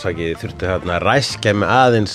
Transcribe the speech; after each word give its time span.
afsakið, 0.00 0.30
þurfti 0.40 0.64
hérna 0.64 0.94
að 0.96 1.02
ræskja 1.04 1.52
mig 1.60 1.68
aðeins. 1.68 2.14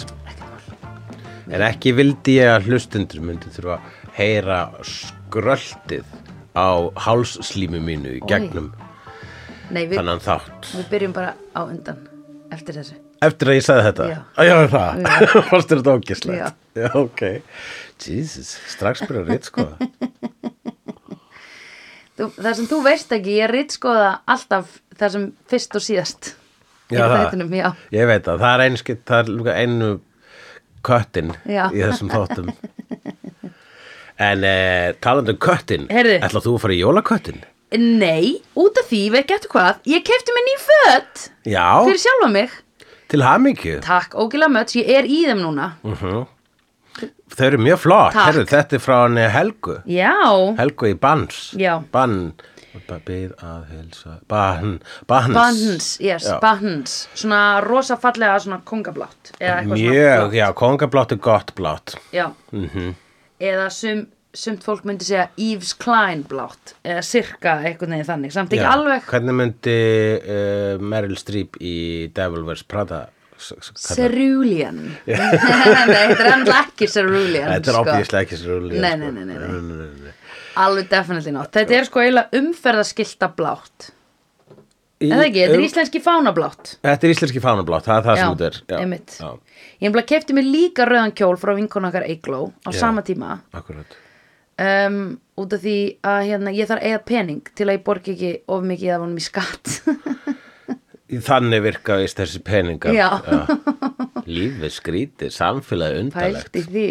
En 1.54 1.62
ekki 1.62 1.92
vildi 1.94 2.40
ég 2.40 2.50
að 2.50 2.70
hlustundur 2.72 3.22
myndi 3.22 3.52
þurfa 3.54 3.76
að 3.76 4.14
heyra 4.16 4.60
skröltið 4.90 6.06
á 6.58 6.70
hálsslími 7.06 7.78
mínu 7.84 8.16
í 8.18 8.22
gegnum 8.26 8.72
Nei, 9.70 9.84
við, 9.86 10.00
þannan 10.00 10.24
þátt. 10.24 10.72
við 10.74 10.88
byrjum 10.96 11.14
bara 11.14 11.36
á 11.54 11.62
undan 11.62 12.00
eftir 12.56 12.80
þessu. 12.80 12.98
Eftir 13.28 13.52
að 13.52 13.58
ég 13.60 13.66
sagði 13.68 13.84
þetta? 13.90 14.08
Já. 14.10 14.18
að 14.34 14.50
já, 14.50 14.56
það, 14.74 15.06
fannst 15.52 15.74
þetta 15.76 15.94
ógislegt 16.00 16.40
Já. 16.40 16.48
já, 16.82 16.90
ok. 17.04 17.24
Jesus, 18.02 18.56
strax 18.74 19.04
byrja 19.06 19.22
að 19.22 19.30
reyt 19.30 19.52
sko 19.52 19.68
þú, 22.18 22.32
Það 22.40 22.50
sem 22.50 22.72
þú 22.74 22.82
veist 22.90 23.14
ekki, 23.20 23.38
ég 23.44 23.54
rítskoða 23.54 24.10
alltaf 24.26 24.74
það 24.98 25.16
sem 25.20 25.30
fyrst 25.54 25.78
og 25.78 25.86
síðast 25.86 26.34
Já, 26.94 27.02
það. 27.02 27.16
þættinum, 27.18 27.56
já. 27.58 27.70
ég 27.96 28.10
veit 28.12 28.28
að 28.30 28.44
það 28.44 28.52
er 28.54 28.64
einskitt, 28.70 29.02
það 29.10 29.32
er 29.46 29.56
einu 29.64 29.88
köttin 30.86 31.32
Já. 31.50 31.66
í 31.74 31.82
þessum 31.82 32.12
þáttum 32.14 32.52
en 34.30 34.46
eh, 34.48 34.94
talandi 35.04 35.34
um 35.34 35.42
köttin 35.42 35.88
ætlað 35.90 36.46
þú 36.46 36.54
að 36.56 36.62
fara 36.66 36.76
í 36.76 36.84
jólaköttin? 36.84 37.42
Nei, 37.76 38.38
út 38.56 38.78
af 38.80 38.88
því, 38.92 39.02
veit 39.16 39.28
getur 39.32 39.52
hvað 39.56 39.82
ég 39.90 40.06
kefti 40.06 40.36
mér 40.36 40.46
ný 40.46 40.56
föt 40.62 41.26
Já, 41.50 41.66
fyrir 41.88 42.04
sjálfa 42.06 42.30
mig 42.36 42.54
til 43.12 43.26
hamingju 43.26 43.82
Takk, 43.86 44.16
ógila 44.22 44.48
möts, 44.52 44.78
ég 44.78 44.90
er 45.00 45.10
í 45.10 45.26
þeim 45.28 45.42
núna 45.44 45.74
Þau 47.36 47.42
eru 47.50 47.58
mjög 47.60 47.80
flott. 47.82 48.16
Herru, 48.16 48.46
þetta 48.48 48.78
er 48.78 48.82
frá 48.84 48.96
henni 49.02 49.26
Helgu 49.34 49.80
Já, 49.90 50.14
Helgu 50.62 50.94
í 50.94 50.96
Bans 51.02 51.50
Já. 51.60 51.80
Bann 51.92 52.36
Bið 53.06 53.32
að 53.46 53.62
helsa 53.72 54.18
Bann 54.28 54.80
Bans 55.08 55.34
Buns, 55.36 55.88
yes. 56.04 56.28
Buns 56.44 56.98
Svona 57.16 57.62
rosa 57.66 57.96
fallega 58.02 58.36
svona 58.44 58.60
kongablátt 58.68 59.32
Mjög, 59.72 60.36
já, 60.36 60.50
kongablátt 60.54 61.12
er 61.16 61.22
gott 61.24 61.56
blátt 61.58 61.96
Já, 62.14 62.30
Mhm. 62.52 62.94
eða 63.40 63.70
sum, 63.72 64.06
sumt 64.36 64.64
fólk 64.64 64.84
myndi 64.86 65.06
segja 65.08 65.30
Yves 65.40 65.74
Klein 65.80 66.24
blátt 66.28 66.74
eða 66.84 67.02
sirka 67.04 67.58
eitthvað 67.64 67.90
neginn 67.96 68.10
þannig 68.12 68.32
samt 68.36 68.52
ekki 68.56 68.64
Já. 68.64 68.72
alveg 68.76 69.04
Hvernig 69.10 69.36
myndi 69.40 69.80
uh, 70.20 70.78
Meryl 70.84 71.16
Streep 71.20 71.56
í 71.64 71.76
Devil 72.16 72.44
Wears 72.48 72.64
Prada 72.64 73.06
Cerulean 73.76 74.78
Nei, 75.08 75.16
þetta 75.16 76.24
er 76.24 76.30
enda 76.38 76.60
ekki 76.64 76.88
Cerulean 76.92 77.50
Þetta 77.52 77.72
er 77.72 77.76
sko. 77.76 77.82
óbvíðislega 77.84 78.24
ekki 78.28 78.40
sér 78.40 78.62
Nei, 78.72 78.94
nei, 78.96 79.12
nei, 79.12 79.26
nei, 79.26 79.36
nei. 79.36 80.14
Alveg 80.56 80.88
definitely 80.92 81.34
not. 81.36 81.52
Þetta 81.56 81.76
er 81.80 81.88
sko 81.90 82.02
eiginlega 82.04 82.40
umferðaskilta 82.40 83.30
blátt. 83.36 83.92
Eða 85.04 85.26
ekki, 85.28 85.42
þetta 85.44 85.58
er 85.58 85.66
íslenski 85.66 86.00
fánablátt. 86.04 86.70
Þetta 86.86 87.06
er 87.08 87.12
íslenski 87.12 87.42
fánablátt, 87.44 87.84
það 87.90 87.98
er 87.98 88.06
það 88.06 88.16
Já, 88.16 88.22
sem 88.22 88.38
þetta 88.40 88.48
er 88.48 88.56
já. 88.56 88.78
Já, 89.20 89.30
Ég 89.76 89.84
nefnilega 89.90 90.10
kefti 90.14 90.38
mér 90.38 90.48
líka 90.48 90.88
rauðan 90.88 91.14
kjól 91.20 91.36
frá 91.42 91.52
vinkonu 91.58 91.90
okkar 91.90 92.08
Eigló 92.08 92.40
á 92.64 92.70
sama 92.72 93.04
tíma. 93.04 93.42
akkurat. 93.52 93.98
Um, 94.56 95.20
út 95.36 95.52
af 95.52 95.60
því 95.66 95.76
að 96.08 96.22
hérna, 96.30 96.54
ég 96.56 96.70
þarf 96.70 96.80
að 96.80 96.88
eiga 96.88 97.00
pening 97.12 97.50
til 97.60 97.68
að 97.68 97.76
ég 97.76 97.84
borgi 97.84 98.14
ekki 98.16 98.30
of 98.48 98.64
mikið 98.64 98.94
af 98.96 99.02
honum 99.04 99.20
í 99.20 99.26
skatt. 99.26 99.74
Í 101.12 101.20
Þannig 101.22 101.62
virkaðist 101.62 102.18
þessi 102.18 102.40
peningar. 102.48 102.96
Já. 102.96 103.10
Lífið 104.26 104.72
skrítið, 104.74 105.34
samfélagi 105.36 106.00
undarlegt 106.06 106.56
pælt 106.56 106.62
í 106.64 106.64
því 106.72 106.88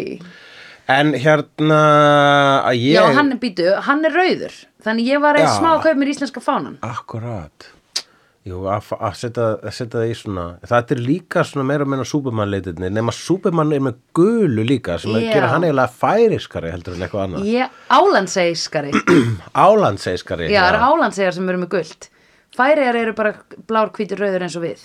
En 0.91 1.13
hérna 1.17 1.79
að 2.69 2.75
ég 2.77 2.99
Já, 2.99 3.05
hann 3.17 3.31
er 3.33 3.39
býtu, 3.41 3.69
hann 3.87 4.05
er 4.05 4.13
rauður 4.13 4.57
þannig 4.85 5.07
ég 5.09 5.23
var 5.23 5.39
Já. 5.39 5.41
eða 5.45 5.55
smá 5.57 5.69
að 5.71 5.79
kaupa 5.87 5.97
mér 6.01 6.11
íslenska 6.13 6.43
fánan 6.45 6.75
Akkurat. 6.85 7.71
Jú, 8.45 8.59
að, 8.69 8.91
að, 8.99 9.15
setja, 9.17 9.45
að 9.57 9.73
setja 9.73 9.97
það 9.97 10.11
í 10.11 10.17
svona 10.19 10.43
Það 10.69 10.91
er 10.93 10.99
líka 11.07 11.41
svona 11.49 11.65
meira 11.65 11.87
meina 11.89 12.05
Superman 12.05 12.51
leitirni 12.53 12.91
nema 12.93 13.15
Superman 13.17 13.73
er 13.73 13.81
með 13.87 13.95
gulu 14.13 14.65
líka 14.69 14.99
sem 15.01 15.15
að 15.17 15.25
Já. 15.25 15.31
gera 15.33 15.49
hann 15.55 15.65
eiginlega 15.65 15.95
færiskari 16.03 16.69
heldur 16.75 16.93
en 16.93 17.07
eitthvað 17.07 17.23
annað. 17.25 17.47
Ég, 17.49 17.79
álandseiskari 17.89 18.93
Álandseiskari 19.65 20.51
Já, 20.51 20.59
það 20.61 20.69
eru 20.75 20.91
álandsegar 20.91 21.37
sem 21.39 21.49
eru 21.49 21.63
með 21.63 21.73
guld 21.73 22.09
Færiðar 22.55 23.01
eru 23.01 23.15
bara 23.17 23.33
blár, 23.67 23.89
hvítur, 23.97 24.21
rauður 24.21 24.45
eins 24.45 24.53
og 24.55 24.63
við. 24.63 24.83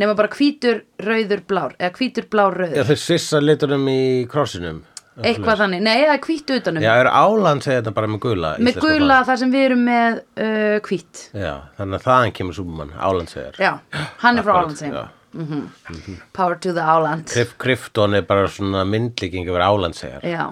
Nema 0.00 0.16
bara 0.18 0.30
hvítur, 0.32 0.80
rauður, 1.02 1.44
blár 1.46 1.76
eða 1.78 1.92
hvítur, 2.00 2.26
blár, 2.32 2.56
Já, 2.56 2.72
rauður 2.72 2.88
þau 2.88 3.00
svissa 3.04 3.40
litunum 3.44 3.84
í 3.92 4.00
krossinum 4.30 4.80
eitthvað 5.26 5.62
þannig, 5.64 5.82
nei, 5.82 5.96
eða 6.04 6.16
hvítu 6.24 6.58
utanum. 6.60 6.82
Já, 6.84 6.92
eru 7.02 7.10
Álandseigarna 7.10 7.92
bara 7.96 8.10
með 8.10 8.20
gula 8.24 8.54
með 8.62 8.80
gula 8.84 9.20
þar 9.28 9.42
sem 9.42 9.52
við 9.52 9.66
erum 9.68 9.84
með 9.88 10.18
uh, 10.38 10.78
flagg? 10.88 11.22
Já, 11.34 11.52
þannig 11.78 12.00
að 12.00 12.08
þaðan 12.08 12.34
kemur 12.38 12.58
Superman, 12.58 12.92
Álandseigar 12.98 13.62
Já, 13.62 13.72
hann 14.24 14.38
er 14.38 14.46
frá 14.46 14.54
Akkurat, 14.54 14.66
álandsegum 14.66 14.98
já. 15.00 15.06
Power 16.32 16.54
to 16.56 16.72
the 16.72 16.80
áland 16.80 17.28
Krypton 17.60 18.14
er 18.16 18.22
bara 18.26 18.48
svona 18.48 18.80
myndlíking 18.88 19.44
yfir 19.44 19.60
Álandseigar 19.60 20.24
Já. 20.24 20.46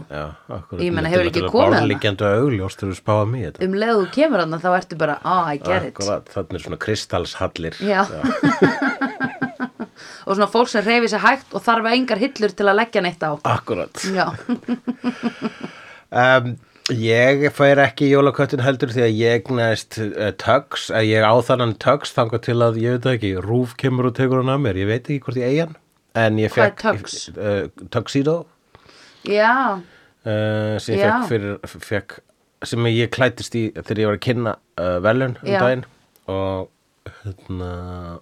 akkurat. 0.52 0.82
Ég 0.84 0.92
Þetta 0.92 1.00
er 1.00 1.08
hefur 1.14 1.30
ekki 1.30 1.44
komið? 1.46 1.56
Borðliggjandi 1.56 2.28
augljóst 2.28 2.84
við 2.84 2.92
spáum 2.98 3.32
í 3.38 3.46
þetta. 3.46 3.64
Um 3.64 3.78
leið 3.80 3.94
þú 4.02 4.06
kemur 4.18 4.44
hann 4.44 4.60
þá 4.60 4.68
ertu 4.76 4.98
bara, 5.00 5.16
oh 5.24 5.48
I 5.48 5.56
get 5.56 5.88
it. 5.88 5.96
Akkurat, 5.96 6.28
þannig 6.34 6.60
er 6.60 6.66
svona 6.66 6.80
kristalshallir 6.84 7.80
Já. 7.80 8.04
og 10.26 10.36
svona 10.36 10.50
fólk 10.52 10.70
sem 10.72 10.86
reyfi 10.86 11.10
sér 11.12 11.24
hægt 11.24 11.56
og 11.56 11.64
þarf 11.66 11.90
engar 11.92 12.22
hillur 12.22 12.54
til 12.56 12.68
að 12.68 12.78
leggja 12.82 13.04
neitt 13.04 13.26
á. 13.26 13.32
Akkurat. 13.56 14.06
Um, 16.10 16.56
Ég 16.86 17.48
fær 17.50 17.80
ekki 17.82 18.12
jólaköttin 18.12 18.60
heldur 18.62 18.92
því 18.94 19.00
að 19.02 19.16
ég 19.18 19.40
egnaðist 19.40 19.96
uh, 19.98 20.28
tugs, 20.38 20.84
að 20.94 21.08
ég 21.08 21.24
á 21.26 21.34
þannan 21.42 21.72
tugs 21.82 22.12
þangað 22.14 22.44
til 22.44 22.54
að 22.62 22.78
ég 22.78 23.00
veit 23.00 23.08
ekki, 23.10 23.32
rúf 23.42 23.72
kemur 23.80 24.06
og 24.12 24.14
tekur 24.14 24.38
hann 24.38 24.52
að 24.54 24.60
mér, 24.62 24.78
ég 24.84 24.90
veit 24.92 25.02
ekki 25.02 25.24
hvort 25.24 25.40
ég 25.40 25.48
eigi 25.50 25.64
hann 25.64 25.74
en 26.16 26.38
ég 26.38 26.52
fekk 26.54 26.84
Tux? 26.84 27.16
uh, 27.34 27.66
já, 29.26 29.82
uh, 30.22 30.78
sem 30.78 30.94
ég 30.94 31.02
Já. 31.02 31.10
fekk 31.10 31.28
fyrir 31.32 31.82
fekk, 31.88 32.16
sem 32.70 32.88
ég 32.92 33.10
klættist 33.12 33.58
í 33.58 33.66
þegar 33.74 34.00
ég 34.04 34.10
var 34.10 34.18
að 34.20 34.24
kynna 34.28 34.54
uh, 34.54 34.96
velun 35.04 35.36
um 35.42 35.52
daginn. 35.52 35.84
Og, 36.30 36.70
hérna, 37.24 37.72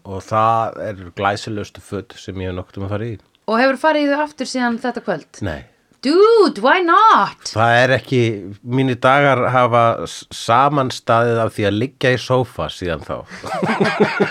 og 0.05 0.25
það 0.27 0.81
er 0.89 1.05
glæsilegustu 1.19 1.85
föt 1.85 2.17
sem 2.21 2.43
ég 2.43 2.51
hef 2.51 2.59
nokkuð 2.59 2.83
um 2.83 2.89
að 2.89 2.97
fara 2.97 3.13
í 3.13 3.15
og 3.45 3.61
hefur 3.61 3.81
farið 3.81 4.09
í 4.09 4.11
þau 4.13 4.25
aftur 4.25 4.51
síðan 4.51 4.83
þetta 4.83 5.05
kvöld 5.05 5.45
Nei 5.45 5.63
Dude, 6.05 6.61
why 6.61 6.83
not? 6.85 7.47
Það 7.49 7.75
er 7.81 7.93
ekki, 7.97 8.19
mínir 8.61 8.99
dagar 9.01 9.41
hafa 9.49 9.85
samanstaðið 10.05 11.39
af 11.41 11.55
því 11.57 11.65
að 11.65 11.79
liggja 11.81 12.11
í 12.13 12.19
sófa 12.21 12.67
síðan 12.69 13.07
þá. 13.07 13.15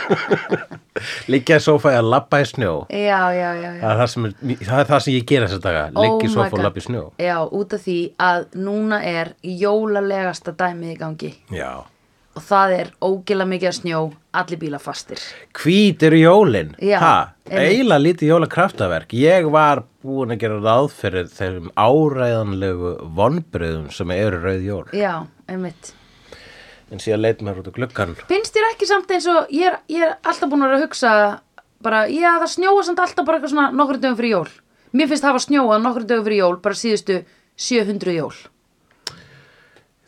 liggja 1.33 1.57
í 1.57 1.63
sófa 1.65 1.95
eða 1.95 2.03
labba 2.11 2.43
í 2.43 2.45
snjó. 2.51 2.75
Já, 2.93 3.21
já, 3.33 3.49
já, 3.57 3.71
já. 3.71 3.81
Það 3.81 4.03
er 4.03 4.03
það 4.03 4.27
er, 4.29 4.35
það 4.67 4.83
er 4.83 4.91
það 4.91 5.01
sem 5.07 5.15
ég 5.15 5.25
gera 5.31 5.47
þessa 5.49 5.63
daga, 5.63 5.81
liggja 5.97 6.27
í 6.27 6.29
Oh 6.29 6.35
sófa 6.35 6.59
og 6.59 6.63
labba 6.67 6.83
í 6.83 6.85
snjó. 6.85 7.03
Já, 7.25 7.35
út 7.41 7.73
af 7.73 7.83
því 7.87 7.97
að 8.27 8.45
núna 8.67 9.01
er 9.15 9.33
jólalegasta 9.41 10.53
dæmið 10.61 10.93
í 10.93 10.99
gangi 11.01 11.33
Já. 11.57 11.71
Og 12.33 12.41
það 12.41 12.71
er 12.79 12.87
ógila 13.05 13.45
mikið 13.45 13.69
að 13.69 13.75
snjó, 13.77 13.99
allir 14.33 14.59
bíla 14.61 14.79
fastir. 14.81 15.19
Hvít 15.53 16.03
eru 16.07 16.17
jólin. 16.17 16.71
Já, 16.81 16.97
Ha, 16.99 17.15
einmitt. 17.45 17.59
eiginlega 17.69 18.01
lítið 18.03 18.31
jólakraftaverk. 18.31 19.13
Ég 19.13 19.49
var 19.53 19.83
búin 20.03 20.33
að 20.33 20.39
gera 20.41 20.57
ráð 20.63 20.87
fyrir 20.97 21.27
þeim 21.29 21.69
áræðanlegu 21.77 22.93
vonbröðum 23.15 23.91
sem 23.93 24.11
eru 24.11 24.39
rauð 24.41 24.63
jól. 24.65 24.85
Já, 24.93 25.27
einmitt. 25.47 25.93
En 26.91 26.99
síðan 27.01 27.21
leit 27.21 27.41
mér 27.41 27.61
út 27.61 27.69
á 27.69 27.73
gluggan. 27.73 28.15
Finnst 28.29 28.53
þér 28.53 28.67
ekki 28.73 28.85
samt 28.89 29.09
eins 29.13 29.25
og 29.29 29.47
ég 29.53 29.69
er, 29.71 29.77
ég 29.89 30.01
er 30.05 30.15
alltaf 30.23 30.49
búin 30.49 30.61
að 30.65 30.73
vera 30.73 30.79
að 30.81 30.85
hugsa 30.87 31.13
bara, 31.83 32.03
já 32.07 32.31
það 32.41 32.51
snjóa 32.57 32.83
samt 32.85 32.99
alltaf 32.99 33.25
bara 33.25 33.37
eitthvað 33.39 33.53
svona 33.55 33.71
nokkru 33.77 33.97
dögum 34.01 34.17
fyrir 34.19 34.35
jól. 34.35 34.49
Mér 34.93 35.07
finnst 35.09 35.23
hafa 35.25 35.39
snjóað 35.41 35.81
nokkru 35.85 36.05
dögum 36.09 36.25
fyrir 36.27 36.37
jól 36.43 36.57
bara 36.61 36.77
síðustu 36.77 37.21
700 37.57 38.13
jól. 38.17 38.33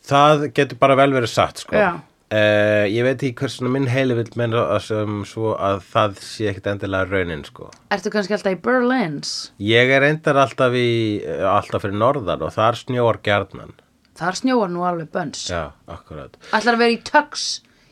Það 0.05 0.43
getur 0.53 0.77
bara 0.81 0.95
vel 0.99 1.11
verið 1.15 1.31
satt 1.33 1.63
sko. 1.63 1.75
Já. 1.77 1.95
Eh, 2.33 2.87
ég 2.89 3.05
veit 3.05 3.21
ekki 3.21 3.35
hversuna 3.37 3.69
minn 3.69 3.85
heili 3.91 4.15
vill 4.17 4.31
menna 4.39 4.63
sem 4.81 5.19
svo 5.29 5.51
að 5.61 5.83
það 5.91 6.15
sé 6.25 6.47
ekkit 6.49 6.69
endilega 6.71 7.05
raunin 7.11 7.43
sko. 7.45 7.67
Ertu 7.93 8.09
kannski 8.13 8.33
alltaf 8.33 8.55
í 8.55 8.61
Berlins? 8.65 9.33
Ég 9.61 9.91
er 9.93 10.01
reyndar 10.01 10.39
alltaf 10.41 10.73
í 10.73 10.87
alltaf 11.21 11.85
fyrir 11.85 11.99
norðan 12.01 12.41
og 12.47 12.55
þar 12.55 12.79
snjóar 12.81 13.21
gjarnan. 13.25 13.75
Þar 14.17 14.39
snjóar 14.39 14.71
nú 14.73 14.85
alveg 14.87 15.11
bönns. 15.13 15.43
Já, 15.51 15.75
akkurat. 15.91 16.39
Ætlar 16.49 16.79
að 16.79 16.81
vera 16.85 16.95
í 16.95 17.01
tugs. 17.05 17.45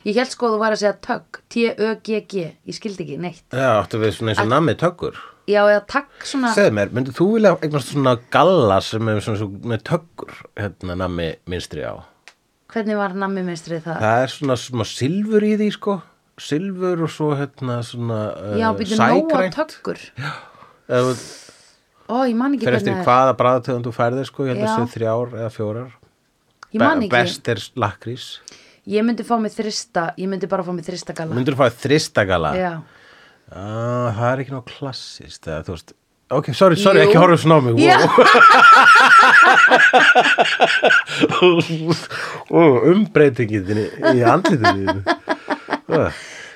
Ég 0.03 0.17
held 0.17 0.33
sko 0.33 0.49
að 0.49 0.55
þú 0.55 0.61
væri 0.63 0.75
að 0.75 0.81
segja 0.81 0.95
tug. 1.05 1.39
T-ö-g-g. 1.53 2.47
Ég 2.67 2.75
skildi 2.79 3.05
ekki 3.05 3.19
neitt. 3.21 3.45
Já, 3.53 3.69
áttu 3.83 4.01
við 4.01 4.15
svona 4.17 4.33
eins 4.33 4.41
og 4.43 4.49
nammi 4.51 4.75
tökkur. 4.79 5.19
Já, 5.43 5.59
eða 5.67 5.83
tagg 5.91 6.23
svona. 6.23 6.53
Segðu 6.55 6.73
mér, 6.77 6.91
myndið 6.95 7.17
þú 7.17 7.25
vilja 7.33 7.51
eignast 7.59 7.89
svona 7.91 8.13
galla 8.31 8.77
sem 8.83 9.09
er 9.11 9.19
svona, 9.23 9.41
svona 9.41 9.71
með 9.73 9.81
tökkur 9.89 10.37
hérna 10.59 10.95
nammi 11.03 11.29
minstri 11.51 11.83
á? 11.83 11.99
Hvernig 12.73 12.97
var 12.97 13.13
nammi 13.17 13.43
minnstrið 13.45 13.83
það? 13.85 14.01
Það 14.01 14.23
er 14.25 14.33
svona 14.33 14.57
smá 14.57 14.83
silfur 14.89 15.45
í 15.45 15.53
því 15.59 15.69
sko. 15.75 15.95
Silfur 16.41 17.03
og 17.05 17.11
svo 17.13 17.29
hérna 17.37 17.77
svona 17.85 18.19
uh, 18.33 18.55
Já, 18.57 18.67
býtu 18.77 18.97
nóa 18.97 19.49
töggur. 19.53 20.01
Ef 20.89 21.09
þú 21.09 21.15
Ó, 22.13 22.15
ég 22.27 22.35
man 22.35 22.53
ekki 22.57 22.67
fyrir 22.67 22.79
eftir 22.81 22.91
hvernig 22.91 23.07
hvaða 23.07 23.35
bræðatöðum 23.39 23.83
þú 23.85 23.91
færðir 23.95 24.27
sko, 24.27 24.43
ég 24.45 24.57
held 24.57 24.65
að 24.65 24.67
Já. 24.67 24.73
sé 24.75 24.97
þrjár 24.97 25.37
eða 25.39 25.51
fjórar. 25.55 25.93
Ég 26.73 26.81
man 26.83 27.05
ekki. 27.05 27.13
Best 27.13 27.47
er 27.53 27.61
lakrís. 27.79 28.25
Ég 28.91 29.05
myndi 29.07 29.23
fá 29.23 29.37
mig 29.39 29.53
þrista, 29.55 30.09
ég 30.19 30.27
myndi 30.27 30.49
bara 30.51 30.65
fá 30.67 30.73
mig 30.75 30.83
þrista 30.83 31.15
galla. 31.15 31.37
Myndur 31.37 31.55
þú 31.55 31.61
fá 31.63 31.79
þristagala? 31.85 32.51
Já, 32.59 32.73
Ah, 33.53 34.09
það 34.15 34.27
er 34.31 34.39
ekki 34.41 34.53
ná 34.55 34.61
klassist 34.65 35.45
eða, 35.45 35.63
þú 35.67 35.73
veist 35.75 35.91
Ok, 36.37 36.53
sorry, 36.57 36.75
sorry, 36.79 36.99
Jú. 37.03 37.07
ekki 37.07 37.17
horfa 37.21 37.37
svona 37.41 37.57
á 37.57 37.61
mig. 37.63 37.73
Já. 37.79 37.97
wow. 42.49 42.73
Umbreytingin 42.93 43.65
þinni 43.67 43.85
í 44.13 44.23
andlitinu. 44.33 45.01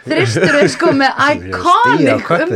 Þristur 0.08 0.56
er 0.56 0.70
sko 0.72 0.92
með 0.96 1.12
Ég 1.20 1.48
iconic 1.50 2.30
um, 2.32 2.52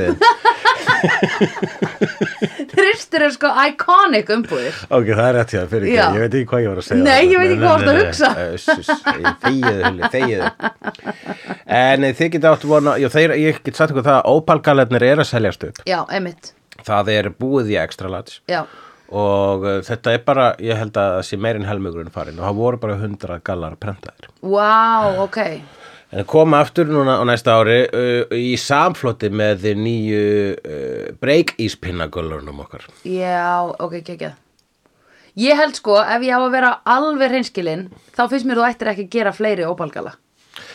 Þristur 2.71 3.25
er 3.25 3.33
sko 3.35 3.51
iconic 3.65 4.31
umbúðir. 4.31 4.77
Ok, 4.87 5.11
það 5.11 5.25
er 5.25 5.35
rétt 5.37 5.55
hjá, 5.55 5.61
fyrir 5.71 5.89
ekki, 5.89 5.97
ég 5.99 6.23
veit 6.23 6.37
ekki 6.39 6.49
hvað 6.51 6.63
ég 6.63 6.69
var 6.71 6.79
að 6.81 6.87
segja. 6.87 7.03
Nei, 7.03 7.21
ég 7.27 7.37
veit 7.41 7.49
ekki 7.49 7.61
hvað 7.65 7.73
þú 7.73 7.89
varst 7.89 7.89
að 7.91 7.97
hugsa. 8.05 8.29
Þegiðu, 9.43 10.11
þegiðu 10.15 10.43
En 11.81 12.07
eh, 12.07 12.15
þið 12.17 12.33
geta 12.37 12.55
átt 12.55 12.65
vona, 12.71 12.97
ég 13.01 13.61
get 13.65 13.75
sagt 13.77 13.91
ykkur 13.93 14.07
það 14.07 14.17
að 14.21 14.27
ópalgalarnir 14.37 15.07
er 15.11 15.23
að 15.23 15.31
seljast 15.33 15.67
upp. 15.67 15.85
Já, 15.89 15.99
einmitt 16.07 16.53
Það 16.87 17.11
er 17.15 17.29
búið 17.41 17.75
í 17.75 17.77
extra 17.81 18.11
large. 18.11 18.39
Já, 18.51 18.63
og 19.11 19.65
uh, 19.67 19.77
þetta 19.83 20.15
er 20.15 20.25
bara, 20.27 20.47
ég 20.63 20.79
held 20.79 20.95
að 20.95 21.17
það 21.17 21.25
sé 21.27 21.39
meirinn 21.43 21.67
helmingurinn 21.67 22.13
farin 22.13 22.39
og 22.39 22.47
það 22.47 22.59
voru 22.61 22.81
bara 22.81 22.97
100 22.97 23.39
gallar 23.47 23.77
prentaðir. 23.79 24.31
wow, 24.41 25.23
ok. 25.25 25.41
En 26.11 26.25
koma 26.27 26.59
aftur 26.59 26.89
núna 26.91 27.19
á 27.19 27.23
næsta 27.27 27.55
ári 27.59 27.81
uh, 27.87 28.31
í 28.35 28.55
samfloti 28.59 29.29
með 29.31 29.65
þið 29.65 29.83
nýju 29.85 30.23
uh, 30.51 31.11
break 31.23 31.55
íspinnagöllurnum 31.59 32.63
okkar. 32.65 32.87
Já, 33.07 33.67
ok, 33.79 33.99
ekki, 34.01 34.17
ekki 34.17 34.33
Ég 35.39 35.55
held 35.55 35.77
sko, 35.79 35.95
ef 36.03 36.23
ég 36.27 36.35
á 36.35 36.39
að 36.43 36.51
vera 36.51 36.71
alveg 36.91 37.31
hreinskilin 37.31 37.85
þá 38.11 38.25
finnst 38.33 38.47
mér 38.47 38.59
þú 38.59 38.65
ættir 38.67 38.89
ekki 38.91 39.05
að 39.05 39.13
gera 39.15 39.31
fleiri 39.35 39.63
ópalgala 39.63 40.17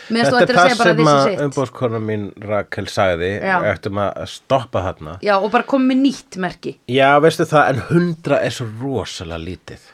Mér 0.07 0.23
finnst 0.23 0.33
þú 0.33 0.39
ættir 0.41 0.57
að 0.57 0.65
segja 0.67 0.79
bara 0.79 0.95
sem 0.95 1.11
að 1.11 1.43
umbóðskona 1.45 2.01
mín 2.03 2.25
Rakel 2.47 2.87
sagði, 2.91 3.29
eftir 3.71 4.01
að 4.03 4.25
stoppa 4.31 4.83
þarna. 4.85 5.17
Já, 5.25 5.35
og 5.37 5.51
bara 5.53 5.67
komið 5.67 5.91
með 5.91 6.01
nýtt 6.05 6.39
merki 6.43 6.73
Já, 6.91 7.09
veistu 7.23 7.47
það, 7.49 7.69
en 7.73 7.83
100 8.01 8.41
er 8.41 8.57
svo 8.57 8.67
rosalega 8.81 9.43
lítið. 9.43 9.87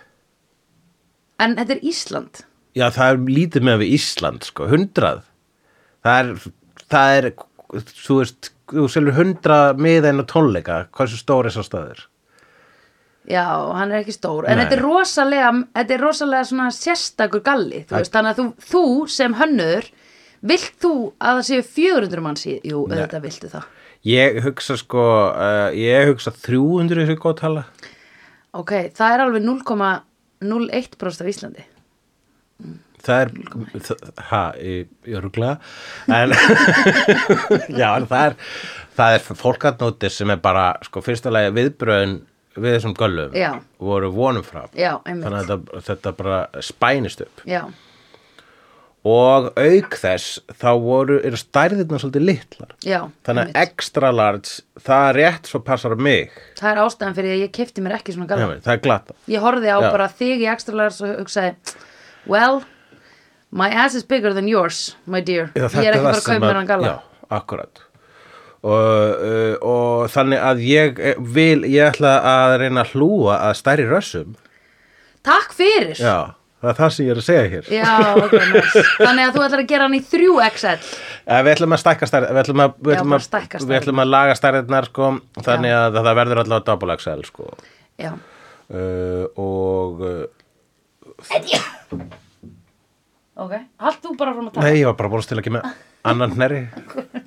En 1.44 1.56
þetta 1.60 1.78
er 1.78 1.86
Ísland 1.94 2.44
Já, 2.74 2.88
það 2.90 3.07
er 3.12 3.22
lítið 3.38 3.68
með 3.68 3.84
við 3.84 3.94
Ísland, 4.00 4.48
sko, 4.50 4.66
100. 4.72 5.22
Það 6.04 6.22
er, 6.24 6.48
það 6.89 7.18
er, 7.18 7.28
þú 7.92 8.18
veist, 8.22 8.50
þú 8.74 8.88
selur 8.89 9.19
100 9.22 9.84
miða 9.84 10.13
inn 10.13 10.24
á 10.24 10.25
tónleika, 10.30 10.80
stór 11.13 11.50
er 11.50 11.54
svo 11.54 11.66
staður? 11.68 12.07
Já, 13.30 13.46
hann 13.78 13.94
er 13.94 14.02
ekki 14.02 14.16
stór. 14.18 14.48
En 14.48 14.58
Nei. 14.58 14.66
þetta 14.66 14.75
er 14.75 14.84
rosalega, 14.84 15.52
þetta 15.78 15.96
er 15.96 16.02
rosalega 16.04 16.48
svona 16.50 16.72
sérstakur 16.75 17.44
galli 17.46 17.86
þú 17.88 17.96
veist, 17.96 18.12
Þannig 18.12 18.34
að 18.34 18.40
þú, 18.42 18.48
þú 18.72 18.84
sem 19.14 19.38
hönnur 19.40 19.88
Vilt 20.44 20.74
þú 20.84 20.94
að 21.24 21.38
það 21.38 21.46
séu 21.48 21.66
400 21.72 22.24
manns 22.24 22.44
í 22.50 22.58
Jú, 22.68 22.81
auðvitað 22.90 23.24
viltu 23.24 23.52
það. 23.54 23.68
Ég 24.04 24.40
hugsa 24.44 24.75
sko, 24.75 25.04
uh, 25.31 25.70
ég 25.72 26.10
hugsa 26.10 26.34
300 26.36 27.00
er 27.00 27.08
svo 27.08 27.16
góð 27.24 27.38
tala. 27.40 27.62
Ok, 28.60 28.74
það 28.92 29.14
er 29.16 29.24
alveg 29.24 29.46
0,01% 29.48 31.24
af 31.24 31.30
Íslandi. 31.31 31.64
Það 33.04 33.22
er, 33.22 33.31
ha, 34.30 34.42
ég, 34.60 34.92
ég 35.08 35.24
rugla, 35.24 35.56
en, 36.12 36.36
já, 37.81 37.88
það 38.08 38.20
er, 38.20 38.36
það 39.00 39.16
er 39.16 39.25
fólkatnótið 39.40 40.14
sem 40.16 40.31
er 40.36 40.44
bara, 40.44 40.70
sko, 40.88 41.04
fyrsta 41.04 41.31
lagi 41.31 41.52
viðbröðin 41.56 42.20
við 42.55 42.75
þessum 42.77 42.94
göllum 43.00 43.33
Já. 43.38 43.50
voru 43.81 44.11
vonum 44.13 44.44
frá. 44.45 44.67
Já. 44.77 44.97
Þannig 45.07 45.39
að 45.39 45.50
þetta, 45.50 45.81
þetta 45.89 46.13
bara 46.19 46.38
spænist 46.61 47.25
upp. 47.25 47.44
Já, 47.50 47.63
Og 49.03 49.50
auk 49.59 49.95
þess, 50.00 50.38
þá 50.61 50.69
voru, 50.79 51.17
eru 51.27 51.35
stærðirna 51.35 51.97
svolítið 52.00 52.23
litlar. 52.23 52.69
já, 52.88 53.01
Þannig 53.27 53.50
að 53.50 53.57
extra 53.59 54.11
large, 54.15 54.61
það 54.79 55.07
er 55.09 55.17
rétt 55.19 55.50
svo 55.51 55.59
passar 55.59 55.95
mig. 56.00 56.31
Það 56.55 56.69
er 56.71 56.79
ástæðan 56.85 57.17
fyrir 57.17 57.33
að 57.33 57.41
ég 57.44 57.51
kefti 57.57 57.83
mér 57.83 57.97
ekki 57.97 58.15
svona 58.15 58.29
galla 58.31 58.47
það 58.63 58.71
er 58.77 58.83
glata. 58.85 59.15
Ég 59.27 59.44
horfði 59.44 59.73
á 59.75 59.77
bara 59.91 60.07
þig 60.07 60.45
í 60.45 60.47
extralars 60.53 61.01
og 61.03 61.17
hugsaði 61.19 61.51
Well, 62.31 62.61
my 63.51 63.67
ass 63.75 63.94
is 64.00 64.07
bigger 64.07 64.31
than 64.33 64.47
yours, 64.47 64.95
my 65.05 65.19
dear 65.19 65.51
Ég 65.51 65.67
er 65.67 65.97
ekki 65.97 66.05
bara 66.07 66.15
að 66.15 66.23
kaupa 66.29 66.45
mér 66.47 66.61
hann 66.61 66.71
galla 66.71 66.88
Já, 66.88 66.95
akkurat 67.41 67.83
og, 68.63 69.24
uh, 69.24 69.56
og 69.68 70.06
þannig 70.13 70.39
að 70.51 70.62
ég 70.68 71.01
eh, 71.04 71.18
vil, 71.36 71.65
ég 71.68 71.89
ætla 71.92 72.13
að 72.33 72.56
reyna 72.63 72.86
að 72.86 72.94
hlúa 72.95 73.36
að 73.50 73.57
stærri 73.60 73.86
rössum. 73.89 74.33
Takk 75.24 75.54
fyrir. 75.56 75.94
Já, 76.00 76.33
það 76.63 76.71
er 76.74 76.77
það 76.80 76.94
sem 76.95 77.06
ég 77.06 77.12
er 77.13 77.19
að 77.21 77.25
segja 77.27 77.44
hér. 77.54 77.69
Já, 77.75 77.94
ok, 78.24 78.33
nice. 78.54 78.83
Þannig 79.01 79.24
að 79.27 79.36
þú 79.38 79.44
ætlar 79.48 79.63
að 79.63 79.69
gera 79.74 79.88
hann 79.89 79.98
í 80.00 80.04
3XL 80.12 80.94
Eh, 81.24 81.39
Við 81.39 81.54
ætlum 81.54 81.71
að 81.71 81.80
stækka 81.80 82.07
stærri 82.10 82.27
Við 82.36 82.39
ætlum 82.42 82.60
að, 82.65 82.71
við 82.83 82.92
Já, 82.92 82.98
ætlum 83.00 83.13
að, 83.15 83.21
stækka 83.24 83.56
við 83.56 83.62
stærðirnar. 83.63 83.83
ætlum 83.86 84.00
að 84.04 84.10
laga 84.12 84.33
stærðirnar 84.36 84.88
sko, 84.89 85.06
þannig 85.45 85.75
að 85.77 86.00
það 86.01 86.18
verður 86.19 86.42
allavega 86.42 86.65
double 86.68 86.98
XL 87.00 87.21
sko. 87.30 87.45
Já, 88.04 88.10
uh, 88.12 89.24
og 89.39 90.04
uh, 90.04 90.25
ok 93.39 93.54
Halt 93.86 94.04
þú 94.04 94.13
bara 94.19 94.33
frá 94.36 94.44
að 94.44 94.51
tala? 94.57 94.65
Nei, 94.68 94.80
ég 94.81 94.89
var 94.89 94.98
bara 95.00 95.12
búin 95.13 95.24
að 95.24 95.27
stila 95.30 95.44
ekki 95.45 95.54
með 95.56 95.69
annan 96.12 96.36
hnerri 96.36 96.62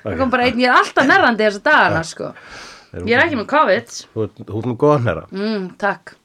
Það 0.00 0.16
kom 0.20 0.32
bara 0.32 0.46
einn, 0.48 0.60
ég 0.62 0.70
er 0.70 0.78
alltaf 0.78 1.08
nerrandi 1.08 1.46
þessa 1.46 1.62
dagana, 1.66 2.02
sko. 2.08 2.30
Ég 3.04 3.12
er 3.14 3.22
ekki 3.22 3.38
með 3.38 3.48
COVID. 3.52 3.92
Þú 4.14 4.24
ert 4.24 4.40
með 4.66 4.76
góðan 4.80 5.04
hnerra 5.04 5.26
mm, 5.30 5.66
Takk. 5.78 6.16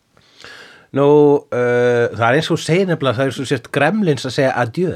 Nú, 0.95 1.07
uh, 1.51 2.05
það 2.15 2.25
er 2.25 2.37
eins 2.39 2.49
og 2.53 2.61
segir 2.63 2.87
nefnilega 2.87 3.17
það 3.19 3.27
er 3.27 3.41
og 3.43 3.49
sért 3.49 3.67
gremlins 3.75 4.25
að 4.25 4.35
segja 4.37 4.53
adjö 4.63 4.91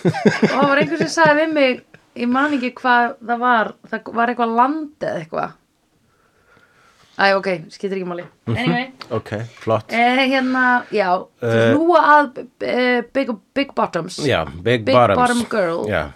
Og 0.00 0.48
það 0.50 0.66
var 0.66 0.80
einhver 0.80 1.00
sem 1.04 1.12
sagði 1.12 1.38
við 1.38 1.54
mig 1.54 1.80
Ég 2.18 2.28
man 2.32 2.56
ekki 2.56 2.72
hvað 2.80 3.14
það 3.22 3.42
var 3.44 3.72
Það 3.92 4.12
var 4.18 4.32
eitthvað 4.32 4.56
land 4.58 5.06
eða 5.06 5.22
eitthvað 5.22 5.56
Æ, 7.20 7.34
ok, 7.36 7.48
skiptir 7.68 7.98
ekki 8.00 8.06
máli 8.08 8.24
Anyway 8.48 8.86
Ok, 9.12 9.32
flott 9.60 9.92
Eh, 9.92 10.22
hérna, 10.30 10.84
já, 10.94 11.10
Eh. 11.42 11.48
uh, 11.48 11.74
hlúa 11.76 12.00
að 12.14 12.38
uh, 12.44 13.02
big, 13.12 13.34
big 13.54 13.74
Bottoms 13.76 14.16
Já, 14.24 14.44
Big, 14.62 14.84
Big 14.88 14.94
Bottoms 14.96 15.18
Bottom 15.20 15.42
Girl. 15.52 15.84
Já, 15.90 16.06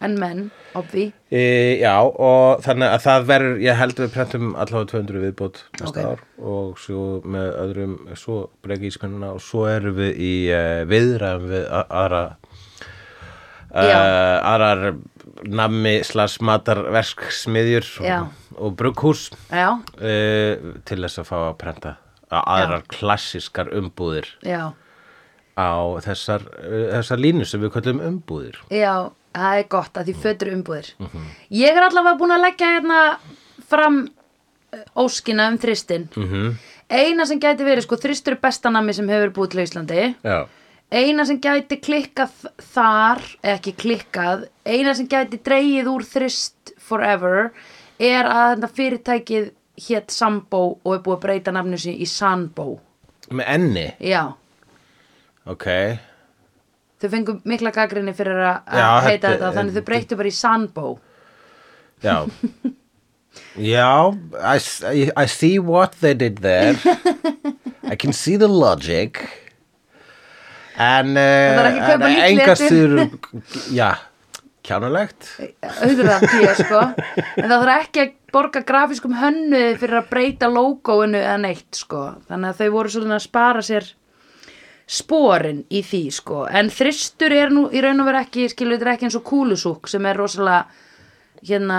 and 0.00 0.16
Men, 0.18 0.46
obvi 0.78 1.10
e, 1.28 1.40
já 1.82 1.92
og 2.00 2.62
þannig 2.64 2.88
að 2.94 3.02
það 3.04 3.26
verður 3.28 3.58
ég 3.66 3.76
held 3.76 3.98
við 4.00 4.12
prentum 4.14 4.46
allavega 4.56 4.88
200 4.94 5.20
viðbót 5.26 5.58
næsta 5.80 5.90
Ok. 5.90 5.98
ár 6.14 6.22
og 6.52 6.78
svo 6.80 7.02
með 7.26 7.50
öðrum 7.66 7.96
svo 8.16 8.38
breyki 8.64 8.88
íspennuna 8.88 9.34
og 9.34 9.42
svo 9.44 9.66
erum 9.68 9.98
við 9.98 10.16
í 10.16 10.32
uh, 10.54 10.86
viðræðum 10.88 11.50
við 11.52 11.66
a- 11.68 11.84
aðra 12.04 12.22
Já. 13.70 13.98
uh, 13.98 14.38
aðrar 14.54 14.94
nammi 15.46 16.00
slags 16.06 16.38
matarverksmiðjur 16.44 17.88
Já. 18.04 18.18
og, 18.56 18.74
brugghús 18.78 19.28
Já, 19.50 19.78
uh, 19.78 20.74
til 20.88 21.00
þess 21.04 21.22
að 21.22 21.30
fá 21.30 21.36
að 21.38 21.56
prenta 21.60 21.96
aðrar 22.30 22.84
klassískar 22.86 23.72
umbúðir 23.74 24.28
já, 24.46 24.70
á 25.58 25.70
þessar, 26.06 26.44
uh, 26.60 26.84
þessar 26.98 27.24
línu 27.24 27.46
sem 27.48 27.62
við 27.62 27.74
kallum 27.78 28.04
umbúðir. 28.06 28.60
Já 28.70 29.10
Það 29.30 29.60
er 29.60 29.66
gott 29.70 29.98
að 29.98 30.08
því 30.08 30.14
fötur 30.24 30.48
umbúðir. 30.56 30.88
Mhm. 30.98 31.26
Ég 31.54 31.76
er 31.76 31.84
allavega 31.86 32.18
búin 32.18 32.34
að 32.34 32.44
leggja 32.48 32.70
hérna 32.74 33.00
fram 33.70 34.00
eh, 34.72 34.84
óskina 34.98 35.48
um 35.52 35.58
þristin 35.58 36.08
mm 36.16 36.58
Eina 36.90 37.22
sem 37.22 37.38
gæti 37.38 37.62
verið, 37.62 37.84
sko, 37.84 37.94
þristur 38.02 38.34
er 38.34 38.40
besta 38.42 38.70
nammi 38.74 38.90
sem 38.90 39.06
hefur 39.06 39.30
búið 39.30 39.50
til 39.52 39.60
Íslandi. 39.62 40.06
Já, 40.26 40.48
Eina 40.90 41.22
sem 41.28 41.38
gæti 41.38 41.76
klikkað 41.78 42.32
þar, 42.74 43.20
eða 43.44 43.56
ekki 43.60 43.72
klikkað, 43.78 44.48
eina 44.66 44.94
sem 44.98 45.06
gæti 45.06 45.38
dreigið 45.46 45.86
úr 45.92 46.02
þrist 46.02 46.72
forever 46.82 47.52
er 48.02 48.26
að 48.26 48.56
þetta 48.56 48.70
fyrirtækið 48.78 49.50
hétt 49.86 50.10
Sambo 50.12 50.62
og 50.82 50.94
er 50.96 51.02
búið 51.04 51.16
að 51.18 51.22
breyta 51.26 51.54
nafnu 51.54 51.78
sín 51.78 51.94
í 52.02 52.08
Sanbo. 52.10 52.80
með 53.30 53.46
enni 53.54 53.86
Já, 54.02 54.32
Ok, 55.46 55.64
þau 57.00 57.08
fengu 57.14 57.36
mikla 57.48 57.70
gaggrinni 57.72 58.12
fyrir 58.14 58.36
að 58.42 58.58
Já, 58.74 58.90
heita 59.06 59.28
þetta- 59.28 59.30
þetta, 59.30 59.52
þannig 59.56 59.74
þau 59.78 59.84
breyttu 59.86 60.16
bara 60.18 60.28
í 60.28 60.34
Sanbo. 60.36 60.98
já. 62.02 62.26
Já, 63.56 64.10
I, 64.42 65.10
I 65.16 65.26
see 65.26 65.58
what 65.60 65.92
they 66.00 66.14
did 66.14 66.38
there. 66.38 66.74
I 67.84 67.94
can 67.94 68.12
see 68.12 68.36
the 68.36 68.48
logic 68.48 69.22
En 70.80 71.12
kaupa 71.14 72.08
en 72.08 72.40
styr 72.56 72.94
Já, 73.76 73.90
kjánulegt 74.64 75.28
Auðvitað 75.60 76.26
tíu, 76.30 76.50
sko. 76.62 76.82
En 77.36 77.48
það 77.50 77.56
þarf 77.56 77.74
ekki 77.76 78.04
að 78.04 78.12
borga 78.30 78.62
grafískum 78.66 79.16
hönnuði 79.18 79.78
fyrir 79.80 80.00
að 80.00 80.10
breyta 80.12 80.50
logoinu 80.50 81.18
eða 81.18 81.38
neitt, 81.42 81.70
sko. 81.76 82.04
Þannig 82.30 82.52
að 82.52 82.60
þau 82.60 82.76
voru 82.76 82.92
svolítið 82.94 83.16
að 83.16 83.24
spara 83.26 83.64
sér 83.66 83.88
sporin 84.90 85.64
í 85.70 85.82
því, 85.86 86.02
sko. 86.14 86.44
En 86.46 86.70
þristur 86.74 87.34
er 87.34 87.52
nú 87.54 87.68
í 87.70 87.82
raun 87.82 88.02
og 88.02 88.10
veru 88.10 88.22
ekki, 88.24 88.48
skilur 88.50 88.78
þetta 88.78 88.94
ekki 88.96 89.08
eins 89.08 89.18
og 89.18 89.26
kúlusúk 89.26 89.90
sem 89.90 90.06
er 90.06 90.18
rosalega, 90.18 90.64
hérna, 91.46 91.78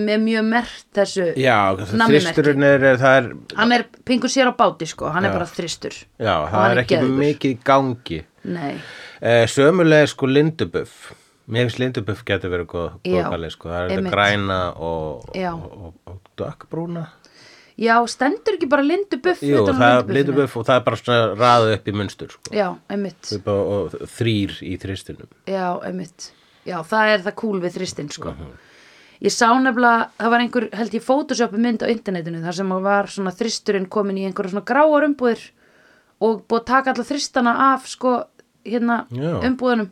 með 0.00 0.22
mjög 0.24 0.46
mert 0.48 0.86
þessu 0.96 1.26
Já, 1.40 1.58
þristurinn 1.76 2.62
er, 2.66 2.86
það 3.00 3.16
er 3.20 3.28
Hann 3.58 3.72
er 3.76 3.84
pingur 4.08 4.32
sér 4.32 4.48
á 4.48 4.54
báti, 4.56 4.86
sko. 4.88 5.10
Hann 5.12 5.24
Já. 5.26 5.30
er 5.30 5.36
bara 5.38 5.48
þristur. 5.50 5.98
Já, 6.18 6.34
það 6.52 6.70
er 6.70 6.80
ekki 6.84 6.94
geðveikur. 6.96 7.20
mikið 7.24 7.58
gangi 7.64 8.22
nei, 8.44 8.74
Eh, 9.20 9.46
sömulega 9.48 10.06
sko 10.12 10.26
lindubuff 10.28 11.12
Mér 11.48 11.68
finnst 11.68 11.78
lindubuff 11.78 12.24
getur 12.26 12.50
verið 12.50 12.66
góð, 12.72 12.88
góð 13.06 13.28
kalli 13.30 13.48
sko. 13.54 13.68
Það 13.70 13.84
er 13.84 13.92
þetta 13.94 14.10
græna 14.12 14.56
og, 14.82 15.28
og, 15.30 15.70
og, 15.86 15.94
og 16.10 16.18
dökkbrúna 16.36 17.04
já, 17.76 17.94
stendur 18.08 18.56
ekki 18.56 18.68
bara 18.72 18.82
lindu 18.82 19.18
buff 19.22 19.42
Jú, 19.44 19.62
það 19.68 19.82
er 20.08 20.14
lindubuff 20.16 20.56
og 20.56 20.64
það 20.66 20.78
er 20.80 20.84
bara 20.86 20.96
svona 21.00 21.20
raðið 21.36 21.74
upp 21.76 21.88
í 21.88 21.94
munstur 21.96 22.30
sko. 22.32 22.52
já, 22.56 22.68
einmitt 22.88 23.32
og 23.52 23.96
þrýr 24.16 24.56
í 24.64 24.74
þristinum 24.80 25.28
Já, 25.46 25.66
einmitt. 25.84 26.30
Já, 26.66 26.80
það 26.82 27.12
er 27.14 27.20
það 27.26 27.36
cool 27.42 27.60
við 27.62 27.76
þristinn, 27.78 28.10
sko. 28.12 28.32
Mhm. 28.34 28.54
Ég 29.22 29.32
sá 29.32 29.46
nefnilega, 29.56 30.10
það 30.18 30.30
var 30.30 30.40
einhver, 30.44 30.64
held 30.76 30.92
ég, 30.92 31.02
photoshopu 31.06 31.58
mynd 31.58 31.80
á 31.80 31.88
internetinu, 31.88 32.42
þar 32.44 32.54
sem 32.58 32.68
var 32.84 33.06
svona 33.08 33.32
þristurinn 33.32 33.88
komin 33.88 34.18
í 34.20 34.26
einhverja 34.28 34.52
svona 34.52 34.66
gráar 34.68 35.06
umbúðir 35.08 35.44
og 36.20 36.42
búið 36.48 36.60
að 36.60 36.66
taka 36.66 36.92
alla 36.92 37.04
þristana 37.04 37.54
af, 37.72 37.86
sko, 37.88 38.24
hérna, 38.66 39.06
umbúðunum. 39.10 39.88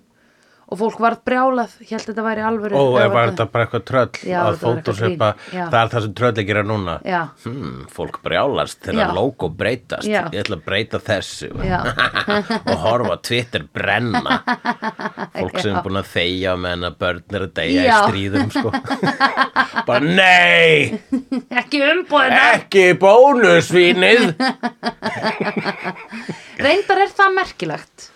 Og 0.65 0.79
fólk 0.81 1.01
varð 1.03 1.21
brjálað, 1.29 1.75
ég 1.85 1.93
held 1.93 2.07
þetta 2.09 2.25
væri. 2.25 2.43
Ó, 2.75 2.85
eða 2.97 3.05
ef 3.05 3.13
var 3.15 3.31
þetta 3.31 3.47
bara 3.53 3.67
eitthvað 3.67 3.85
tröll 3.89 4.15
Já, 4.25 4.39
að 4.45 4.55
var. 5.21 5.35
Já. 5.53 5.65
það 5.71 5.79
er 5.81 5.91
það 5.93 6.05
sem 6.05 6.15
tröll 6.19 6.33
ekki 6.43 6.55
er 6.55 6.67
núna 6.69 6.95
Já, 7.05 7.21
hmm, 7.45 7.75
fólk 7.95 8.19
brjálast 8.25 8.79
Já. 8.81 8.87
þegar 8.89 9.13
logo 9.17 9.49
breytast 9.59 10.09
Já. 10.09 10.21
ég 10.33 10.41
ætla 10.45 10.59
að 10.59 10.65
breyta 10.65 11.01
þessu 11.05 11.51
og 12.71 12.85
horfa 12.85 13.19
Twitter 13.29 13.67
brenna 13.75 14.39
fólk 15.35 15.61
sem 15.61 15.75
er 15.75 15.85
búin 15.85 16.01
að 16.01 16.11
þegja 16.15 16.57
meðan 16.65 16.89
að 16.91 16.99
börn 17.05 17.39
er 17.39 17.47
að 17.49 17.55
deyja 17.61 17.85
í 17.85 17.89
Já. 17.89 17.97
stríðum 18.09 18.51
sko. 18.55 18.73
bara 19.89 20.01
nei 20.01 21.01
ekki 21.61 21.83
umbúðina. 21.91 22.43
ekki 22.57 22.87
bónusvínið 23.03 24.27
Reyndar 26.65 27.05
er 27.05 27.15
það 27.15 27.39
merkilegt 27.41 28.11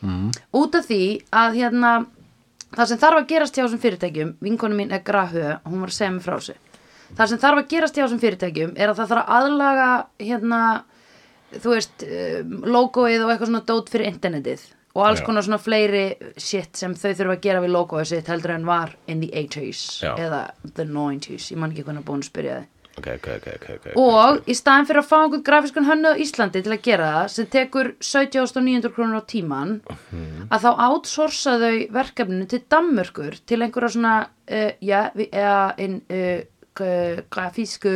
mm. 0.00 0.32
út 0.60 0.78
af 0.78 0.88
því 0.88 1.04
að 1.42 1.60
hérna 1.60 1.92
það 2.74 2.90
sem 2.90 3.00
þarf 3.02 3.20
að 3.20 3.30
gerast 3.32 3.56
hjá 3.56 3.64
þessum 3.64 3.82
fyrirtækjum 3.84 4.34
vinkonu 4.44 4.78
mín 4.78 4.92
er 4.94 5.04
Grahö, 5.06 5.56
hún 5.66 5.84
var 5.84 5.92
að 5.92 5.98
segja 5.98 6.14
mig 6.14 6.26
frá 6.26 6.36
þessu 6.36 6.58
það 7.18 7.32
sem 7.32 7.42
þarf 7.42 7.62
að 7.62 7.70
gerast 7.74 7.96
hjá 7.98 8.04
þessum 8.04 8.22
fyrirtækjum 8.24 8.74
er 8.76 8.92
að 8.92 9.00
það 9.00 9.14
þarf 9.14 9.22
að 9.22 9.38
aðlaga 9.38 9.88
hérna 10.22 10.60
þú 11.56 11.72
veist, 11.74 12.04
um, 12.06 12.52
logoið 12.76 13.24
og 13.24 13.32
eitthvað 13.32 13.50
svona 13.50 13.66
dót 13.66 13.90
fyrir 13.90 14.12
internetið 14.12 14.66
og 14.90 15.06
alls 15.06 15.22
konar 15.22 15.46
svona 15.46 15.60
fleiri 15.62 16.04
shit 16.40 16.78
sem 16.78 16.94
þau 16.98 17.12
þurfa 17.14 17.36
að 17.36 17.44
gera 17.46 17.62
við 17.62 17.74
logoið 17.76 18.10
sitt 18.10 18.30
heldur 18.30 18.56
en 18.56 18.66
var 18.66 18.94
in 19.10 19.22
the 19.22 19.30
80s 19.30 19.82
Já. 20.02 20.12
eða 20.18 20.42
the 20.74 20.86
90s, 20.86 21.50
ég 21.52 21.60
man 21.60 21.74
ekki 21.74 21.86
hvernig 21.86 22.26
spyrja 22.26 22.60
þið 22.60 22.79
okay, 23.00 23.36
okay, 23.40 23.76
okay, 23.78 23.92
og 23.96 24.42
í 24.50 24.54
staðin 24.56 24.86
fyrir 24.88 25.00
að 25.02 25.08
fá 25.10 25.16
einhvern 25.22 25.44
grafiskan 25.46 25.86
hönnu 25.88 26.12
á 26.12 26.20
Íslandi 26.20 26.62
til 26.64 26.72
að 26.74 26.82
gera 26.86 27.08
það 27.14 27.28
sem 27.34 27.46
tekur 27.54 27.90
17.900 28.00 28.92
krónur 28.96 29.20
á 29.20 29.24
tíman 29.30 29.72
að 30.50 30.64
þá 30.66 30.70
outsourca 30.88 31.56
þau 31.62 31.74
verkefninu 31.96 32.46
til 32.50 32.62
Danmörkur 32.70 33.38
til 33.46 33.60
einhverja 33.64 33.94
svona 33.96 34.14
uh, 34.26 34.70
ja, 34.80 35.02
en 35.78 36.00
uh, 36.10 36.40
grafísku 37.30 37.94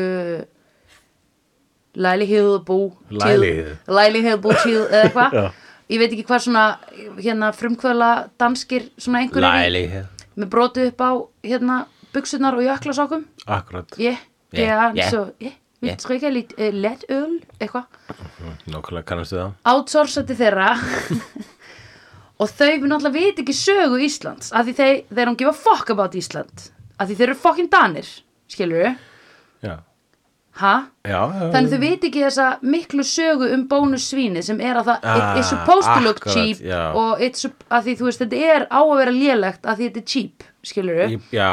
lælighed 1.95 2.65
bú 2.67 2.93
til- 3.09 3.19
Lejlighed. 3.23 3.77
lælighed 3.89 4.41
bú 4.43 4.51
til 4.65 4.81
eða 4.89 5.05
eitthvað. 5.09 5.53
Ég 5.93 5.99
veit 6.01 6.13
ekki 6.15 6.25
hvað 6.25 6.41
svona 6.47 6.63
hérna 7.21 7.51
frumkvöla 7.53 8.11
danskir 8.41 8.87
svona 8.99 9.21
Læli 9.29 9.83
með 10.41 10.49
brotið 10.51 10.87
upp 10.91 11.01
á 11.05 11.11
hérna 11.45 11.77
buksunar 12.15 12.57
og 12.57 12.65
jöklasákum 12.65 13.25
Akkurat, 13.47 13.93
Ja, 13.99 14.15
det 14.17 14.19
Ja, 14.59 14.89
er 14.91 14.97
ja. 14.99 15.05
altså, 15.05 15.25
ja, 15.41 15.51
vi 15.85 15.89
Ja. 15.91 15.97
drikker 16.01 16.31
lidt 16.33 16.53
uh, 16.59 16.71
let 16.73 17.05
øl, 17.13 17.41
eitthvað. 17.61 17.85
nákvæmlega 18.73 19.05
kannastu 19.05 19.37
það 19.37 19.53
Outsourca 19.75 20.23
til 20.27 20.37
þeirra 20.37 20.69
og 22.41 22.49
þau 22.51 22.69
við 22.71 22.87
náttúrulega 22.91 23.15
veit 23.19 23.43
ekki 23.43 23.55
sögu 23.57 23.99
Íslands 24.05 24.53
af 24.53 24.67
því 24.67 24.75
þeir, 24.79 24.95
they 25.15 25.25
don't 25.29 25.39
give 25.39 25.51
a 25.51 25.57
fuck 25.57 25.91
about 25.95 26.15
Ísland 26.19 26.71
af 26.99 27.09
því 27.11 27.17
þeir 27.19 27.29
eru 27.29 27.35
fucking 27.43 27.69
danir, 27.73 28.09
skilur 28.51 28.85
þau? 28.87 28.95
Já, 29.65 29.77
Ha? 30.55 30.73
já, 31.03 31.19
já 31.35 31.49
Þannig 31.51 31.73
þau 31.73 31.81
veit 31.83 32.05
ekki 32.07 32.21
þessa 32.23 32.45
miklu 32.63 33.03
sögu 33.03 33.49
um 33.57 33.65
bónussvíni 33.69 34.43
sem 34.47 34.61
er 34.63 34.77
að 34.79 34.87
það 34.93 34.99
Ah, 35.03 35.17
it, 35.35 35.41
it's 35.41 35.49
supposed 35.51 35.89
to 35.91 36.01
look 36.05 36.21
akkurat, 36.23 36.35
cheap 36.37 36.61
já. 36.63 36.83
og 36.95 37.21
it's, 37.27 37.43
að 37.75 37.89
því 37.89 37.95
þú 37.99 38.07
veist 38.07 38.23
þetta 38.23 38.43
er 38.55 38.67
á 38.71 38.79
að 38.87 38.97
vera 39.01 39.15
lélegt 39.17 39.67
að 39.67 39.81
því 39.81 39.89
þetta 39.89 40.03
er 40.05 40.07
cheap, 40.13 40.45
skilur 40.63 41.01
þau? 41.03 41.19
Já, 41.35 41.51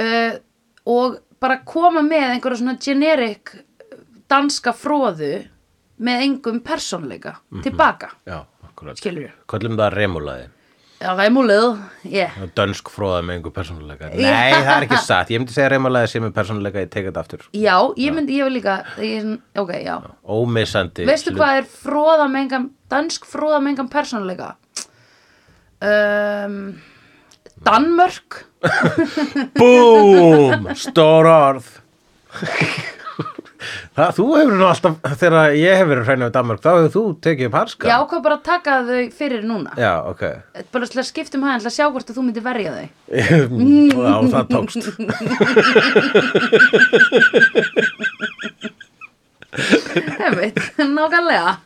uh, 0.00 0.38
og 0.86 1.18
bara 1.46 1.60
koma 1.64 2.02
með 2.04 2.34
einhverja 2.34 2.60
svona 2.60 2.76
generic 2.82 3.54
danska 4.30 4.74
fróðu 4.76 5.32
með 6.02 6.26
engum 6.26 6.60
persónleika 6.66 7.38
tilbaka, 7.64 8.12
já, 8.28 8.42
skilur 8.98 9.28
við. 9.28 9.34
Kallum 9.48 9.78
það 9.80 9.96
remulaði 9.96 10.52
Já, 10.96 11.10
ræmúlið, 11.12 11.74
yeah. 12.08 12.36
Dönsk 12.56 12.88
fróða 12.88 13.18
með 13.20 13.36
einhver 13.36 13.52
persónuleika. 13.58 14.08
Nei, 14.16 14.54
það 14.54 14.70
er 14.72 14.84
ekki 14.86 15.00
satt, 15.04 15.28
ég 15.28 15.42
myndi 15.42 15.52
segja 15.52 15.68
remulaði 15.74 16.08
sem 16.08 16.24
er 16.24 16.32
persónuleika, 16.32 16.80
ég 16.86 16.92
teka 16.92 17.10
þetta 17.10 17.24
aftur. 17.26 17.42
Já, 17.52 17.74
ég 18.00 18.14
myndi, 18.16 18.38
ég 18.40 18.48
vil 18.48 18.54
líka 18.56 18.78
ég, 19.04 19.26
ok, 19.60 19.74
já. 19.84 19.92
Ómissandi. 20.24 21.04
Veistu 21.08 21.34
hvað 21.36 21.60
er 21.60 21.68
fróða 21.68 22.30
með 22.32 22.46
engan 22.46 22.70
dansk 22.88 23.28
fróða 23.28 23.60
með 23.60 23.74
engan 23.74 23.92
persónleika 23.92 24.48
um, 25.84 26.56
Danmörk 27.66 28.40
Búm, 29.56 30.66
stór 30.78 31.26
orð. 31.30 31.66
Það, 33.96 34.10
þú 34.18 34.24
hefur 34.36 34.56
nú 34.60 34.66
alltaf, 34.68 34.94
þegar 35.18 35.54
ég 35.56 35.78
hefur 35.80 35.88
verið 35.94 36.06
hreinu 36.10 36.24
við 36.26 36.34
Danmark, 36.34 36.60
þá 36.62 36.68
hefur 36.74 36.90
þú 36.92 37.02
tekið 37.24 37.46
upp 37.48 37.54
harska 37.56 37.88
Já, 37.88 37.96
hvað 38.10 38.20
bara 38.26 38.36
að 38.36 38.42
taka 38.46 38.72
þau 38.86 39.00
fyrir 39.16 39.42
núna. 39.48 39.70
Já, 39.80 39.94
ok. 40.10 40.22
Bara 40.74 40.86
til 40.92 41.00
að 41.00 41.08
skiptum 41.08 41.44
hæðan 41.46 41.68
að 41.70 41.76
sjá 41.78 41.86
hvort 41.88 42.10
að 42.12 42.16
þú 42.18 42.22
myndir 42.26 42.44
verja 42.44 42.70
þau. 42.76 42.86
Já, 44.04 44.14
það 44.34 44.44
tókst. 44.52 44.84
Einmitt, 50.26 50.58
nákvæmlega 50.76 51.56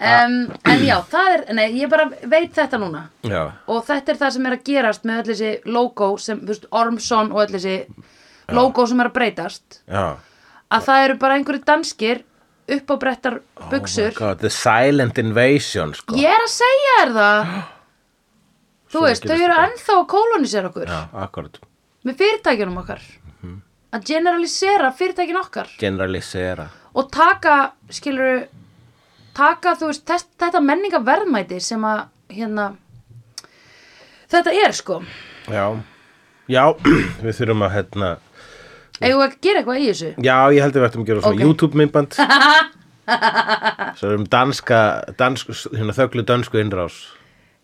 um, 0.00 0.36
En 0.64 0.84
já, 0.84 0.96
það 1.10 1.32
er, 1.32 1.44
nei, 1.56 1.66
ég 1.80 1.90
bara 1.92 2.06
veit 2.28 2.52
þetta 2.56 2.80
núna. 2.82 3.06
Já, 3.26 3.42
og 3.66 3.84
þetta 3.86 4.12
er 4.12 4.20
það 4.22 4.34
sem 4.36 4.46
er 4.46 4.56
að 4.56 4.64
gerast 4.70 5.04
með 5.08 5.20
öll 5.22 5.30
þessi 5.32 5.52
logo 5.72 6.08
sem, 6.22 6.40
þú 6.42 6.52
veist, 6.52 6.66
Ormson 6.70 7.32
og 7.32 7.42
öll 7.44 7.52
þessi 7.56 7.76
logo 8.56 8.86
sem 8.86 9.00
er 9.02 9.10
að 9.10 9.16
breytast. 9.18 9.80
Já. 9.88 10.06
Að 10.66 10.88
það 10.88 11.04
eru 11.04 11.18
bara 11.22 11.38
einhverju 11.38 11.64
danskir 11.66 12.24
upp 12.76 12.90
á 12.90 12.94
brettar 12.98 13.38
buksur 13.70 14.10
Oh 14.10 14.18
God, 14.18 14.40
The 14.42 14.50
silent 14.50 15.18
invasion, 15.22 15.94
sko. 15.94 16.16
Ég 16.18 16.32
er 16.34 16.42
að 16.44 16.52
segja 16.54 16.96
þér 17.00 17.14
það. 17.16 17.54
Þú 18.90 18.98
Svo 18.98 19.04
veist, 19.06 19.24
þau 19.26 19.36
eru 19.36 19.56
ennþá 19.60 19.94
að 19.96 20.04
kolonisera 20.10 20.68
okkur. 20.70 20.90
Já, 20.90 21.70
með 22.06 22.20
fyrirtækjunum 22.20 22.76
okkar. 22.84 23.00
Mhm. 23.42 23.56
að 23.96 24.04
generalisera 24.10 24.90
fyrirtækjun 24.92 25.40
okkar. 25.40 25.70
Generalisera. 25.80 26.68
Og 26.96 27.10
taka, 27.12 27.72
skilur 27.90 28.46
taka, 29.36 29.74
þú 29.78 29.90
veist, 29.92 30.04
þess, 30.08 30.28
þetta 30.40 30.62
menningaverðmæti 30.64 31.58
sem 31.62 31.84
að, 31.86 32.06
hérna 32.32 32.70
þetta 34.32 34.54
er, 34.64 34.74
sko. 34.76 35.00
Já, 35.52 35.66
já, 36.50 36.62
við 37.24 37.36
þurfum 37.40 37.66
að, 37.68 37.74
hérna 37.76 38.14
eigum 38.96 39.20
við 39.20 39.26
að 39.26 39.36
gera 39.44 39.60
eitthvað 39.60 39.82
í 39.82 39.86
þessu? 39.90 40.10
Já, 40.24 40.36
ég 40.56 40.64
held 40.64 40.72
að 40.72 40.80
við 40.80 40.88
ættum 40.88 41.04
að 41.04 41.10
gera 41.10 41.24
svona 41.26 41.36
Ok. 41.36 41.46
YouTube-myndband. 41.50 42.16
Svo 44.00 44.08
erum 44.10 44.24
danska, 44.32 44.78
dansk, 45.20 45.52
hérna 45.76 45.94
þöglu 45.94 46.24
dönsku 46.26 46.58
innrás 46.58 46.96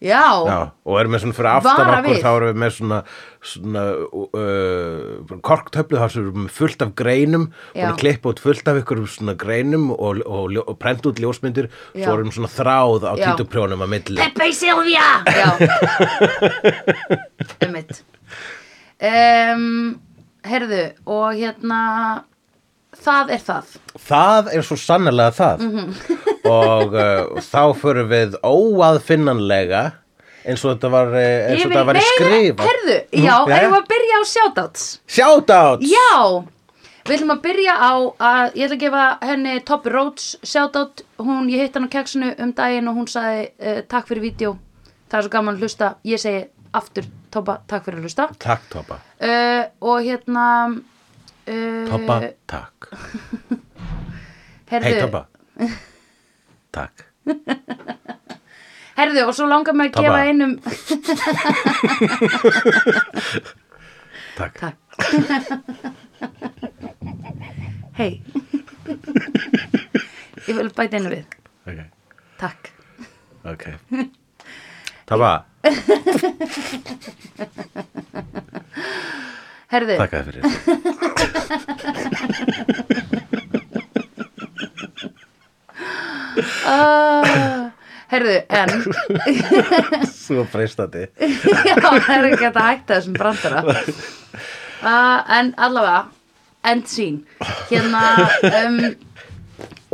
já, 0.03 0.23
Já, 0.49 0.57
og 0.85 0.97
erum 1.01 1.13
með 1.15 1.23
svona 1.23 1.37
fyrir 1.39 1.51
aftan 1.53 1.91
okkur 1.93 2.09
við. 2.09 2.23
þá 2.25 2.31
erum 2.33 2.49
við 2.51 2.59
með 2.63 2.73
svona, 2.77 2.99
svona 3.53 3.83
uh, 4.19 5.37
korktöflu 5.47 6.01
þá 6.01 6.07
sem 6.11 6.23
við 6.25 6.31
erum 6.31 6.47
með 6.47 6.57
fullt 6.59 6.85
af 6.87 6.93
greinum 6.99 7.45
að 7.77 7.95
klippa 8.03 8.33
út 8.33 8.43
fullt 8.43 8.71
af 8.73 8.81
ykkur 8.83 9.03
svona 9.15 9.37
greinum 9.39 9.89
og, 9.95 10.23
og, 10.27 10.43
og, 10.51 10.59
og 10.67 10.79
prent 10.83 11.07
út 11.07 11.23
ljósmyndir 11.23 11.71
Já. 11.95 12.05
svo 12.09 12.17
erum 12.19 12.33
svona 12.35 12.51
þráð 12.53 13.07
á 13.07 13.13
títuprjónum 13.23 13.85
að 13.87 13.93
milli. 13.95 14.19
Pepe 14.19 14.51
Silvia 14.57 15.07
já. 15.27 15.49
Einmitt. 17.63 18.03
Um, 19.03 20.01
heyrðu 20.47 20.83
og 21.11 21.33
hérna 21.39 21.81
það 23.05 23.33
er 23.37 23.43
það. 23.47 23.73
Það 24.09 24.53
er 24.57 24.63
svo 24.69 24.77
sannlega 24.81 25.33
það. 25.39 25.67
Mhm. 25.69 25.95
og 26.53 26.95
uh, 26.95 27.41
þá 27.45 27.61
förum 27.79 28.09
við 28.11 28.33
óaðfinnanlega 28.43 29.83
eins 30.43 30.65
og 30.67 30.73
þetta 30.73 30.89
var, 30.91 31.13
eh, 31.15 31.53
eins 31.53 31.63
og 31.65 31.71
þetta 31.71 31.85
var 31.87 31.99
skrifa 32.03 32.65
heyrðu, 32.67 32.97
Mhm, 33.13 33.23
já, 33.23 33.37
jæja. 33.47 33.59
erum 33.61 33.73
við 33.77 33.79
að 33.79 33.89
byrja 33.93 34.17
á 34.19 34.23
shoutouts? 34.33 34.87
Shoutouts! 35.07 35.87
Já, 35.87 36.45
við 37.07 37.15
ætlum 37.17 37.35
að 37.37 37.43
byrja 37.45 37.75
á 37.79 37.93
að 38.19 38.57
ég 38.59 38.65
ætla 38.67 38.77
að 38.77 38.83
gefa 38.83 39.05
henni 39.23 39.55
Toppi 39.65 39.91
Rhodes 39.95 40.27
shoutout, 40.43 41.03
hún, 41.23 41.47
ég 41.49 41.63
hitt 41.63 41.75
hann 41.79 41.87
á 41.87 41.95
keksinu 41.95 42.35
um 42.43 42.53
daginn 42.59 42.89
og 42.91 42.97
hún 42.99 43.07
sagði 43.09 43.45
uh, 43.63 43.81
takk 43.87 44.09
fyrir 44.11 44.23
vídeo, 44.27 44.57
það 45.11 45.19
er 45.19 45.23
svo 45.29 45.31
gaman 45.37 45.55
að 45.55 45.63
hlusta. 45.63 45.95
Ég 46.05 46.19
segi 46.19 46.43
aftur 46.75 47.05
Toppa, 47.31 47.61
takk 47.71 47.85
fyrir 47.87 47.99
að 48.03 48.09
hlusta. 48.09 48.27
Takk 48.43 48.67
Toppa 48.73 48.99
uh, 49.23 49.65
og 49.81 50.03
hérna 50.03 50.83
Toppa, 51.45 52.21
takk. 52.47 52.87
Hei 54.71 54.95
Toppa. 55.01 55.27
Takk. 56.73 57.03
Herðu, 58.99 59.25
og 59.27 59.35
svo 59.35 59.47
langar 59.51 59.75
mig 59.77 59.91
að 59.91 60.05
gefa 60.05 60.21
einum 60.29 60.53
Takk. 64.39 64.57
Takk. 64.61 64.79
Hei 67.99 68.11
Ég 70.47 70.55
vil 70.59 70.71
bæta 70.77 70.99
einu 70.99 71.11
við. 71.13 71.25
Ok, 71.71 71.79
Takk. 72.41 72.71
Ok. 73.47 73.65
Tabba, 75.07 75.33
Herðu, 79.73 79.97
takk 80.03 80.13
að 80.19 80.27
fyrir. 80.29 81.53
uh, 86.67 87.71
herðu, 88.13 88.37
en. 88.49 88.73
Svo 90.25 90.45
freistandi. 90.53 91.07
Já, 91.69 91.77
það 91.79 92.11
er 92.17 92.29
ekki 92.31 92.49
að 92.51 92.59
hætta 92.67 92.99
þessum 92.99 93.17
brandara. 93.19 93.63
Uh, 94.83 95.19
En 95.39 95.53
allavega 95.63 96.03
End 96.67 96.87
scene. 96.87 97.25
Hérna 97.69 98.01
um, 98.47 98.77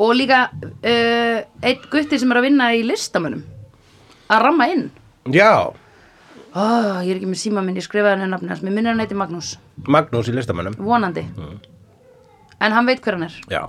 Og 0.00 0.10
líka 0.16 0.42
uh, 0.52 1.38
Einn 1.64 1.86
gutti 1.92 2.18
sem 2.20 2.32
er 2.32 2.40
að 2.40 2.44
vinna 2.50 2.66
í 2.76 2.82
listamönnum 2.84 3.40
Að 4.32 4.42
ramma 4.44 4.66
inn. 4.72 4.82
Já, 5.32 5.70
oh, 6.54 7.00
Ég 7.04 7.10
er 7.12 7.18
ekki 7.20 7.28
með 7.30 7.40
síma 7.42 7.62
minn, 7.64 7.76
ég 7.78 7.84
skrifaði 7.86 8.16
henni 8.18 8.30
nafni 8.32 8.48
hans. 8.52 8.62
Mér 8.64 8.74
minnir 8.76 8.92
hann 8.94 9.02
heiti 9.02 9.16
Magnús, 9.18 9.56
Magnús 9.88 10.30
í 10.30 10.34
listamönnum. 10.36 10.76
vonandi. 10.78 11.26
En 12.60 12.72
hann 12.74 12.86
veit 12.88 13.00
hver 13.04 13.18
hann 13.18 13.28
er. 13.28 13.36
Já, 13.52 13.68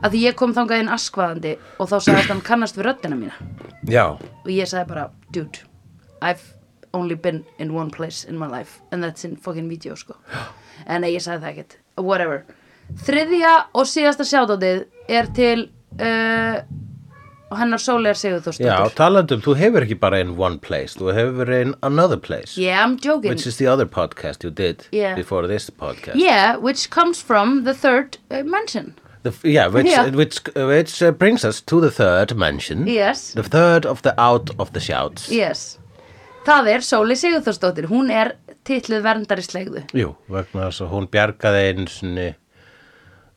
Að 0.00 0.14
því 0.14 0.20
ég 0.24 0.34
kom 0.38 0.54
þangað 0.56 0.80
inn 0.80 0.88
askvaðandi 0.88 1.50
Og 1.76 1.88
þá 1.90 1.96
sagðist 2.00 2.30
hann 2.32 2.38
kannast 2.40 2.78
við 2.78 2.86
röddina 2.86 3.16
mína. 3.18 3.34
Já, 3.84 4.06
og 4.16 4.48
ég 4.48 4.64
sagði 4.70 4.88
bara, 4.88 5.10
dude 5.30 5.60
I've 6.22 6.54
only 6.96 7.14
been 7.14 7.44
in 7.58 7.74
one 7.74 7.90
place 7.90 8.24
in 8.24 8.38
my 8.38 8.46
life 8.48 8.80
and 8.92 9.04
that's 9.04 9.24
in 9.28 9.36
fucking 9.36 9.68
video 9.68 9.94
sko. 9.94 10.16
En 10.86 11.04
ég 11.04 11.20
sagði 11.20 11.42
það 11.44 11.50
ekkert, 11.50 11.74
whatever. 12.00 12.44
Þriðja 13.04 13.50
og 13.76 13.84
síðasta 13.86 14.24
sjátátið 14.24 14.86
er 15.12 15.28
til 15.36 15.66
uh, 16.00 16.62
hennar 17.58 17.78
Sólegar 17.82 18.14
já, 18.14 18.20
Sigurþórsdóttur 18.20 18.94
talandum, 18.94 19.40
þú 19.42 19.54
hefur 19.58 19.82
ekki 19.86 19.98
bara 20.00 20.20
in 20.20 20.36
one 20.38 20.58
place, 20.58 20.94
þú 20.94 21.12
hefur 21.14 21.48
in 21.60 21.74
another 21.82 22.16
place. 22.16 22.56
yeah, 22.56 22.84
I'm 22.84 22.96
joking 22.96 23.30
Which 23.30 23.46
is 23.46 23.56
the 23.56 23.66
other 23.66 23.86
podcast 23.86 24.44
you 24.44 24.50
did 24.50 24.86
Yeah. 24.92 25.14
before 25.16 25.46
this 25.48 25.70
podcast. 25.70 26.14
yeah, 26.16 26.56
which 26.56 26.90
comes 26.90 27.20
from 27.20 27.64
the 27.64 27.74
third 27.74 28.18
uh, 28.30 28.42
mention 28.44 28.94
The, 29.22 29.32
yeah, 29.44 29.66
which, 29.68 29.86
Yeah. 29.86 30.08
which, 30.10 30.40
which 30.56 31.02
uh, 31.02 31.10
brings 31.12 31.44
us 31.44 31.60
to 31.62 31.80
the 31.80 31.90
third 31.90 32.34
mention. 32.36 32.86
yes, 32.86 33.32
The 33.34 33.42
third 33.42 33.84
of 33.84 34.00
the 34.02 34.14
out 34.18 34.50
of 34.58 34.72
the 34.72 34.80
shouts. 34.80 35.28
yes 35.30 35.78
það 36.46 36.68
er 36.72 36.78
Sóli 36.80 37.16
Sigurþórsdóttir 37.20 37.86
hún 37.90 38.10
er 38.10 38.36
titluð 38.64 39.02
verndari 39.04 39.42
slegðu 39.44 39.82
Jú, 39.92 40.14
vegna 40.28 40.68
þess 40.70 40.80
að 40.86 40.88
hún 40.94 41.08
bjargaði 41.12 41.66
einu 41.68 41.86
sinni 41.88 42.34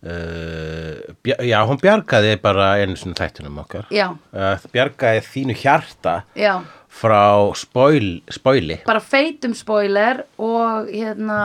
uh, 0.04 1.44
Já, 1.48 1.60
hún 1.68 1.80
bjargaði 1.82 2.38
bara 2.44 2.74
einu 2.82 2.98
sinni 3.00 3.16
þættunum 3.18 3.62
okkar. 3.64 3.88
Uh, 3.90 4.66
Bjargaði 4.74 5.22
þínu 5.28 5.56
hjarta 5.58 6.16
já, 6.38 6.58
frá 6.92 7.24
spoil, 7.58 8.18
spoili. 8.32 8.82
Bara 8.88 9.04
feitum 9.04 9.56
spoiler 9.58 10.26
og 10.38 10.92
hérna 10.92 11.40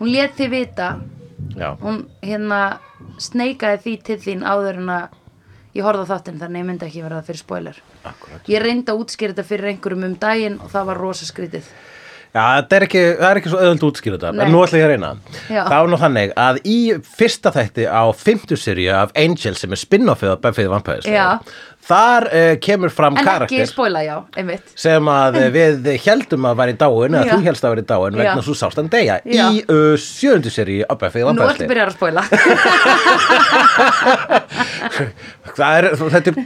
hún 0.00 0.12
let 0.14 0.38
þið 0.38 0.54
vita. 0.54 0.94
Já, 1.54 1.74
hún 1.82 2.06
hérna 2.24 2.62
sneikaði 3.20 3.82
því 3.84 3.98
til 4.08 4.18
þín 4.24 4.46
áður 4.48 4.80
en 4.80 4.94
að 4.94 5.20
ég 5.74 5.84
horfði 5.86 6.06
á 6.06 6.10
þáttinn 6.14 6.38
þannig 6.40 6.62
ég 6.62 6.68
myndi 6.68 6.86
ekki 6.88 7.02
vera 7.04 7.18
það 7.20 7.28
fyrir 7.30 7.42
spoiler. 7.42 7.82
Akkurat. 8.04 8.48
Ég 8.50 8.62
reyndi 8.62 8.92
að 8.92 9.02
útskýra 9.02 9.34
þetta 9.34 9.48
fyrir 9.48 9.72
einhverjum 9.72 10.06
um 10.08 10.16
daginn 10.22 10.60
og 10.62 10.72
það 10.72 10.88
var 10.90 11.02
rosa 11.02 11.28
skrítið 11.28 11.68
Já, 12.34 12.58
þetta 12.58 12.74
er 12.74 12.82
ekki, 12.88 13.00
það 13.14 13.28
er 13.28 13.38
ekki 13.38 13.50
svo 13.52 13.58
öðvöld 13.62 13.84
útskýra 13.86 14.16
þetta, 14.18 14.30
en 14.42 14.48
nú 14.50 14.58
ætla 14.64 14.78
ég 14.80 14.84
að 14.88 14.90
reyna. 14.90 15.10
Það 15.46 15.74
var 15.76 15.90
nú 15.92 15.98
þannig 16.00 16.32
að 16.42 16.56
í 16.66 16.78
fyrsta 17.14 17.52
þætti 17.54 17.84
á 17.86 18.02
fimmtu 18.18 18.56
seríu 18.58 18.90
af 18.98 19.12
Angel 19.22 19.54
sem 19.60 19.70
er 19.70 19.78
spin-offið 19.78 20.32
af 20.32 20.40
Buffy 20.42 20.64
the 20.64 20.72
Vampire 20.72 21.04
Slayer, 21.04 21.14
Já. 21.14 21.38
þar 21.86 22.26
uh, 22.32 22.56
kemur 22.64 22.90
fram 22.90 23.14
en 23.14 23.20
ekki 23.22 23.28
karakter 23.28 23.70
spoila 23.70 24.02
já, 24.02 24.16
einmitt 24.40 24.66
sem 24.82 25.10
að 25.14 25.38
við 25.54 25.86
heldum 26.08 26.48
að 26.50 26.58
væri 26.58 26.74
dáin, 26.80 27.14
eða 27.14 27.22
Já. 27.28 27.32
þú 27.36 27.46
helst 27.46 27.62
að 27.68 27.74
væri 27.76 27.84
dáin 27.92 28.18
vegna 28.18 28.34
Já. 28.40 28.44
svo 28.48 28.54
sást 28.58 28.80
hann 28.82 28.90
deyja 28.90 29.20
Já. 29.22 29.44
í 29.46 29.62
uh, 29.68 29.94
sjöndu 30.00 30.50
seríu 30.50 30.82
af 30.90 30.98
Buffy 31.04 31.22
the 31.22 31.30
nú 31.38 31.46
ertu 31.46 31.70
byrjar 31.70 31.94
að 31.94 32.02
Það 35.54 35.76
er, 35.78 35.84
þetta 36.00 36.32
er, 36.32 36.36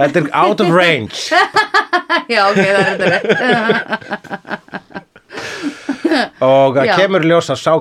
þetta 0.00 0.18
er 0.24 0.26
out 0.42 0.58
of 0.64 0.74
range. 0.74 1.30
já 2.34 2.48
ok, 2.50 2.58
það 2.58 2.82
er 2.82 2.98
þetta 3.04 4.80
og 6.44 6.76
það 6.78 6.92
kemur 6.98 7.26
ljós 7.28 7.50
að 7.54 7.60
sá 7.62 7.72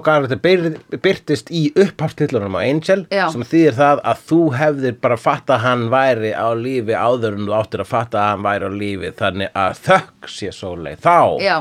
byr- 0.44 0.80
byrtist 1.04 1.52
í 1.52 1.64
upphafstillunum 1.86 2.58
á 2.58 2.62
Angel 2.64 3.06
Já. 3.12 3.28
sem 3.34 3.46
þýðir 3.48 3.78
það 3.78 4.02
að 4.14 4.26
þú 4.32 4.42
hefðir 4.60 4.98
bara 5.04 5.20
fatta 5.20 5.58
að 5.58 5.66
hann 5.68 5.86
væri 5.94 6.34
á 6.34 6.48
lífi 6.56 6.98
áður 6.98 7.38
en 7.38 7.48
þú 7.48 7.56
áttir 7.60 7.86
að 7.86 7.92
fatta 7.94 8.20
að 8.24 8.32
hann 8.32 8.48
væri 8.48 8.68
á 8.68 8.72
lífi 8.84 9.14
þannig 9.22 9.56
að 9.66 9.80
þökk 9.88 10.34
sé 10.34 10.52
sólei 10.56 10.94
þá 10.96 11.18
já, 11.44 11.58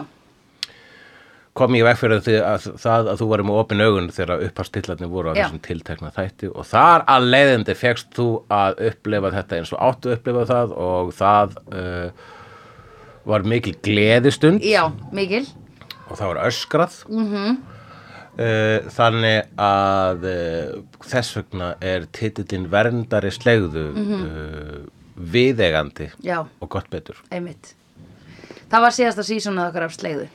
kom 1.57 1.75
ég 1.77 1.85
veg 1.85 1.99
fyrir 2.01 2.23
því 2.25 2.37
að 2.49 2.67
það 2.81 3.09
að 3.13 3.19
þú 3.21 3.27
varum 3.33 3.51
með 3.51 3.59
opin 3.63 3.85
augun 3.85 4.13
þegar 4.17 4.45
upphafstillarnir 4.47 5.11
voru 5.13 5.33
á 5.33 5.37
Já. 5.37 5.43
þessum 5.43 5.63
tiltekna 5.67 6.13
þætti. 6.17 6.49
Og 6.57 6.69
þar 6.69 7.05
að 7.13 7.27
leiðindi 7.35 7.75
fegst 7.77 8.13
þú 8.17 8.29
að 8.53 8.81
upplifa 8.89 9.33
þetta 9.35 9.59
eins 9.59 9.73
og 9.75 9.83
áttu 9.89 10.11
að 10.11 10.17
upplifa 10.17 10.47
það 10.49 10.73
og 10.87 11.11
það 11.19 11.59
uh, 11.77 12.31
var 13.29 13.45
mikil 13.53 13.75
gleðistund. 13.85 14.65
Já, 14.65 14.87
mikil 15.13 15.45
og 16.13 16.19
það 16.21 16.35
var 16.35 16.43
öskrað. 16.49 16.99
Mm 17.09 17.31
-hmm. 17.33 17.63
þannig 18.89 19.49
að 19.61 20.23
uh, 20.25 20.83
þess 21.05 21.37
vegna 21.37 21.75
er 21.85 22.07
titillin 22.17 22.71
verndari 22.73 23.31
slegðu 23.31 23.93
mm 23.93 24.87
viðegandi 25.17 26.11
já, 26.25 26.47
og 26.61 26.69
gott 26.69 26.89
betur. 26.91 27.19
Einmitt. 27.31 27.75
Það 28.71 28.81
var 28.81 28.95
síðasta 28.97 29.25
sísonað 29.27 29.69
okkar 29.69 29.85
af 29.87 29.93
slegðu. 29.93 30.29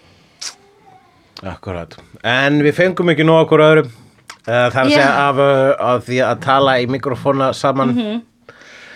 Akkurat, 1.47 1.97
en 2.23 2.61
við 2.65 2.75
fengum 2.77 3.09
ekki 3.09 3.25
nóg 3.25 3.45
okkur 3.45 3.63
öðrum. 3.65 3.89
Uh, 4.47 4.69
það 4.71 4.77
er 4.77 4.83
að 4.83 4.93
segja 4.93 5.09
af, 5.25 5.41
uh, 5.41 5.73
af 5.89 6.05
því 6.05 6.19
að 6.23 6.39
tala 6.45 6.77
í 6.79 6.87
mikrofóna 6.87 7.49
saman 7.53 7.93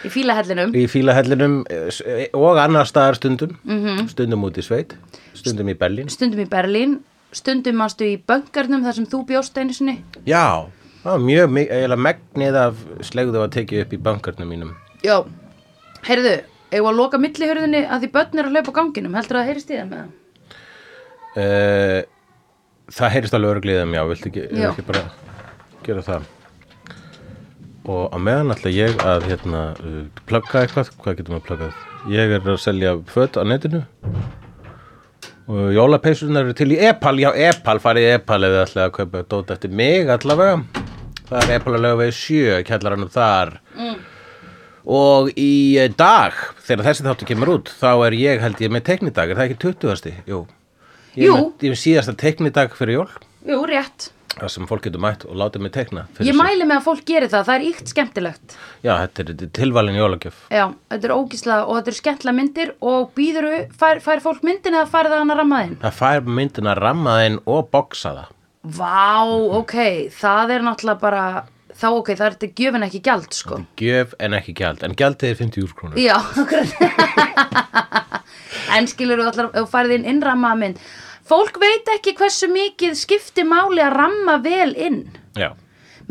í 0.06 0.12
fílahellinum. 0.12 0.74
Í 0.78 0.84
fílahellinum 0.92 1.62
uh, 1.66 2.26
og 2.38 2.60
annar 2.62 2.90
staðar 2.90 3.20
stundum. 3.20 3.56
Stundum 4.12 4.46
út 4.48 4.60
í 4.60 4.66
sveit, 4.66 4.96
stundum 5.38 5.72
í 5.72 5.78
Berlín. 5.78 6.12
Stundum 6.12 6.44
í 6.44 6.48
Berlín. 6.52 7.00
Stundum 7.32 7.78
manstu 7.80 8.04
í 8.10 8.16
böngarnum 8.28 8.84
þar 8.84 8.98
sem 8.98 9.08
þú 9.08 9.22
bjóst 9.30 9.56
einu 9.56 9.76
sinni? 9.76 10.02
Já, 10.28 10.68
það 11.04 11.14
var 11.14 11.22
mjög, 11.24 11.54
eiginlega 11.62 12.06
megnið 12.08 12.58
af 12.60 12.82
slegðu 13.08 13.44
að 13.46 13.54
tekið 13.56 13.86
upp 13.86 13.94
í 13.96 14.00
bankarnum 14.08 14.52
mínum. 14.52 14.74
Já, 15.06 15.22
heyrðu, 16.10 16.34
eigum 16.74 16.90
að 16.92 17.00
loka 17.00 17.22
millihörðinni 17.22 17.86
að 17.88 18.04
því 18.04 18.12
börn 18.18 18.44
er 18.44 18.52
að 18.52 18.68
á 18.68 18.78
ganginum, 18.82 19.16
heldur 19.16 19.40
það 19.40 19.46
að 19.46 19.52
heyrist 19.52 19.72
í 19.72 19.80
það 19.80 19.88
með 19.94 20.02
það? 20.02 20.18
Uh, 21.32 22.02
það 23.00 23.16
heyrist 23.16 23.40
alveg 23.40 23.56
örgliðum, 23.56 23.96
já, 23.96 24.04
viltu 24.12 24.32
ekki, 24.34 24.46
ekki 24.68 24.88
bara 24.92 25.08
gera 25.86 26.04
það 26.06 26.30
og 27.90 28.14
á 28.14 28.18
meðan 28.22 28.54
ætla 28.54 28.72
ég 28.74 29.00
að 29.02 29.26
hérna, 29.30 29.62
uh, 29.82 30.04
plugga 30.30 30.62
eitthvað, 30.66 30.92
hvað 31.02 31.18
getum 31.20 31.38
við 31.38 31.44
pluggað? 31.48 31.82
Ég 32.12 32.36
er 32.38 32.46
að 32.54 32.60
selja 32.62 32.94
föt 33.10 33.38
á 33.38 33.44
netinu. 33.46 33.82
Og 35.52 35.74
jólapeysunar 35.76 36.46
eru 36.46 36.54
til 36.56 36.70
í 36.76 36.78
Epal, 36.92 37.18
já 37.20 37.32
Epal 37.50 37.80
farið 37.82 38.06
í 38.06 38.14
Epal 38.16 38.40
þið 38.44 38.60
ætlaði 38.62 38.86
að 38.86 38.94
kaupa 39.00 39.24
dót 39.34 39.52
eftir 39.56 39.74
mig 39.76 40.10
allavega, 40.14 40.62
það 41.28 41.42
er 41.42 41.54
Epal 41.58 41.74
að 41.76 41.84
löga 41.88 42.00
við 42.04 42.14
sjö, 42.20 42.62
kjallaranum 42.70 43.12
þar. 43.12 43.58
Mm. 43.76 44.00
og 44.82 45.28
í 45.38 45.78
eh, 45.78 45.92
dag 45.94 46.34
þegar 46.66 46.88
þessi 46.88 47.04
þáttu 47.06 47.28
kemur 47.30 47.52
út 47.54 47.70
þá 47.78 47.92
er 48.08 48.16
ég 48.18 48.42
held 48.42 48.64
ég 48.64 48.72
með 48.74 48.86
teknidag, 48.88 49.30
er 49.30 49.38
það 49.38 49.52
ekki 49.52 49.60
20. 49.68 50.16
Jú, 50.32 50.40
ég 51.18 51.28
Jú. 51.28 51.36
með, 51.36 51.52
ég 51.68 51.76
er 51.76 51.82
síðasta 51.84 52.16
teknidag 52.18 52.74
fyrir 52.78 53.02
jól. 53.02 53.12
Jú, 53.46 53.60
rétt. 53.70 54.10
Það 54.40 54.52
sem 54.54 54.68
fólk 54.70 54.86
getur 54.88 55.02
mætt 55.04 55.26
og 55.28 55.36
látið 55.42 55.64
mig 55.66 55.74
tekna 55.76 56.04
Ég 56.24 56.36
mæli 56.38 56.64
með 56.66 56.78
að 56.80 56.86
fólk 56.88 57.02
geri 57.10 57.28
það, 57.32 57.46
það 57.50 57.56
er 57.58 57.66
íkt 57.68 57.92
skemmtilegt. 57.92 58.56
Já, 58.86 58.94
þetta 59.04 59.26
er, 59.26 59.48
tilvalin 59.60 59.98
jólagjöf 60.00 60.38
Já, 60.54 60.66
þetta 60.94 61.10
er 61.10 61.16
ógíslega 61.18 61.66
og 61.68 61.80
þetta 61.80 61.92
er 61.94 61.98
skemmtilega 62.00 62.38
myndir 62.40 62.74
og 62.92 63.12
býður, 63.18 63.50
fær, 63.78 64.00
fær 64.06 64.24
fólk 64.24 64.46
myndin 64.48 64.78
eða 64.80 64.88
fær 64.94 65.10
það 65.12 65.20
hann 65.24 65.34
að 65.36 65.42
ramma 65.44 65.64
þinn? 65.66 65.76
Það 65.84 65.98
fær 66.00 66.30
myndina 66.40 66.76
rammaðinn 66.80 67.40
og 67.46 67.68
boksaða 67.76 68.28
Vá, 68.62 69.26
ok, 69.58 69.76
það 70.14 70.52
er 70.56 70.66
náttúrulega 70.68 71.02
bara, 71.02 71.22
þá 71.74 71.86
ok, 71.98 72.12
það 72.14 72.26
er 72.28 72.36
þetta 72.38 72.50
gjöfin 72.62 72.86
ekki 72.86 73.00
gjald, 73.08 73.32
sko. 73.34 73.58
Gjöf 73.82 74.12
en 74.22 74.36
ekki 74.38 74.54
gjald, 74.60 74.84
en 74.86 74.94
gjaldið 75.00 75.32
er 75.34 75.40
50 75.40 75.66
úr 75.66 75.72
krónur 75.80 75.98
Já, 75.98 76.14
akkurat. 76.44 78.22
en 78.78 78.88
skilur 78.92 79.18
þú 79.24 79.26
allar, 79.32 79.50
þú 79.56 79.64
færið 79.72 79.96
inn 79.98 80.06
innrammaða 80.14 80.60
mynd. 80.62 80.84
Fólk 81.32 81.62
veit 81.62 81.88
ekki 81.94 82.12
hversu 82.20 82.50
mikið 82.52 82.96
skipti 83.00 83.46
máli 83.48 83.80
að 83.84 83.94
ramma 83.96 84.40
vel 84.44 84.74
inn. 84.76 85.06
Já, 85.40 85.54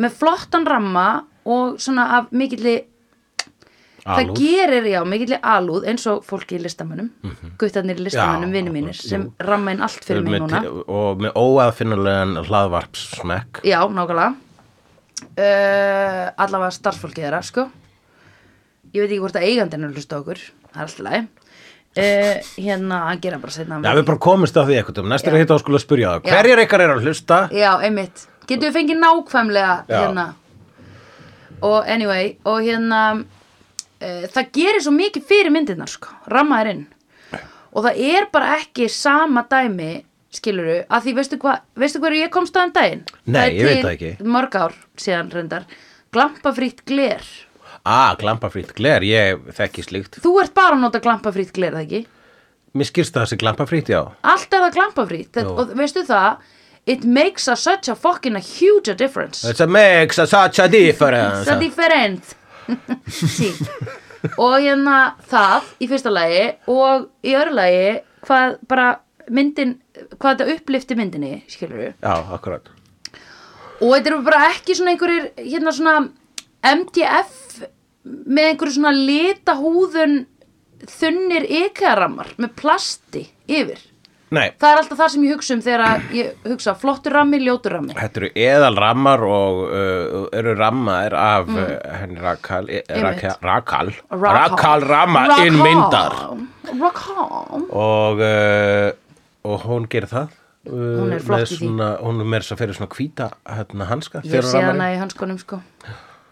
Með 0.00 0.14
flottan 0.16 0.64
ramma 0.64 1.08
og 1.44 1.80
svona 1.82 2.06
af 2.16 2.30
mikilli 2.32 2.78
það 4.00 4.30
gerir, 4.38 4.86
já, 4.88 5.00
mikill 5.04 5.36
alúð 5.36 5.84
eins 5.90 6.06
og 6.08 6.22
fólki 6.24 6.56
í 6.56 6.62
listamönnum. 6.62 7.10
Mm 7.20 7.30
-hmm. 7.30 7.50
guttarnir 7.60 8.00
í 8.00 8.04
listamönnum, 8.06 8.48
Já, 8.48 8.52
vinni 8.52 8.70
mínir 8.70 8.96
sem 8.96 9.30
ramma 9.38 9.72
inn 9.72 9.82
allt 9.82 10.04
fyrir 10.04 10.22
mig 10.24 10.40
núna. 10.40 10.64
og 10.88 11.20
með 11.20 11.32
óaðfinnulegan 11.34 12.36
hlaðvarpssmekk. 12.46 13.60
Já, 13.64 13.80
nákvæmlega. 13.88 14.34
Uh, 15.36 16.32
allavega 16.36 16.70
starfsfólki 16.70 17.20
þeirra, 17.20 17.42
sko. 17.42 17.68
Ég 18.94 19.02
veit 19.02 19.10
ekki 19.10 19.20
hvort 19.20 19.36
að 19.36 19.42
eigandinn 19.42 19.84
að 19.84 19.94
hlusta 19.94 20.18
okkur. 20.18 20.38
Það 20.72 20.76
er 20.76 20.82
alltaf 20.82 21.04
leið 21.04 21.26
uh, 21.98 22.50
hérna, 22.56 22.98
hann 23.08 23.22
gera 23.22 23.38
bara 23.42 23.54
setna 23.54 23.80
Já, 23.82 23.94
við 23.98 24.04
bara 24.10 24.22
komumst 24.22 24.58
á 24.58 24.62
því 24.62 24.78
eitthvað 24.78 25.02
um 25.02 25.10
næstur 25.10 25.32
Já. 25.32 25.36
að 25.36 25.42
hitta 25.44 25.56
og 25.56 25.62
skula 25.64 25.80
spyrja 25.82 26.12
það. 26.14 26.30
Hverjir 26.30 26.62
ykkar 26.64 26.84
eru 26.84 26.98
að 26.98 27.08
hlusta? 27.08 27.40
Já, 27.54 27.70
einmitt. 27.86 28.26
Getum 28.46 28.68
við 28.68 28.76
fengið 28.78 29.02
nákvæmlega 29.02 29.74
Já. 29.88 29.96
hérna. 29.98 30.26
Og 31.66 31.90
anyway, 31.92 32.30
og 32.48 32.62
hérna, 32.64 33.00
uh, 34.00 34.22
það 34.32 34.54
gerir 34.56 34.84
svo 34.84 34.94
mikið 34.96 35.26
fyrir 35.28 35.54
myndirnar, 35.54 35.90
sko, 35.92 36.14
rammaðir 36.30 36.72
inn. 36.74 36.86
Og 37.70 37.84
það 37.86 38.00
er 38.10 38.30
bara 38.32 38.56
ekki 38.58 38.88
sama 38.90 39.44
dæmi, 39.50 39.92
skiluru, 40.34 40.80
að 40.90 41.04
því 41.04 41.12
veistu 41.18 41.38
hvað, 41.42 41.60
veistu 41.78 42.00
hverju 42.02 42.24
ég 42.24 42.32
komst 42.34 42.56
á 42.56 42.62
þann 42.62 42.72
daginn? 42.74 43.04
Nei, 43.26 43.44
er 43.44 43.54
ég 43.54 43.68
veit 43.68 43.84
það 43.84 43.92
ekki. 43.92 44.10
Mörg 44.26 44.56
ár 44.58 44.74
síðan 44.98 45.30
reyndar, 45.34 45.68
glampafrýtt 46.14 46.82
gler. 46.88 47.22
Ah, 47.88 48.14
glampafrýtt 48.20 48.74
gler, 48.76 49.04
ég 49.06 49.44
þekki 49.56 49.84
slíkt. 49.86 50.18
Þú 50.20 50.34
ert 50.42 50.54
bara 50.56 50.76
að 50.76 50.82
nota 50.84 51.00
glampafrýtt 51.00 51.52
gler, 51.56 51.72
það 51.78 51.86
ekki? 51.86 52.00
Mér 52.76 52.86
skýrst 52.90 53.14
það 53.16 53.24
þessi 53.26 53.38
glampafrýtt, 53.40 53.88
já. 53.94 54.00
Allt 54.30 54.52
er 54.54 54.64
það 54.66 54.74
glampafrýtt, 54.76 55.40
og 55.48 55.72
veistu 55.78 56.04
það, 56.06 56.44
it 56.86 57.04
makes 57.04 57.48
a 57.48 57.56
such 57.56 57.88
a 57.88 57.96
fucking 57.96 58.36
a 58.36 58.42
huge 58.44 58.88
a 58.92 58.94
difference. 58.94 59.44
It's 59.48 59.60
a 59.60 59.66
makes 59.66 60.18
a 60.18 60.26
such 60.26 60.60
a 60.60 60.68
difference. 60.68 61.48
Það 61.48 61.64
different 61.64 62.36
sí. 63.10 63.50
Og 64.36 64.58
hérna 64.60 65.14
það 65.30 65.70
í 65.80 65.88
fyrsta 65.90 66.12
lagi 66.12 66.42
og 66.70 67.08
í 67.26 67.32
öðru 67.34 67.56
lagi 67.56 67.86
hvað 68.26 68.58
bara 68.68 68.88
myndin 69.32 69.78
hvað 70.20 70.42
þetta 70.42 70.54
upplifti 70.56 70.96
myndinni 70.98 71.32
skilur 71.50 71.80
við 71.80 71.90
Já, 72.04 72.14
akkurat. 72.36 72.68
Og 73.80 73.94
þetta 73.96 74.10
eru 74.12 74.20
bara 74.26 74.42
ekki 74.52 74.76
svona 74.76 74.92
einhverjir 74.94 75.30
hérna 75.40 75.72
svona 75.74 75.94
MDF 76.66 77.62
með 78.04 78.50
einhverju 78.50 78.76
svona 78.76 78.92
lita 78.96 79.56
húðun 79.60 80.24
þunnir 80.88 81.46
ykarammar 81.66 82.34
með 82.40 82.56
plasti 82.58 83.24
yfir. 83.50 83.80
Nei, 84.30 84.52
það 84.62 84.68
er 84.70 84.78
alltaf 84.78 84.98
það 85.00 85.08
sem 85.10 85.22
ég 85.26 85.32
hugsa 85.34 85.54
um 85.56 85.62
þegar 85.64 86.02
ég 86.14 86.44
hugsa 86.46 86.74
flottur 86.78 87.16
rammi, 87.18 87.40
ljótur 87.42 87.74
rammi. 87.74 87.96
Þetta 87.98 88.20
eru 88.20 88.28
eðal 88.38 88.76
rammar 88.78 89.24
og 89.26 89.62
uh, 89.66 90.18
eru 90.38 90.52
rammaðir 90.54 91.16
af 91.18 91.48
mm. 91.50 91.64
henni 91.98 92.22
Rakal 92.22 92.70
e, 92.70 92.82
Rakal, 93.02 93.32
Rakal, 93.42 93.90
Rakal 94.22 94.86
ramma 94.86 95.24
inn 95.42 95.58
myndar 95.58 96.14
Rakal 96.70 97.64
og, 97.74 98.22
uh, 98.22 98.92
og 99.50 99.66
hún 99.66 99.88
gerir 99.90 100.06
það 100.12 100.30
uh, 100.30 100.78
Hún 100.78 101.16
er 101.16 101.26
flott 101.26 101.48
í 101.48 101.58
því. 101.64 101.72
Hún 102.06 102.22
er 102.22 102.30
með 102.30 102.44
þess 102.44 102.54
að 102.54 102.62
fyrir 102.62 102.78
svona 102.78 102.94
hvíta 102.94 103.28
hérna, 103.50 103.90
hanska 103.90 104.22
Ég 104.30 104.46
sé 104.46 104.62
hana 104.62 104.92
í 104.94 105.00
hanskonum 105.02 105.42
sko 105.42 105.58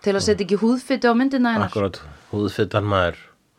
Til 0.04 0.14
að 0.14 0.22
setja 0.24 0.44
ekki 0.46 0.58
húðfytu 0.62 1.10
á 1.10 1.14
myndina 1.18 1.54
hennar? 1.56 1.68
Akkurat, 1.72 2.00
húðfittan 2.32 2.86
maður. 2.86 3.16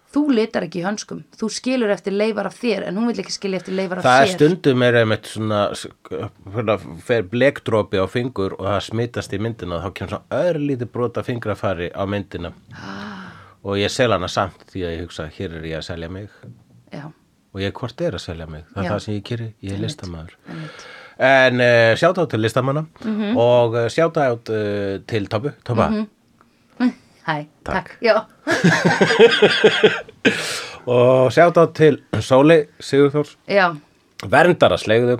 Þú 0.10 0.22
litar 0.34 0.64
ekki 0.66 0.80
í 0.82 0.86
hanskum 0.88 1.20
Þú 1.38 1.48
skilur 1.54 1.92
eftir 1.94 2.16
leifar 2.18 2.48
af 2.50 2.56
þér 2.58 2.88
En 2.90 2.96
hún 2.98 3.06
vil 3.12 3.20
ekki 3.22 3.30
skilja 3.36 3.60
eftir 3.62 3.76
leifar 3.78 4.00
af 4.02 4.08
Það 4.08 4.22
er 4.24 4.32
stundum 4.32 4.82
er 4.88 4.96
einmitt 5.04 5.28
svona, 5.30 5.60
fer 7.06 7.28
blekdrópi 7.30 8.00
á 8.02 8.10
fingur 8.10 8.56
og 8.58 8.66
það 8.66 8.80
smitast 8.88 9.36
í 9.38 9.40
myndina 9.44 9.78
og 9.78 9.84
þá 9.86 9.94
kemur 10.00 10.14
svona 10.16 10.42
örlítið 10.50 10.92
brota 10.96 11.24
fingrafari 11.28 11.92
á 11.94 12.04
myndina. 12.10 12.52
Ah, 12.74 13.30
og 13.62 13.78
ég 13.78 13.92
sel 13.94 14.10
hana 14.16 14.28
samt 14.32 14.66
því 14.74 14.84
að 14.88 14.94
ég 14.96 15.04
hugsa 15.06 15.28
hér 15.38 15.58
er 15.60 15.68
ég 15.70 15.78
að 15.82 15.88
selja 15.92 16.10
mig. 16.18 16.30
Já, 16.94 17.06
og 17.54 17.62
ég 17.64 17.74
hvort 17.78 18.02
er 18.06 18.18
að 18.18 18.24
selja 18.26 18.48
mig, 18.50 18.66
það 18.74 18.82
er 18.84 18.88
Já. 18.90 18.94
það 18.96 19.04
sem 19.06 19.14
ég 19.20 19.26
kýri 19.30 19.50
ég 19.62 19.76
er 19.78 19.84
listamæður 19.86 20.38
en 21.20 21.60
uh, 21.60 21.94
sjátt 22.00 22.18
át 22.24 22.30
til 22.32 22.40
listamanna 22.40 22.86
Mhm. 23.04 23.38
og 23.38 23.74
uh, 23.76 23.88
sjátt 23.92 24.18
át 24.18 24.50
uh, 24.50 25.00
til 25.06 25.28
Tobu, 25.28 25.52
Toba 25.68 25.90
Hæ, 27.28 27.44
Takk. 27.68 27.90
takk, 28.00 28.02
og 30.90 31.30
sjátt 31.36 31.60
át 31.62 31.74
til 31.78 32.00
Sóli 32.24 32.62
Sigurþórs. 32.82 33.36
Já, 33.50 33.74
verndara 34.26 34.78
slegðu. 34.80 35.20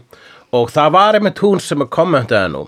Og 0.56 0.72
það 0.74 0.94
var 0.96 1.18
einmitt 1.20 1.42
hún 1.44 1.60
sem 1.62 1.84
að 1.84 1.92
kommentaði 1.94 2.50
nú 2.56 2.64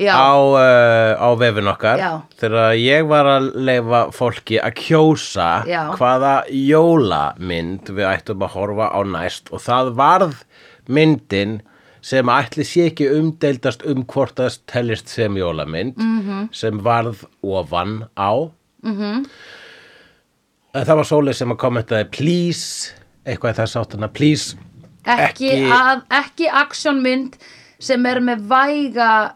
já. 0.00 0.14
á, 0.14 0.34
uh, 0.34 1.12
á 1.14 1.28
vefin 1.38 1.70
okkar 1.70 1.98
Já. 2.00 2.10
þegar 2.40 2.74
ég 2.78 3.06
var 3.10 3.26
að 3.36 3.48
leifa 3.68 4.00
fólki 4.14 4.58
að 4.62 4.72
kjósa 4.80 5.48
Já. 5.68 5.82
hvaða 5.98 6.34
jólamynd 6.50 7.90
við 7.94 8.06
ættum 8.10 8.42
að 8.46 8.54
horfa 8.56 8.86
á 8.94 8.98
næst. 9.06 9.50
Og 9.54 9.62
það 9.62 9.92
varð 9.98 10.36
myndin 10.88 11.58
sem 12.00 12.26
ætli 12.28 12.64
sé 12.64 12.86
ekki 12.90 13.08
umdeildast 13.18 13.82
um 13.86 14.04
hvort 14.04 14.34
það 14.38 14.58
tellist 14.66 15.08
sem 15.08 15.34
jólamynd 15.36 15.96
Mhm. 15.96 16.20
-hmm. 16.28 16.48
sem 16.52 16.78
varð 16.84 17.24
ofan 17.42 18.04
á 18.16 18.50
mm 18.82 18.94
-hmm. 18.96 19.26
það 20.74 20.96
var 20.96 21.04
Sólið 21.04 21.32
sem 21.32 21.50
að 21.52 21.56
kommentaði 21.56 22.04
please, 22.10 22.92
eitthvað 23.26 23.54
þess 23.62 23.76
áttuna 23.76 24.08
please 24.08 24.56
ekki, 25.06 25.50
ekki- 25.50 25.72
að, 25.72 26.02
ekki 26.10 26.48
aksjónmynd 26.52 27.36
sem 27.78 28.06
er 28.06 28.20
með 28.20 28.48
væga 28.48 29.32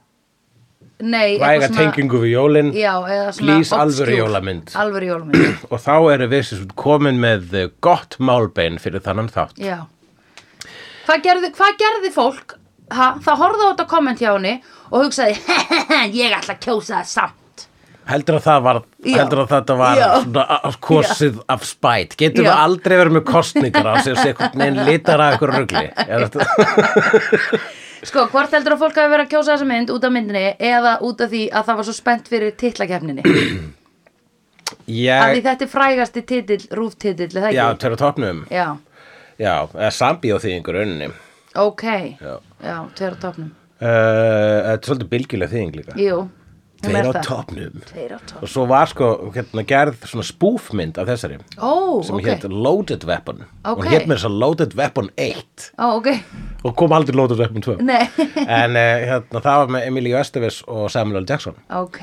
Nei, 1.03 1.39
væga 1.39 1.67
svona- 1.69 1.77
tengingu 1.93 2.19
við 2.23 2.31
jólin 2.37 2.73
Já, 2.73 3.33
Please, 3.39 3.75
alvöru 3.75 4.17
jólamynd. 4.17 4.71
Alvöru 4.75 5.07
jólamynd, 5.07 5.57
og 5.73 5.81
þá 5.81 6.13
erum 6.15 6.31
við 6.31 6.69
komin 6.77 7.19
með 7.19 7.71
gott 7.81 8.17
málbein 8.21 8.79
fyrir 8.79 9.01
þannan 9.01 9.29
þátt 9.29 9.59
já 9.59 9.81
Hvað 11.13 11.25
gerði, 11.27 11.49
hvað 11.53 11.75
gerði 11.77 12.11
fólk? 12.15 12.53
Ha, 12.93 13.07
það 13.21 13.41
horfði 13.43 13.65
á 13.65 13.69
þetta 13.69 13.85
komment 13.89 14.21
hjá 14.21 14.31
henni 14.33 14.53
og 14.89 15.03
hugsaði, 15.03 15.35
ég 16.17 16.33
ætla 16.33 16.55
að 16.55 16.63
kjósa 16.65 17.03
það 17.03 17.09
samt 17.11 17.65
heldur 18.09 18.37
að 18.39 18.47
það 18.47 18.63
var 18.65 18.79
Já. 18.83 19.17
heldur 19.21 19.41
að 19.43 19.51
þetta 19.53 19.75
var 19.79 19.97
Já. 20.01 20.07
svona 20.25 20.71
kosið 20.83 21.37
af 21.53 21.67
spæt 21.69 22.17
getum 22.19 22.43
Já. 22.43 22.49
við 22.49 22.63
aldrei 22.65 22.95
verið 22.99 23.15
með 23.15 23.25
kostningar 23.29 23.87
á 23.93 23.95
sig 24.03 24.13
og 24.17 24.21
einhvern 24.25 24.65
veginn 24.65 24.89
litar 24.89 25.23
að 25.23 25.35
ykkur 25.37 25.53
rugli 25.55 25.87
Sko, 28.09 28.25
hvort 28.33 28.51
heldur 28.57 28.75
að 28.75 28.83
fólk 28.83 28.97
hafi 28.99 29.13
verið 29.13 29.27
að 29.29 29.33
kjósa 29.37 29.53
þessa 29.53 29.69
mynd 29.71 29.89
út 29.95 30.03
af 30.09 30.13
myndinni 30.17 30.47
eða 30.59 30.93
út 31.07 31.23
af 31.23 31.31
því 31.31 31.43
að 31.53 31.63
það 31.69 31.77
var 31.79 31.87
svo 31.89 31.95
spennt 32.01 32.27
fyrir 32.33 32.51
titlakefninni 32.59 33.23
Af 34.73 34.89
því 34.89 35.05
ég, 35.05 35.45
þetta 35.45 35.65
er 35.69 35.71
frægasti 35.71 36.21
það 36.27 37.55
já, 37.55 37.67
á 37.71 37.73
topnum 38.01 38.43
Já, 38.51 38.75
já, 39.41 39.55
eða 39.73 39.91
sambíó 39.97 40.39
því 40.43 40.55
einhver 40.59 40.81
unni 40.85 41.09
uh, 41.09 41.17
ok. 41.69 41.85
Já. 42.21 42.37
Já, 42.63 42.77
tveir 42.99 43.17
á 43.17 43.19
topnum 43.27 43.51
þetta 43.83 44.79
er 44.79 44.87
svolítið 44.87 45.09
bylgileg 45.11 45.51
þýðing 45.51 45.73
líka. 45.81 45.95
Jú, 45.99 46.19
hún 46.23 46.85
tveir 46.87 46.99
er 47.01 47.09
á 47.11 47.13
það. 47.17 47.25
topnum 47.27 47.81
Tveir 47.89 48.13
á 48.15 48.19
topnum 48.23 48.45
og 48.47 48.51
svo 48.53 48.67
var 48.71 48.91
sko 48.93 49.09
hérna 49.35 49.65
gerð 49.67 50.05
svona 50.07 50.27
spúfmynd 50.29 51.01
af 51.03 51.09
þessari 51.11 51.39
Ó, 51.59 51.73
sem 52.07 52.15
ok. 52.21 52.29
hétt 52.29 52.47
Loaded 52.51 53.07
Weapon. 53.09 53.43
Ok. 53.67 53.81
og 53.81 53.89
hétt 53.91 54.07
með 54.07 54.21
þess 54.21 54.29
að 54.31 54.37
Loaded 54.45 54.77
Weapon 54.79 55.11
1 55.17 55.67
Ó, 55.83 55.87
ok. 55.99 56.09
Og 56.63 56.77
kom 56.79 56.95
aldrei 56.95 57.19
Loaded 57.19 57.43
Weapon 57.43 57.65
2 57.67 57.77
Nei. 57.83 58.05
En 58.63 58.79
uh, 58.79 58.93
hérna, 59.11 59.43
það 59.43 59.59
var 59.65 59.75
með 59.79 59.89
Emilio 59.91 60.21
Estevez 60.23 60.61
og 60.71 60.87
Samuel 60.95 61.25
L. 61.25 61.27
Jackson. 61.31 61.59
Ok. 61.75 62.03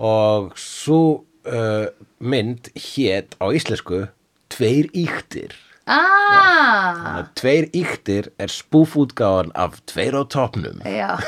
Og 0.00 0.52
svo 0.60 1.02
uh, 1.44 1.84
mynd 2.24 2.72
hét 2.76 3.36
á 3.36 3.52
íslensku 3.52 4.06
Tveir 4.52 4.88
íktir 4.96 5.52
Ah. 5.86 7.24
Tveir 7.34 7.66
íktir 7.74 8.28
er 8.38 8.50
spúfútgáfan 8.52 9.50
af 9.58 9.80
Tveir 9.90 10.14
á 10.14 10.22
topnum 10.30 10.78
Já, 10.86 11.18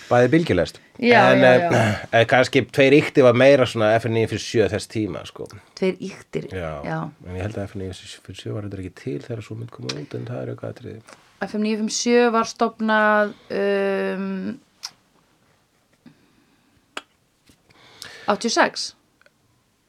Bæði 0.10 0.30
bylgjulest. 0.34 0.78
Já, 1.02 1.32
en 1.34 1.42
já, 1.42 1.50
eh, 1.56 1.98
eh, 2.20 2.26
kannski 2.30 2.64
Tveir 2.70 2.94
íktir 3.00 3.26
var 3.26 3.38
meira 3.38 3.66
svona 3.70 3.96
FNI 3.98 4.28
fyrir 4.30 4.44
sjö 4.44 4.70
þess 4.70 4.90
tíma 4.92 5.26
sko. 5.26 5.48
tveir 5.80 5.98
íktir 5.98 6.50
já. 6.54 6.72
Já. 6.86 7.00
en 7.26 7.36
ég 7.38 7.46
held 7.48 7.58
að 7.58 7.74
FNI 7.74 7.90
fyrir 7.98 8.40
sjö 8.44 8.54
var 8.54 8.70
þetta 8.70 8.82
ekki 8.84 8.96
til 9.04 9.18
þegar 9.26 9.44
svo 9.46 9.58
mynd 9.58 9.74
koma 9.74 9.94
út 9.96 10.16
en 10.18 10.30
það 10.30 10.42
er 10.44 10.54
eitthvað 10.54 10.76
atriði. 10.76 11.02
FM 11.40 11.66
957 11.66 12.32
var 12.36 12.50
stopnað 12.52 13.34
um, 13.58 14.60
86 18.30 18.99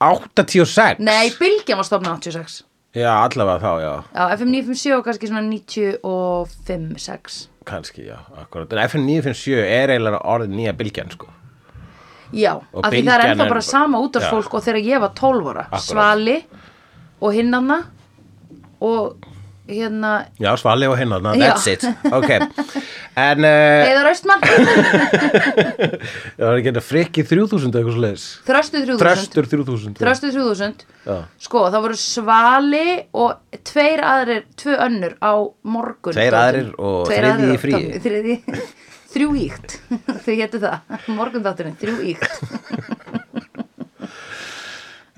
86? 0.00 0.98
Nei, 1.04 1.30
Bylgjan 1.38 1.76
var 1.80 1.84
stopnað 1.88 2.20
86 2.24 2.62
Já, 2.96 3.10
allavega 3.22 3.60
þá, 3.62 3.72
já, 3.84 3.90
Já, 4.16 4.22
FM 4.38 4.48
957 4.50 4.94
var 4.96 5.02
kannski 5.06 5.28
svona 5.30 5.42
95, 5.46 6.96
6 6.98 7.36
kannski, 7.70 8.06
já, 8.08 8.16
akkurat. 8.40 8.72
En 8.72 8.80
FN 8.88 9.04
957 9.06 9.60
er 9.62 9.92
eiginlega 9.94 10.18
orðið 10.26 10.54
nýja 10.56 10.72
bylgjan, 10.74 11.10
sko. 11.12 11.28
Já, 12.34 12.54
Og 12.72 12.80
af 12.82 12.90
því 12.90 13.02
það 13.04 13.12
er 13.12 13.20
Bylgjan 13.20 13.30
ennþá 13.34 13.44
er- 13.44 13.52
bara 13.52 13.62
sama 13.66 14.00
útvarsfólk 14.02 14.54
og 14.58 14.64
þegar 14.64 14.80
ég 14.88 15.00
var 15.04 15.12
12 15.14 15.50
ára. 15.52 15.64
Akkurat. 15.68 15.84
Svali 15.86 16.36
og 17.20 17.32
hinnanna 17.36 17.78
og 18.80 19.16
hérna 19.70 20.10
Já, 20.42 20.50
Svali 20.60 20.86
og 20.90 20.96
hinn 21.00 21.12
that's 21.40 21.66
it. 21.70 21.84
Ok, 22.10 22.30
en 23.16 23.44
uh, 23.46 23.86
Heiðar 23.86 24.10
Austmann, 24.10 24.44
Það 26.36 26.44
var 26.46 26.60
ekki 26.60 26.72
að 26.74 26.80
frikki 26.86 27.24
3000 27.26 27.70
eitthvað 27.70 27.94
svo 27.96 28.04
leiðis 28.04 28.26
Þröstu 28.48 28.82
3000 28.84 29.00
Þröstur 29.04 29.48
3000 29.54 29.98
Þröstu 30.00 30.32
3000 30.34 30.84
Já. 31.06 31.16
Sko, 31.46 31.64
það 31.72 31.84
voru 31.86 31.96
Svali 32.00 32.84
og 33.16 33.58
tveir 33.70 34.02
aðrir, 34.04 34.42
tvö 34.60 34.76
önnur 34.84 35.14
á 35.24 35.32
morgun. 35.64 36.12
Tveir 36.14 36.36
aðrir 36.36 36.68
og 36.76 37.08
aðrir 37.08 37.54
í 37.54 37.58
fríi. 37.62 37.80
og- 37.80 38.04
Þriðji, 38.04 38.36
þrjú 39.14 39.30
íkt. 39.46 39.78
Þau 40.26 40.34
hétu 40.38 40.60
það, 40.62 40.98
morgunþátturinn, 41.16 41.78
þrjú 41.80 41.96
íkt 42.12 43.39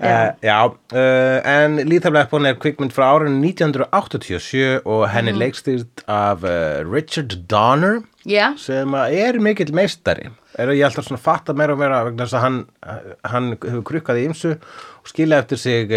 Uh, 0.03 0.31
já, 0.43 0.57
uh, 0.67 1.39
en 1.47 1.77
Weapon 2.11 2.45
er 2.45 2.57
kvikmynd 2.59 2.91
frá 2.91 3.05
árinu 3.13 3.37
1987 3.47 4.81
og 4.83 5.05
henni 5.13 5.31
mm. 5.31 5.39
leikstýrt 5.39 6.03
af 6.11 6.43
uh, 6.43 6.83
Richard 6.83 7.37
Donner 7.47 8.01
Já, 8.27 8.51
sem 8.59 8.93
er 8.93 9.39
mikill 9.39 9.73
meistari. 9.75 10.29
Er 10.59 10.73
ég 10.75 10.91
svona 10.91 11.17
að 11.17 11.23
fatta 11.23 11.55
meira 11.55 11.75
og 11.75 11.79
meira 11.79 12.03
vegna 12.07 12.27
þess 12.27 12.37
að 12.37 12.43
hann, 12.45 12.59
hann 13.31 13.49
hefur 13.55 13.87
krukkað 13.89 14.21
í 14.21 14.27
ymsu 14.29 14.53
og 14.53 15.09
skilja 15.11 15.39
eftir 15.43 15.59
sig 15.59 15.95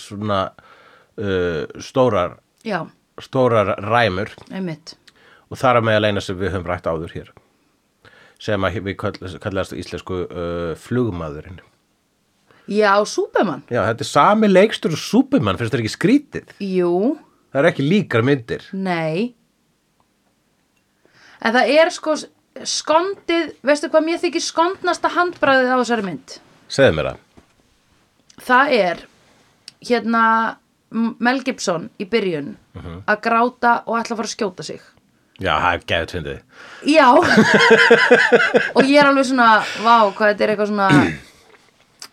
svona 0.00 0.44
uh, 0.52 1.64
stórar 1.80 2.38
já, 2.64 2.84
stórar 3.20 3.74
ræmur. 3.84 4.32
Einmitt. 4.52 4.96
Og 5.48 5.60
þar 5.60 5.80
að 5.80 5.88
með 5.88 5.98
að 5.98 6.04
leina 6.06 6.24
sem 6.24 6.40
við 6.40 6.54
höfum 6.56 6.68
rætt 6.68 6.88
áður 6.88 7.16
hér 7.16 7.32
sem 8.38 8.64
að 8.64 8.82
við 8.86 8.96
kall- 9.00 9.38
kallast 9.42 9.74
íslensku 9.74 10.22
uh, 10.26 10.74
flugmaðurinn 10.78 11.58
Já, 12.68 12.92
Súpemann 13.08 13.62
Já, 13.72 13.80
þetta 13.88 14.04
er 14.04 14.10
sami 14.10 14.48
leikstur 14.50 14.92
og 14.92 15.00
Superman, 15.00 15.56
finnst 15.56 15.72
þetta 15.72 15.84
ekki 15.84 15.94
skrítið? 15.96 16.54
Jú, 16.60 16.92
Það 17.52 17.62
er 17.62 17.68
ekki 17.70 17.84
líkar 17.88 18.22
myndir. 18.28 18.66
nei 18.76 19.34
En 21.40 21.54
það 21.54 21.70
er 21.78 21.90
sko 21.94 22.16
skondið, 22.66 23.52
veistu 23.62 23.88
hvað 23.92 24.04
mér 24.08 24.18
þykir 24.24 24.42
skondnasta 24.42 25.10
handbræðið 25.14 25.70
á 25.70 25.76
þessari 25.80 26.06
mynd 26.08 26.38
Segðu 26.68 26.96
mér 26.98 27.08
það. 27.12 27.20
það 28.48 28.72
er 28.78 29.02
hérna 29.88 30.22
Mel 31.22 31.42
Gibson 31.46 31.88
í 32.00 32.06
byrjun 32.08 32.54
að 33.06 33.20
gráta 33.24 33.74
og 33.86 33.98
ætla 34.00 34.16
að 34.16 34.20
fara 34.22 34.28
að 34.30 34.34
skjóta 34.34 34.66
sig 34.66 34.80
Já, 35.38 35.52
það 35.62 35.72
er 35.76 35.82
geðut 35.92 36.12
fyndið. 36.16 36.38
já 36.90 37.08
og 38.76 38.82
ég 38.88 38.98
er 38.98 39.06
alveg 39.06 39.28
svona 39.28 39.48
vá, 39.84 39.96
hvað 40.10 40.32
þetta 40.32 40.44
er 40.48 40.52
eitthvað 40.56 40.70
svona 40.72 40.88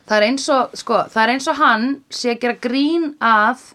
það 0.05 0.17
er 0.17 0.27
eins 0.29 0.45
og, 0.53 0.75
sko, 0.77 1.01
það 1.13 1.23
er 1.23 1.33
eins 1.33 1.47
og 1.51 1.57
hann 1.61 1.87
sé 2.13 2.35
að 2.35 2.43
gera 2.45 2.59
grín 2.65 3.09
að 3.23 3.65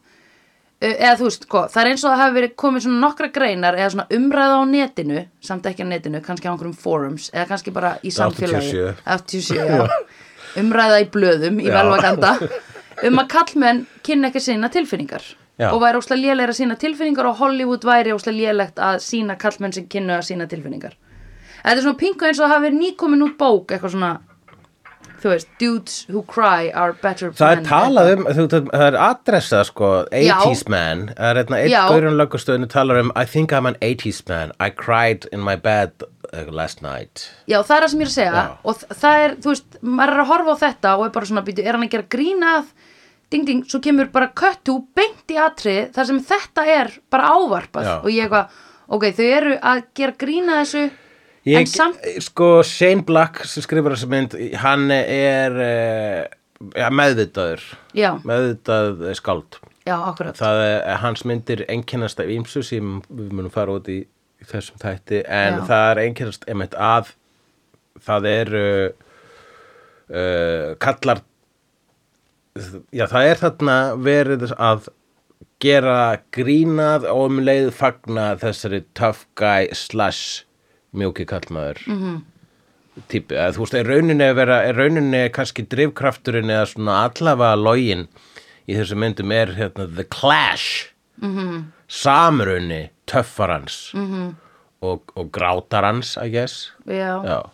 eða 0.81 1.17
þú 1.19 1.27
veist, 1.27 1.43
sko, 1.45 1.65
það 1.69 1.83
er 1.83 1.91
eins 1.91 2.05
og 2.05 2.13
það 2.13 2.23
hafi 2.23 2.37
verið 2.39 2.55
komið 2.63 2.85
svona 2.87 3.03
nokkra 3.05 3.29
greinar 3.35 3.77
eða 3.77 3.91
svona 3.95 4.07
umræða 4.17 4.55
á 4.57 4.65
netinu, 4.71 5.25
samt 5.45 5.67
ekki 5.69 5.85
á 5.85 5.89
netinu 5.91 6.23
kannski 6.25 6.49
á 6.49 6.53
einhverjum 6.55 6.79
forums, 6.81 7.29
eða 7.35 7.51
kannski 7.51 7.75
bara 7.77 7.91
í 8.01 8.13
samfélagi. 8.15 8.71
87. 9.05 9.05
87, 9.05 9.61
já. 9.75 10.61
Umræða 10.61 11.03
í 11.05 11.11
blöðum, 11.13 11.61
í 11.61 11.69
velvaganda 11.71 12.33
um 13.07 13.21
að 13.21 13.29
kallmenn 13.35 13.85
kynna 14.07 14.31
ekki 14.31 14.43
sína 14.45 14.73
tilfinningar. 14.73 15.37
Já. 15.61 15.75
og 15.75 15.83
væri 15.83 15.99
óslega 16.01 16.25
lélega 16.25 16.55
að 16.55 16.57
sína 16.57 16.75
tilfinningar 16.81 17.27
og 17.29 17.37
Hollywood 17.37 17.83
væri 17.85 18.15
óslega 18.17 18.33
lélegt 18.39 18.79
að 18.81 19.03
sína 19.05 19.35
kallmenn 19.37 19.75
sem 19.77 19.85
kynna 19.93 20.17
að 20.17 20.31
sína 20.31 20.47
tilfinningar. 20.49 20.95
Þetta 21.61 21.75
er 21.75 21.83
svona 21.85 22.01
pingu 22.01 22.25
eins 22.25 22.41
og 22.41 22.47
það 22.47 22.55
hafi 22.55 22.65
verið 22.65 22.79
nýkomin 22.81 23.25
út 23.27 23.35
bók 23.37 23.75
eitthvað 23.75 23.93
svona 23.93 24.13
þú 25.21 25.33
veist, 25.35 25.49
dudes 25.61 25.97
who 26.09 26.23
cry 26.27 26.71
are 26.75 26.95
better 27.03 27.33
Það 27.37 27.53
er 27.57 27.65
talað 27.69 28.13
um, 28.15 28.25
þú, 28.39 28.47
það 28.51 28.87
er 28.87 28.99
adressað 29.07 29.65
sko, 29.69 29.91
80s 30.11 30.63
man. 30.73 31.09
Það 31.17 31.31
er 31.33 31.41
hérna 31.43 31.61
einn 31.61 31.73
Já. 31.73 31.81
gaurinn 31.91 32.17
lögustöðinu 32.21 32.71
talar 32.73 33.03
um 33.03 33.13
I 33.15 33.27
think 33.29 33.53
I'm 33.57 33.69
an 33.71 33.77
80s 33.85 34.23
man. 34.31 34.55
I 34.61 34.71
cried 34.71 35.29
in 35.33 35.45
my 35.45 35.57
bed 35.57 36.07
uh, 36.33 36.47
last 36.53 36.81
night. 36.83 37.29
Já, 37.51 37.61
það 37.61 37.77
er 37.77 37.85
það 37.87 37.93
sem 37.95 38.01
ég 38.01 38.09
er 38.09 38.13
að 38.13 38.17
segja 38.17 38.33
Já. 38.39 38.47
og 38.65 38.87
það 39.03 39.25
er, 39.27 39.37
þú 39.45 39.53
veist, 39.55 39.83
maður 39.83 40.15
er 40.15 40.25
að 40.25 40.33
horfa 40.33 40.57
á 40.57 40.63
þetta 40.65 40.95
og 40.97 41.05
er 41.07 41.13
bara 41.19 41.31
svona, 41.33 41.45
býtu, 41.47 41.67
er 41.67 41.77
hann 41.77 41.87
að 41.87 41.95
gera 41.97 42.11
grínað 42.17 42.73
ding 43.31 43.47
ding, 43.47 43.63
svo 43.69 43.79
kemur 43.83 44.09
bara 44.11 44.33
köttu 44.35 44.75
beint 44.97 45.31
í 45.31 45.37
atrið 45.39 45.93
þar 45.95 46.09
sem 46.09 46.19
þetta 46.33 46.65
er 46.67 46.91
bara 47.13 47.31
ávarpað 47.37 47.87
Já. 47.87 47.93
og 48.01 48.11
ég 48.11 48.27
eitthvað, 48.27 48.59
ok, 48.91 49.07
þau 49.15 49.29
eru 49.37 49.53
að 49.71 49.83
gera 50.01 50.17
grína 50.19 50.57
þessu 50.65 50.83
Ég, 51.49 51.67
samt, 51.73 52.03
sko, 52.21 52.61
Shane 52.67 53.05
Black 53.09 53.45
sem 53.49 53.65
skrifar 53.65 53.95
þessu 53.97 54.09
mynd, 54.13 54.35
hann 54.61 54.91
er 54.93 55.55
uh, 55.57 56.23
ja, 56.77 56.91
meðvitaður, 56.93 57.63
já, 57.97 58.11
meðvitað 58.29 59.07
skáld. 59.17 59.57
já, 59.89 59.97
það 60.37 60.61
er 60.67 61.01
hans 61.01 61.25
myndir 61.25 61.63
einkennast 61.73 62.21
af 62.21 62.29
ímsu 62.29 62.61
sem 62.67 62.99
við 63.09 63.31
munum 63.33 63.53
fara 63.55 63.79
út 63.79 63.89
í, 63.89 64.03
þessum 64.51 64.79
þætti 64.81 65.19
en 65.29 65.59
Já. 65.59 65.65
það 65.69 65.87
er 65.91 65.99
einkennast 66.05 66.47
einmitt 66.49 66.77
að 66.81 67.11
það 68.05 68.29
er 68.31 68.53
uh, 68.57 68.87
uh, 70.13 70.69
kallar 70.81 71.21
já 72.97 73.05
það 73.11 73.27
er 73.31 73.41
þarna 73.43 73.75
verið 74.01 74.47
að 74.57 74.89
gera 75.61 75.99
grínað 76.33 77.05
og 77.13 77.27
um 77.29 77.43
leið 77.45 77.69
fagna 77.77 78.31
þessari 78.41 78.81
tough 78.97 79.27
guy 79.37 79.69
slash 79.77 80.47
mjóki 80.93 81.27
kallmaður 81.27 81.83
mm 81.87 81.99
-hmm. 81.99 82.21
típu, 83.09 83.35
eða 83.35 83.53
þú 83.55 83.65
veist, 83.65 83.75
er 83.75 83.87
rauninni 83.87 84.25
að 84.25 84.35
vera, 84.35 84.63
er 84.65 84.75
rauninni 84.75 85.23
kannski 85.33 85.63
drifkrafturinn 85.63 86.51
eða 86.51 86.67
svona 86.67 87.05
allavega 87.05 87.57
login 87.57 88.09
í 88.69 88.77
þessu 88.77 88.97
myndum 88.97 89.33
er 89.33 89.55
hérna 89.57 89.87
The 89.87 90.05
Clash 90.05 90.93
mm 91.23 91.37
-hmm. 91.37 91.63
samrunni 91.89 92.91
töffarans 93.07 93.93
mm 93.95 94.07
-hmm. 94.07 94.35
og, 94.81 95.13
og 95.15 95.31
grátarans, 95.33 96.17
I 96.17 96.31
guess 96.31 96.73
já. 96.87 97.25
já, 97.25 97.51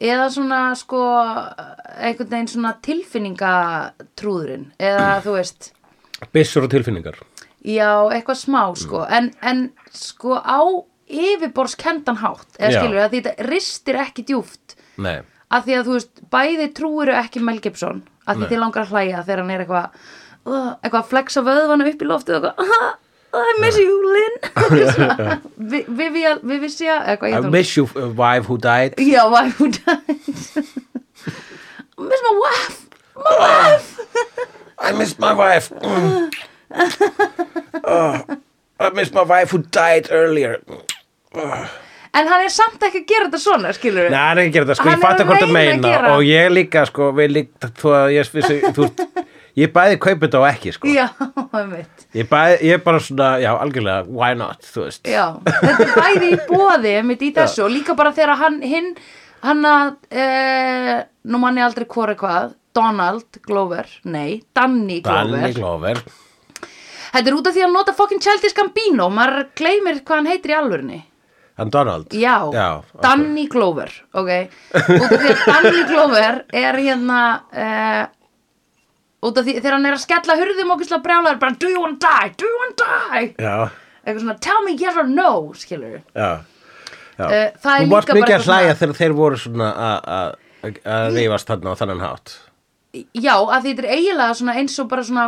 eða 0.00 0.30
svona, 0.30 0.74
sko 0.74 0.98
einhvern 1.98 2.30
veginn 2.30 2.48
svona 2.48 2.74
tilfinningatrúðurinn 2.82 4.72
eða, 4.78 5.20
þú 5.22 5.32
veist 5.32 5.72
byssur 6.32 6.64
og 6.64 6.70
tilfinningar 6.70 7.18
Já, 7.62 8.10
eitthvað 8.10 8.40
smá 8.40 8.62
sko 8.74 9.04
en, 9.06 9.30
en 9.40 9.70
sko 9.94 10.34
á 10.34 10.60
yfirborðskendan 11.12 12.18
hátt 12.22 12.56
eða 12.58 12.72
skilur 12.80 13.02
að 13.04 13.14
þetta 13.18 13.32
ristir 13.50 13.98
ekki 14.02 14.24
djúft 14.32 14.76
nei, 14.96 15.20
að 15.52 15.66
því 15.68 15.76
að 15.78 15.86
þú 15.88 15.96
veist, 15.98 16.22
bæði 16.32 16.66
trúiru 16.78 17.14
ekki 17.20 17.42
Mel 17.44 17.58
Gibson 17.64 18.02
að 18.26 18.34
því 18.36 18.44
Nei. 18.46 18.50
þið 18.52 18.60
langar 18.62 18.82
að 18.86 18.92
hlæja 18.94 19.22
þegar 19.26 19.40
hann 19.42 19.50
er 19.56 19.62
eitthvað 19.64 19.86
uh, 20.46 20.72
eitthvað 20.82 21.00
að 21.02 21.08
flexa 21.12 21.42
vöðvana 21.46 21.88
upp 21.92 22.02
í 22.02 22.10
loftið 22.10 22.36
og 22.38 22.44
eitthvað 22.50 22.76
"Ah, 22.82 22.98
I 23.32 23.52
miss 23.62 23.78
you 23.80 23.94
Lynn. 24.12 24.34
Vi- 25.72 25.86
Vivian, 25.88 26.40
Vivicia 26.44 26.98
eitthvað 27.08 27.46
I 27.46 27.50
miss 27.54 27.76
you 27.78 27.86
uh, 27.96 28.10
wife 28.12 28.44
who 28.50 28.58
died. 28.60 28.94
Já, 29.00 29.24
why 29.32 29.48
would 29.58 29.78
I 29.86 29.96
I 31.96 32.04
miss 32.04 32.22
my 32.22 32.34
wife. 32.44 32.86
My 33.16 33.36
wife. 33.38 33.88
I 34.78 34.92
miss 34.92 35.18
my 35.18 35.32
wife. 35.32 35.70
Mm. 35.70 36.32
oh, 37.84 38.38
I 38.80 38.90
miss 38.90 39.12
my 39.12 39.22
wife 39.22 39.50
who 39.50 39.58
died 39.58 40.08
earlier 40.10 40.60
en 42.12 42.28
hann 42.28 42.44
er 42.44 42.52
samt 42.52 42.82
ekki 42.84 43.02
að 43.02 43.08
gera 43.08 43.28
þetta 43.28 43.40
svona 43.40 43.72
skilur 43.76 44.10
Nei, 44.12 44.18
hann 44.20 44.38
er 44.38 44.46
ekki 44.46 44.52
að 44.52 44.56
gera 44.58 44.68
þetta, 44.68 44.78
sko, 44.80 44.88
Hann 44.88 44.98
ég 45.00 45.04
er 45.04 45.22
að 45.22 45.28
hvort 45.30 45.42
að 45.42 45.42
reyna 45.42 45.48
að 45.48 45.56
meina 45.56 45.92
gera. 45.94 46.10
og 46.16 46.24
ég 46.28 46.50
líka, 46.52 46.84
sko, 46.90 47.08
við 47.16 47.34
líka 47.38 47.70
þú 47.80 47.94
að 47.96 48.08
ég 48.16 48.32
vissi, 48.36 48.58
þú 48.76 48.88
ég 49.62 49.72
bæði 49.72 49.98
kaupi 50.00 50.26
þetta 50.26 50.40
og 50.40 50.46
ekki, 50.48 50.72
sko. 50.76 50.88
Já, 50.92 51.06
einmitt. 51.60 52.06
Ég, 52.16 52.28
bæði, 52.30 52.58
ég 52.68 52.78
er 52.78 52.82
bara 52.84 53.02
svona, 53.04 53.28
já, 53.42 53.50
algjörlega 53.56 54.06
why 54.08 54.32
not, 54.38 54.64
þú 54.64 54.86
veist. 54.86 55.08
Já, 55.08 55.26
þetta 55.48 55.86
er 55.86 55.94
bæði 55.98 56.32
í 56.32 56.40
bóði 56.48 56.96
einmitt 57.00 57.24
í 57.24 57.30
þessu 57.36 57.66
og 57.66 57.72
líka 57.74 57.96
bara 57.98 58.14
þegar 58.16 58.40
hann 58.40 58.58
hinn, 58.64 58.90
hann 59.44 59.68
að 59.68 59.94
e, 60.12 60.26
nú 61.28 61.40
manni 61.42 61.64
aldrei 61.64 61.88
hvori 61.88 62.16
hvað 62.20 62.52
Donald 62.76 63.40
Glover, 63.44 63.88
nei 64.08 64.42
Danny 64.56 65.00
Glover, 65.04 65.32
Danny 65.36 65.56
Glover. 65.56 66.02
Þetta 67.12 67.28
er 67.28 67.34
út 67.36 67.48
af 67.48 67.52
því 67.52 67.60
að 67.60 67.66
hann 67.66 67.74
nota 67.76 67.92
fucking 67.96 68.22
Childish 68.24 68.56
Gambino, 68.56 69.10
maður 69.12 69.50
gleymir 69.58 70.00
hvað 70.00 70.22
hann 70.22 70.30
heitir 70.32 70.54
í 70.54 70.56
alvörinni 70.56 71.00
hann 71.60 71.70
Donald? 71.70 72.12
Já, 72.16 72.36
já 72.54 72.68
Danny 73.02 73.46
Glover, 73.52 73.90
ok? 74.12 74.30
Út 74.72 75.12
af 75.12 75.20
því 75.20 75.32
að 75.34 75.42
Danny 75.50 75.82
Glover 75.90 76.40
er 76.62 76.78
hérna 76.80 77.20
uh, 77.52 78.04
út 79.28 79.38
af 79.38 79.44
því 79.46 79.56
þegar 79.60 79.76
hann 79.78 79.86
er 79.90 79.96
að 79.98 80.04
skella 80.06 80.38
hurðum 80.40 80.72
okkur 80.76 80.88
slá 80.90 80.98
brjálar 81.04 81.38
bara 81.42 81.56
do 81.60 81.68
you 81.70 81.82
wanna 81.82 81.98
die, 82.02 82.32
do 82.40 82.48
you 82.48 82.62
wanna 82.62 82.78
die? 82.80 83.26
Já, 83.36 83.56
eitthvað 84.04 84.22
svona 84.24 84.38
tell 84.48 84.64
me 84.66 84.76
yes 84.80 84.96
or 84.98 85.08
no, 85.10 85.28
skilur 85.54 86.00
já, 86.16 86.30
já. 87.18 87.26
Eh, 87.28 87.52
það 87.62 87.74
er 87.74 87.84
þú 87.84 87.90
líka 87.92 88.12
bara 88.14 88.20
mikið 88.22 88.38
að 88.38 88.48
hlæja 88.48 88.78
þegar 88.80 88.98
þeir 89.02 89.16
voru 89.20 89.42
svona 89.44 89.68
að- 89.76 90.38
reyfast 90.62 91.48
þarna 91.50 91.72
á 91.74 91.80
þannan 91.80 92.02
hátt. 92.04 92.32
Já, 93.18 93.34
að 93.34 93.64
því 93.64 93.70
þetta 93.72 93.82
er 93.82 93.94
eiginlega 93.96 94.34
svona 94.38 94.54
eins 94.60 94.76
og 94.78 94.88
bara 94.90 95.02
svona 95.02 95.24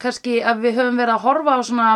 kannski 0.00 0.38
að 0.40 0.60
við 0.64 0.78
höfum 0.78 1.00
verið 1.02 1.14
að 1.16 1.24
horfa 1.26 1.56
á 1.58 1.60
svona 1.66 1.88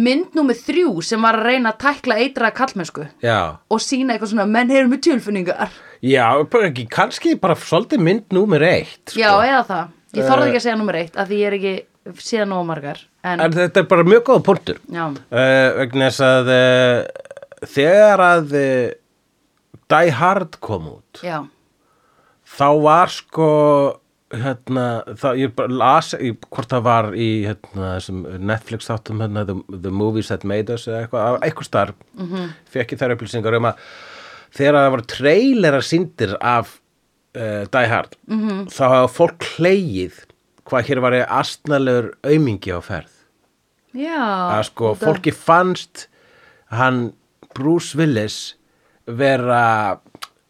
mynd 0.00 0.36
númer 0.36 0.56
þrjú 0.56 1.02
sem 1.04 1.20
var 1.20 1.36
að 1.36 1.48
reyna 1.50 1.72
að 1.74 1.80
tækla 1.84 2.18
eitraða 2.22 2.54
kallmennsku 2.56 3.06
já, 3.20 3.38
og 3.68 3.82
sína 3.84 4.14
eitthvað 4.14 4.32
svona 4.32 4.46
menn 4.48 4.72
eru 4.72 4.88
með 4.88 5.02
tjölfunningar 5.08 5.74
já, 6.00 6.24
bara 6.48 6.70
ekki, 6.70 6.86
kannski 6.92 7.34
bara 7.40 7.56
svolítið 7.60 8.04
mynd 8.06 8.32
númer 8.32 8.64
eitt 8.64 9.12
sko. 9.12 9.20
Já, 9.20 9.30
eða 9.44 9.64
það. 9.68 9.90
Ég 10.12 10.28
þorði 10.28 10.48
ekki 10.48 10.60
að 10.60 10.64
segja 10.66 10.78
númer 10.80 10.98
eitt 11.00 11.16
að 11.16 11.30
því 11.30 11.40
ég 11.42 11.50
er 11.50 11.58
ekki 11.58 11.74
síðan 12.24 12.56
ómargar 12.56 13.04
en, 13.22 13.40
En 13.44 13.54
þetta 13.54 13.82
er 13.84 13.86
bara 13.92 14.04
mjög 14.08 14.24
góða 14.30 14.44
punktur. 14.48 14.80
Já, 14.90 15.04
uh, 15.12 15.68
vegna 15.78 16.08
þess 16.10 16.24
að 16.26 16.52
uh, 16.56 17.68
þegar 17.76 18.24
að 18.26 18.56
uh, 18.58 18.90
Die 19.92 20.14
Hard 20.16 20.56
kom 20.64 20.88
út 20.96 21.20
já, 21.24 21.42
þá 22.56 22.68
var 22.82 23.12
sko 23.12 23.48
hérna, 24.32 24.86
það, 25.18 25.38
ég 25.42 25.54
bara 25.56 25.76
las 25.82 26.12
í, 26.16 26.32
hvort 26.48 26.72
það 26.72 26.84
var 26.86 27.08
í 27.18 27.28
hérna, 27.44 27.90
Netflix 28.40 28.88
þáttum 28.88 29.22
hérna, 29.24 29.44
the, 29.48 29.56
the 29.84 29.92
Movies 29.92 30.30
That 30.32 30.46
Made 30.48 30.72
Us 30.72 30.86
eða 30.88 31.04
eitthvað, 31.04 31.38
eitthvað 31.46 31.68
starf 31.68 31.96
mm 32.16 32.28
-hmm. 32.30 32.52
fekk 32.74 32.94
ég 32.94 33.02
þær 33.02 33.14
upplýsingar 33.16 33.58
um 33.58 33.68
að 33.70 33.82
þegar 34.52 34.78
það 34.78 34.92
voru 34.94 35.08
trailerar 35.14 35.86
síndir 35.86 36.36
af 36.40 36.78
uh, 37.36 37.64
Die 37.72 37.88
Hard 37.92 38.16
-hmm. 38.28 38.68
þá 38.68 38.84
hafa 38.88 39.08
fólk 39.08 39.48
hleyið 39.56 40.24
hvað 40.64 40.86
hér 40.88 41.00
var 41.00 41.12
ég 41.12 41.26
astnalegur 41.28 42.12
aumingi 42.24 42.72
á 42.72 42.80
ferð 42.80 43.12
já 43.92 44.22
að 44.56 44.64
sko 44.70 44.94
þetta- 44.94 45.06
fólki 45.06 45.32
fannst 45.32 46.08
hann 46.70 47.12
Bruce 47.54 47.98
Willis 47.98 48.56
vera 49.06 50.00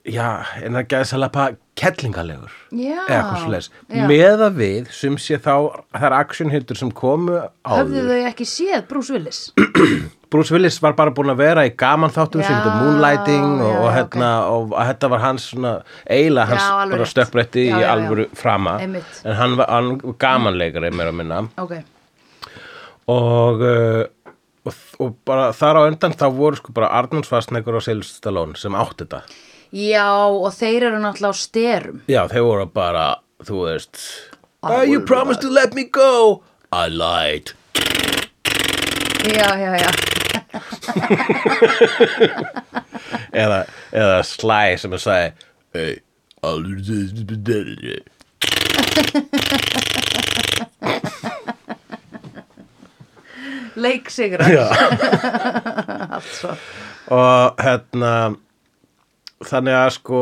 já, 0.05 0.45
en 0.63 0.77
að 0.77 0.89
gæða 0.91 1.05
salapa 1.05 1.51
kettlingalegur 1.79 2.53
Já, 2.77 2.99
eða 3.09 3.37
eitthvað 3.37 3.69
já. 3.89 4.07
meða 4.11 4.49
við 4.53 4.91
sem 4.93 5.15
sé 5.21 5.39
þá 5.41 5.55
þær 5.97 6.17
actionhildur 6.19 6.79
sem 6.79 6.91
komu 6.93 7.39
höfðu 7.65 8.03
áður. 8.03 8.11
þau 8.11 8.27
ekki 8.33 8.47
séð 8.49 8.83
Bruce 8.91 9.15
Willis? 9.15 9.41
Bruce 10.33 10.53
Willis 10.55 10.79
var 10.85 10.95
bara 10.97 11.13
búin 11.13 11.33
að 11.33 11.41
vera 11.43 11.65
í 11.69 11.73
gaman 11.77 12.13
þáttum 12.13 12.45
sem 12.45 12.55
þetta 12.57 12.77
Moonlighting 12.81 13.49
og, 13.61 13.73
já, 13.73 13.79
og, 13.81 13.89
hérna, 13.97 14.31
og 14.53 14.75
að 14.81 14.91
þetta 14.93 15.11
var 15.13 15.25
hans 15.27 15.49
svona, 15.53 15.73
eiginlega 16.09 16.49
hans 16.53 16.63
Já, 16.63 16.93
bara 16.95 17.09
Já, 17.69 17.81
í 17.81 17.89
alvöru 17.89 18.29
frama. 18.37 18.79
Einmitt. 18.81 19.21
en 19.25 19.37
hann 19.41 19.57
var 19.61 19.73
hann, 19.73 19.93
gamanleikari 20.23 20.93
meira 20.97 21.13
minna. 21.13 21.43
Ok, 21.61 21.75
og, 23.13 23.61
uh, 23.61 24.33
og, 24.65 24.81
og 25.05 25.15
bara 25.29 25.51
þar 25.57 25.81
á 25.81 25.89
undan 25.91 26.17
þá 26.17 26.27
voru 26.37 26.61
sko 26.61 26.73
bara 26.77 26.93
Arnold 27.01 27.29
Schwarzenegger 27.29 27.77
og 27.77 27.85
Sylvester 27.85 28.23
Stallone 28.23 28.57
sem 28.61 28.77
átt 28.79 29.05
þetta 29.05 29.25
já 29.73 30.09
og 30.29 30.53
þeir 30.55 30.89
eru 30.91 31.01
náttúrulega 31.03 31.33
á 31.33 31.43
styrum 31.43 32.03
já 32.11 32.23
þeir 32.29 32.47
voru 32.47 32.67
bara 32.73 33.07
þú 33.43 33.67
veist. 33.67 33.99
I 34.63 34.77
oh, 34.77 34.83
you 34.83 35.01
promised 35.01 35.43
to 35.43 35.51
let 35.51 35.75
me 35.75 35.85
go. 35.85 36.45
I 36.71 36.89
lied. 36.89 37.51
Já, 39.23 39.57
já, 39.59 39.77
já, 39.77 39.91
eða, 43.33 43.65
eða 43.93 44.23
Sly 44.27 44.79
sem 44.83 44.95
að 44.97 45.03
sagði 45.05 45.33
hey, 45.77 46.01
I'll 46.43 46.63
leiksigrar. 53.83 54.51
Já. 54.51 54.67
Allt 56.17 56.33
svo. 56.35 56.57
Og 57.13 57.63
hérna 57.63 58.13
þannig 59.49 59.79
að 59.79 59.91
sko 59.97 60.21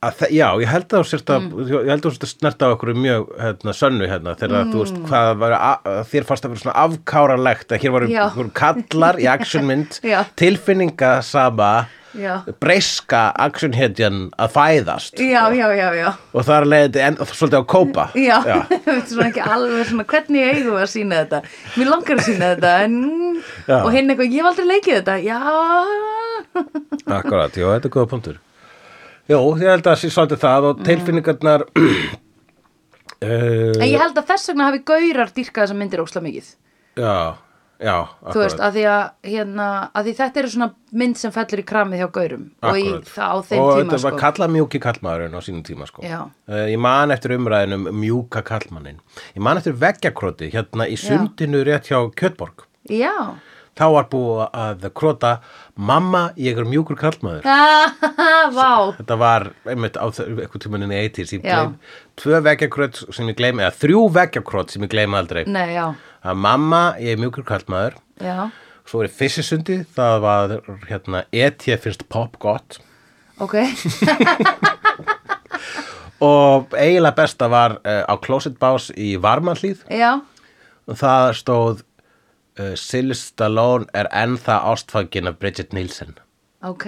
að 0.00 0.22
já, 0.32 0.46
ég 0.62 0.70
held 0.70 0.86
að 0.88 1.02
þú 1.02 1.08
sérst 1.10 1.30
að 1.34 1.46
ég 1.68 1.90
held 1.90 1.98
að 1.98 2.06
þú 2.06 2.12
sérst 2.14 2.24
að 2.24 2.30
snerta 2.32 2.68
á 2.68 2.72
okkur 2.72 2.92
mjög 2.96 3.26
hérna, 3.36 3.74
sönnu 3.76 4.08
hérna, 4.08 4.34
þegar 4.40 4.70
þú 4.70 4.82
veist 4.84 5.00
hvað 5.10 5.32
var 5.42 5.56
að, 5.58 5.88
þér 6.08 6.28
fannst 6.30 6.46
að 6.46 6.54
vera 6.54 6.62
svona 6.64 6.84
afkáralegt 6.86 7.74
að 7.74 7.84
hér 7.84 7.94
voru, 7.96 8.46
kallar 8.56 9.20
í 9.20 9.28
actionmynd 9.34 10.00
Já. 10.00 10.22
tilfinningasama 10.40 11.72
já, 11.84 11.99
breyska 12.60 13.22
actionhetjan 13.38 14.22
að 14.34 14.54
fæðast 14.56 15.20
já, 15.22 15.44
já, 15.54 15.66
já, 15.78 15.86
já. 15.94 16.08
Og 16.34 16.46
það 16.46 16.56
er 16.56 16.68
leiðið 16.72 17.00
en, 17.06 17.18
svolítið 17.30 17.62
á 17.62 17.64
kópa. 17.70 18.06
Já, 18.18 18.38
veitu 18.86 19.10
svona 19.14 19.28
ekki 19.30 19.44
alveg 19.44 19.90
svona 19.90 20.06
hvernig 20.10 20.46
eigum 20.50 20.74
við 20.74 20.84
að 20.84 20.92
sína 20.94 21.20
þetta? 21.22 21.42
Mér 21.76 21.92
langar 21.92 22.18
að 22.18 22.26
sína 22.26 22.52
þetta 22.54 22.72
en, 22.84 22.96
og 23.80 23.90
hinn 23.94 24.10
eitthvað, 24.10 24.30
ég 24.30 24.40
hef 24.40 24.50
aldrei 24.50 24.70
leikið 24.72 24.98
þetta. 25.00 25.18
Já, 25.24 25.38
Akkurat, 27.20 27.54
já, 27.54 27.66
þetta 27.76 27.90
er 27.90 27.94
góða 27.94 28.10
punktur. 28.10 28.40
Jó, 29.30 29.38
ég 29.60 29.68
held 29.70 29.84
að 29.84 29.92
það 29.92 30.00
sé 30.00 30.10
svolítið 30.10 30.42
það 30.42 30.66
og 30.70 30.80
tilfinningarnar 30.86 31.66
uh, 31.68 32.00
en 33.78 33.86
ég 33.86 34.00
held 34.02 34.18
að 34.18 34.32
þess 34.32 34.50
vegna 34.50 34.66
hafi 34.70 34.82
gaurar 34.90 35.30
dýrkað 35.36 35.62
þessa 35.62 35.78
myndir 35.78 36.02
ósla 36.02 36.24
mikið. 36.24 36.50
Já, 36.98 37.14
já, 37.80 37.96
Þú 38.30 38.42
veist, 38.42 38.60
að 38.60 38.76
því 38.78 38.84
að, 38.92 39.02
hérna, 39.32 39.66
að 39.96 40.08
því 40.08 40.14
þetta 40.20 40.42
eru 40.42 40.52
svona 40.54 40.70
mynd 41.02 41.20
sem 41.20 41.34
fellur 41.34 41.62
í 41.62 41.66
kramið 41.70 42.02
hjá 42.02 42.08
gaurum 42.16 42.46
og 42.70 42.80
í, 42.80 42.86
það 43.10 43.30
á 43.30 43.38
þeim 43.50 43.60
og 43.64 43.70
tíma 43.70 43.80
þetta 43.80 44.00
var 44.04 44.16
sko. 44.16 44.22
kallað 44.24 44.54
mjúki 44.56 44.82
kallmaðurinn 44.86 45.38
á 45.38 45.40
sínum 45.46 45.62
tíma 45.66 45.88
sko. 45.90 46.04
Já. 46.06 46.18
uh, 46.28 46.64
ég 46.70 46.80
man 46.82 47.14
eftir 47.14 47.36
umræðinum 47.38 47.86
mjúka 48.00 48.42
kallmannin 48.46 48.98
ég 49.34 49.44
man 49.46 49.60
eftir 49.60 49.78
veggjakróti 49.80 50.50
hérna 50.52 50.88
í 50.90 50.98
sundinu 51.00 51.64
rétt 51.66 51.88
hjá 51.92 51.98
Kjötborg. 52.20 52.66
Já, 52.90 53.36
þá 53.78 53.86
var 53.94 54.06
búið 54.12 54.40
að 54.60 54.86
króta 54.96 55.30
mamma, 55.80 56.30
ég 56.36 56.58
er 56.58 56.66
mjúkur 56.68 56.98
kallmaður 57.00 57.46
vá. 58.58 58.92
Þetta 58.98 59.16
var 59.20 59.50
einmitt 59.68 59.96
á 59.96 60.04
eitthvað 60.10 60.64
tímanin 60.64 60.92
í 60.92 60.98
80s 61.06 61.34
ég 61.36 61.44
Já. 61.44 61.54
gleym, 61.54 61.76
tvö 62.20 62.40
veggjakrót 62.44 63.00
sem 63.14 63.30
ég 63.30 63.38
gleymi 63.38 63.64
eða 63.64 63.72
þrjú 63.80 64.02
veggjakrót 64.16 64.74
sem 64.74 64.84
ég 64.84 64.92
gleymi 64.92 65.16
aldrei. 65.20 65.44
Nei, 65.48 65.72
já, 65.76 65.86
að 66.24 66.40
mamma, 66.44 66.82
ég 67.00 67.14
er 67.14 67.20
mjúkur 67.20 67.46
kallmaður 67.48 67.96
já, 68.20 68.50
svo 68.88 69.02
er 69.02 69.10
í 69.10 69.12
Fissisundi, 69.14 69.80
það 69.96 70.16
var 70.24 70.56
hérna, 70.88 71.24
ET 71.32 71.64
finnst 71.80 72.06
pop 72.12 72.38
gott. 72.42 72.80
Ok. 73.40 73.56
Og 76.20 76.74
eiginlega 76.76 77.16
besta 77.16 77.46
var 77.48 77.78
uh, 77.80 78.02
á 78.04 78.14
Closet 78.20 78.58
Bás 78.60 78.90
í 78.92 79.14
Varmanhlíð 79.16 79.86
Já, 79.88 80.18
og 80.84 80.98
það 81.00 81.28
stóð 81.38 81.78
uh, 81.80 82.74
Sylvester 82.76 83.30
Stallone 83.32 83.88
er 83.96 84.10
ennþá 84.12 84.58
ástfangin 84.68 85.30
af 85.30 85.38
Bridget 85.40 85.72
Nielsen. 85.72 86.18
Ok 86.60 86.84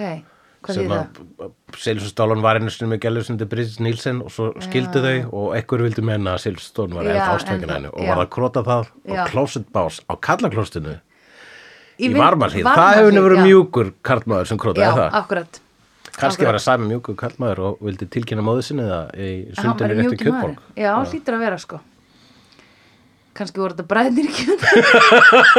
sem 0.69 0.91
að 0.93 2.01
Stallone 2.07 2.43
var 2.43 2.59
einu 2.59 2.71
sinni 2.73 2.91
með 2.93 3.01
gælur 3.05 3.25
sem 3.27 3.37
þetta 3.37 3.49
Bridget 3.51 3.81
Nielsen 3.83 4.21
og 4.23 4.33
svo 4.33 4.49
skildu 4.63 5.01
þau 5.03 5.15
og 5.39 5.47
einhver 5.57 5.83
vildi 5.87 6.05
menna 6.05 6.35
að 6.37 6.59
Stallone 6.61 6.99
var 6.99 7.09
ennþá, 7.11 7.33
af 7.35 7.73
henni. 7.75 7.91
Og 7.91 8.07
var 8.11 8.21
að 8.23 8.29
krota 8.35 8.63
það 8.67 8.91
á 9.09 9.13
Closet 9.31 9.67
Bás 9.75 9.99
á 10.07 10.13
kallaklostinu 10.15 10.97
í, 11.97 12.09
Varmanhlíð, 12.13 12.67
það 12.67 12.99
hefur 12.99 13.27
verið 13.27 13.45
mjúkur 13.47 13.93
karlmaður 14.05 14.51
sem 14.51 14.61
krotaði 14.61 14.91
það. 14.97 15.17
akkurat. 15.21 15.59
Kannski 16.13 16.43
akkurat. 16.43 16.47
var 16.47 16.59
það 16.59 16.65
sami 16.67 16.91
mjúkur 16.91 17.17
karlmaður 17.17 17.63
og 17.67 17.81
vildi 17.85 18.09
tilkynna 18.13 18.45
móðu 18.45 18.67
sinni 18.69 18.85
það 18.85 19.15
í 19.17 19.31
Hann 19.31 19.49
var 19.53 19.63
sundinu 19.63 19.89
rétt 19.89 20.03
í 20.03 20.07
mjúki 20.07 20.29
maður. 20.29 20.53
Kjötborg. 20.53 20.77
Já, 20.77 20.93
hlýtur 21.09 21.37
að 21.37 21.43
vera 21.47 21.59
sko 21.61 21.79
Kannski 23.33 23.57
voru 23.63 23.73
þetta 23.73 23.87
bræðnir 23.89 24.27
ekki 24.29 24.45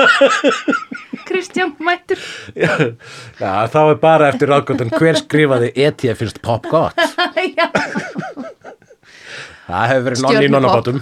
Kristján 1.28 1.72
mættur 1.82 2.20
Já, 2.54 2.70
já, 3.40 3.52
þá 3.72 3.78
er 3.90 3.98
bara 4.02 4.28
eftir 4.30 4.50
ráðgóttan 4.52 4.92
hver 4.94 5.16
skrifaði 5.18 5.72
ET 5.87 6.04
finnst 6.20 6.38
pop 6.44 6.68
gott. 6.70 6.98
Já, 7.58 7.66
Það 9.64 9.84
hefur 9.90 10.04
verið 10.04 10.20
nonni 10.26 10.44
í 10.44 10.50
nonnabátum. 10.52 10.98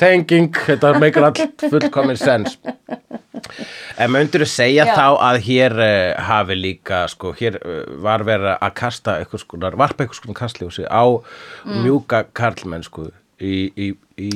Tenging, 0.00 0.48
þetta 0.66 0.90
meikar 1.00 1.26
allt 1.30 1.64
fullkomin 1.70 2.16
sens. 2.18 2.56
En 4.00 4.10
myndur 4.12 4.42
þú 4.44 4.48
segja 4.50 4.84
Já. 4.88 4.94
þá 4.96 5.06
að 5.28 5.38
hér 5.46 5.74
uh, 5.76 6.24
hafi 6.28 6.56
líka, 6.58 7.02
sko, 7.12 7.30
hér 7.38 7.56
uh, 7.60 7.76
var 8.04 8.24
verið 8.26 8.50
að 8.56 8.72
kasta 8.80 9.18
eitthvað 9.20 9.44
skonar, 9.44 9.76
varpa 9.80 10.04
eitthvað 10.04 10.20
skonar 10.22 10.40
kastljósi 10.40 10.84
á 10.88 11.04
Mm. 11.66 11.80
mjúka 11.84 12.18
karlmenn, 12.36 12.84
sko, 12.86 13.08
í, 13.40 13.54
í, 13.76 13.88
í, 14.20 14.30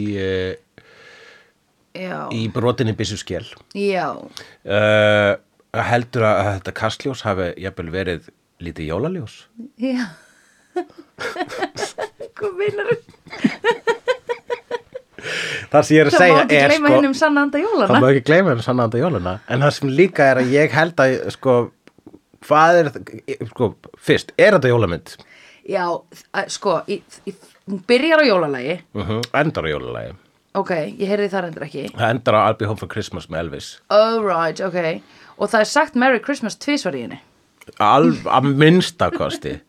já, 1.96 2.16
í 2.34 2.42
brotinni 2.54 2.94
byssuskél. 2.98 3.46
já. 3.76 4.08
Uh, 4.64 5.36
heldur 5.90 6.24
að 6.26 6.40
þetta 6.56 6.72
kastljós 6.80 7.22
hafi 7.26 7.52
jafnvel 7.62 7.90
verið 7.94 8.30
lítið 8.60 8.90
jólaljós? 8.90 9.36
Já. 9.80 10.10
Hvað 12.40 12.54
meinar 12.58 12.90
Það 15.70 15.84
sem 15.86 15.94
ég 15.94 16.00
er 16.02 16.08
að 16.08 16.14
segja 16.16 16.44
er, 16.56 16.72
sko, 16.74 16.92
hennum 16.94 17.14
það 17.14 17.92
má 18.00 18.06
ekki 18.08 18.22
gleyma 18.26 18.52
henni 18.54 18.64
sann 18.64 18.80
anda 18.82 18.98
jóluna 19.00 19.34
en 19.46 19.62
það 19.62 19.74
sem 19.76 19.92
líka 20.00 20.26
er 20.32 20.40
að 20.40 20.54
ég 20.54 20.72
held 20.74 21.02
að 21.04 21.16
sko, 21.36 21.56
hvað 22.48 22.78
er 22.80 22.90
sko, 23.52 23.68
fyrst, 24.00 24.32
er 24.40 24.56
þetta 24.56 24.72
jólamynd? 24.72 25.12
Já, 25.70 25.84
að- 26.34 26.50
sko, 26.56 26.78
í, 26.90 26.98
í, 27.28 27.34
hún 27.70 27.80
byrjar 27.88 28.22
á 28.22 28.24
jólalagi. 28.26 28.76
Uh 28.94 29.20
endar 29.32 29.64
á 29.66 29.70
jólalagi. 29.70 30.12
Ok, 30.58 30.70
ég 30.98 31.06
heyrði 31.06 31.30
það 31.30 31.48
endur 31.48 31.64
ekki. 31.68 31.82
Það 31.94 32.12
endar 32.16 32.34
á 32.34 32.40
I'll 32.48 32.58
Be 32.58 32.66
Home 32.66 32.80
for 32.80 32.90
Christmas 32.90 33.28
með 33.30 33.44
Elvis. 33.44 33.72
Oh 33.94 34.18
right, 34.24 34.58
ok. 34.60 34.78
Og 35.38 35.50
það 35.52 35.60
er 35.62 35.68
sagt 35.70 35.98
Merry 35.98 36.18
Christmas 36.24 36.58
tvisvar 36.58 36.96
í 36.98 37.04
henni. 37.06 37.20
Að 37.78 38.48
minnsta 38.58 39.12
kosti. 39.14 39.60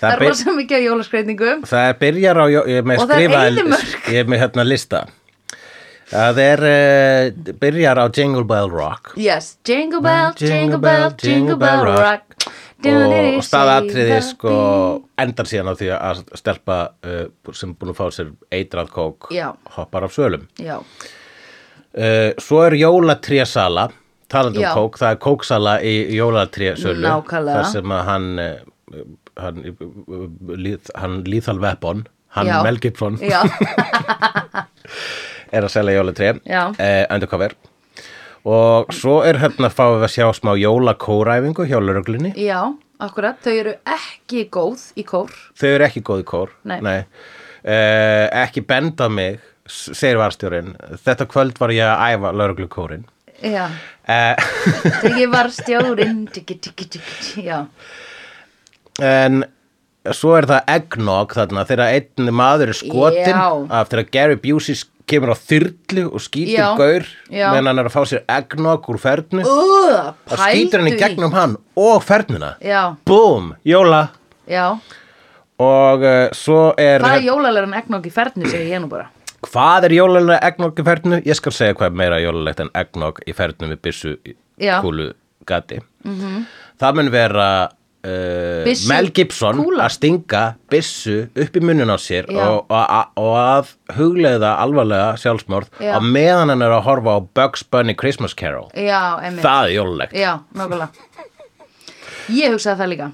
Það 0.00 0.02
það, 0.02 0.14
er 0.14 0.22
rosa 0.26 0.52
mikið 0.56 0.76
af 0.76 0.84
jólaskreitningum 0.86 1.60
það 1.68 1.90
byrjar 2.00 2.40
á 2.42 2.46
jó- 2.50 2.64
ég 2.68 2.80
er 2.80 2.86
með 2.90 3.02
Og 3.02 3.10
það 3.10 3.22
er 3.22 3.36
eyðimörk. 3.38 3.92
ég 4.12 4.18
er 4.22 4.30
með 4.32 4.40
hérna 4.42 4.64
lista. 4.66 5.02
Það 6.12 6.40
er 6.44 6.62
uh, 6.68 7.52
byrjar 7.62 8.00
á 8.02 8.06
Jingle 8.12 8.44
Bell 8.44 8.68
Rock. 8.72 9.12
Yes, 9.16 9.56
jingle 9.64 10.02
bell, 10.04 10.34
jingle 10.36 10.80
bell, 10.82 11.14
jingle 11.22 11.56
bell 11.56 11.86
rock 11.88 12.36
og, 12.90 13.14
og 13.38 13.44
staðatriði 13.46 14.18
sko 14.26 14.52
endar 15.22 15.48
síðan 15.48 15.72
á 15.72 15.74
því 15.78 15.88
að 15.96 16.22
stelpa 16.38 16.78
uh, 17.06 17.24
sem 17.56 17.74
búin 17.78 17.92
að 17.94 17.98
fá 18.00 18.06
sér 18.18 18.32
eitrað 18.52 18.92
kók 18.94 19.30
Já. 19.34 19.52
hoppar 19.76 20.06
af 20.08 20.14
svölum. 20.16 20.46
Já, 20.60 20.76
uh, 20.82 22.30
svo 22.42 22.62
er 22.66 22.78
jólatrésala 22.80 23.90
talandi 24.32 24.62
um 24.62 24.66
Já. 24.66 24.72
kók, 24.76 24.98
það 25.00 25.10
er 25.14 25.20
kóksala 25.22 25.74
í 25.84 25.94
jólatrésölu 26.16 27.14
þar 27.28 27.66
sem 27.70 27.96
að 27.96 28.02
hann 28.08 28.28
uh, 28.40 28.52
hann, 29.40 29.62
uh, 29.68 30.76
hann 30.98 31.20
Lethal 31.28 31.60
Weapon 31.62 32.06
hann 32.36 32.48
Já. 32.48 32.62
Mel 32.64 32.78
Gibson 32.80 33.18
er 35.52 35.62
að 35.66 35.72
selja 35.72 35.98
jólatré 35.98 36.32
uh, 36.38 37.04
undercover 37.12 37.52
og 38.48 38.90
svo 38.94 39.20
er 39.26 39.38
hérna 39.42 39.70
fáum 39.70 40.00
við 40.00 40.08
að 40.08 40.14
sjá 40.16 40.26
smá 40.38 40.52
jólakóræfingu 40.58 41.68
hjá 41.68 41.78
lauruglunni 41.78 42.32
já, 42.38 42.58
akkurat. 43.02 43.38
Þau 43.44 43.54
eru 43.54 43.76
ekki 43.94 44.48
góð 44.52 44.88
í 44.98 45.06
kór. 45.06 45.30
Þau 45.58 45.70
eru 45.70 45.86
ekki 45.86 46.02
góð 46.06 46.24
í 46.24 46.28
kór 46.32 46.52
Nei. 46.66 47.06
Uh, 47.62 48.26
ekki 48.42 48.64
benda 48.66 49.06
mig 49.06 49.38
segir 49.70 50.18
varstjórin 50.18 50.74
þetta 51.04 51.26
kvöld 51.30 51.58
var 51.62 51.72
ég 51.74 51.86
að 51.86 52.16
æfa 52.16 52.32
lauruglukórin 52.34 53.04
Já, 53.42 53.66
uh, 54.06 54.50
þegar 55.02 55.30
var 55.32 55.50
stjórinn 55.60 56.24
tiki, 56.30 56.58
tiki, 56.62 56.86
tiki, 56.96 57.44
Já, 57.46 57.64
en 59.02 59.44
svo 60.10 60.34
er 60.34 60.46
það 60.50 60.70
eggnog 60.74 61.34
þarna 61.36 61.64
þegar 61.68 61.94
einn 61.94 62.34
maður 62.34 62.72
er 62.72 62.78
skotin 62.78 63.38
af 63.70 63.90
þegar 63.92 64.10
Gary 64.14 64.38
Busey 64.42 64.78
kemur 65.12 65.34
á 65.34 65.36
þyrlu 65.36 66.06
og 66.08 66.24
skýtur 66.24 66.56
Já. 66.56 66.66
gaur 66.80 67.06
Já. 67.28 67.46
meðan 67.52 67.70
hann 67.70 67.84
er 67.84 67.92
að 67.92 67.94
fá 67.94 68.02
sér 68.08 68.24
eggnog 68.38 68.90
úr 68.92 69.00
fernu 69.02 69.46
uh, 69.46 70.10
og 70.32 70.36
skýtur 70.40 70.82
hann 70.82 70.92
í 70.92 70.98
gegnum 70.98 71.36
hann 71.36 71.56
og 71.78 72.02
fernuna 72.04 72.54
Já, 72.64 72.82
Búm, 73.08 73.54
jóla 73.68 74.08
já 74.50 74.66
og 75.62 76.02
uh, 76.02 76.28
svo 76.34 76.70
er 76.80 77.04
Hvað 77.04 77.20
er 77.20 77.26
jólalegan 77.28 77.74
egnokk 77.78 78.08
í 78.08 78.14
fernu, 78.14 78.48
segi 78.50 78.72
ég 78.72 78.82
nú 78.82 78.90
bara 78.90 79.10
Hvað 79.42 79.88
er 79.88 79.96
jólalega 79.96 80.38
eggnog 80.46 80.78
í 80.78 80.84
fernu? 80.86 81.18
Ég 81.26 81.34
skal 81.34 81.54
segja 81.54 81.74
hvað 81.74 81.88
er 81.88 81.96
meira 81.98 82.18
jólalegt 82.22 82.60
en 82.62 82.70
eggnog 82.78 83.18
í 83.26 83.34
fernu 83.34 83.72
við 83.72 83.80
byssu 83.82 84.12
kúlu 84.84 85.08
gati. 85.46 85.80
-hmm. 86.04 86.44
Það 86.78 86.94
mun 86.94 87.10
vera 87.10 87.68
uh, 88.06 88.88
Mel 88.90 89.10
Gibson 89.14 89.60
kúla? 89.62 89.86
að 89.86 89.94
stinga 89.96 90.42
byssu 90.72 91.16
upp 91.28 91.56
í 91.58 91.62
munnin 91.62 91.90
á 91.92 91.96
sér 92.02 92.28
Já. 92.30 92.42
og, 92.48 92.72
og, 92.72 93.12
og 93.22 93.36
að 93.38 93.72
hugleiða 93.98 94.54
alvarlega 94.62 95.14
sjálfsmorð 95.22 95.70
Já. 95.82 95.96
á 95.96 96.00
meðan 96.02 96.52
hann 96.54 96.64
er 96.66 96.74
að 96.74 96.84
horfa 96.88 97.16
á 97.16 97.20
Bugs 97.40 97.64
Bunny 97.64 97.94
Christmas 97.98 98.34
Carol. 98.34 98.68
Já, 98.74 99.18
einmitt 99.22 99.44
Það 99.46 99.68
er 99.68 99.74
jólalegt. 99.76 100.18
Já, 100.18 100.32
nákvæmlega 100.58 100.90
Ég 102.32 102.54
hugsaði 102.54 102.78
það 102.82 102.92
líka 102.94 103.10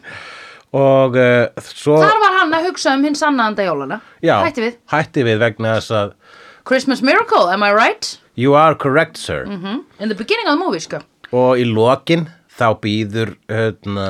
Og 0.78 1.14
uh, 1.16 1.64
svo... 1.64 1.96
Þar 2.02 2.18
var 2.20 2.34
hann 2.42 2.56
að 2.58 2.66
hugsa 2.68 2.92
um 2.96 3.04
hinn 3.06 3.16
sannaðanda 3.16 3.64
jólana 3.64 4.00
Já, 4.20 4.36
Hætti 4.44 4.66
við 4.66 4.74
Hætti 4.92 5.24
við 5.24 5.38
vegna 5.40 5.76
þess 5.78 5.94
að 5.96 6.16
Christmas 6.68 7.00
Miracle, 7.00 7.46
am 7.48 7.62
I 7.64 7.70
right? 7.72 8.18
You 8.36 8.52
are 8.54 8.74
correct, 8.76 9.16
sir. 9.16 9.46
Mm 9.48 9.84
In 9.98 10.08
the 10.12 10.14
beginning 10.14 10.46
of 10.46 10.58
the 10.58 10.64
movie, 10.64 10.80
sko 10.84 11.00
Og 11.32 11.60
í 11.60 11.64
lokin 11.68 12.28
þá 12.58 12.66
býður 12.82 13.34
hérna, 13.52 14.06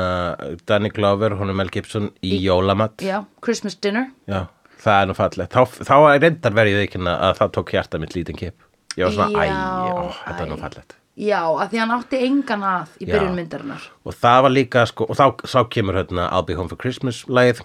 Danny 0.69 0.91
Glover, 0.95 1.37
hún 1.39 1.53
er 1.53 1.59
Mel 1.59 1.73
Gibson 1.73 2.11
í, 2.25 2.39
jólamat. 2.45 3.03
Já, 3.05 3.21
Christmas 3.45 3.77
dinner 3.81 4.09
Já, 4.31 4.47
það 4.83 5.03
er 5.03 5.11
nú 5.11 5.17
fallegt. 5.19 5.57
Þá, 5.57 5.83
þá 5.89 5.97
er 6.15 6.23
reyndar 6.25 6.57
verið 6.57 6.85
ekki 6.87 7.03
að 7.05 7.35
það 7.43 7.53
tók 7.59 7.75
hjarta 7.75 8.01
mitt 8.03 8.17
lítinn 8.17 8.39
kip. 8.41 8.57
Ég 8.99 9.05
var 9.07 9.15
svona, 9.15 9.45
æ, 9.45 9.51
Já, 9.51 9.59
ó, 9.93 10.07
þetta 10.25 10.45
er 10.45 10.51
nú 10.51 10.59
æ. 10.59 10.63
fallegt. 10.65 10.97
Já, 11.19 11.41
að 11.51 11.73
því 11.73 11.79
hann 11.83 11.93
átti 11.97 12.19
engan 12.29 12.63
að 12.63 12.91
í 13.03 13.07
Já. 13.09 13.11
byrjun 13.17 13.35
myndarinnar 13.35 13.87
Og 14.07 14.15
það 14.15 14.43
var 14.45 14.53
líka, 14.55 14.85
sko, 14.87 15.09
og 15.11 15.19
þá, 15.19 15.25
þá 15.51 15.59
kemur 15.75 15.99
hérna 15.99 16.29
I'll 16.31 16.47
be 16.47 16.55
home 16.55 16.71
for 16.71 16.79
Christmas 16.79 17.25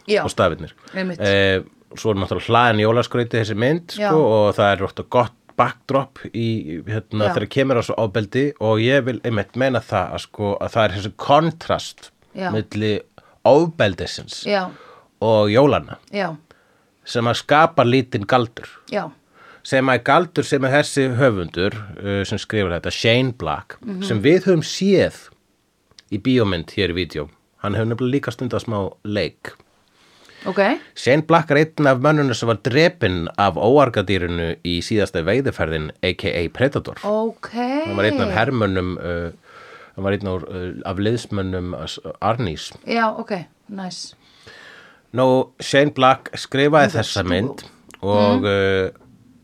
Já. 0.09 0.23
og 0.25 0.31
stafirnir. 0.33 0.73
Einmitt. 0.97 1.21
Eh, 1.21 1.61
svo 1.93 2.09
er 2.09 2.17
náttúrulega 2.17 2.49
hlaðin 2.49 2.81
jólaskrauti 2.81 3.37
þessi 3.37 3.57
mynd, 3.61 3.93
sko, 3.93 4.23
og 4.25 4.55
það 4.57 4.71
er 4.71 4.81
rótt 4.81 5.03
gott 5.13 5.37
backdrop 5.59 6.19
í, 6.33 6.81
hérna, 6.87 7.29
þegar 7.33 7.47
kemur 7.55 7.79
á 7.79 7.83
svo 7.85 7.95
ábeldi 7.99 8.45
og 8.59 8.79
ég 8.83 9.03
vil 9.05 9.19
einmitt 9.23 9.55
meina 9.59 9.79
það 9.83 10.13
að, 10.17 10.23
sko, 10.27 10.53
að 10.61 10.71
það 10.75 10.83
er 10.87 10.95
þessi 10.97 11.11
kontrast 11.27 12.09
Já. 12.33 12.49
milli 12.55 12.93
ábeldisins 13.45 14.43
Já, 14.47 14.63
og 15.23 15.51
jólana 15.51 15.97
já, 16.13 16.31
sem 17.05 17.27
að 17.27 17.37
skapa 17.41 17.83
lítinn 17.85 18.25
galdur. 18.29 18.69
Já, 18.91 19.09
sem 19.63 19.89
að 19.91 20.01
galdur 20.07 20.47
sem 20.47 20.63
er 20.67 20.73
þessi 20.79 21.05
höfundur 21.19 21.75
uh, 21.75 22.21
sem 22.27 22.39
skrifur 22.41 22.73
þetta, 22.75 22.91
Shane 22.91 23.33
Black 23.39 23.77
Mhm. 23.83 24.01
sem 24.03 24.21
við 24.23 24.47
höfum 24.49 24.63
séð 24.65 25.29
í 26.11 26.19
bíómynd 26.19 26.71
hér 26.75 26.91
í 26.93 26.97
vídeo 27.01 27.29
hann 27.63 27.75
hefur 27.77 27.87
nefnilega 27.93 28.15
líka 28.17 28.31
stundað 28.35 28.65
smá 28.65 28.79
leik 29.05 29.53
ok. 30.49 30.61
Shane 30.95 31.25
Black 31.27 31.51
er 31.51 31.61
einn 31.63 31.89
af 31.89 32.01
mönnunum 32.03 32.37
sem 32.37 32.49
var 32.49 32.59
drepinn 32.65 33.27
af 33.37 33.59
óargadýrinu 33.59 34.53
í 34.67 34.79
síðasta 34.85 35.23
veiðiferðin 35.25 35.91
aka 36.03 36.47
Predator. 36.53 36.99
Ok. 37.07 37.51
Hann 37.53 37.97
var 37.99 38.09
einn 38.09 38.23
af 38.23 38.33
hermönnum 38.37 38.97
uh, 38.97 39.31
hann 39.95 40.07
var 40.07 40.17
einn 40.17 40.31
af, 40.31 40.47
uh, 40.49 40.73
af 40.89 40.99
liðsmönnum 41.01 41.73
Arnís. 42.21 42.71
Já, 42.89 43.07
ok, 43.11 43.37
nice. 43.69 44.15
Nú, 45.13 45.27
Shane 45.61 45.93
Black 45.93 46.31
skrifaði 46.41 46.95
þessa 46.95 47.21
mynd 47.27 47.61
og, 48.01 48.47
uh, 48.49 48.89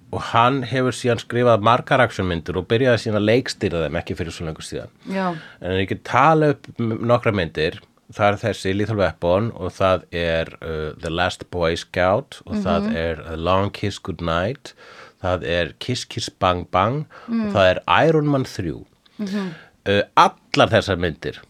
og 0.09 0.23
hann 0.31 0.63
hefur 0.65 0.95
síðan 0.97 1.21
skrifað 1.21 1.61
margar 1.65 2.01
actionmyndir 2.01 2.57
og 2.57 2.65
byrjaði 2.71 3.03
síðan 3.03 3.19
að 3.19 3.27
leikstýra 3.29 3.83
þeim 3.85 3.99
ekki 4.01 4.17
fyrir 4.17 4.33
svo 4.33 4.47
lengur 4.47 4.65
síðan. 4.65 4.89
Já, 5.05 5.27
En 5.61 5.77
ég 5.77 5.91
get 5.91 6.01
tala 6.09 6.55
upp 6.55 6.65
nokkra 6.81 7.35
myndir, 7.35 7.77
það 8.15 8.27
er 8.31 8.37
þessi 8.43 8.71
Lethal 8.75 8.97
Weapon 8.99 9.51
og 9.55 9.71
það 9.75 10.05
er 10.15 10.49
uh, 10.61 10.91
The 11.01 11.11
Last 11.13 11.45
Boy 11.53 11.75
Scout 11.77 12.39
og 12.45 12.57
það 12.65 12.87
er 12.97 13.21
A 13.29 13.35
Long 13.37 13.69
Kiss 13.75 13.99
Goodnight, 14.01 14.73
það 15.21 15.43
er 15.45 15.73
Kiss 15.83 16.05
Kiss 16.09 16.29
Bang 16.41 16.65
Bang 16.73 17.03
og 17.29 17.51
það 17.53 17.69
er 17.75 17.81
Iron 18.09 18.29
Man 18.33 18.45
3. 18.49 18.73
uh, 19.19 20.01
allar 20.15 20.71
þessar 20.73 20.97
myndir 21.01 21.41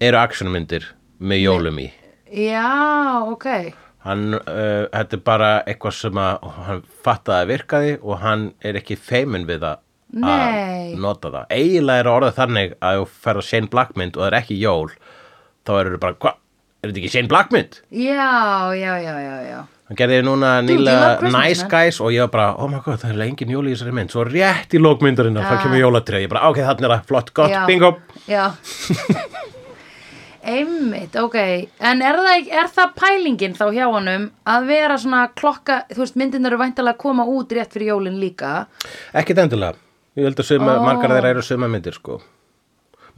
eru 0.00 0.18
actionmyndir 0.20 0.84
með 1.18 1.40
jólum 1.44 1.78
í. 1.82 1.88
já, 2.30 2.64
ok 3.26 3.46
hann, 4.06 4.34
uh, 4.38 4.86
þetta 4.94 5.16
er 5.18 5.22
bara 5.26 5.48
eitthvað 5.66 5.94
sem 5.98 6.18
að 6.22 6.48
hann 6.66 6.82
fattaði 7.04 7.42
að 7.44 7.50
virkaði 7.52 7.94
og 8.02 8.18
hann 8.22 8.44
er 8.62 8.78
ekki 8.80 8.96
feimin 8.96 9.46
við 9.48 9.64
að 9.70 9.80
Nei. 10.08 10.94
að 10.94 11.00
nota 11.02 11.28
það 11.34 11.50
eiginlega 11.52 12.00
er 12.04 12.08
orðið 12.14 12.36
þannig 12.38 12.76
að 12.80 13.00
þú 13.02 13.08
ferð 13.26 13.42
á 13.44 13.48
Shane 13.50 13.68
Black 13.72 13.96
mynd 14.00 14.16
og 14.16 14.22
það 14.22 14.30
er 14.30 14.38
ekki 14.38 14.56
jól 14.62 14.86
þá 15.68 15.74
eru 15.82 15.96
þau 15.96 16.02
bara, 16.06 16.16
hvað, 16.24 16.38
er 16.82 16.90
þetta 16.92 17.02
ekki 17.02 17.10
Shane 17.14 17.30
Black 17.30 17.52
mynd? 17.54 17.82
Já, 17.92 18.30
já, 18.78 18.92
já, 19.04 19.14
já, 19.24 19.34
já. 19.48 19.58
Hann 19.88 19.96
gerði 19.96 20.16
núna 20.26 20.48
Christmas, 20.68 21.32
Nice. 21.32 21.66
Guys 21.72 21.98
og 22.04 22.10
ég 22.12 22.26
var 22.26 22.32
bara, 22.34 22.48
oh 22.60 22.68
my 22.68 22.80
god, 22.84 22.98
það 23.00 23.14
er 23.14 23.22
engin 23.24 23.52
jól 23.54 23.64
í 23.64 23.72
þessari 23.72 23.94
mynd. 23.96 24.12
Svo 24.12 24.24
rétt 24.28 24.74
í 24.76 24.80
lókmyndarinn 24.82 25.38
það 25.40 25.62
kemur 25.62 25.80
jólatrið, 25.80 26.26
ég 26.26 26.32
bara, 26.32 26.50
ok, 26.52 26.60
þannig 26.66 26.88
er 26.88 26.92
það, 26.92 27.06
flott, 27.08 27.32
gott, 27.38 27.54
Já. 27.54 27.62
bingo. 27.70 27.94
Já. 28.28 28.42
Einmitt, 30.48 31.16
ok. 31.18 31.36
En 31.84 32.00
er 32.04 32.20
það, 32.20 32.50
er 32.60 32.70
það 32.72 32.92
pælingin 33.00 33.56
þá 33.58 33.64
hjá 33.74 33.84
honum 33.90 34.28
að 34.48 34.68
vera 34.70 34.96
svona 35.00 35.24
klokka 35.36 35.82
þú 35.90 36.04
veist, 36.04 36.16
myndin 36.20 36.48
eru 36.48 36.60
væntalega 36.60 36.96
að 36.96 37.02
koma 37.02 37.26
út 37.28 37.52
rétt 37.56 37.74
fyrir 37.74 37.90
jólin 37.94 38.20
líka? 38.20 38.62
Ekkit 39.16 39.40
endilega, 39.44 39.76
ég 40.16 40.28
held 40.28 40.40
að 40.40 40.48
suma, 40.52 40.78
Ó. 40.78 40.84
margar 40.86 41.16
þeirra 41.16 41.32
eru 41.34 41.44
sumamyndir 41.44 41.96
sko 41.98 42.20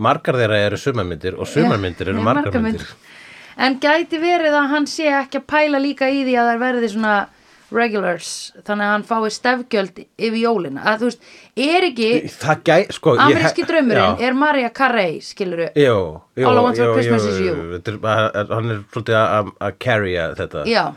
margar 0.00 0.38
þeirra 0.40 0.60
eru 0.68 0.78
sumamyndir 0.80 1.36
og 1.38 1.48
sumarmyndir 1.50 2.10
eru 2.14 2.22
margar 2.24 2.56
myndir. 2.64 2.86
En 3.60 3.76
gæti 3.82 4.18
verið 4.22 4.54
að 4.56 4.70
hann 4.72 4.86
sé 4.88 5.10
ekki 5.12 5.40
að 5.42 5.46
pæla 5.52 5.80
líka 5.82 6.08
í 6.08 6.22
því 6.24 6.34
að 6.40 6.48
það 6.54 6.60
verði 6.64 6.88
svona 6.94 7.14
regulars, 7.70 8.30
þannig 8.66 8.82
að 8.86 8.92
hann 8.96 9.04
fái 9.06 9.30
stefgjöld 9.30 9.98
yfir 10.18 10.38
jólina, 10.40 10.80
að 10.90 11.02
þú 11.04 11.10
veist 11.10 11.20
er 11.70 11.84
ekki, 11.86 12.08
gæ, 12.66 12.76
sko 12.96 13.12
ég- 13.14 13.20
ameríski 13.28 13.62
draumurinn 13.68 14.16
Já. 14.18 14.26
er 14.26 14.34
Maria 14.34 14.70
Carey, 14.74 15.20
skiluru 15.22 15.68
All 15.76 16.58
I 16.58 16.62
want 16.64 16.76
for 16.80 16.94
Christmas 16.96 17.24
is 17.30 17.38
you. 17.38 17.54
hann 17.54 18.70
er 18.74 18.80
svolítið 18.90 19.52
að 19.60 19.78
carrya 19.78 20.24
þetta. 20.34 20.64
Já, 20.66 20.88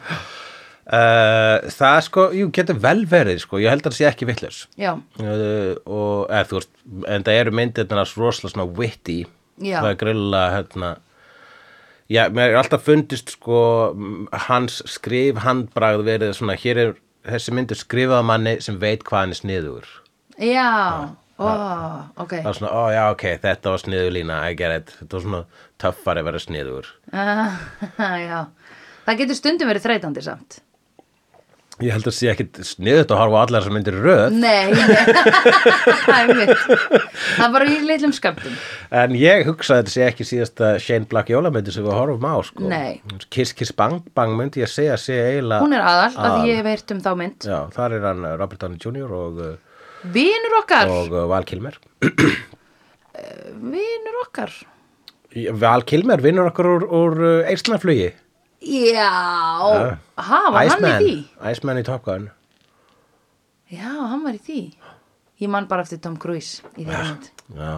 uh, 0.88 1.70
Það 1.78 2.00
sko, 2.08 2.26
jú, 2.38 2.50
getur 2.56 2.80
vel 2.84 3.06
verið 3.10 3.40
sko, 3.46 3.62
ég 3.64 3.72
held 3.74 3.86
að 3.86 3.92
það 3.94 4.00
sé 4.02 4.10
ekki 4.10 4.28
vitlaus. 4.30 4.60
Já, 4.80 4.92
uh, 5.22 5.72
og 5.86 6.28
eða 6.30 6.50
þú 6.50 6.60
veist 6.60 6.74
en 7.16 7.26
það 7.30 7.40
eru 7.46 7.56
myndirna 7.62 8.06
rosalega 8.10 8.54
svona 8.56 8.68
witty. 8.82 9.24
Já. 9.62 9.80
það 9.84 9.90
er 9.92 9.98
grilla 10.02 10.44
hérna. 10.56 10.92
Já, 12.12 12.24
mér 12.34 12.52
er 12.52 12.58
alltaf 12.60 12.84
fundist 12.84 13.30
sko 13.38 13.58
hans 14.50 14.82
skrif 14.92 15.38
handbragð 15.46 16.04
verið 16.08 16.34
svona, 16.36 16.56
hér 16.60 16.80
er 16.82 16.90
þessi 17.24 17.54
myndir 17.56 17.80
skrifað 17.80 18.26
manni 18.28 18.56
sem 18.62 18.76
veit 18.82 19.06
hvað 19.08 19.22
hann 19.24 19.36
er 19.36 19.40
sniður 19.40 19.86
já. 20.42 20.66
Ó, 21.40 21.48
ok. 22.20 22.34
það 22.44 22.50
er 22.52 22.58
svona, 22.60 22.74
ó 22.76 22.84
já, 22.94 23.04
ok, 23.14 23.24
þetta 23.46 23.72
var 23.74 23.82
sniður 23.82 24.12
lína 24.18 24.42
I 24.50 24.58
get 24.60 24.76
it, 24.82 24.92
þetta 25.00 25.16
var 25.18 25.24
svona 25.24 25.42
töffari 25.82 26.22
að 26.22 26.28
vera 26.30 26.42
sniður 26.44 26.92
Ah, 27.14 27.56
Já, 28.28 28.38
það 29.08 29.22
getur 29.24 29.40
stundum 29.40 29.72
verið 29.72 29.88
þreytandi 29.88 30.26
samt 30.28 30.60
Ég 31.84 31.92
held 31.92 32.06
að 32.08 32.16
sé 32.16 32.30
ekkit 32.32 32.60
sniðut 32.66 33.12
að 33.12 33.20
horfa 33.20 33.40
á 33.40 33.44
allar 33.44 33.64
sem 33.66 33.74
myndir 33.76 33.96
röð 34.04 34.36
Nei, 34.38 34.72
nei, 34.72 34.84
Einmitt. 36.18 36.54
það 37.38 37.56
var 37.56 37.66
í 37.68 37.78
litlum 37.88 38.14
skamtum 38.16 38.56
En 39.04 39.16
ég 39.20 39.44
hugsa 39.50 39.76
að 39.78 39.82
þetta 39.84 39.94
sé 39.96 40.06
ekki 40.08 40.28
síðasta 40.30 40.70
Shane 40.84 41.10
Black 41.12 41.32
jólamyndi 41.34 41.74
sem 41.76 41.84
við 41.86 41.96
horfum 41.98 42.28
á 42.30 42.36
sko. 42.48 42.68
Nei. 42.72 43.02
Kiss 43.34 43.52
Kiss 43.58 43.74
Bang 43.76 44.00
Bang 44.16 44.36
myndi 44.40 44.64
ég 44.64 44.72
segja 44.72 44.96
sé 45.02 45.18
eiginlega 45.34 45.66
Hún 45.66 45.76
er 45.78 45.84
aðal, 45.84 46.10
að 46.16 46.30
Aðal. 46.30 46.48
ég 46.52 46.62
hef 46.62 46.72
heyrt 46.72 46.96
um 46.96 47.04
þá 47.04 47.12
mynd 47.24 47.48
Já, 47.52 47.60
þar 47.76 47.98
er 48.00 48.08
hann 48.12 48.26
uh, 48.30 48.34
Robert 48.40 48.64
Downey 48.64 48.80
Jr. 48.82 49.16
og, 49.20 49.44
uh, 49.44 49.54
Vinur 50.14 50.58
okkar, 50.62 50.90
og 50.92 51.14
uh, 51.16 51.26
Val 51.32 51.46
Kilmer 51.48 51.78
vinur 53.74 54.18
okkar 54.26 54.52
Val 55.58 55.82
Kilmer 55.90 56.22
vinnur 56.22 56.50
okkur 56.52 56.68
úr, 56.76 56.84
úr 56.94 57.22
Eislandflugi 57.50 58.12
Já, 58.64 59.10
ha, 60.18 60.42
var 60.56 60.70
hann 60.72 60.86
í 60.88 60.92
því? 61.02 61.16
Iceman 61.52 61.80
í 61.82 61.84
Top 61.88 62.06
Gun. 62.08 62.30
Já, 63.74 63.90
hann 63.90 64.22
var 64.24 64.36
í 64.38 64.42
því. 64.46 64.60
Ég 65.44 65.50
man 65.52 65.66
bara 65.68 65.84
eftir 65.84 66.00
Tom 66.04 66.16
Cruise 66.22 66.62
í 66.78 66.86
þeirra 66.86 67.04
mynd. 67.10 67.28
Já. 67.58 67.74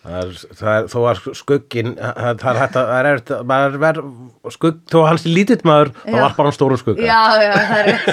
Það 0.00 0.14
er, 0.16 0.30
það 0.56 0.70
er, 0.78 0.86
þó 0.88 0.98
var 1.04 1.18
skuggin 1.36 1.90
það, 1.98 2.38
það 2.40 2.48
er 2.54 2.58
hægt 2.62 2.76
að, 2.80 2.86
það 2.88 2.98
er 3.02 3.08
erfitt 3.10 3.32
að- 3.36 3.42
maður 3.50 3.74
ver, 3.82 3.98
skugg, 4.54 4.78
þó 4.88 4.98
hans 5.10 5.26
er 5.28 5.34
lítill 5.36 5.58
maður 5.68 5.90
þá 6.06 6.14
var 6.16 6.36
bara 6.38 6.48
hann 6.48 6.56
stóru 6.56 6.78
skugga. 6.80 7.04
Já, 7.04 7.20
já, 7.36 7.52
það 7.68 7.78
er 7.80 7.84
rétt. 7.90 8.06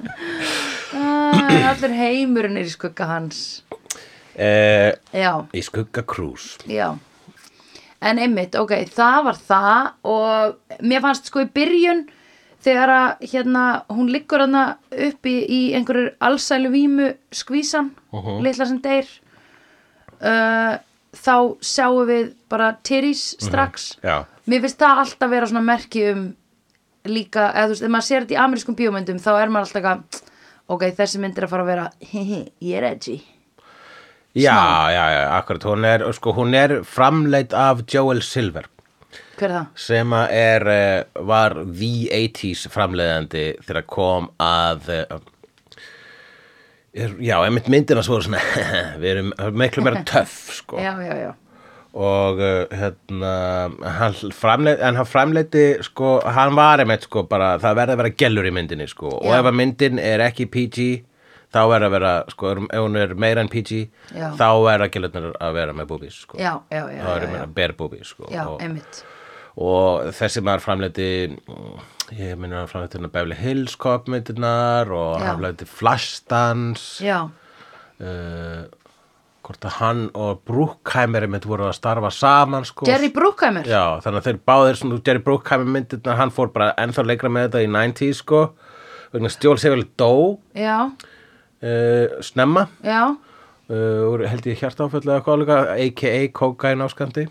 Ah, 1.00 1.70
Allur 1.70 1.92
heimurinn 1.94 2.58
er 2.60 2.66
í 2.66 2.72
skugga 2.72 3.06
hans. 3.08 3.40
Eh, 4.34 4.90
Já, 5.16 5.32
í 5.56 5.62
skugga 5.64 6.02
Cruise. 6.06 6.58
Já 6.68 6.92
En 8.00 8.18
einmitt, 8.18 8.54
ok, 8.56 8.72
það 8.88 9.24
var 9.26 9.38
það 9.44 9.88
og 10.08 10.84
mér 10.88 11.02
fannst 11.04 11.26
sko 11.28 11.42
í 11.44 11.50
byrjun 11.52 12.06
þegar 12.64 12.92
að 12.94 13.26
hérna 13.32 13.64
hún 13.92 14.08
liggur 14.12 14.40
hana 14.40 14.62
uppi 14.90 15.34
í 15.44 15.60
einhverjur 15.76 16.14
allsælu 16.24 16.70
vímu 16.72 17.10
skvísan 17.32 17.90
litla 18.44 18.66
sem 18.68 18.80
deyr 18.84 19.08
uh, 20.20 20.80
þá 21.12 21.34
sjáum 21.60 22.08
við 22.08 22.32
bara 22.48 22.72
titties 22.84 23.34
strax. 23.40 23.94
Já, 24.04 24.24
Mér 24.48 24.64
finnst 24.64 24.80
það 24.80 25.02
alltaf 25.04 25.30
vera 25.30 25.48
svona 25.50 25.64
merki 25.66 26.04
um 26.10 26.22
líka, 27.08 27.50
eða 27.52 27.68
þú 27.68 27.74
veist, 27.74 27.84
ef 27.84 27.92
maður 27.92 28.06
sér 28.08 28.24
þetta 28.24 28.34
í 28.36 28.40
amerískum 28.44 28.76
bíómyndum 28.76 29.20
þá 29.22 29.30
er 29.36 29.52
maður 29.52 29.68
alltaf 29.68 29.80
eitthvað 29.80 30.24
ok, 30.70 30.82
þessi 30.98 31.20
mynd 31.22 31.38
er 31.38 31.46
að 31.46 31.52
fara 31.54 31.64
að 31.64 31.70
vera 31.72 31.86
hehe, 32.12 32.40
ég 32.70 32.80
er 32.80 32.88
edgy 32.94 33.20
já, 34.34 34.90
já, 34.92 35.04
já, 35.14 35.22
akkurat 35.38 35.64
hún 35.64 35.84
er, 35.84 36.04
sko, 36.12 36.34
hún 36.36 36.54
er 36.54 36.80
framleitt 36.84 37.54
af 37.56 37.82
Joel 37.90 38.22
Silver 38.22 38.68
Hver 39.40 39.48
er 39.50 39.56
það? 39.56 39.66
sem 39.74 40.12
er, 40.12 40.68
eh, 40.68 41.04
var 41.26 41.58
the 41.64 41.92
80s 42.12 42.68
framleiðandi 42.70 43.44
þegar 43.66 43.86
kom 43.90 44.30
að 44.38 44.90
eh, 44.94 45.20
er, 46.94 47.14
já, 47.18 47.36
einmitt 47.44 47.70
myndina 47.72 48.02
svo 48.06 48.20
svona 48.22 48.42
við 49.02 49.14
erum 49.16 49.32
miklu 49.56 49.86
meira 49.86 50.04
töff 50.12 50.52
sko. 50.60 50.78
Já, 50.82 50.94
já, 51.02 51.14
já 51.26 51.32
og 51.90 52.38
uh, 52.38 52.70
hérna 52.70 53.30
hann 53.98 54.14
framleiti, 54.30 54.82
en 54.86 54.94
hann 54.94 55.06
framleiti 55.10 55.64
sko, 55.82 56.20
hann 56.22 56.54
var 56.54 56.78
einmitt 56.78 57.08
sko 57.08 57.24
bara 57.26 57.56
það 57.58 57.80
verði 57.80 57.94
að 57.96 58.02
vera 58.02 58.12
gellur 58.22 58.46
í 58.46 58.52
myndinni 58.54 58.86
sko 58.86 59.08
og 59.16 59.26
Já. 59.26 59.40
ef 59.40 59.48
að 59.50 59.56
myndin 59.58 59.98
er 59.98 60.22
ekki 60.22 60.46
PG 60.46 60.86
þá 61.50 61.60
verði 61.70 61.88
að 61.88 61.94
vera, 61.96 62.12
sko, 62.30 62.52
ef 62.62 62.84
hún 62.84 62.98
er 63.00 63.14
meira 63.18 63.44
en 63.44 63.50
PG 63.50 63.80
Já. 64.14 64.26
þá 64.38 64.48
verða 64.64 64.90
gellurnar 64.94 65.30
að 65.34 65.56
vera 65.58 65.76
með 65.76 65.88
boobies 65.90 66.18
sko. 66.24 66.38
Já, 66.38 66.52
já, 66.70 66.82
já, 66.94 67.00
þá 67.02 67.10
er 67.14 67.24
já. 67.26 67.30
meina 67.34 67.46
bare 67.58 67.76
boobies 67.78 68.12
sko 68.14 68.30
Já, 68.30 68.44
og, 68.46 68.64
og 69.60 70.10
þessi 70.18 70.44
maður 70.46 70.66
framleiti 70.66 71.08
ég 72.16 72.34
hann 72.34 72.70
framleiti 72.70 72.98
hérna 72.98 73.12
Beverly 73.12 73.38
Hills 73.38 73.78
Cop 73.80 74.10
myndirnar 74.10 74.90
og 74.94 75.16
hann 75.18 75.34
framleiti 75.34 75.68
Flashdance. 75.70 77.02
Já, 77.04 77.24
uh, 78.00 78.68
hvort 79.50 79.66
að 79.66 79.76
hann 79.80 80.02
og 80.14 80.42
Bruckheimer 80.46 81.24
einmitt 81.26 81.46
voru 81.48 81.66
að 81.66 81.78
starfa 81.80 82.10
saman 82.14 82.66
sko. 82.68 82.86
Jerry 82.86 83.10
Bruckheimer? 83.14 83.66
Já, 83.66 83.98
þannig 84.04 84.20
að 84.20 84.28
þeir 84.28 84.42
báðir 84.46 84.78
svona 84.78 84.98
Jerry 85.06 85.22
Bruckheimer 85.26 85.72
myndirnar, 85.78 86.18
hann 86.20 86.34
fór 86.34 86.52
bara 86.54 86.74
ennþá 86.78 87.06
leikra 87.08 87.32
með 87.32 87.48
þetta 87.48 87.64
í 87.64 87.70
90s 87.74 88.22
sko 88.22 88.44
vegna 89.10 89.30
stjól 89.32 89.56
sér 89.58 89.74
vel 89.74 89.86
dó 89.98 90.12
Já, 90.54 90.90
uh, 91.62 92.06
snemma. 92.24 92.66
Já. 92.84 93.16
Uh, 93.70 94.18
held 94.26 94.46
ég 94.50 94.58
hjartáföll 94.58 95.04
eða 95.06 95.20
hvað 95.22 95.38
líka 95.44 95.56
a.k.a. 95.76 96.22
kokain 96.34 96.82
áskandi 96.82 97.28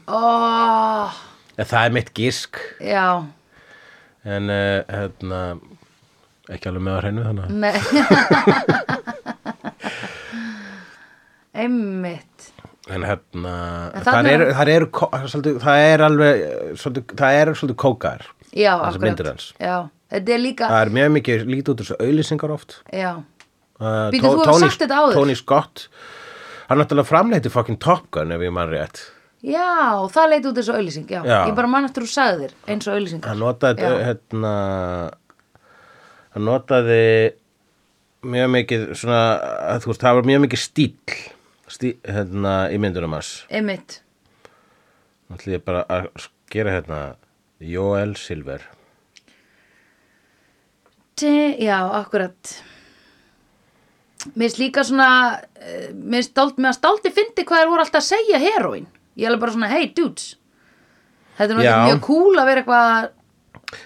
en 1.59 1.67
það 1.67 1.83
er 1.83 1.91
mitt 1.97 2.13
gísk 2.15 2.55
já. 2.79 3.27
En 4.23 4.47
uh, 4.47 4.79
hérna 4.87 5.41
ekki 6.49 6.69
alveg 6.71 6.83
með 6.87 6.95
á 6.95 6.99
hreinu 7.03 7.27
þannig 7.27 7.43
að 7.43 7.51
Nei 7.59 7.75
Einmitt. 11.59 12.53
En 12.89 13.03
hérna 13.05 13.51
En 13.93 14.01
það 14.01 14.07
þarna 14.07 14.31
er, 14.31 14.41
er- 14.45 14.53
það 14.57 14.69
er, 14.73 14.83
svolítið, 15.29 15.57
það 15.63 15.77
er 15.89 15.99
alveg 16.05 16.35
svolítið, 16.79 17.03
það 17.19 17.31
er 17.41 17.47
svolítið 17.59 17.77
kókar 17.83 18.21
Já, 18.49 18.71
Þessar 18.71 18.87
akkurat. 18.87 19.03
myndir 19.05 19.27
hans. 19.29 19.45
Já, 19.61 19.75
þetta 20.15 20.29
er 20.33 20.39
líka 20.41 20.65
það 20.71 20.81
er 20.87 20.91
mjög 20.97 21.09
mikið 21.19 21.39
lítið 21.51 21.69
út 21.75 21.79
þessu 21.83 21.95
auðlýsingar 22.01 22.51
oft. 22.55 22.71
Já, 22.95 23.11
uh, 23.79 24.09
Bíddu, 24.13 24.33
Tó- 24.37 24.45
Tony-. 24.51 25.13
Tony 25.15 25.35
Scott 25.39 25.87
hann 26.69 26.77
náttúrulega 26.83 27.07
framleiti 27.09 27.49
fucking 27.49 27.79
Top 27.81 28.09
Gun 28.13 28.31
ef 28.35 28.41
ég 28.45 28.51
mann 28.53 28.69
rétt. 28.69 28.99
Já, 29.41 29.95
það 30.11 30.29
leit 30.33 30.45
út 30.49 30.57
þessu 30.59 30.73
auðlýsing 30.75 31.07
já. 31.09 31.21
Já. 31.23 31.37
Ég 31.47 31.55
bara 31.55 31.67
mann 31.71 31.85
eftir 31.87 32.03
þú 32.03 32.11
sagðir 32.11 32.51
eins 32.67 32.87
og 32.89 32.97
auðlýsingar 32.97 33.31
hann 33.31 33.39
notaði 33.39 33.91
hérna 34.03 34.53
hann 36.35 36.45
notaði 36.45 37.01
mjög 38.29 38.49
mikið 38.57 38.83
svona 38.99 39.19
að 39.73 39.85
þú 39.85 39.91
veist 39.93 40.03
það 40.03 40.17
var 40.19 40.27
mjög 40.27 40.41
mikið 40.45 40.61
stíl 40.65 40.91
stí, 41.69 41.93
hérna 42.03 42.53
í 42.73 42.77
myndunum 42.81 43.13
hans. 43.15 43.29
Nú 45.29 45.37
ætlum 45.37 45.53
ég 45.55 45.63
bara 45.63 45.85
að 45.87 46.27
gera 46.51 46.71
hérna 46.75 46.99
Joel 47.61 48.15
Silver. 48.17 48.63
Ti- 51.19 51.57
Já, 51.63 51.79
akkurat 51.99 52.63
Mér 54.35 54.49
finnst 54.49 54.59
líka 54.59 54.83
svona 54.83 55.09
eh, 55.59 55.89
Mér 55.95 56.25
finnst 56.27 56.81
dálti 56.83 57.11
fyndi 57.15 57.45
hvað 57.47 57.63
er 57.63 57.69
voru 57.71 57.85
alltaf 57.85 58.01
að 58.03 58.09
segja 58.11 58.41
heroin 58.43 58.87
Ég 59.15 59.25
er 59.27 59.31
alveg 59.31 59.41
bara 59.45 59.53
svona, 59.55 59.69
hey 59.71 59.89
dudes. 59.95 60.35
Þetta 61.39 61.55
er 61.55 61.61
ekki 61.63 61.87
mjög 61.89 62.01
cool 62.07 62.39
að 62.39 62.49
vera 62.51 62.61
eitthvað 62.63 63.09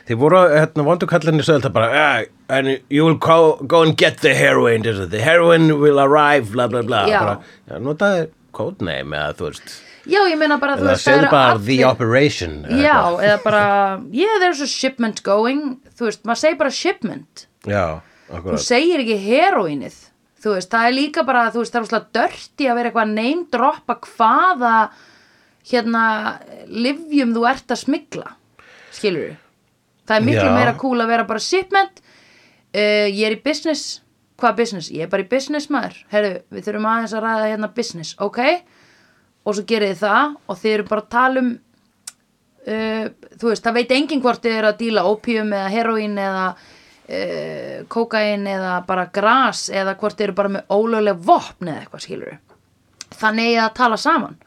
Þið 0.07 0.19
voru, 0.21 0.37
hérna, 0.53 0.83
vondukallinni 0.87 1.43
sögðu 1.43 1.59
þetta 1.59 1.71
bara, 1.75 1.87
yeah, 1.91 2.21
and 2.55 2.69
you 2.93 3.03
will 3.03 3.17
go, 3.19 3.57
go 3.67 3.81
and 3.83 3.97
get 3.99 4.21
the 4.23 4.31
heroin, 4.33 4.81
the 4.81 5.19
heroin 5.19 5.65
will 5.81 5.99
arrive, 5.99 6.53
bla 6.53 6.69
bla 6.71 6.79
bla. 6.87 7.01
Notaði 7.83 8.29
codename 8.55 9.17
eða 9.19 9.33
þú 9.35 9.49
veist, 9.49 9.73
Já, 10.07 10.21
ég 10.31 10.39
meina 10.39 10.55
bara, 10.61 10.77
þú 10.79 10.87
veist, 10.87 11.03
það 11.07 11.17
eru 11.17 11.29
bara 11.33 11.51
allir- 11.57 11.67
the 11.67 11.83
operation. 11.89 12.55
Já, 12.79 12.95
eða 13.27 13.37
bara 13.43 13.65
Yeah, 14.23 14.39
there's 14.39 14.61
a 14.63 14.67
shipment 14.71 15.19
going. 15.23 15.81
Þú 15.99 16.07
veist, 16.09 16.23
maður 16.27 16.41
segir 16.45 16.57
bara 16.63 16.71
shipment. 16.79 17.45
Já, 17.67 17.83
Þú 18.29 18.39
akkurat. 18.39 18.63
segir 18.63 19.03
ekki 19.03 19.19
heroinið 19.27 19.99
Þú 20.43 20.57
veist, 20.57 20.71
það 20.73 20.89
er 20.89 20.95
líka 20.97 21.23
bara, 21.27 21.45
þú 21.53 21.63
veist, 21.63 21.73
það 21.73 21.79
er 21.79 21.87
úrslega 21.87 22.17
dörti 22.19 22.67
að 22.67 22.79
vera 22.79 22.89
eitthvað 22.91 23.07
að 23.07 23.15
neymdroppa 23.19 23.99
hvaða 24.09 24.75
hérna 25.69 26.03
livjum 26.67 27.31
þú 27.37 27.47
ert 27.47 27.71
að 27.71 27.83
smigla 27.85 28.33
skilur 28.91 29.29
við 29.29 29.39
það 30.07 30.17
er 30.17 30.25
miklu 30.27 30.47
Já. 30.47 30.53
meira 30.57 30.75
cool 30.79 31.01
að 31.01 31.11
vera 31.13 31.27
bara 31.27 31.43
shipment. 31.43 32.01
Uh, 32.73 33.07
ég 33.09 33.25
er 33.27 33.37
í 33.37 33.41
business. 33.43 33.99
Hvað 34.41 34.57
business? 34.59 34.89
Ég 34.91 35.05
er 35.05 35.11
bara 35.11 35.23
í 35.23 35.29
business 35.29 35.69
maður. 35.71 35.99
Herru, 36.11 36.31
við 36.51 36.67
þurfum 36.67 36.87
aðeins 36.89 37.13
að 37.15 37.25
ræða 37.27 37.51
hérna 37.51 37.69
business 37.77 38.15
ok, 38.23 38.39
og 39.43 39.57
svo 39.57 39.65
gerið 39.69 39.93
þið 39.93 40.01
það 40.03 40.35
og 40.47 40.59
þið 40.61 40.73
eru 40.77 40.87
bara 40.89 41.03
að 41.03 41.11
tala 41.13 41.43
um 41.43 41.51
uh, 41.53 43.05
þú 43.37 43.51
veist, 43.51 43.65
það 43.65 43.77
veit 43.79 43.93
enginn 43.97 44.23
hvort 44.23 44.43
þið 44.43 44.57
eru 44.59 44.71
að 44.71 44.79
díla 44.81 45.05
opium 45.11 45.53
eða 45.53 45.73
heroín 45.73 46.17
eða 46.19 46.47
uh, 47.13 47.83
kókain 47.93 48.47
eða 48.49 48.77
bara 48.87 49.09
gras 49.13 49.67
eða 49.73 49.95
hvort 50.01 50.21
eru 50.25 50.35
bara 50.37 50.55
með 50.57 50.73
ólögleg 50.73 51.21
vopn 51.27 51.69
eða 51.69 51.83
eitthvað 51.85 52.07
skilur 52.07 52.39
þannig 53.13 53.59
að 53.61 53.77
tala 53.77 53.97
saman. 54.01 54.39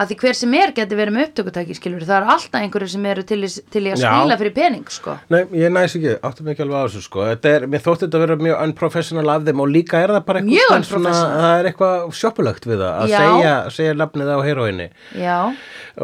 Að 0.00 0.12
því 0.12 0.16
hver 0.22 0.36
sem 0.38 0.54
er 0.56 0.70
geti 0.72 0.96
verið 0.96 1.12
með 1.12 1.24
upptökutæki 1.26 1.74
skilur 1.76 2.04
það 2.08 2.14
er 2.16 2.28
alltaf 2.32 2.60
einhverju 2.62 2.88
sem 2.88 3.06
eru 3.10 3.24
til, 3.26 3.40
til 3.74 3.82
í 3.84 3.90
að 3.92 4.00
skila 4.00 4.36
fyrir 4.40 4.54
pening 4.56 4.86
sko. 4.92 5.16
Nei, 5.34 5.40
ég 5.60 5.72
næs 5.74 5.96
ekki, 5.98 6.14
áttum 6.24 6.48
ekki 6.52 6.64
alveg 6.64 6.78
á 6.78 6.84
þessu 6.86 7.02
sko. 7.04 7.26
Er, 7.26 7.66
Mér 7.68 7.82
þótti 7.84 8.06
þetta 8.06 8.16
að 8.20 8.24
vera 8.24 8.36
mjög 8.46 8.62
unprofessional 8.64 9.34
af 9.34 9.44
þeim 9.48 9.60
og 9.66 9.68
líka 9.74 10.00
er 10.00 10.14
það 10.14 10.24
bara 10.30 10.42
eitthvað 10.46 10.86
svona, 10.88 11.12
það 11.18 11.58
er 11.58 11.68
eitthvað 11.72 12.06
sjoppulegt 12.22 12.68
við 12.70 12.80
það 12.80 12.94
að 13.02 13.12
Já. 13.12 13.18
segja, 13.18 13.54
segja 13.76 13.98
nafnið 14.00 14.32
á 14.32 14.38
heroinni 14.46 14.88
já, 15.20 15.36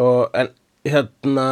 og, 0.05 0.21
en 0.43 0.53
hérna 0.93 1.47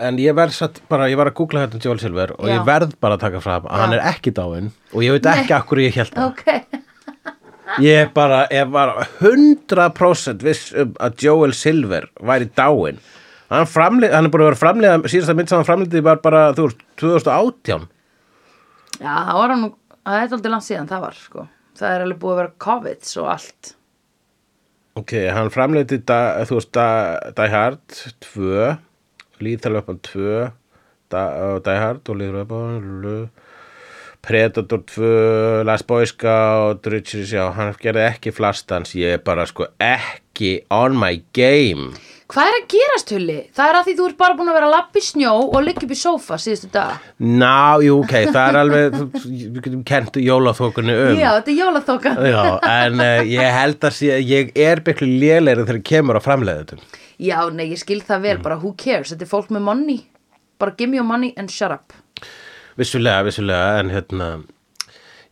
en 0.00 0.18
ég 0.22 0.36
verð 0.36 0.56
satt 0.56 0.80
bara, 0.90 1.08
ég 1.10 1.18
var 1.20 1.30
að 1.30 1.38
googla 1.40 1.64
hérna 1.64 1.80
Joel 1.82 2.00
Silver 2.02 2.34
og 2.38 2.48
Já. 2.48 2.54
ég 2.56 2.66
verð 2.68 2.96
bara 3.02 3.18
að 3.18 3.24
taka 3.26 3.42
fram 3.44 3.68
að 3.68 3.84
hann 3.84 3.96
er 3.98 4.04
ekki 4.12 4.34
dáinn 4.36 4.72
og 4.92 5.04
ég 5.04 5.16
veit 5.16 5.30
ekki 5.34 5.56
akkur 5.56 5.82
ég 5.84 6.00
held 6.00 6.14
það 6.16 6.30
ok 6.32 6.78
ég 7.86 8.12
bara, 8.16 8.42
ég 8.54 8.72
var 8.74 8.96
100% 9.20 10.44
viss 10.46 10.74
um 10.74 10.92
að 10.98 11.24
Joel 11.26 11.54
Silver 11.56 12.10
væri 12.20 12.50
dáinn 12.56 13.00
hann, 13.50 13.66
framlið, 13.70 14.14
hann 14.14 14.28
er 14.28 14.34
búin 14.34 14.46
að 14.46 14.52
vera 14.52 14.62
framliða 14.64 15.00
síðasta 15.10 15.38
mynd 15.38 15.50
sem 15.50 15.60
hann 15.60 15.68
framliði 15.68 16.04
var 16.06 16.22
bara, 16.24 16.50
þú 16.56 16.70
veist, 16.70 16.84
2018 17.02 17.88
Já, 19.00 19.12
það 19.24 19.36
var 19.38 19.52
hann 19.54 19.62
nú, 19.64 19.70
það 20.04 20.22
er 20.22 20.34
aldrei 20.36 20.52
langt 20.52 20.66
síðan 20.66 20.88
það 20.90 21.04
var, 21.06 21.14
sko. 21.16 21.44
Það 21.80 21.94
er 21.94 22.02
alveg 22.04 22.18
búið 22.20 22.32
að 22.34 22.40
vera 22.40 22.52
COVID 22.66 23.12
og 23.22 23.28
allt. 23.34 23.70
Ok, 25.00 25.14
hann 25.32 25.48
framleiti, 25.48 25.96
þú 26.04 26.56
veist, 26.58 26.76
Die 27.38 27.48
Hard 27.48 28.00
2, 28.26 28.64
Lethal 29.40 29.78
Weapon 29.78 30.00
2, 30.04 30.50
da, 31.12 31.22
og 31.46 31.62
Die 31.64 31.78
Hard 31.80 32.10
og 32.12 32.20
Weapon, 32.20 33.30
Predator 34.20 34.82
2, 34.92 35.62
Last 35.64 35.86
Boy 35.88 36.04
Scout, 36.10 36.84
Riches, 36.92 37.32
já, 37.32 37.46
hann 37.56 37.72
gerði 37.80 38.04
ekki 38.10 38.34
flastans, 38.36 38.92
ég 38.98 39.16
er 39.16 39.24
bara 39.24 39.46
sko 39.48 39.70
ekki 39.80 40.58
on 40.68 40.98
my 41.00 41.22
game. 41.32 41.94
Hvað 42.30 42.46
er 42.46 42.56
að 42.60 42.66
gerast, 42.70 43.10
Hulli? 43.10 43.36
Það 43.58 43.68
er 43.68 43.76
að 43.76 43.86
því 43.88 43.92
þú 43.98 44.04
ert 44.06 44.18
bara 44.20 44.34
búin 44.38 44.50
að 44.52 44.56
vera 44.60 44.66
að 44.68 44.74
lappa 44.76 45.00
í 45.00 45.02
snjó 45.02 45.30
og 45.40 45.64
liggja 45.66 45.86
upp 45.86 45.94
í 45.94 45.96
sófa 45.98 46.36
síðustu 46.38 46.68
dag. 46.76 47.06
Ná, 47.18 47.82
jú, 47.82 47.96
ok, 48.04 48.12
það 48.28 48.42
er 48.44 48.58
alveg, 48.60 48.98
við 49.24 49.56
getum 49.64 49.80
kent 49.88 50.18
jólaþókunni 50.22 50.94
um. 50.94 51.18
Já, 51.18 51.26
þetta 51.40 51.50
er 51.50 51.58
jólaþóka. 51.58 52.12
Já, 52.30 52.42
en 52.70 53.02
uh, 53.02 53.22
ég 53.26 53.56
held 53.56 53.88
að 53.88 53.96
sé, 53.96 54.20
ég 54.22 54.52
er 54.62 54.82
byrklu 54.86 55.08
lélegri 55.10 55.64
þegar 55.72 55.82
kemur 55.90 56.20
á 56.20 56.26
framleiðutum. 56.28 56.84
Já, 57.18 57.40
nei, 57.56 57.64
ég 57.72 57.82
skil 57.82 57.98
það 58.06 58.22
vel, 58.28 58.36
bara 58.46 58.60
who 58.62 58.72
cares? 58.78 59.10
Þetta 59.10 59.26
er 59.26 59.32
fólk 59.32 59.50
með 59.56 59.66
money. 59.66 59.98
Bara 60.62 60.76
give 60.78 60.92
me 60.92 61.00
your 61.00 61.08
money 61.10 61.32
and 61.40 61.50
shut 61.50 61.74
up. 61.74 61.98
Vissulega, 62.78 63.26
vissulega, 63.26 63.74
en 63.82 63.90
hérna, 63.90 64.30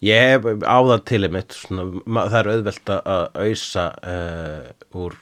ég 0.02 0.50
á 0.66 0.78
það 0.90 1.06
til 1.12 1.22
mitt, 1.30 1.54
svona, 1.62 1.88
það 2.18 2.38
er 2.42 2.52
auðvelt 2.56 2.94
að 2.98 3.40
auðsa 3.46 3.88
uh, 4.02 4.76
úr 4.98 5.20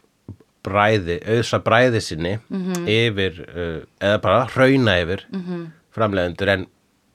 bræði, 0.67 1.21
auðsa 1.23 1.63
bræði 1.65 2.03
sinni 2.05 2.37
yfir, 2.91 3.41
uh, 3.47 3.81
eða 4.03 4.21
bara 4.27 4.45
hrauna 4.53 4.99
yfir 5.03 5.25
mm 5.31 5.43
-hmm. 5.43 5.65
framleiðendur, 5.97 6.53
en 6.55 6.67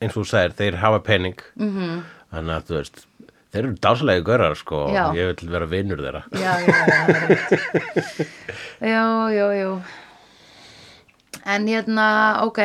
eins 0.02 0.16
og 0.16 0.24
þú 0.24 0.28
sagðir, 0.32 0.58
þeir 0.58 0.82
hafa 0.82 0.99
pening, 1.06 1.39
-hmm. 1.60 2.04
þannig 2.32 2.56
að 2.56 2.68
þú 2.68 2.78
veist, 2.78 3.04
þeir 3.52 3.64
eru 3.64 3.74
dásalegi 3.84 4.24
görar, 4.24 4.56
sko, 4.56 4.88
Já. 4.93 5.04
og 5.10 5.16
ég 5.20 5.28
vil 5.28 5.49
vera 5.52 5.68
vinnur 5.68 5.99
þeirra. 5.99 6.24
Já, 6.32 6.54
já, 8.93 9.04
já. 9.36 9.47
Já. 9.60 9.82
En 11.45 11.68
hérna, 11.68 12.08
ok, 12.45 12.60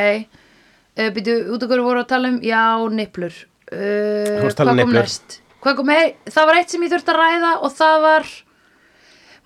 uh, 0.98 1.10
býtu, 1.10 1.36
út 1.52 1.62
okkur 1.62 1.82
voru 1.82 2.00
að 2.04 2.10
tala 2.12 2.28
um, 2.28 2.40
já, 2.44 2.88
niplur. 2.92 3.34
Uh, 3.72 4.46
tala 4.54 4.72
um 4.72 4.78
hvað 4.78 4.84
kom 4.84 4.92
næst? 4.94 5.40
Hvað 5.60 5.76
kom, 5.76 5.88
hei, 5.88 6.16
það 6.30 6.46
var 6.46 6.58
eitt 6.60 6.70
sem 6.70 6.82
ég 6.84 6.92
þurfti 6.92 7.10
að 7.14 7.20
ræða 7.22 7.52
og 7.66 7.72
það 7.74 8.02
var 8.04 8.28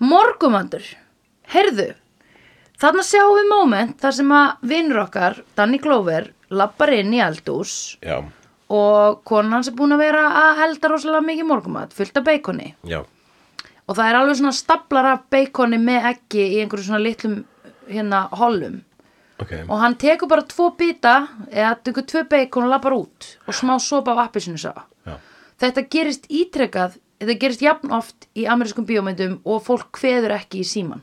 morgumandur. 0.01 1.00
Heyrðu, 1.51 1.89
þarna 2.79 3.03
sjáum 3.03 3.33
við 3.35 3.49
moment 3.51 3.97
þar 3.99 4.13
sem 4.15 4.29
að 4.35 4.67
vinnur 4.71 5.01
okkar, 5.03 5.41
Danny 5.57 5.81
Glover, 5.83 6.29
lappar 6.51 6.93
inn 6.95 7.11
í 7.15 7.19
eldús 7.23 7.97
Já, 8.03 8.21
og 8.71 9.23
konan 9.27 9.57
hans 9.57 9.71
er 9.71 9.75
búin 9.75 9.95
að 9.95 10.05
vera 10.05 10.21
að 10.45 10.61
elda 10.67 10.91
rosalega 10.93 11.27
mikið 11.27 11.49
morgumat, 11.49 11.95
fullt 11.95 12.21
af 12.21 12.27
beikoni 12.27 12.69
já, 12.87 13.01
og 13.03 13.97
það 13.97 14.05
er 14.07 14.19
alveg 14.21 14.39
svona 14.39 14.55
staplar 14.55 15.09
af 15.11 15.27
beikoni 15.33 15.81
með 15.81 16.07
eggi 16.13 16.45
í 16.45 16.61
einhverju 16.63 16.87
svona 16.87 17.03
litlum 17.03 17.37
hérna 17.91 18.23
hollum. 18.39 18.79
Ok, 19.41 19.51
og 19.65 19.77
hann 19.81 19.97
tekur 19.99 20.29
bara 20.31 20.45
tvo 20.47 20.69
bita 20.77 21.15
eða 21.49 21.73
tekur 21.83 22.05
tvö 22.07 22.23
beikon 22.29 22.67
og 22.69 22.75
lappar 22.75 22.95
út 22.95 23.31
og 23.43 23.57
smá 23.57 23.73
sopa 23.81 24.13
af 24.13 24.27
appisinu 24.29 24.59
sá. 24.61 24.71
Já. 25.03 25.17
þetta 25.59 25.87
gerist 25.91 26.29
ítrekkað 26.29 26.99
þetta 27.19 27.39
gerist 27.41 27.63
jafn 27.65 27.91
oft 27.91 28.29
í 28.37 28.45
amerískum 28.47 28.85
bíómyndum 28.87 29.39
og 29.43 29.65
fólk 29.65 29.89
kveður 29.97 30.37
ekki 30.37 30.61
í 30.61 30.67
síman 30.67 31.01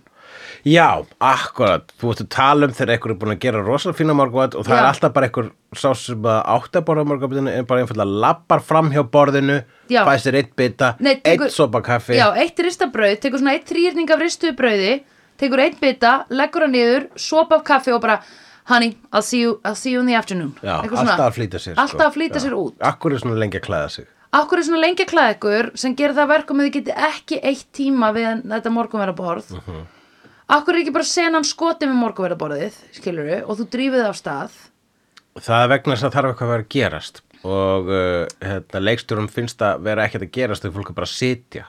Já, 0.68 1.04
akkurat, 1.20 1.92
þú 2.00 2.10
ert 2.12 2.22
að 2.24 2.28
tala 2.34 2.66
um 2.68 2.72
þegar 2.76 2.92
einhver 2.94 3.12
er 3.14 3.18
búin 3.20 3.32
að 3.34 3.40
gera 3.44 3.62
rosalega 3.64 3.98
fína 4.00 4.16
morgumat 4.18 4.56
og 4.58 4.66
það 4.66 4.74
Já. 4.76 4.80
er 4.82 4.88
alltaf 4.90 5.12
bara 5.16 5.28
einhver 5.28 5.50
sá 5.76 5.88
sem 5.96 6.22
að 6.22 6.40
átt 6.56 6.78
að 6.80 6.84
borða 6.88 7.04
morgumatinu 7.10 7.52
en 7.54 7.68
bara 7.68 7.84
einfallega 7.84 8.20
lappar 8.24 8.60
fram 8.64 8.90
hjá 8.94 9.02
borðinu 9.04 9.60
Já. 9.92 10.02
fæ 10.08 10.12
sér 10.24 10.38
eitt 10.42 10.52
bita, 10.56 10.94
Nei, 11.00 11.14
tekur- 11.20 11.46
eitt 11.48 11.56
sopa 11.56 11.80
kaffi 11.82 12.18
Já, 12.18 12.26
eitt 12.36 12.58
ristabrauð, 12.58 13.16
tekur 13.20 13.38
svona 13.42 13.54
eitt 13.58 13.66
þrýrning 13.70 14.10
af 14.10 14.20
ristuðu 14.20 14.56
brauði, 14.56 14.92
tekur 15.38 15.64
eitt 15.64 15.80
bita, 15.80 16.24
leggur 16.30 16.66
hann 16.66 16.72
niður, 16.76 17.08
sopa 17.16 17.56
af 17.60 17.64
kaffi 17.64 17.92
og 17.94 18.00
bara, 18.02 18.20
honey, 18.68 18.96
I'll 19.12 19.22
see 19.22 19.40
you, 19.40 19.60
I'll 19.64 19.74
see 19.76 19.92
you 19.92 20.00
in 20.00 20.06
the 20.06 20.14
afternoon. 20.14 20.54
Já, 20.62 20.82
Eitthvað 20.82 21.02
svona. 21.02 21.16
alltaf 21.16 21.32
að 21.32 21.36
flýta 21.40 21.58
sér 21.62 21.74
sko. 21.74 21.80
Alltaf 21.82 22.06
að 22.10 22.16
flýta 22.18 22.40
sér 22.44 22.56
út. 22.58 22.74
Akkur 22.80 23.12
er 23.12 23.18
svona 23.18 23.38
lengi 23.38 23.58
að 23.60 23.66
klæða 23.68 23.90
sig 23.90 24.06
Akkur 24.28 24.58
er 24.60 24.62
svona 24.66 24.92
klæða 25.08 25.34
ykkur 25.38 25.70
sem 25.80 25.94
gerir 25.96 26.12
það 26.12 26.28
verkum 26.28 26.58
að 26.60 26.66
þið 26.68 26.74
geti 26.74 26.92
ekki 26.92 27.38
eitt 27.48 27.68
tíma 27.72 28.10
við 28.12 28.42
þetta 28.44 28.72
morgunverðaborð. 28.74 29.54
Akkur 30.48 30.74
er 30.76 30.82
ekki 30.82 30.94
bara 30.94 31.04
senan 31.04 31.44
skotið 31.44 31.90
með 31.90 31.98
morgunverðaborðið, 32.02 32.76
skilur 32.96 33.32
og 33.44 33.58
þú 33.58 33.66
drífið 33.74 34.04
það 34.04 34.12
á 34.12 34.16
stað. 34.16 34.54
Það 35.38 35.64
er 35.64 35.72
vegna 35.74 35.96
þess 35.96 36.06
að 36.08 36.14
þarf 36.16 36.30
eitthvað 36.32 36.46
að 36.48 36.52
vera 36.54 36.64
að 36.64 36.70
gerast 36.74 37.20
og 37.46 37.90
uh, 37.94 38.22
hérna, 38.42 38.80
leikstjórum 38.82 39.28
finnst 39.30 39.60
að 39.62 39.84
vera 39.86 40.06
ekkert 40.08 40.24
að 40.26 40.32
gerast 40.34 40.64
þegar 40.64 40.74
fólk 40.78 40.88
er 40.90 40.96
bara 40.96 41.06
að 41.06 41.12
sitja 41.14 41.68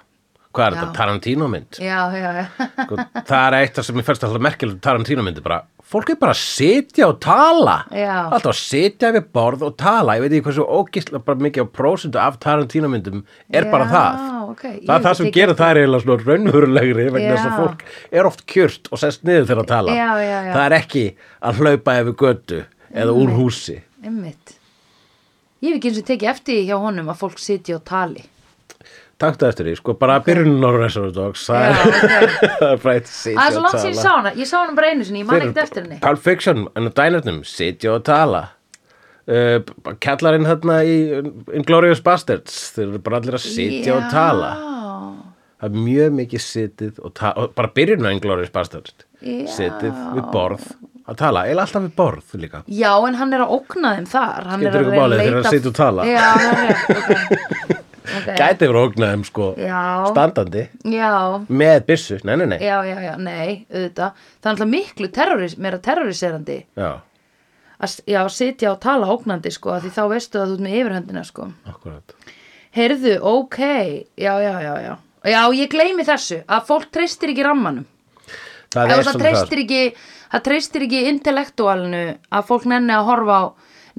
Hvað 0.50 0.66
er 0.66 0.74
Já. 0.74 0.80
þetta, 0.80 0.94
Tarantino 0.98 1.48
mynd? 1.52 1.78
Já, 1.78 1.98
já, 2.18 2.30
já. 2.40 2.46
Sko, 2.88 2.96
það 3.30 3.44
er 3.44 3.56
eitt 3.60 3.76
af 3.78 3.86
sem 3.86 4.00
ég 4.02 4.06
fyrst 4.08 4.24
alltaf 4.26 4.42
merkilegt 4.42 4.80
Tarantino 4.82 5.26
myndi 5.28 5.44
bara, 5.46 5.60
fólk 5.90 6.12
er 6.14 6.20
bara 6.22 6.36
að 6.36 6.42
sitja 6.44 7.08
og 7.10 7.18
tala 7.24 7.76
Já. 7.90 8.30
alltaf 8.30 8.52
að 8.52 8.60
sitja 8.60 9.10
við 9.16 9.30
borð 9.34 9.66
og 9.70 9.76
tala 9.80 10.18
ég 10.18 10.26
veit 10.26 10.36
ekki 10.38 10.46
hversu 10.50 10.66
ógislega 10.66 11.24
bara 11.26 11.46
mikið 11.48 11.66
á 11.66 11.74
prósundu 11.80 12.22
af 12.22 12.38
Tarantino 12.44 12.92
myndum 12.92 13.24
er 13.50 13.70
bara 13.72 13.88
Já, 13.88 13.94
það 13.96 14.52
ok. 14.54 14.64
Ég 14.70 14.86
það 14.86 14.96
er 14.98 15.06
það 15.08 15.20
sem 15.20 15.32
gerir 15.40 15.60
það 15.60 15.74
er 15.74 15.82
eiginlega 15.82 16.06
svona 16.06 16.30
raunverulegri 16.30 17.10
vegna 17.10 17.34
þess 17.34 17.50
að 17.50 17.60
fólk 17.64 17.86
er 18.22 18.32
oft 18.32 18.46
kjört 18.54 18.92
og 18.94 19.02
sest 19.02 19.26
niður 19.26 19.50
þegar 19.50 19.64
að 19.66 19.72
tala 19.74 19.98
Já, 19.98 20.10
það 20.54 20.64
er 20.68 20.78
ekki 20.80 21.06
að 21.42 21.64
hlaupa 21.64 22.00
yfir 22.04 22.18
götu 22.24 22.64
eða 22.90 23.16
úr 23.22 23.36
húsi 23.38 23.80
Einmitt. 24.00 24.56
Ég 25.60 25.74
hef 25.74 25.80
ekki 25.80 25.90
eins 25.90 25.98
og 26.00 26.06
tekið 26.08 26.30
eftir 26.32 26.60
hjá 26.70 26.78
honum 26.80 27.10
að 27.12 27.18
fólk 27.20 27.42
sitja 27.44 27.76
og 27.76 27.82
tali. 27.88 28.22
Taktu 29.20 29.48
eftir 29.50 29.68
því, 29.68 29.74
sko, 29.82 29.94
bara 30.00 30.20
byrjunin 30.24 30.64
á 30.64 30.70
Reservoir 30.78 31.12
Dogs 31.16 31.42
það 31.50 31.66
Já, 31.66 31.72
er, 31.72 31.90
ok. 31.90 32.44
það 32.62 32.70
er 32.78 32.92
eitt 32.94 33.10
sitja 33.12 33.36
Það 33.36 33.50
er 33.50 33.52
svo 33.52 33.60
og 33.60 33.66
langt 33.66 33.82
sem 33.84 33.90
ég 33.92 33.98
tala. 33.98 34.06
sá 34.06 34.14
hana. 34.16 34.32
Ég 34.40 34.48
sá 34.48 34.56
hana 34.62 34.76
bara 34.78 34.92
einu 34.94 35.08
sinni, 35.10 35.24
ég 35.24 35.28
man 35.28 35.42
ekkert 35.44 35.60
eftir 35.66 35.84
henni. 35.84 35.98
Pulp 36.06 36.22
Fiction, 36.24 36.62
en 36.80 36.88
á 36.88 36.92
dænarnum, 37.02 37.42
sitja 37.48 37.92
og 37.98 38.06
tala 38.08 38.42
uh, 39.28 39.60
Kallarinn 40.06 40.48
þarna 40.48 40.78
í 40.88 40.96
Inglourious 41.60 42.00
Bastards 42.06 42.56
Þeir 42.78 42.86
eru 42.94 43.02
bara 43.10 43.20
allir 43.20 43.36
að 43.40 43.44
sitja 43.50 43.98
og 44.00 44.08
tala 44.14 44.54
Það 45.60 45.68
er 45.68 45.82
mjög 45.90 46.14
mikið 46.22 46.44
sitið 46.46 47.00
og, 47.04 47.12
ta- 47.20 47.34
og 47.36 47.52
bara 47.60 47.74
byrjunin 47.76 48.08
á 48.08 48.12
Inglourious 48.16 48.54
Bastards 48.56 48.96
Já. 49.20 49.44
Sitið 49.52 49.92
við 50.16 50.30
borð 50.32 50.70
að 51.10 51.18
tala, 51.20 51.42
eða 51.50 51.64
alltaf 51.66 51.84
við 51.90 51.94
borð 51.98 52.34
líka 52.40 52.60
Já, 52.72 52.92
en 53.10 53.16
hann 53.20 53.34
er 53.36 53.42
að 53.44 53.52
ógna 53.58 53.96
þeim 53.98 54.08
þar. 54.12 54.48
Hann 54.54 54.62
Skiptir 54.64 54.80
er 54.80 54.84
ykkur 54.86 54.94
að 54.94 55.00
máli 55.02 55.18
þegar 55.20 55.38
hann 55.40 55.54
situr 55.58 55.72
og 55.74 55.78
tala? 55.80 56.06
Já, 56.06 56.28
það 56.40 56.64
er 56.64 57.00
ok. 57.02 57.78
okay. 58.18 58.38
Gæti 58.40 58.70
verið 58.70 58.88
ógnaðum 58.88 59.26
sko 59.28 59.50
Já. 59.60 59.82
standandi 60.12 60.66
Já, 60.94 61.14
með 61.48 61.78
byssu, 61.90 62.18
nei, 62.28 62.36
nei, 62.42 62.48
nei 62.54 62.58
já, 62.64 62.78
já, 62.88 62.98
já, 63.06 63.14
nei, 63.22 63.66
auðvitað. 63.70 64.26
Það 64.40 64.50
er 64.50 64.56
alltaf 64.56 64.72
miklu 64.74 65.12
terroris, 65.20 65.58
meira 65.62 65.82
terroriserandi 65.84 66.58
Já, 66.80 66.92
að 67.80 68.00
já, 68.10 68.22
sitja 68.34 68.74
og 68.74 68.82
tala 68.84 69.12
ógnandi, 69.14 69.54
sko, 69.56 69.78
því 69.84 69.94
þá 69.96 70.04
veistu 70.14 70.42
að 70.42 70.52
þú 70.54 70.58
ert 70.58 70.66
með 70.68 70.80
yfirhöndina, 70.82 71.26
sko. 71.28 71.52
akkurat 71.70 72.18
Heyrðu, 72.76 73.16
ok, 73.26 73.58
já, 74.20 74.34
já, 74.44 74.54
já, 74.62 74.74
já. 74.86 74.92
Já, 75.26 75.40
ég 75.58 75.72
gleymi 75.72 76.06
þessu, 76.08 76.44
að 76.48 76.68
fólk 76.68 76.92
treystir 76.94 77.34
ekki 77.34 77.44
rammanum. 77.44 77.88
Það 78.70 78.92
það 78.92 79.02
svona 79.08 79.24
treystir 79.24 79.62
ekki, 79.64 79.82
það 80.30 80.44
treystir 80.46 80.86
ekki 80.86 81.00
intellektualinu 81.10 82.04
að 82.30 82.46
fólk 82.46 82.68
nenni 82.70 82.94
að 82.94 83.08
horfa 83.10 83.40
á 83.42 83.44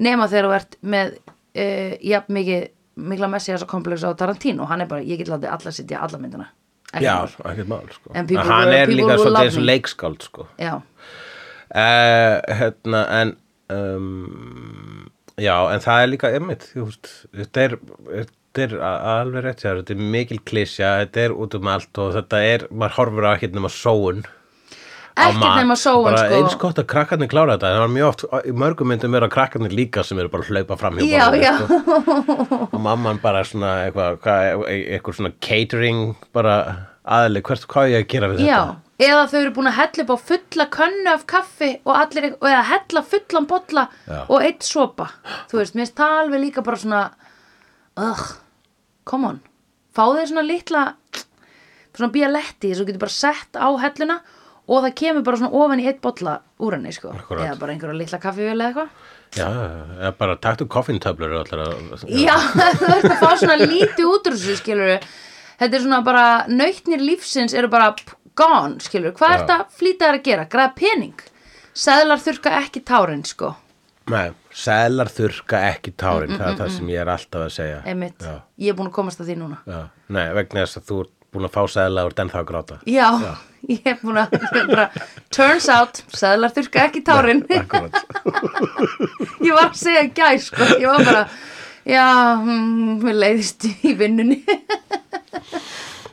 nema 0.01 0.27
þegar 0.31 0.47
þú 0.47 0.55
ert 0.57 0.77
með 0.81 1.11
uh, 1.17 1.91
jafn 2.13 2.37
mikið, 2.37 2.63
mikla 3.01 3.29
messias 3.31 3.65
og 3.65 3.69
komplex 3.71 4.05
á 4.05 4.13
Tarantino. 4.17 4.65
Hann 4.69 4.83
er 4.85 4.89
bara, 4.91 5.03
ég 5.05 5.21
get 5.21 5.31
látið 5.31 5.51
alla 5.51 5.73
sitja 5.75 6.01
alla 6.05 6.19
myndina. 6.21 6.47
Ekki 6.91 7.05
Já, 7.05 7.13
mál. 7.23 7.51
ekkert 7.51 7.69
mál 7.71 7.85
sko 7.95 8.11
And 8.13 8.27
people 8.27 8.43
Hann 8.51 8.73
er 8.75 8.89
líka 8.91 9.15
svolítið 9.15 9.45
eins 9.45 9.57
og 9.61 9.67
leikskáld 9.69 10.25
sko 10.27 10.47
Já, 10.59 10.73
Uh, 11.71 12.41
hérna, 12.51 13.05
en 13.15 13.29
um, 13.71 15.05
já, 15.39 15.53
en 15.71 15.79
það 15.79 16.01
er 16.03 16.09
líka 16.11 16.31
einmitt, 16.35 16.65
þú 16.73 16.89
veist, 16.89 17.11
þetta 17.31 17.63
er 17.63 17.75
þetta 18.51 18.65
er 18.65 18.73
alveg 19.13 19.45
rétt 19.45 19.63
þetta 19.63 19.95
er 19.95 20.01
mikil 20.17 20.41
klísja, 20.43 20.89
þetta 21.05 21.23
er 21.23 21.35
út 21.45 21.55
um 21.55 21.69
allt 21.71 22.01
og 22.03 22.11
þetta 22.17 22.41
er, 22.43 22.65
maður 22.75 22.97
horfir 22.97 23.27
á 23.31 23.31
ekkert 23.37 23.55
nema 23.55 23.71
sóun 23.71 24.25
á 24.27 24.40
Ekkert 25.11 25.57
nema 25.59 25.75
sóun, 25.75 26.05
bara 26.07 26.21
sko. 26.23 26.37
eins 26.37 26.53
gott 26.61 26.77
að 26.79 26.87
krakkarnir 26.93 27.29
klára 27.31 27.57
þetta, 27.57 27.71
það 27.73 27.81
var 27.83 27.91
mjög 27.95 28.07
oft 28.07 28.23
í 28.47 28.53
mörgum 28.63 28.91
myndum 28.91 29.17
að 29.19 29.27
krakkarnir 29.33 29.73
líka 29.75 30.05
sem 30.07 30.19
eru 30.21 30.31
bara 30.31 30.45
að 30.45 30.53
hlaupa 30.53 30.77
fram 30.79 31.01
hjá 31.01 31.35
já. 31.35 31.51
sko. 31.59 32.59
og 32.71 32.79
mamman 32.79 33.19
bara 33.23 33.43
svona 33.47 33.73
eitthvað, 33.87 34.21
hvað, 34.23 34.63
eitthvað 34.71 35.17
svona 35.19 35.33
catering 35.43 36.15
bara 36.31 36.55
aðli, 37.03 37.43
hvert, 37.43 37.67
hvað 37.67 37.89
er 37.89 37.93
ég 37.95 38.05
að 38.05 38.09
gera 38.15 38.31
við 38.31 38.43
já. 38.45 38.55
þetta? 38.55 38.79
Eða 39.01 39.21
þau 39.31 39.37
eru 39.39 39.53
búin 39.55 39.69
að 39.71 39.77
hella 39.79 40.03
upp 40.03 40.11
á 40.13 40.17
fulla 40.29 40.65
könnu 40.75 41.11
af 41.11 41.23
kaffi 41.29 41.69
og 41.81 41.95
allir, 41.97 42.27
eða 42.37 42.65
hella 42.69 43.01
fullan 43.11 43.47
bolla 43.49 43.85
Já. 44.05 44.19
og 44.27 44.43
eitt 44.45 44.67
sopa. 44.67 45.07
Þú 45.49 45.57
veist, 45.57 45.73
mér 45.73 45.87
finnst 45.87 45.95
það 45.97 46.17
alveg 46.19 46.43
líka 46.43 46.63
bara 46.67 46.81
svona, 46.83 46.99
ugh, 47.97 48.27
come 49.09 49.31
on. 49.31 49.39
Fá 49.97 50.03
þeir 50.05 50.29
svona 50.29 50.43
litla, 50.45 50.83
svona 51.97 52.11
bíaletti, 52.13 52.75
svo 52.77 52.85
getur 52.85 53.01
bara 53.01 53.15
sett 53.15 53.57
á 53.57 53.67
helluna 53.81 54.19
og 54.21 54.37
það 54.85 54.93
kemur 55.01 55.23
bara 55.27 55.39
svona 55.41 55.57
ofan 55.61 55.81
í 55.83 55.87
eitt 55.89 55.99
bolla 56.03 56.37
úr 56.63 56.77
henni 56.77 56.93
sko. 56.95 57.11
Akkúrat. 57.15 57.47
eða 57.49 57.57
bara 57.59 57.73
einhverja 57.73 57.97
litla 57.97 58.19
kaffivél 58.23 58.55
eða 58.55 58.69
eitthvað. 58.69 59.09
Já, 59.31 59.47
eða 59.99 60.11
bara 60.19 60.37
taktu 60.43 60.67
koffintöflur 60.67 61.35
og 61.39 61.51
að 61.55 62.05
Já, 62.27 62.35
þú 62.79 62.89
ert 62.91 63.09
að 63.09 63.19
fá 63.21 63.29
svona 63.39 63.57
lítið 63.61 64.05
út 64.11 64.27
úr 64.27 64.35
þessu, 64.35 64.57
skilur 64.59 64.93
Þetta 65.61 65.77
er 65.77 65.83
svona 65.83 66.01
bara, 66.03 66.25
nautnir 66.49 67.03
lífsins 67.03 67.53
eru 67.53 67.69
bara 67.71 67.91
gone, 68.35 68.79
skilur 68.83 69.13
Hvað 69.15 69.29
Já. 69.29 69.35
er 69.35 69.43
þetta 69.43 69.77
flýta 69.77 70.07
þær 70.09 70.17
að 70.19 70.25
gera? 70.27 70.47
Græða 70.51 70.73
pening? 70.79 71.25
Seðlar 71.71 72.19
þurka 72.19 72.55
ekki 72.59 72.81
tárin, 72.83 73.21
sko. 73.23 73.53
Nei, 74.11 74.33
seðlar 74.51 75.11
þurka 75.13 75.61
ekki 75.69 75.93
tárin 75.95 76.35
það 76.35 76.47
er 76.49 76.57
það 76.59 76.71
sem 76.75 76.89
ég 76.91 76.99
er 77.03 77.11
alltaf 77.13 77.45
að 77.45 77.53
segja. 77.55 77.79
Einmitt, 77.87 78.25
Já, 78.25 78.33
ég 78.59 78.73
er 78.73 78.77
búin 78.79 78.89
að 78.89 78.95
komast 78.97 79.21
að 79.23 79.29
því 79.31 79.35
núna. 79.39 79.59
Já, 79.69 79.81
nei, 80.11 80.25
vegna 80.35 80.65
þess 80.65 80.81
að 80.81 80.87
þú 80.89 80.97
ert 81.05 81.13
búin 81.31 81.47
að 81.47 81.55
fá 81.55 81.61
seðla 81.71 82.03
og 82.05 82.11
ert 82.11 82.21
ennþá 82.23 82.41
að 82.41 82.49
gráta. 82.49 82.77
Já, 82.89 83.07
ég 83.71 83.87
er 83.87 83.97
búin 84.01 84.19
að, 84.21 84.35
ég 84.37 84.59
er 84.61 84.69
bara 84.71 84.85
Turns 85.33 85.69
out, 85.71 86.01
seðlar 86.15 86.53
þurka 86.55 86.83
ekki 86.89 87.03
tárin. 87.07 87.41
Akkurat. 87.61 87.97
Ég 89.47 89.55
var 89.55 89.69
að 89.69 89.79
segja 89.79 90.03
gæs, 90.17 90.49
sko. 90.51 90.67
Ég 90.81 90.85
var 90.91 91.05
bara, 91.07 91.23
já, 91.87 92.05
mm, 92.37 92.99
mér 93.01 93.17
leiðist 93.23 93.65
í 93.71 93.95
vinnunni. 93.97 94.41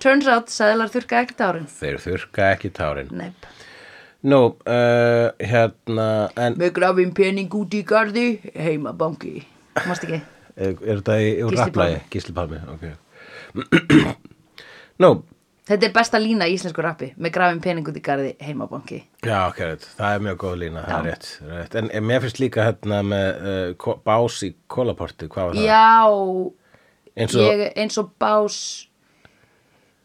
Turns 0.01 0.31
out, 0.31 0.49
seðlar 0.55 0.91
þurka 0.95 1.23
ekki 1.25 1.37
tárin. 1.39 1.69
Þeir 1.79 2.01
þurka 2.07 2.51
ekki 2.55 2.73
tárin. 2.75 3.13
Neip 3.19 3.55
Nú, 4.29 4.41
uh, 4.67 5.29
hérna 5.39 6.09
en 6.35 6.57
Með 6.59 6.73
grafin 6.75 7.13
pening 7.15 7.53
út 7.55 7.77
í 7.79 7.85
gardi, 7.87 8.33
heima 8.59 8.91
banki. 8.99 9.45
Mást 9.87 10.09
ekki? 10.09 10.19
er, 10.59 10.75
er 10.83 11.01
þetta 11.01 11.19
í 11.23 11.29
úr 11.43 11.53
Gísli 11.55 11.63
rapplagi? 11.65 12.01
Gísli 12.13 12.35
Palmi, 12.37 12.59
ok 12.75 12.89
Nú, 14.99 15.11
Þetta 15.69 15.85
er 15.85 15.93
besta 15.93 16.17
lína 16.17 16.47
í 16.49 16.55
íslensku 16.57 16.81
rappi. 16.81 17.11
Með 17.21 17.33
grafin 17.35 17.59
pening 17.61 17.89
út 17.91 17.97
í 17.99 18.01
gardi, 18.01 18.31
heima 18.41 18.65
banki. 18.71 19.03
Já, 19.21 19.43
ok, 19.51 19.59
það 19.99 20.15
er 20.15 20.23
mjög 20.25 20.37
góð 20.41 20.55
lína, 20.63 20.85
það 20.87 20.99
er 20.99 21.09
rétt, 21.11 21.27
rétt. 21.51 21.75
En, 21.77 21.91
mér 22.09 22.23
finnst 22.25 22.39
líka 22.41 22.65
hérna 22.65 23.01
með 23.05 23.49
uh, 23.77 23.97
bás 24.07 24.39
í 24.47 24.55
kólaporti, 24.73 25.29
hvað 25.29 25.51
var 25.51 25.59
það? 25.59 25.67
Já, 25.69 25.91
Eins 27.19 27.35
og, 27.37 27.43
ég 27.45 27.63
eins 27.83 27.99
og 28.01 28.09
bás, 28.23 28.57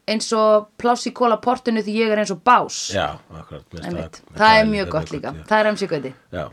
eins 0.10 0.28
og 0.36 0.66
pláss 0.82 1.08
í 1.08 1.14
kóla 1.16 1.38
portinu 1.40 1.84
því 1.86 1.96
ég 2.02 2.12
er 2.12 2.22
eins 2.26 2.34
og 2.36 2.42
bás. 2.44 2.80
já, 2.92 3.06
akkurat. 3.32 3.64
Einmitt. 3.80 4.20
það, 4.34 4.40
Það 4.42 4.58
er 4.58 4.68
mjög 4.74 4.90
gott 4.98 5.14
líka. 5.16 5.32
já. 5.32 5.46
Það 5.48 5.62
er 5.62 5.70
MC 5.72 5.88
Gauti. 5.94 6.12
Já, 6.34 6.44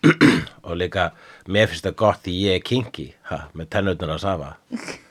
og 0.66 0.74
líka, 0.80 1.06
mér 1.46 1.70
finnst 1.70 1.86
það 1.86 1.96
gott 2.02 2.26
því 2.26 2.34
ég 2.48 2.58
er 2.58 2.66
kinky, 2.66 3.06
ha, 3.30 3.44
með 3.54 3.70
tennutnar 3.76 4.16
að 4.16 4.20
safa. 4.26 4.50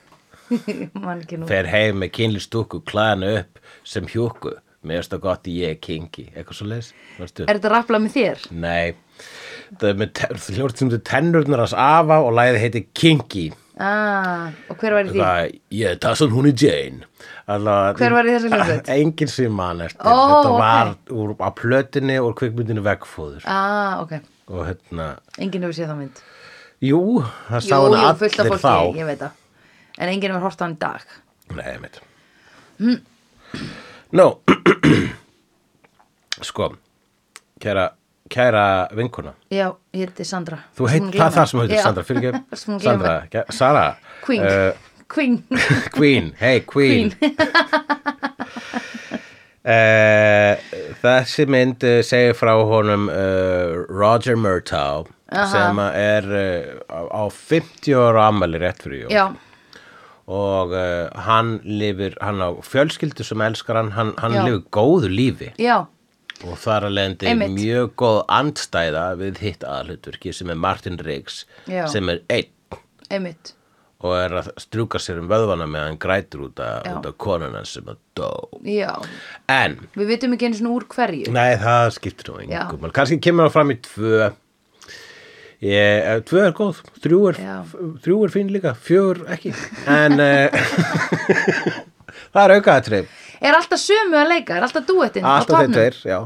Fer 1.50 1.68
heim 1.70 2.00
með 2.02 2.12
kynli 2.16 2.42
stúku, 2.42 2.80
klæðan 2.88 3.26
upp 3.30 3.60
sem 3.86 4.06
hjúku, 4.10 4.56
mér 4.82 5.00
finnst 5.00 5.14
það 5.14 5.22
gott 5.26 5.44
því 5.46 5.54
ég 5.60 5.74
er 5.76 5.80
kinky. 5.84 6.26
Eitthvað 6.34 6.58
svo 6.58 6.68
varstu? 7.20 7.46
Er 7.46 7.58
þetta 7.60 7.72
rapplað 7.74 8.04
með 8.06 8.14
þér? 8.16 8.44
Nei, 8.50 8.94
það 9.78 9.88
er 9.92 9.98
með 10.02 10.22
hljórt 10.56 10.80
sem 10.82 10.92
þú 10.92 11.00
tennurnar 11.10 11.64
að 11.66 11.72
safa 11.74 12.20
og 12.24 12.32
læði 12.38 12.62
heiti 12.64 12.84
kinky. 12.96 13.48
Ah, 13.80 14.50
og 14.68 14.76
hver 14.76 14.92
var 14.92 15.06
í 15.08 15.12
því? 15.14 15.20
Ég 15.72 15.94
er 15.94 16.00
Tassan, 16.04 16.28
hún 16.34 16.50
er 16.50 16.52
Jane 16.52 17.06
Alla, 17.48 17.94
Hver 17.96 18.12
var 18.12 18.26
í 18.28 18.34
þessu 18.34 18.50
hljómsveit? 18.52 18.90
Engin 19.00 19.30
sem 19.32 19.54
mann 19.56 19.80
eftir 19.86 20.04
Ó, 20.04 20.18
Þetta 20.34 20.50
var 20.58 20.90
úr, 21.16 21.32
á 21.40 21.48
plötinni 21.56 22.18
úr 22.20 22.34
kvikmyndinu 22.36 22.84
veggfóður 22.84 23.46
Ah, 23.48 24.02
ok. 24.02 24.18
Og 24.52 24.66
hérna, 24.68 25.06
Enginn 25.40 25.64
hefur 25.64 25.78
séð 25.78 25.88
það 25.94 26.00
mynd. 26.02 26.20
jú, 26.90 27.00
það 27.48 27.64
sá 27.70 27.74
hann 27.78 27.96
jú, 27.96 28.12
fullt 28.20 28.36
af 28.36 28.44
allir 28.44 28.60
fólki, 28.60 28.66
þá 28.66 29.00
ég 29.00 29.08
veit 29.14 29.24
það. 29.24 29.39
En 30.00 30.08
enginn 30.08 30.32
hefur 30.32 30.46
hort 30.48 30.60
á 30.60 30.64
hann 30.64 30.76
í 30.76 30.80
dag. 30.80 31.02
Nei, 31.54 31.74
mitt 31.82 31.98
Nú 34.16 34.26
Sko 36.48 36.70
Kæra, 37.60 37.90
kæra 38.32 38.64
vinkuna 38.96 39.34
Já, 39.52 39.66
ég 39.92 40.08
heiti 40.08 40.24
Sandra. 40.24 40.62
Þú 40.78 40.86
heit, 40.88 41.08
það 41.12 41.34
það 41.36 41.50
sem 41.50 41.60
heitir. 41.60 41.82
Sandra, 41.84 42.04
fyrir 42.08 42.30
ekki 42.30 42.78
Sandra. 42.86 43.16
Ge- 43.34 43.44
Sara 43.52 43.84
Queen. 44.24 44.46
uh, 44.46 44.72
Queen. 45.10 45.36
Queen, 45.98 46.32
hey 46.40 46.60
Queen, 46.64 47.12
Uh, 49.60 50.56
þessi 51.02 51.44
mynd 51.52 51.84
uh, 51.84 51.98
segir 52.06 52.32
frá 52.38 52.54
honum 52.64 53.10
uh, 53.12 53.82
Roger 53.92 54.38
Murtaugh 54.40 55.10
sem 55.52 55.76
er 55.84 56.24
á 56.88 57.00
á 57.12 57.22
50 57.28 57.92
ára 58.00 58.24
ammæli 58.32 58.56
rétt 58.62 58.80
fyrir 58.86 59.02
jól 59.04 59.12
Já, 59.12 59.26
og 60.30 60.74
uh, 60.76 61.22
hann 61.26 61.56
lifir, 61.66 62.14
hann 62.22 62.38
á 62.38 62.54
fjölskyldu 62.62 63.26
sem 63.26 63.42
elskar 63.42 63.80
hann, 63.80 63.94
hann, 63.96 64.12
hann 64.22 64.36
lifir 64.40 64.62
góðu 64.74 65.10
lífi. 65.10 65.50
Já, 65.60 65.82
og 66.46 66.58
þar 66.60 66.88
að 66.88 66.96
leiðandi 66.96 67.52
mjög 67.52 67.94
góð 68.00 68.20
andstæða 68.32 69.06
við 69.20 69.40
hitt 69.44 69.64
aðhlutverki 69.66 70.34
sem 70.36 70.52
er 70.52 70.60
Martin 70.60 71.00
Riggs 71.04 71.44
Já. 71.68 71.84
sem 71.92 72.08
er 72.12 72.22
einn. 72.32 72.52
Einmitt. 73.10 73.56
og 74.00 74.14
er 74.16 74.32
að 74.40 74.46
strjúka 74.62 74.96
sér 75.02 75.18
um 75.20 75.26
vöðvana 75.28 75.66
með 75.68 75.82
hann 75.84 75.98
grætur 76.00 76.46
út 76.46 76.60
af, 76.64 77.08
konuna 77.20 77.60
sem 77.68 77.84
að 77.90 77.98
dó. 78.16 78.30
Já, 78.64 78.94
en 79.52 79.76
við 79.92 80.14
vitum 80.14 80.36
ekki 80.36 80.48
einu 80.48 80.56
svona 80.56 80.72
úr 80.78 80.86
hverju. 80.88 81.32
Nei, 81.34 81.50
það 81.60 81.88
skiptir 81.98 82.30
nú 82.30 82.38
engum. 82.46 82.86
Kannski 82.96 83.18
kemur 83.20 83.50
það 83.50 83.56
fram 83.58 83.74
í 83.74 83.76
tvö 83.84 84.30
ég, 85.64 86.04
eh, 86.10 86.20
Tvö 86.26 86.44
er 86.48 86.54
góð 86.56 86.82
Þrjú 87.04 87.20
er, 87.30 87.40
þrjú 88.04 88.18
er 88.26 88.34
fín 88.34 88.52
líka 88.54 88.74
Fjögur 88.76 89.24
ekki. 89.32 89.54
En 89.90 90.20
uh, 90.20 90.48
það 92.34 92.44
er 92.44 92.56
aukaðatrið 92.58 93.18
Er 93.40 93.56
alltaf 93.56 93.80
sömu 93.80 94.18
að 94.20 94.32
leika? 94.34 94.58
Er 94.58 94.66
alltaf 94.66 94.84
duettinn 94.84 95.24
á 95.24 95.30
Alltaf 95.38 95.62
þeir 95.62 95.72
tveir, 95.72 96.00
já? 96.04 96.18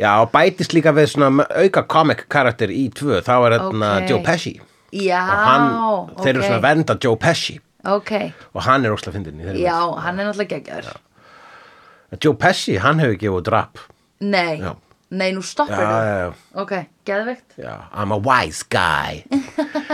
Já, 0.00 0.12
og 0.22 0.30
bætist 0.32 0.72
líka 0.72 0.94
við 0.96 1.10
svona 1.12 1.44
auka 1.60 1.82
comic 1.84 2.22
karakter 2.32 2.72
í 2.72 2.86
tvö. 2.96 3.18
Þá 3.20 3.34
er 3.36 3.56
þarna 3.58 3.90
Ok. 3.98 4.06
Joe 4.08 4.22
Pesci. 4.24 4.54
Já, 4.96 5.20
hann, 5.20 5.66
ok. 6.08 6.22
þeir 6.22 6.32
eru 6.32 6.46
svona 6.46 6.62
venda 6.64 6.96
Joe 7.04 7.20
Pesci. 7.20 7.58
Ok, 7.92 8.12
og 8.54 8.62
hann 8.62 8.86
er 8.86 8.94
óslega 8.94 9.16
fyndin 9.16 9.40
í 9.40 9.46
þeirri 9.46 9.64
já, 9.64 9.76
hann 10.04 10.20
er 10.22 10.28
náttúrulega 10.28 10.76
mynd. 10.78 12.20
Joe 12.22 12.36
Pesci, 12.38 12.76
hann 12.78 13.02
hefur 13.02 13.18
gefið 13.18 13.38
út 13.40 13.50
rap. 13.52 13.80
Nei, 14.22 14.60
Já. 14.62 14.72
Nei, 15.12 15.28
nú 15.36 15.42
stoppar 15.44 15.82
Já, 15.82 15.88
þú. 15.88 16.00
já, 16.08 16.16
já 16.18 16.62
Ok, 16.62 16.72
geðveikt. 17.08 17.56
Já, 17.60 17.74
I'm 17.92 18.12
a 18.16 18.18
wise 18.18 18.64
guy 18.72 19.22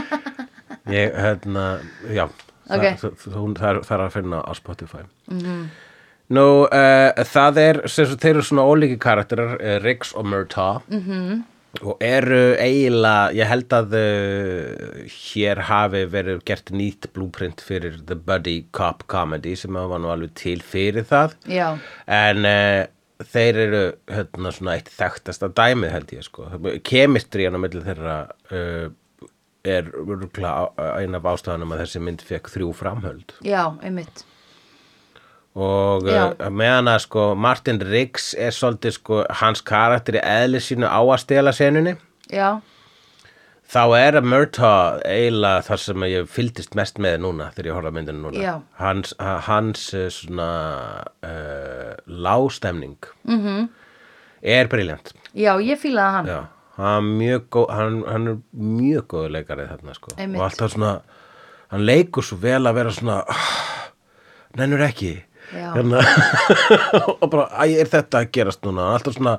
Ég, 0.98 1.12
hérna, 1.18 1.66
já 2.14 2.24
Ok. 2.68 2.84
það, 3.00 3.12
það, 3.16 3.36
það, 3.56 3.78
það 3.88 3.92
er 3.96 4.02
að 4.04 4.16
finna 4.16 4.40
á 4.44 4.52
Spotify 4.56 5.04
-hmm. 5.30 5.68
Nú, 6.28 6.46
uh, 6.68 7.24
það 7.24 7.56
er 7.62 7.76
sem 7.88 8.04
sagt, 8.06 8.20
þeir 8.20 8.34
eru 8.36 8.42
svona 8.44 8.66
ólíki 8.68 8.98
karakterar 9.00 9.54
uh, 9.56 9.78
Riggs 9.80 10.12
og 10.12 10.26
Murtaugh 10.28 10.82
-hmm. 10.90 11.38
og 11.82 11.96
eru 12.04 12.54
eiginlega 12.60 13.32
ég 13.32 13.48
held 13.48 13.72
að 13.72 13.94
uh, 13.96 15.08
hér 15.08 15.56
hafi 15.70 16.04
verið 16.04 16.44
gert 16.44 16.70
nýtt 16.70 17.08
blúprint 17.14 17.60
fyrir 17.60 17.96
The 18.06 18.14
Buddy 18.14 18.66
Cop 18.72 19.06
Comedy 19.06 19.56
sem 19.56 19.72
var 19.72 19.98
nú 19.98 20.12
alveg 20.12 20.34
til 20.34 20.60
fyrir 20.60 21.04
það 21.04 21.32
Já, 21.46 21.78
en 22.06 22.44
uh, 22.44 22.86
þeir 23.26 23.58
eru 23.64 23.82
hérna 24.12 24.52
svona 24.54 24.76
eitt 24.78 24.88
þekktasta 24.94 25.50
dæmið 25.58 25.90
held 25.94 26.14
ég 26.14 26.24
sko 26.26 26.46
kemistrían 26.86 27.58
á 27.58 27.60
milli 27.60 27.82
þeirra 27.82 28.16
uh, 28.54 28.88
er 29.68 29.90
örgulega 29.90 30.92
eina 31.00 31.18
af 31.18 31.26
ástæðanum 31.32 31.74
að 31.74 31.82
þessi 31.82 32.02
mynd 32.06 32.22
fekk 32.24 32.50
þrjú 32.54 32.72
framhöld 32.78 33.34
já, 33.42 33.64
einmitt. 33.82 34.22
og 35.58 36.06
Já. 36.06 36.30
uh, 36.38 36.50
meðan 36.54 36.92
að 36.94 37.02
sko 37.08 37.28
Martin 37.34 37.82
Riggs 37.82 38.30
er 38.38 38.54
svolítið 38.54 38.98
sko 39.00 39.22
hans 39.42 39.64
karakter 39.66 40.20
í 40.20 40.22
eðli 40.22 40.62
sínu 40.62 40.86
á 40.86 41.00
að 41.02 41.18
stela 41.26 41.54
senunni 41.56 41.96
Já, 42.30 42.60
þá 43.68 43.80
er 43.98 44.16
að 44.20 44.24
Murtaugh 44.32 45.02
eiginlega 45.04 45.62
þar 45.66 45.80
sem 45.82 46.04
ég 46.08 46.28
fylgdist 46.32 46.74
mest 46.78 46.98
með 47.04 47.18
núna 47.24 47.50
þegar 47.52 47.66
ég 47.68 47.76
horfði 47.76 47.90
að 47.90 47.96
myndinu 47.98 48.22
núna 48.22 48.40
Já. 48.44 48.54
hans, 48.80 49.14
ha- 49.20 49.38
hans 49.44 49.82
eh, 49.94 50.06
svona 50.14 50.46
uh, 51.22 51.92
lágstemning 52.06 52.96
-hmm. 53.26 53.36
Mhm. 53.36 53.68
er 54.42 54.68
briljant 54.68 55.12
já, 55.34 55.52
ég 55.60 55.78
fílaði 55.78 56.12
hann. 56.16 56.26
Já, 56.26 56.40
hann, 56.76 57.18
góð, 57.50 57.70
hann, 57.70 58.02
hann 58.08 58.28
er 58.28 58.36
mjög 58.56 59.06
góð 59.06 59.30
leikari 59.30 59.66
þarna 59.68 59.94
sko. 59.94 60.08
Einmitt. 60.16 60.40
og 60.40 60.44
alltaf 60.50 60.70
svona 60.72 61.00
hann 61.68 61.84
leikur 61.84 62.22
svo 62.24 62.36
vel 62.40 62.62
að 62.66 62.74
vera 62.74 62.90
svona 62.90 63.24
"Ah, 63.28 63.90
nennur 64.56 64.80
ekki 64.80 65.22
Já. 65.52 65.72
hérna, 65.74 66.00
og 67.22 67.30
bara, 67.30 67.48
æ, 67.64 67.80
er 67.80 67.86
þetta 67.86 68.20
að 68.24 68.30
gerast 68.32 68.62
núna 68.64 68.94
alltaf 68.94 69.14
svona 69.14 69.38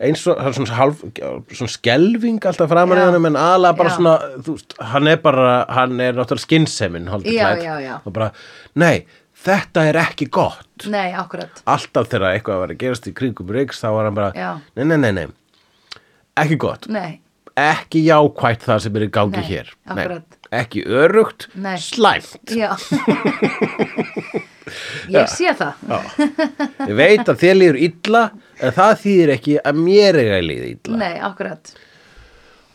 eins 0.00 0.22
og 0.28 0.38
það 0.38 0.48
er 0.48 0.56
svona, 0.56 0.76
halv, 0.78 1.00
svona 1.52 1.72
skelving 1.74 2.44
alltaf 2.48 2.70
framan 2.72 3.00
í 3.00 3.04
hann 3.04 3.28
en 3.30 3.38
aðlega 3.38 3.78
bara 3.78 3.90
Já. 3.92 3.96
svona 3.98 4.14
þú 4.46 4.54
veist, 4.56 4.76
hann 4.92 5.10
er 5.10 5.18
bara, 5.24 5.48
hann 5.76 5.96
er 6.00 6.16
náttúrulega 6.16 6.46
skinsemin 6.46 7.10
já, 7.28 7.50
já. 7.84 7.94
og 8.00 8.14
bara, 8.16 8.30
nei, 8.80 9.04
þetta 9.44 9.84
er 9.90 10.00
ekki 10.00 10.30
gott. 10.32 10.86
Nei, 10.90 11.10
alltaf 11.12 12.08
þegar 12.12 12.30
eitthvað 12.32 12.62
var 12.64 12.74
að 12.74 12.80
gerast 12.84 13.10
í 13.10 13.14
kringum 13.16 13.52
Riggs 13.52 13.82
þá 13.82 13.88
var 13.98 14.08
hann 14.08 14.16
bara, 14.16 14.56
nei, 14.78 14.86
nei, 14.86 14.96
nei, 14.96 15.12
nei. 15.20 15.26
Ekki 16.40 16.56
gott, 16.62 16.88
Nei, 16.88 17.20
ekki 17.60 18.06
jákvætt 18.06 18.64
það 18.64 18.84
sem 18.86 18.96
er 18.96 19.04
í 19.04 19.10
gangi 19.12 19.44
hér. 19.44 19.74
Ekki 20.50 20.86
örugt, 20.88 21.50
slæmt. 21.84 22.54
Já. 22.56 22.72
ég 25.14 25.30
sé 25.32 25.52
það. 25.58 25.84
Já. 25.90 26.00
Ég 26.86 26.96
veit 26.98 27.28
að 27.28 27.38
þér 27.44 27.60
líður 27.60 27.78
illa 27.88 28.24
en 28.60 28.74
það 28.76 28.96
þýðir 29.04 29.32
ekki 29.36 29.56
að 29.60 29.80
mér 29.86 30.18
eiga 30.20 30.40
að 30.40 30.48
líða 30.50 30.68
illa. 30.74 30.98
Nei, 31.00 31.14
akkurat. 31.30 31.72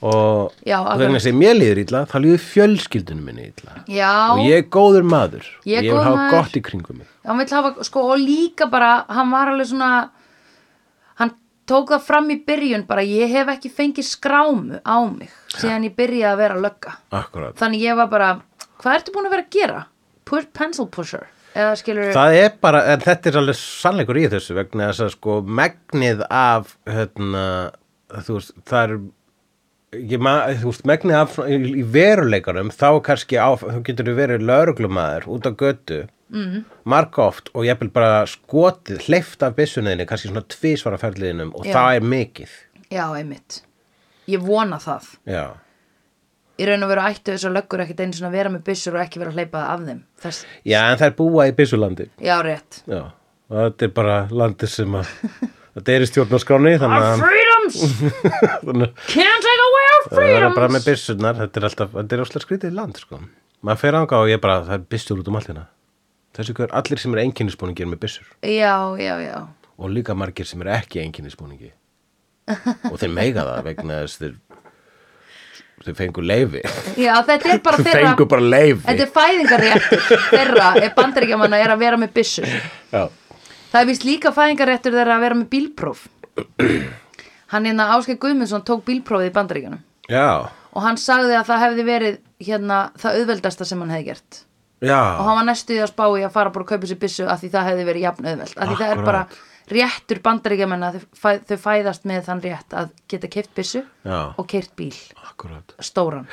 Og 0.05 0.11
og 0.11 0.51
akkurat. 0.75 0.99
vegna 1.01 1.21
sem 1.23 1.37
mér 1.39 1.55
líður 1.57 1.81
illa 1.85 2.03
þá 2.09 2.17
líður 2.21 2.43
fjölskyldunum 2.45 3.29
minni 3.29 3.47
illa. 3.49 3.77
Já, 3.89 4.11
og 4.35 4.43
ég 4.45 4.61
er 4.61 4.67
góður 4.75 5.07
maður. 5.07 5.47
Ég 5.65 5.79
er 5.79 5.87
vil 5.87 5.93
góður 5.95 6.07
hafa 6.09 6.19
maður. 6.19 6.35
gott 6.35 6.59
í 6.59 6.63
kringum 6.67 6.99
mig. 7.01 7.09
Hann 7.25 7.41
vill 7.41 7.49
hafa, 7.55 7.71
sko, 7.87 8.03
og 8.13 8.21
líka 8.21 8.67
bara 8.69 8.91
hann 9.09 9.31
var 9.33 9.53
alveg 9.53 9.71
svona 9.71 9.91
hann 11.21 11.31
tók 11.65 11.95
það 11.95 12.03
fram 12.05 12.29
í 12.29 12.37
byrjun 12.45 12.85
bara 12.85 13.05
ég 13.07 13.31
hef 13.33 13.49
ekki 13.55 13.71
fengið 13.73 14.09
skrámu 14.11 14.81
á 14.85 14.97
mig 15.09 15.31
síðan 15.55 15.87
ég 15.87 15.95
byrjaði 15.97 16.33
að 16.33 16.41
vera 16.43 16.59
lögga. 16.67 16.97
Akkurat. 17.15 17.55
Þannig 17.57 17.87
ég 17.87 17.97
var 17.97 18.11
bara, 18.11 18.29
hvað 18.83 18.99
ertu 18.99 19.15
búin 19.15 19.29
að 19.29 19.37
vera 19.37 19.47
að 19.47 19.55
gera? 19.57 19.85
Push, 20.25 20.51
pencil 20.53 20.87
pusher 20.89 21.27
eða 21.55 21.75
skilur 21.79 22.13
Það 22.15 22.39
er 22.43 22.55
bara, 22.63 22.83
en 22.93 23.03
þetta 23.03 23.31
er 23.31 23.41
alveg 23.41 23.59
sannleikur 23.59 24.21
í 24.21 24.25
þessu 24.33 24.57
vegna 24.57 24.89
þess 24.91 25.05
að 25.07 25.13
sko 25.15 25.37
megnið 25.61 26.25
af 26.29 26.75
hérna, 26.89 27.45
þú 28.15 28.39
veist, 28.39 28.57
það 28.67 28.83
er 28.87 28.97
ég, 30.11 30.19
ma- 30.19 30.41
þú 30.51 30.71
veist, 30.71 30.85
megnið 30.89 31.19
af 31.21 31.37
í, 31.45 31.85
veruleikanum 31.95 32.73
þá 32.75 32.89
kannski 33.05 33.39
á, 33.39 33.49
þú 33.61 33.81
getur 33.87 34.11
verið 34.17 34.45
lögreglumæður 34.49 35.29
út 35.35 35.47
á 35.47 35.51
götu 35.55 36.01
mm. 36.33 36.63
margóft 36.89 37.51
og 37.53 37.67
ég 37.67 37.79
vil 37.81 37.91
bara 37.95 38.25
skotið, 38.29 39.03
hleyft 39.07 39.45
af 39.45 39.55
byssunniðinni 39.59 40.07
kannski 40.09 40.31
svona 40.31 40.45
tvísvara 40.51 40.99
ferliðinum 41.01 41.53
og 41.55 41.67
Já. 41.67 41.75
það 41.77 41.99
er 41.99 42.09
mikið 42.15 42.57
já, 42.91 43.05
einmitt 43.15 43.61
ég 44.31 44.43
vona 44.45 44.79
það 44.81 45.11
Já, 45.29 45.45
í 46.59 46.67
raun 46.69 46.85
og 46.85 46.91
veru 46.93 47.03
ættu 47.09 47.33
þess 47.33 47.47
að 47.49 47.55
löggur 47.57 47.83
ekkit 47.83 48.01
einu 48.05 48.15
svona 48.17 48.31
að 48.31 48.37
vera 48.39 48.51
með 48.53 48.63
byssur 48.69 48.95
og 48.97 49.03
ekki 49.03 49.21
vera 49.21 49.33
að 49.33 49.39
hleypa 49.41 49.61
það 49.61 49.73
af 49.75 49.85
þeim. 49.89 50.01
Þess, 50.25 50.39
Já 50.71 50.79
en 50.91 50.99
það 51.01 51.07
er 51.09 51.15
búa 51.19 51.45
í 51.49 51.53
byssulandi 51.57 52.07
já, 52.23 52.35
rétt. 52.45 52.81
Já, 52.87 53.01
og 53.51 53.59
þetta 53.61 53.87
er 53.89 53.93
bara 53.99 54.17
landið 54.31 54.71
sem 54.75 54.97
að 55.01 55.13
þetta 55.75 55.95
er 55.95 56.05
í 56.05 56.09
stjórnarskráni 56.11 56.75
þannig 56.83 57.05
Our 57.05 57.11
að 57.11 57.25
freedoms! 57.25 57.79
Þannig 58.67 59.03
can't 59.11 59.47
take 59.47 59.65
away 59.67 59.87
our 59.91 60.05
Það 60.09 60.21
er 60.23 60.35
bara 60.35 60.51
freedoms! 60.55 60.75
með 60.77 60.89
byssurnar, 60.91 61.39
þetta 61.43 61.61
er 61.61 61.67
alltaf, 61.69 61.95
þetta 61.99 62.15
er 62.19 62.25
alltaf 62.25 62.45
skrítið 62.47 62.75
land, 62.79 62.99
sko. 63.03 63.21
Maður 63.65 63.81
fer 63.81 63.97
ánga 63.99 64.19
og 64.21 64.29
ég 64.31 64.41
bara, 64.43 64.59
það 64.67 64.77
er 64.79 64.85
byssur 64.95 65.21
út 65.23 65.31
um 65.31 65.39
allt 65.39 65.49
hérna. 65.51 65.65
Þessi 66.35 66.53
hver, 66.57 66.71
allir 66.75 66.99
sem 67.01 67.13
er 67.15 67.21
einkennisbúningir 67.25 67.87
með 67.89 68.01
byssur. 68.05 68.27
Já, 68.43 68.75
já, 68.99 69.13
já. 69.23 69.37
Og 69.79 69.91
líka 69.91 70.15
margir 70.15 70.47
sem 70.47 70.61
er 70.63 70.69
ekki 70.77 70.99
einkennisbúningi. 71.01 71.71
og 72.91 72.97
þeir 73.01 73.13
meiga 73.15 73.43
það 73.47 73.61
vegna 73.65 73.95
þess 74.03 74.19
þeir, 74.21 74.33
þeir 75.84 75.95
fengu 75.97 76.23
leifi. 76.23 76.61
já, 76.97 77.11
þetta 77.28 77.51
er 77.51 77.59
bara 77.65 77.78
Þeir 77.82 77.89
þeirra 77.91 78.28
bara 78.32 78.41
þetta 78.88 79.05
er 79.05 79.11
fæðingarréttur 79.17 80.05
þeirra 80.32 80.69
ef 80.86 80.95
bandaríkjamanna 80.95 81.59
er 81.61 81.73
að 81.76 81.84
vera 81.84 81.99
með 81.99 82.13
byssur 82.15 82.47
Já, 82.47 83.03
það 83.73 83.80
er 83.82 83.89
vist 83.91 84.05
líka 84.07 84.32
fæðingarréttur 84.36 84.95
þeirra 84.95 85.17
að 85.19 85.26
vera 85.26 85.39
með 85.41 85.49
bílpróf. 85.51 86.05
Hann 87.51 87.67
hérna 87.67 87.89
Áskei 87.95 88.17
Guðmundsson 88.19 88.63
tók 88.65 88.86
bílprófið 88.88 89.30
í 89.30 89.36
bandaríkjanum 89.36 89.84
já, 90.09 90.47
og 90.76 90.84
hann 90.86 90.97
sagði 91.01 91.36
að 91.39 91.47
það 91.49 91.63
hefði 91.65 91.86
verið 91.88 92.17
hérna 92.45 92.80
það 92.99 93.19
auðveldasta 93.21 93.65
sem 93.67 93.80
hann 93.84 93.93
hefði 93.95 94.07
gert. 94.11 94.41
Já. 94.86 94.99
og 95.17 95.23
hann 95.26 95.38
var 95.39 95.45
næstu 95.47 95.73
í 95.78 95.82
að 95.82 95.91
spá 95.93 96.03
í 96.19 96.23
að 96.28 96.34
fara 96.36 96.51
bara 96.53 96.65
að 96.65 96.71
kaupa 96.73 96.89
sér 96.89 96.99
byssu 97.01 97.26
af 97.32 97.39
því 97.41 97.49
það 97.53 97.67
hefði 97.69 97.86
verið 97.88 98.03
jafn 98.05 98.28
auðveld 98.28 98.57
af 98.59 98.67
því 98.69 98.76
það 98.82 98.91
er 98.91 99.03
bara 99.07 99.21
réttur 99.72 100.20
bandaríkjamenn 100.26 100.84
að 100.86 100.99
þau, 100.99 101.07
fæ, 101.22 101.30
þau 101.49 101.57
fæðast 101.66 102.05
með 102.05 102.24
þann 102.30 102.43
rétt 102.45 102.76
að 102.78 102.89
geta 103.11 103.28
keift 103.34 103.51
byssu 103.57 103.82
og 104.05 104.47
keirt 104.51 104.76
bíl, 104.78 104.93
Akkurat. 105.32 105.74
stóran 105.82 106.28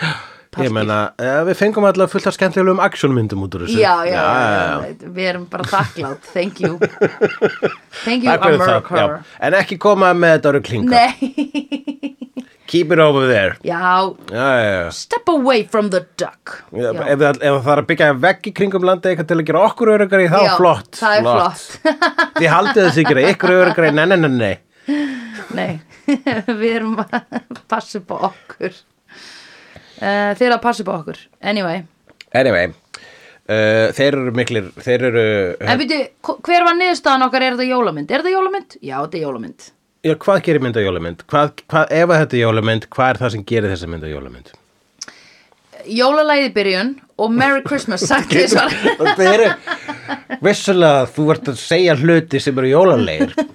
Ég 0.61 0.69
meina, 0.69 1.15
eh, 1.17 1.39
við 1.49 1.57
fengum 1.57 1.87
alltaf 1.89 2.11
fullt 2.13 2.27
af 2.29 2.35
skemmtilegum 2.37 2.81
actionmyndum 2.85 3.41
út 3.47 3.55
úr 3.57 3.63
þessu. 3.65 3.79
já, 3.81 4.05
já, 4.05 4.21
já, 4.21 4.85
já, 4.93 5.09
við 5.09 5.29
erum 5.31 5.47
bara 5.49 5.65
þakklátt 5.65 6.27
thank 6.35 6.61
you. 6.61 6.77
Thank 8.05 8.25
you 8.25 8.33
America. 8.37 8.97
Já. 8.97 9.23
En 9.41 9.57
ekki 9.57 9.79
koma 9.81 10.13
með 10.13 10.35
þetta 10.37 10.49
eru 10.53 10.61
klinga. 10.67 10.91
nei, 10.93 12.17
Keep 12.73 12.93
it 12.97 13.01
over 13.05 13.27
there. 13.29 13.57
já. 13.63 13.81
Já, 14.33 14.49
já, 14.65 14.91
step 14.97 15.29
away 15.29 15.63
from 15.69 15.91
the 15.93 16.01
duck. 16.17 16.55
Já, 16.73 16.89
ef, 16.89 17.19
það- 17.21 17.43
er 17.45 17.81
að 17.83 17.87
byggja 17.91 18.07
vegg 18.23 18.47
í 18.49 18.53
kringum 18.57 18.87
landi 18.89 19.11
eitthvað 19.11 19.29
til 19.29 19.37
að 19.43 19.47
gera 19.51 19.65
okkur 19.69 19.91
örugari, 19.97 20.29
þá 20.33 20.39
Já, 20.47 20.55
flott. 20.57 20.93
það 20.97 21.17
er 21.19 21.27
flott. 21.27 21.67
Þið 22.41 22.49
haldið 22.55 22.87
þessi 22.87 23.05
ekki 23.05 23.25
ykkur 23.35 23.53
örugari, 23.59 23.91
nei, 23.93 24.07
nei, 24.07 24.17
nei, 24.17 24.31
nei. 24.39 24.55
Nei, 25.53 25.81
við 26.63 26.71
erum 26.79 26.97
að 27.05 27.19
passa 27.69 28.01
upp 28.01 28.15
á 28.17 28.17
okkur. 28.33 28.81
Uh, 30.03 30.33
Þeir 30.35 30.47
eru 30.49 30.57
að 30.57 30.63
passa 30.65 30.83
upp 30.87 30.91
á 30.91 30.97
okkur. 30.97 31.21
Anyway. 31.53 31.85
Anyway, 32.33 32.73
uh, 33.53 33.93
þeir 33.93 34.17
eru 34.17 34.33
miklir, 34.35 34.73
þeir 34.81 35.05
eru 35.11 35.27
En 35.61 35.79
byrju, 35.85 36.01
hver 36.41 36.65
var 36.71 36.81
niðurstaðan 36.81 37.27
okkar, 37.29 37.45
er 37.51 37.59
þetta 37.61 37.69
jólamynd? 37.69 38.11
Er 38.17 38.25
þetta 38.25 38.33
jólamynd? 38.39 38.79
Já, 38.81 38.97
þetta 39.05 39.21
er 39.21 39.27
jólamynd 39.29 39.69
Já, 40.03 40.17
hvað 40.19 40.41
gerir 40.43 40.59
mynd 40.65 40.75
á 40.75 40.83
jólamynd? 40.83 41.21
Hvað, 41.31 41.61
hvað, 41.71 41.93
ef 41.95 42.11
þetta 42.11 42.35
er 42.35 42.41
jólamynd, 42.41 42.87
hvað 42.91 43.11
er 43.13 43.19
það 43.21 43.31
sem 43.35 43.43
gerir 43.47 43.71
þessa 43.71 43.91
mynd 43.93 44.03
á 44.03 44.11
jólamynd? 44.11 44.49
Jólalæði 45.95 46.49
byrjun 46.57 46.91
og 47.23 47.29
Merry 47.37 47.63
Christmas 47.67 48.03
sagt 48.07 48.35
þið 48.35 48.49
svar 48.51 48.75
Það 48.99 49.23
eru 49.29 49.47
vissulega 50.43 51.07
þú 51.15 51.27
ert 51.35 51.47
að 51.53 51.59
segja 51.63 51.95
hluti 51.99 52.43
sem 52.43 52.59
eru 52.63 52.71
jólalegir 52.73 53.31
Þú 53.39 53.47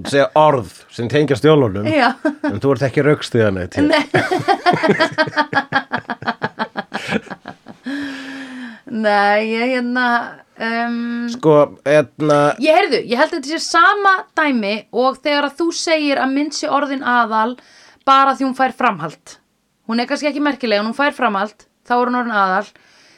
að 0.00 0.12
segja 0.14 0.28
orð 0.40 0.72
sem 0.96 1.12
tengjast 1.12 1.44
jólunum 1.48 1.88
Já. 1.92 2.08
en 2.48 2.60
þú 2.64 2.68
ert 2.74 2.86
ekki 2.88 3.04
raukstuðan 3.04 3.60
Nei 3.60 4.00
Nei, 8.94 9.48
ég 9.50 9.72
hérna 9.74 10.06
um, 10.62 11.26
Sko, 11.32 11.54
etna 11.88 12.36
Ég 12.62 12.76
heyrðu, 12.78 13.00
ég 13.10 13.18
held 13.18 13.32
að 13.32 13.38
þetta 13.40 13.52
sé 13.56 13.62
sama 13.64 14.12
dæmi 14.38 14.74
og 14.94 15.16
þegar 15.24 15.48
að 15.48 15.56
þú 15.58 15.66
segir 15.74 16.20
að 16.22 16.34
mynd 16.36 16.54
sé 16.54 16.70
orðin 16.70 17.02
aðal 17.02 17.56
bara 18.06 18.34
því 18.36 18.46
hún 18.46 18.54
fær 18.58 18.74
framhald. 18.78 19.38
Hún 19.88 20.00
er 20.00 20.06
kannski 20.08 20.28
ekki 20.30 20.42
merkileg 20.44 20.78
en 20.82 20.86
hún 20.92 20.96
fær 20.96 21.14
framhald 21.16 21.66
þá 21.88 21.94
er 21.98 22.04
hún 22.10 22.18
orðin 22.20 22.38
aðal. 22.44 22.68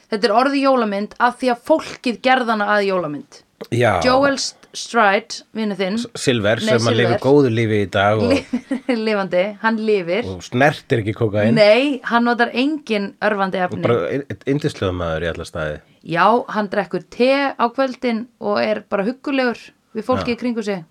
Þetta 0.06 0.28
er 0.30 0.36
orðið 0.38 0.62
jólamynd 0.64 1.16
af 1.28 1.36
því 1.40 1.50
að 1.52 1.62
fólkið 1.68 2.20
gerðana 2.24 2.68
að 2.76 2.86
jólamynd. 2.92 3.42
Já, 3.74 3.90
Joel 4.04 4.36
St- 4.38 4.55
Stride, 4.76 5.40
vinnu 5.56 5.76
þinn. 5.78 5.94
Silver 6.20 6.60
Nei, 6.60 6.66
sem 6.68 6.88
að 6.90 6.98
Silver. 6.98 7.20
góðu 7.22 7.50
lífi 7.54 7.78
í 7.86 7.90
dag 7.94 8.20
og, 8.20 8.56
lifandi, 9.06 9.44
hann 9.62 9.78
lifir. 9.80 10.28
Og 10.28 10.42
snertir 10.44 11.00
ekki 11.00 11.14
kokain 11.16 11.56
Nei, 11.56 11.96
hann 12.10 12.26
notar 12.28 12.52
engin 12.52 13.14
örfandi 13.24 13.62
efni. 13.64 13.80
bara 13.86 14.10
indislega 14.52 14.92
maður 14.92 15.24
í 15.24 15.30
alla 15.32 15.46
staði. 15.48 15.78
Já, 16.06 16.26
hann 16.52 16.68
drekkur 16.72 17.06
te 17.10 17.30
á 17.56 17.64
kvöldin 17.72 18.26
og 18.44 18.60
er 18.62 18.82
bara 18.88 19.06
huggulegur 19.08 19.58
við 19.96 20.06
fólkið 20.06 20.34
í 20.36 20.38
kringu 20.44 20.66
sig. 20.66 20.84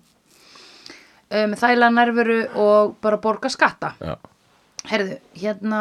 Um, 1.30 1.54
þæla 1.58 1.88
nærveru 1.94 2.40
og 2.62 2.96
bara 3.02 3.18
borga 3.22 3.50
skatta. 3.50 3.94
Já, 4.02 4.16
Herðu, 4.86 5.16
hérna 5.38 5.80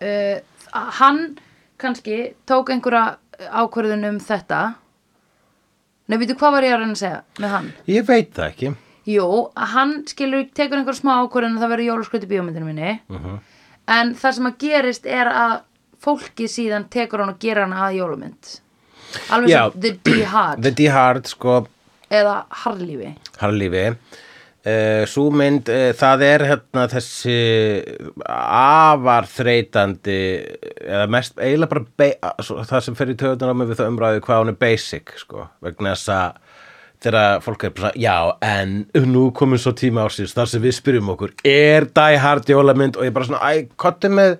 uh, 0.00 0.38
hann 1.00 1.24
kannski 1.80 2.34
tók 2.48 2.70
einhverja 2.72 3.16
ákvörðun 3.64 4.06
um 4.08 4.20
þetta 4.24 4.60
Nei, 6.08 6.18
veitu 6.20 6.36
hvað 6.38 6.52
var 6.56 6.62
ég 6.66 6.74
að 6.76 6.80
reyna 6.82 6.94
að 6.94 7.00
segja 7.02 7.22
með 7.42 7.50
hann? 7.56 7.70
ég 7.90 8.04
veit 8.06 8.28
það 8.36 8.50
ekki. 8.52 8.74
Jú, 9.06 9.26
hann 9.72 9.94
skilur 10.10 10.44
tekur 10.54 10.78
einhver 10.80 10.94
smá 10.98 11.12
ákvörðun 11.22 11.56
að 11.58 11.62
það 11.64 11.72
verður 11.74 11.88
jólaskröti 11.90 12.28
bíómyndinu 12.30 12.66
minni. 12.66 13.00
Mhm. 13.08 13.38
en 13.88 14.14
það 14.18 14.32
sem 14.34 14.46
að 14.46 14.56
gerist 14.58 15.04
er 15.06 15.28
að 15.30 15.60
fólkið 16.02 16.48
síðan 16.50 16.88
tekur 16.90 17.20
hann 17.22 17.30
og 17.30 17.38
gera 17.38 17.62
hann 17.66 17.72
að 17.72 17.98
jólamynd 18.00 18.60
alveg 19.30 19.50
sem 19.50 19.80
The 19.80 19.92
D 20.02 20.22
Hard. 20.24 20.62
The 20.62 20.70
D 20.70 20.86
Hard, 20.90 21.26
sko, 21.30 21.66
eða 22.10 22.44
Harlífi 22.50 23.12
harlífi 23.38 23.84
uh, 24.66 25.04
Sú 25.08 25.28
mynd, 25.34 25.70
uh, 25.72 25.92
það 25.96 26.24
er 26.26 26.44
hérna 26.50 26.86
þessi 26.90 27.36
afar 28.26 29.28
þreytandi 29.30 30.18
eða 30.86 31.06
mest, 31.12 31.36
eiginlega 31.38 31.72
bara 31.72 32.42
svo- 32.44 32.64
það 32.66 32.84
sem 32.88 32.98
fer 32.98 33.12
í 33.14 33.18
töðunar 33.20 33.54
á 33.54 33.58
mig 33.58 33.70
við 33.70 33.80
það 33.80 33.92
umræðu 33.94 34.24
hvað 34.26 34.42
hún 34.44 34.52
er 34.54 34.60
basic, 34.66 35.14
sko, 35.22 35.46
vegna 35.64 35.94
þess 35.94 36.12
að 36.16 36.42
þegar 37.06 37.42
fólk 37.44 37.64
er 37.68 37.72
bara, 37.76 37.90
svona, 37.90 38.00
já, 38.00 38.16
en 38.42 38.76
nú 39.12 39.26
komum 39.36 39.58
svo 39.60 39.72
tíma 39.76 40.06
ásins 40.08 40.32
þar 40.34 40.48
sem 40.48 40.62
við 40.64 40.78
spyrjum 40.78 41.10
okkur, 41.12 41.34
er 41.44 41.84
Die 41.92 42.16
Hard 42.22 42.48
jólamynd? 42.48 42.96
Og 42.96 43.04
ég 43.04 43.12
bara 43.14 43.28
svona, 43.28 43.42
æ, 43.52 43.66
kottu 43.76 44.08
með 44.10 44.38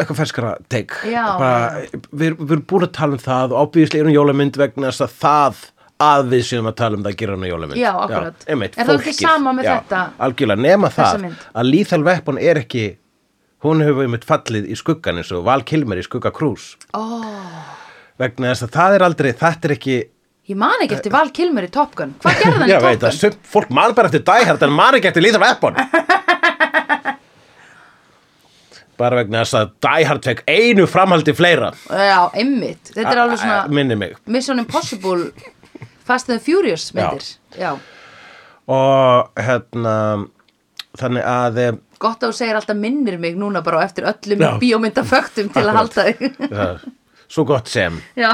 eitthvað 0.00 0.16
ferskara 0.22 0.52
teik 0.72 0.94
bara, 1.36 1.82
við, 2.14 2.36
við 2.38 2.54
erum 2.54 2.64
búin 2.70 2.86
að 2.86 2.92
tala 2.96 3.18
um 3.18 3.20
það 3.20 3.52
og 3.52 3.66
ábyggislega 3.68 4.04
erum 4.06 4.14
jólamynd 4.14 4.56
vegna 4.60 4.88
þess 4.92 5.04
að 5.04 5.16
það 5.20 5.60
að 6.00 6.30
við 6.32 6.42
séum 6.48 6.68
að 6.70 6.76
tala 6.80 6.96
um 6.98 7.02
það 7.04 7.12
að 7.12 7.18
gera 7.22 7.36
hana 7.36 7.50
jólamynd 7.50 7.80
Já, 7.80 7.90
akkurat. 8.06 8.46
einmitt, 8.48 8.78
Er 8.78 8.86
það 8.88 8.94
ekki 9.00 9.10
fólkið. 9.12 9.20
sama 9.26 9.52
með 9.58 9.68
Já, 9.68 9.74
þetta? 9.80 10.00
algjörlega, 10.26 10.62
nema 10.64 10.88
Þessa 10.94 11.10
það 11.16 11.24
mynd? 11.26 11.42
að 11.60 11.70
Lethal 11.74 12.02
Weapon 12.08 12.38
er 12.40 12.60
ekki 12.62 12.84
hún 13.66 13.82
hefur 13.84 14.06
einmitt 14.06 14.24
fallið 14.24 14.70
í 14.72 14.78
skuggan 14.80 15.20
eins 15.20 15.32
og 15.36 15.44
Val 15.44 15.60
Kilmer 15.68 16.00
í 16.00 16.04
skugga 16.06 16.32
Cruise 16.32 16.76
oh, 16.96 17.60
vegna 18.20 18.54
þess 18.54 18.64
að 18.68 18.72
það 18.78 18.96
er 18.96 19.04
aldrei, 19.10 19.30
þetta 19.36 19.68
er 19.70 19.76
ekki 19.76 19.98
Ég 20.50 20.56
man 20.58 20.80
ekki 20.82 20.96
eftir 20.96 21.12
Val 21.14 21.28
Kilmer 21.36 21.62
í 21.68 21.70
Top 21.70 21.92
Gun 21.94 22.14
Hvað 22.24 22.40
gerði 22.40 22.56
hann 22.58 22.66
í 22.66 22.72
Já, 22.72 22.78
Top 22.80 22.88
veit 22.88 23.02
Gun? 23.04 23.12
sumt, 23.20 23.36
fólk 23.52 23.68
man 23.76 23.92
bara 23.94 24.08
eftir 24.10 24.24
Die 24.26 24.46
Hard 24.48 24.64
en 24.66 24.72
man 24.74 24.96
ekki 24.98 25.10
eftir 25.12 25.22
Lethal 25.22 25.44
Weapon 25.44 25.76
bara 29.00 29.16
vegna 29.22 29.40
þess 29.44 29.56
að 29.60 29.70
Die 29.86 30.04
Hard 30.08 30.26
fekk 30.28 30.42
einu 30.50 30.84
framhaldi 30.90 31.32
fleira 31.36 31.70
Já, 31.88 32.18
einmitt, 32.36 32.90
þetta 32.92 33.12
er 33.14 33.20
alveg 33.22 33.40
svona 33.40 33.60
minni 33.78 33.96
mig 34.00 34.16
Mission 34.28 34.60
Impossible 34.60 35.30
Fast 36.10 36.30
and 36.34 36.42
Furious 36.42 36.90
myndir. 36.96 37.22
Já, 37.54 37.76
og 38.70 39.40
hérna 39.40 39.94
þannig 40.98 41.26
að 41.26 41.60
eh, 41.62 41.76
gott 42.02 42.22
að 42.22 42.32
þú 42.32 42.38
segir 42.40 42.58
alltaf 42.58 42.78
minnir 42.78 43.18
mig 43.22 43.36
núna 43.38 43.62
bara 43.64 43.84
eftir 43.86 44.08
öllum 44.10 44.42
Já. 44.42 44.50
bíómyndaföktum 44.62 45.52
til 45.54 45.66
að 45.66 45.76
halda 45.76 46.06
þig 46.08 46.40
svo 47.30 47.44
gott 47.48 47.68
sem. 47.70 48.00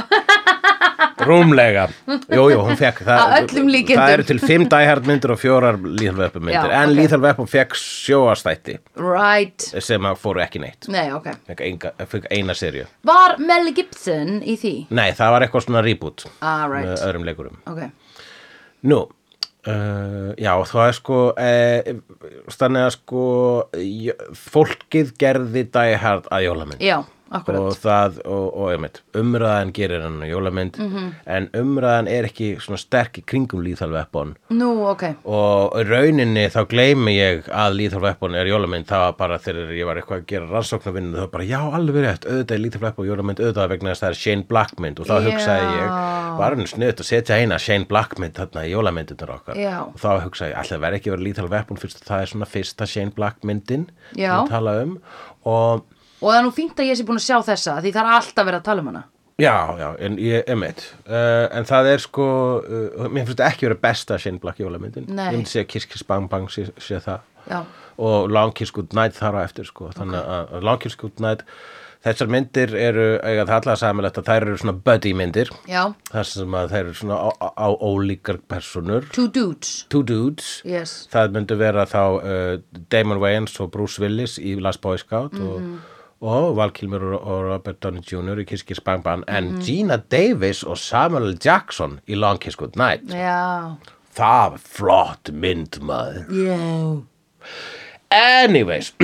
Rúmlega. 1.26 1.86
Jú, 2.28 2.44
jú, 2.52 2.58
hún 2.64 2.76
fekk 2.78 3.00
það, 3.06 3.48
það 3.88 4.10
eru 4.12 4.24
til 4.28 4.38
fimm 4.42 4.66
Die 4.70 4.86
Hard 4.88 5.06
myndir 5.08 5.32
og 5.32 5.40
fjórar 5.40 5.78
Lethal 5.80 6.20
Weapon 6.20 6.44
myndir. 6.44 6.70
Já, 6.70 6.82
en 6.82 6.92
ok. 6.92 6.96
Lethal 6.98 7.22
Weapon 7.24 7.48
fekk 7.50 7.76
sjóastætti. 7.80 8.76
Right. 9.00 9.66
Sem 9.84 10.06
fóru 10.20 10.42
ekki 10.44 10.60
neitt. 10.62 10.88
Nei, 10.92 11.06
ok. 11.16 11.28
Fekk, 11.48 12.28
eina 12.36 12.54
serju 12.56 12.86
Var 13.08 13.36
Mel 13.42 13.72
Gibson 13.76 14.40
í 14.44 14.56
því? 14.60 14.74
nei, 14.96 15.10
það 15.16 15.32
var 15.34 15.46
eitthvað 15.46 15.66
svona 15.66 15.82
reboot 15.86 16.26
Ah, 16.40 16.66
með 16.68 16.74
right 16.92 17.04
öðrum 17.08 17.26
leikurum. 17.28 17.56
Ok, 17.72 17.82
Nú, 18.86 19.00
uh, 19.66 20.30
já, 20.38 20.52
það 20.70 20.84
er 20.86 20.96
sko, 21.00 21.20
eh, 21.40 21.92
þannig 22.54 22.84
að 22.86 22.92
sko, 22.98 23.24
fólkið 24.46 25.14
gerði 25.20 25.64
Die 25.74 25.96
Hard 26.04 26.28
að 26.30 26.44
jólamynd. 26.46 26.80
já, 26.84 27.00
akkurat 27.30 27.58
Og 27.60 27.74
það, 27.82 28.18
og, 28.24 28.44
og 28.56 28.68
einmitt, 28.72 29.00
umræðan 29.18 29.72
gerir 29.74 30.02
hann 30.04 30.20
að 30.22 30.30
jólamynd, 30.30 30.76
Mhm. 30.78 31.06
en 31.26 31.48
umræðan 31.58 32.08
er 32.08 32.24
ekki 32.28 32.56
svona 32.62 32.78
sterk 32.78 33.18
í 33.18 33.24
kringum 33.26 33.64
Lethal 33.64 33.90
Weapon. 33.90 34.36
Nú, 34.50 34.86
ok 34.86 35.02
Og 35.24 35.72
rauninni 35.88 36.46
þá 36.48 36.66
gleymi 36.70 37.16
ég 37.18 37.48
að 37.50 37.74
Lethal 37.76 38.00
Weapon 38.02 38.34
er 38.34 38.46
jólamynd, 38.46 38.86
það 38.86 39.02
var 39.06 39.12
bara 39.18 39.38
þegar 39.38 39.72
ég 39.74 39.86
var 39.86 39.96
eitthvað 39.96 40.20
að 40.22 40.26
gera 40.26 40.46
rannsóknarvinnu, 40.52 41.14
það 41.16 41.24
var 41.26 41.32
bara, 41.34 41.44
já, 41.44 41.60
alveg 41.74 42.04
rétt, 42.06 42.26
auðvitað 42.30 42.54
er 42.54 42.58
Lethal 42.58 42.80
Weapon 42.86 43.06
jólamynd, 43.06 43.40
auðvitað 43.42 43.68
vegna 43.74 43.90
þess 43.90 44.02
að 44.02 44.06
það 44.06 44.10
er 44.10 44.20
Shane 44.22 44.42
Black 44.48 44.78
mynd 44.80 45.00
og 45.00 45.06
þá 45.06 45.16
Já. 45.16 45.26
hugsaði 45.26 45.66
ég, 45.80 45.90
var 46.38 46.54
hann 46.54 46.66
sniðt 46.66 47.00
að 47.02 47.10
setja 47.10 47.36
eina 47.42 47.58
Shane 47.58 47.84
Black 47.86 48.18
mynd 48.18 48.34
þarna 48.34 48.64
í 48.66 48.70
jólamyndunar 48.70 49.34
okkar 49.40 49.56
Já. 49.56 49.82
og 49.82 49.96
þá 49.98 50.22
hugsaði 50.22 50.50
ég, 50.52 50.56
alltaf 50.62 50.80
verði 50.80 51.00
ekki 51.00 51.10
verið 51.14 51.26
Lethal 51.26 51.48
Weapon 51.50 51.76
fyrst 51.76 52.00
að 52.02 52.06
það 52.12 52.20
er 52.22 52.26
svona 52.26 52.46
fyrsta 52.46 52.86
Shane 52.86 53.10
Black 53.16 53.42
og 56.26 56.32
það 56.32 56.40
er 56.40 56.48
nú 56.48 56.54
fínt 56.56 56.82
að 56.82 56.90
ég 56.90 56.98
sé 56.98 57.06
búin 57.06 57.20
að 57.20 57.28
sjá 57.28 57.38
þessa 57.46 57.76
Því 57.84 57.92
það 57.94 58.02
er 58.02 58.16
alltaf 58.16 58.48
verið 58.48 58.58
að 58.58 58.66
tala 58.66 58.82
um 58.82 58.90
hana. 58.90 59.04
Já, 59.36 59.56
já, 59.76 59.88
en 60.00 60.14
ég, 60.16 60.44
emitt 60.48 60.82
uh, 61.04 61.46
en 61.52 61.66
það 61.68 61.90
er 61.92 62.00
sko 62.00 62.26
uh, 62.64 63.08
mér 63.12 63.26
finnst 63.26 63.34
þetta 63.36 63.48
ekki 63.50 63.66
verið 63.68 63.82
besta 63.82 64.16
Shane 64.18 64.40
Black 64.40 64.62
jólamyndin. 64.62 65.10
Ég 65.12 65.34
myndi 65.36 65.52
segja 65.52 65.66
Kiss 65.68 65.88
Kiss 65.90 66.06
Bang 66.08 66.30
Bang 66.32 66.48
sé, 66.52 66.70
sé 66.80 67.00
það. 67.04 67.26
Já, 67.46 67.58
og 68.00 68.30
Long 68.32 68.54
Kiss 68.56 68.72
Good 68.72 68.96
Night 68.96 69.16
þar 69.18 69.36
á 69.36 69.40
eftir 69.44 69.68
sko. 69.68 69.90
þannig 69.94 70.22
að 70.22 70.54
að 70.56 70.64
Long 70.64 70.80
Kiss 70.80 70.96
Good 70.96 71.20
Night 71.20 71.44
þessar 72.06 72.30
myndir 72.30 72.72
eru, 72.78 73.04
eiga 73.26 73.44
það 73.48 73.56
allar 73.58 73.80
samilegt 73.80 74.20
að 74.20 74.28
þær 74.28 74.46
eru 74.46 74.58
svona 74.62 74.74
buddy 74.86 75.12
myndir. 75.18 75.50
Já. 75.68 75.82
Þar 76.12 76.28
sem 76.30 76.56
að 76.60 76.72
þær 76.72 76.80
eru 76.84 76.94
svona 77.00 77.18
á, 77.18 77.28
á, 77.36 77.48
á 77.60 77.68
ólíkar 77.76 78.38
personur 78.48 79.08
Two 79.12 79.26
dudes. 79.28 79.82
Two 79.92 80.04
dudes. 80.06 80.60
Yes. 80.64 80.96
Það 81.12 81.36
myndi 81.36 81.58
vera 81.60 81.84
þá 81.90 82.00
uh, 82.16 82.80
Damon 82.92 83.20
Wayans 83.20 83.58
og 83.60 83.72
Bruce 83.74 84.00
Willis 84.02 84.38
í 84.40 84.54
Last 84.60 84.80
Boy 84.84 85.00
Scout 85.02 85.36
og, 85.36 85.60
og 86.24 86.56
Val 86.56 86.72
Kilmer 86.72 87.02
og, 87.18 87.42
Robert 87.50 87.82
Downey 87.82 88.00
Jr. 88.00 88.40
í 88.40 88.46
Kiss 88.48 88.64
Kiss 88.64 88.80
Bang 88.80 89.04
Bang 89.04 89.24
en 89.28 89.58
Gina 89.64 89.98
Davis 90.10 90.62
og 90.64 90.78
Samuel 90.80 91.32
L. 91.32 91.36
Jackson 91.44 91.98
í 92.08 92.16
Long 92.16 92.40
Kiss 92.40 92.56
Good 92.56 92.78
Night 92.80 93.12
Já 93.12 93.76
það 94.16 94.54
var 94.54 94.62
flott 94.78 95.32
mynd 95.32 95.80
maður 95.84 96.24
Já 96.32 96.60
anyways 98.16 98.94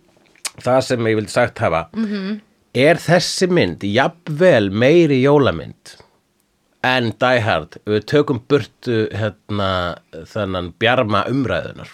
það 0.64 0.80
sem 0.86 1.10
ég 1.10 1.18
vildi 1.18 1.32
sagt 1.32 1.58
hafa 1.58 1.88
-hmm. 1.94 2.38
er 2.74 3.00
þessi 3.00 3.50
mynd 3.50 3.82
jafnvel 3.84 4.70
meiri 4.70 5.22
jólamynd 5.24 5.96
en 6.86 7.12
Die 7.20 7.40
Hard 7.44 7.76
við 7.86 8.06
tökum 8.06 8.40
burtu 8.48 9.08
hérna 9.12 9.98
þennan 10.12 10.72
bjarma 10.78 11.24
umræðunar 11.28 11.90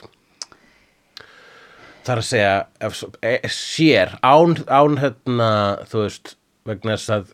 það 2.07 2.13
er 2.15 2.21
að 2.23 2.29
segja 2.31 2.53
ef, 2.87 3.01
e, 3.23 3.33
sér 3.53 4.15
án, 4.23 4.55
án 4.67 5.01
hérna 5.03 5.49
þú 5.91 6.05
veist 6.05 6.37
vegna 6.67 6.95
þess 6.97 7.13
að 7.19 7.33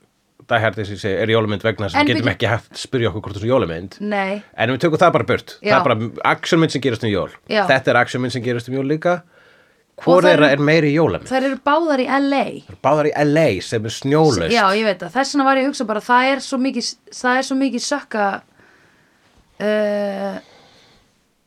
Die 0.52 0.58
Hard 0.60 0.74
þess 0.76 0.92
að 0.96 1.02
segja 1.04 1.20
er 1.22 1.30
jólamynd 1.32 1.62
vegna 1.64 1.86
þess 1.86 1.96
að 1.96 2.08
við 2.08 2.16
getum 2.16 2.30
ekki 2.32 2.48
haft 2.50 2.80
spyrja 2.80 3.08
okkur 3.12 3.22
hvort 3.28 3.36
þessu 3.38 3.48
jólamynd 3.52 3.98
Nei 4.02 4.42
En 4.56 4.72
við 4.74 4.80
tökum 4.84 5.00
það 5.00 5.12
bara 5.14 5.28
burt. 5.28 5.54
Já. 5.62 5.70
Það 5.70 5.76
er 5.78 5.84
bara 5.86 6.32
actionmynd 6.32 6.74
sem 6.74 6.82
gerast 6.84 7.06
um 7.06 7.12
jól. 7.12 7.30
Já. 7.48 7.62
Þetta 7.70 7.92
er 7.94 8.00
actionmynd 8.02 8.34
sem 8.34 8.44
gerast 8.44 8.68
um 8.68 8.76
jól 8.76 8.88
líka. 8.90 9.14
Og 10.02 10.04
Hvor 10.08 10.24
þær 10.24 10.28
þeirra 10.32 10.48
eru- 10.50 10.56
er 10.58 10.66
meiri 10.66 10.90
jólamynd? 10.96 11.28
Þær 11.30 11.46
eru 11.46 11.58
báðar 11.68 12.00
í 12.02 12.06
LA 12.18 12.44
Báðar 12.84 13.08
í 13.10 13.12
LA 13.22 13.46
sem 13.62 13.84
er 13.86 13.92
snjólaust. 13.94 14.52
Já, 14.52 14.64
ég 14.74 14.84
veit 14.88 14.98
það, 15.04 15.12
þess 15.14 15.34
vegna 15.36 15.44
var 15.48 15.56
ég 15.60 15.64
að 15.66 15.70
hugsa 15.70 15.86
bara 15.86 16.00
það 16.00 16.30
er 16.32 16.40
svo 16.48 16.58
mikið, 16.58 16.88
það 17.22 17.38
er 17.38 17.46
svo 17.48 17.56
mikið 17.60 17.84
sökka 17.86 18.26
uh, 19.62 20.40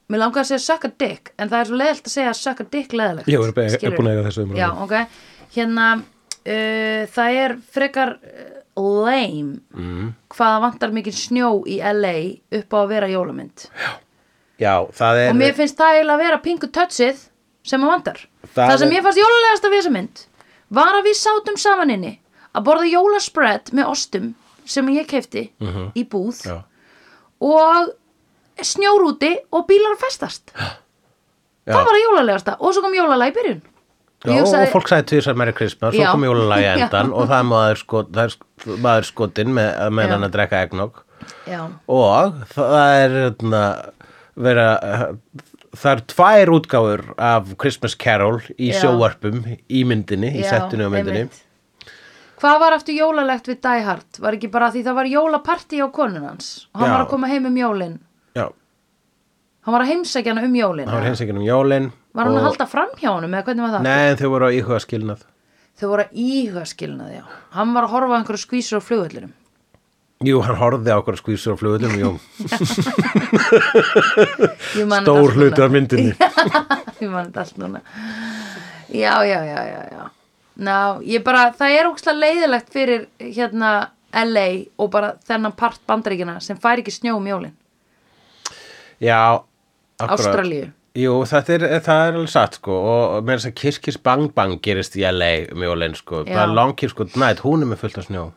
Mér 0.10 0.20
langar 0.22 0.44
að 0.44 0.50
segja 0.52 0.62
sökka 0.68 0.92
dick 1.02 1.32
en 1.42 1.50
það 1.50 1.60
er 1.64 1.66
svo 1.70 1.78
leðilt 1.82 2.06
að 2.10 2.14
segja 2.14 2.34
sökka 2.38 2.66
dick 2.72 2.92
leðilegt 2.94 3.28
Ég 3.32 3.40
er 3.42 3.54
búin 3.56 3.66
að- 3.66 3.78
skilurðu? 3.78 3.98
búin 3.98 4.08
að 4.12 4.18
eiga 4.20 4.26
þessu 4.30 4.44
umræðu. 4.44 4.60
Já, 4.60 4.70
ok, 4.84 4.94
hérna 5.56 5.86
uh, 5.96 7.02
það 7.16 7.38
er 7.46 7.56
frekar 7.74 8.12
uh, 8.20 8.52
lame 8.76 9.56
mm. 9.74 10.10
hvaða 10.36 10.60
vantar 10.66 10.92
mikið 10.94 11.16
snjó 11.18 11.50
í 11.66 11.80
LA 11.80 12.16
upp 12.60 12.76
á 12.76 12.78
að 12.84 12.90
vera 12.92 13.08
jólamynd 13.10 13.66
Já, 14.62 14.76
það 14.96 15.22
er... 15.24 15.30
og 15.34 15.40
mér 15.40 15.56
finnst 15.58 15.78
það 15.80 15.96
eiginlega 15.98 16.16
að 16.20 16.24
vera 16.26 16.40
pingu 16.46 16.68
touchið 16.72 17.24
sem 17.66 17.82
að 17.84 17.92
vantar 17.96 18.22
Það 18.54 18.70
það, 18.70 18.78
sem 18.84 18.90
er- 18.92 18.96
ég 19.00 19.04
fannst 19.08 19.20
jólalegast 19.24 19.66
af 19.68 19.74
þessa 19.76 19.94
mynd 19.96 20.24
var 20.76 20.94
að 21.00 21.08
við 21.10 21.18
sátum 21.20 21.58
saman 21.60 21.92
inni 21.96 22.14
að 22.56 22.64
borða 22.70 22.88
jólaspread 22.94 23.74
með 23.76 23.90
ostum 23.92 24.30
sem 24.66 24.88
ég 24.96 25.08
kefti 25.10 25.48
í 25.96 26.06
búð 26.10 26.46
Mhm. 26.46 26.52
Já. 26.54 26.62
og 27.42 27.94
snjór 28.64 29.04
úti 29.12 29.32
og 29.52 29.66
bílar 29.68 29.98
festast. 30.00 30.52
Já. 31.66 31.74
það 31.74 31.86
var 31.88 31.96
að 31.98 32.04
jólalegasta 32.06 32.54
og 32.60 32.74
svo 32.76 32.82
kom 32.86 32.94
jólalega 32.94 33.32
í 33.32 33.36
byrjun. 33.40 33.62
Já, 34.26 34.32
hugsaði- 34.40 34.68
og 34.68 34.74
fólk 34.74 34.88
sagði 34.90 35.06
tvisar 35.12 35.36
Merry 35.38 35.54
Christmas, 35.54 35.94
svo 35.96 36.02
Já. 36.04 36.12
kom 36.12 36.24
jólalagi 36.26 36.66
endan 36.76 37.10
Já. 37.12 37.14
og 37.14 37.28
það 37.30 37.44
maður, 37.50 37.82
skot, 37.82 38.12
það 38.14 38.24
er 38.24 38.78
maður 38.86 39.04
skotin 39.10 39.54
með, 39.54 39.72
með 39.98 40.10
hann 40.14 40.24
að 40.30 40.32
drekka 40.38 40.62
eggnog. 40.66 41.02
Já, 41.50 41.62
og 41.90 42.34
það 42.54 42.76
er 43.02 43.16
vera, 44.36 44.68
það 45.76 45.92
er 45.92 46.02
tvær 46.14 46.52
útgáfur 46.58 47.04
af 47.18 47.52
Christmas 47.62 47.96
Carol 47.98 48.40
í 48.58 48.72
sjóvarpum 48.76 49.42
í 49.70 49.84
myndinni, 49.88 50.32
í 50.38 50.44
settinu 50.46 50.86
á 50.86 50.90
myndinni. 50.94 51.26
hvað 52.42 52.60
var 52.62 52.76
aftur 52.78 52.94
jólalegt 52.98 53.48
við 53.50 53.62
Die 53.66 53.82
Hard? 53.88 54.20
Var 54.22 54.38
ekki 54.38 54.52
bara 54.54 54.70
því 54.74 54.84
það 54.86 54.98
var 55.00 55.06
jólapartí 55.10 55.82
á 55.82 55.88
konun 55.90 56.28
hans 56.30 56.68
og 56.74 56.82
hann 56.84 56.92
var 56.94 57.06
að 57.06 57.10
koma 57.14 57.28
heim 57.32 57.46
um 57.50 57.56
jólin? 57.58 57.96
Já, 57.98 58.15
hann 59.66 59.74
var 59.74 59.82
að 59.84 59.90
heimsækja 59.94 60.30
hana 60.36 60.44
um 60.46 60.56
jólin 60.60 60.86
það 60.90 60.98
var 61.00 61.08
hins 61.10 61.22
ekki 61.26 61.34
um 61.36 61.42
jólin. 61.46 61.88
var 62.14 62.24
hann 62.30 62.36
og- 62.36 62.40
að 62.42 62.46
halda 62.50 62.66
fram 62.70 62.92
hjá 63.02 63.10
honum 63.16 63.34
eða 63.34 63.44
hvernig 63.50 63.64
var 63.66 63.72
það? 63.80 63.84
Nei, 63.88 64.10
þau 64.20 64.30
voru 64.36 64.46
á 64.46 64.52
íhuga 64.60 64.80
skilnað. 64.86 65.22
Þau 65.80 65.88
voru 65.92 66.02
að 66.06 66.12
íhuga 66.26 66.66
skilnað, 66.70 67.10
já. 67.18 67.24
Hann 67.52 67.74
var 67.76 67.84
að 67.84 67.90
horfa 67.96 68.14
á 68.16 68.18
einhverju 68.22 68.42
skvísur 68.46 68.78
á 68.80 68.82
flugvöllurum. 68.86 69.34
Jú, 70.24 70.40
hann 70.42 70.56
horfði 70.56 70.92
á 70.96 70.98
okkur 71.02 71.18
skvísur 71.20 71.54
á 71.54 71.56
flugullum, 71.60 71.92
jú, 72.00 72.12
stór 75.04 75.34
núna. 75.36 75.64
af 75.66 75.72
myndinni. 75.72 76.14
Ég 77.02 77.10
man 77.12 77.26
þetta 77.28 77.40
allt 77.44 77.58
núna. 77.60 77.82
Já, 78.96 79.18
já, 79.28 79.40
já, 79.44 79.60
já, 79.68 79.82
já. 79.92 80.04
Ná, 80.64 80.76
ég 81.04 81.20
bara, 81.26 81.50
það 81.52 81.70
er 81.76 81.90
ógstlega 81.90 82.16
leiðilegt 82.22 82.70
fyrir 82.72 83.02
hérna 83.20 83.72
LA 84.16 84.46
og 84.80 84.88
bara 84.94 85.10
þennan 85.28 85.52
part 85.60 85.82
bandaríkina 85.90 86.38
sem 86.42 86.56
fær 86.64 86.80
ekki 86.80 86.94
snjó 86.96 87.18
um 87.20 87.28
jólin. 87.28 87.52
Já. 89.04 89.42
Ástralíu. 90.04 90.72
Jú, 90.96 91.12
þetta 91.28 91.56
er, 91.58 91.64
það 91.84 92.02
er 92.06 92.14
alveg 92.16 92.32
satt, 92.32 92.56
sko, 92.62 92.76
og 92.88 93.26
með 93.28 93.42
þess 93.42 93.50
að 93.50 93.82
Kiss 93.84 94.00
Bang 94.00 94.30
Bang 94.36 94.62
gerist 94.64 94.94
í 94.96 95.04
LA 95.04 95.32
um 95.52 95.66
jólin, 95.66 95.96
sko, 96.00 96.22
Já. 96.24 96.32
bara 96.38 96.54
Long 96.56 96.72
Kiss 96.80 96.96
Good 96.96 97.18
Night, 97.20 97.44
hún 97.44 97.66
er 97.66 97.72
með 97.74 97.82
fullt 97.84 98.00
af 98.00 98.08
snjó. 98.08 98.30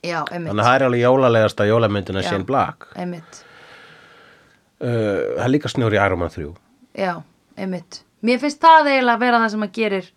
Já, 0.00 0.22
einmitt. 0.30 0.48
Þannig 0.48 0.62
að 0.62 0.68
það 0.68 0.76
er 0.78 0.84
alveg 0.86 1.02
jólalegasta 1.02 1.66
jólamyndina 1.68 2.22
Já. 2.24 2.28
Shane 2.30 2.48
Black. 2.48 2.88
Einmitt. 2.96 3.42
Uh, 4.80 4.88
það 5.36 5.44
er 5.44 5.52
líka 5.52 5.72
snjór 5.72 5.96
í 5.96 6.00
Iron 6.00 6.22
Man 6.22 6.32
3. 6.32 6.48
Já, 7.00 7.12
einmitt. 7.60 8.00
Mér 8.24 8.40
finnst 8.40 8.62
það 8.64 8.90
eiginlega 8.94 9.16
að 9.18 9.24
vera 9.26 9.42
það 9.42 9.52
sem 9.54 9.66
að 9.66 9.74
gerir 9.76 10.10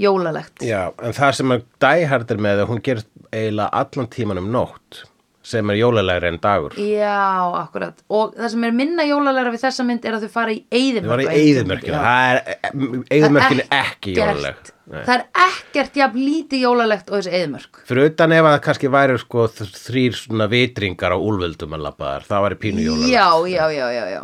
jólalegt. 0.00 0.64
Já, 0.64 0.80
en 1.04 1.16
það 1.16 1.36
sem 1.36 1.54
að 1.54 1.64
Die 1.84 2.08
Hard 2.10 2.32
er 2.32 2.42
með, 2.48 2.64
hún 2.70 2.82
gerist 2.84 3.10
eiginlega 3.28 3.68
allan 3.82 4.10
tíman 4.12 4.40
um 4.40 4.48
nótt, 4.54 5.02
sem 5.42 5.70
er 5.72 5.78
jólalegri 5.78 6.28
en 6.28 6.38
dagur. 6.42 6.74
Já, 6.76 7.48
akkurat. 7.62 8.02
Og 8.12 8.34
það 8.36 8.50
sem 8.52 8.66
er 8.68 8.74
minna 8.76 9.06
jólalegra 9.08 9.52
við 9.54 9.62
þessa 9.64 9.86
mynd 9.88 10.04
er 10.04 10.16
að 10.16 10.26
þau 10.26 10.34
fara 10.34 10.52
í 10.52 10.58
eyðimörk. 10.68 11.22
Það 11.24 11.38
eyðumörkinu, 11.38 11.86
tíma. 11.86 12.02
það 12.02 12.32
er, 12.34 13.62
er 13.62 13.78
ekki 13.78 14.16
jólalegt. 14.18 14.72
Það 14.90 15.14
er 15.14 15.24
ekkert 15.46 15.96
jafn 16.00 16.20
lítið 16.26 16.64
jólalegt 16.66 17.08
og 17.10 17.16
þessi 17.20 17.32
eyðimörk. 17.38 17.80
Fyrir 17.88 18.10
utan 18.10 18.34
ef 18.36 18.42
að 18.42 18.54
það 18.56 18.62
kannski 18.66 18.92
væri 18.96 19.16
sko 19.22 19.46
þrýr 19.54 20.18
svona 20.18 20.50
vitringar 20.50 21.16
á 21.16 21.18
úlvöldum 21.18 21.78
að 21.78 21.86
labba 21.86 22.12
þar, 22.12 22.28
það 22.28 22.46
væri 22.46 22.60
pínu 22.66 22.86
jólalegt. 22.88 23.14
Já, 23.14 23.28
já, 23.48 23.64
já, 23.78 23.86
já, 23.96 24.04
já. 24.18 24.22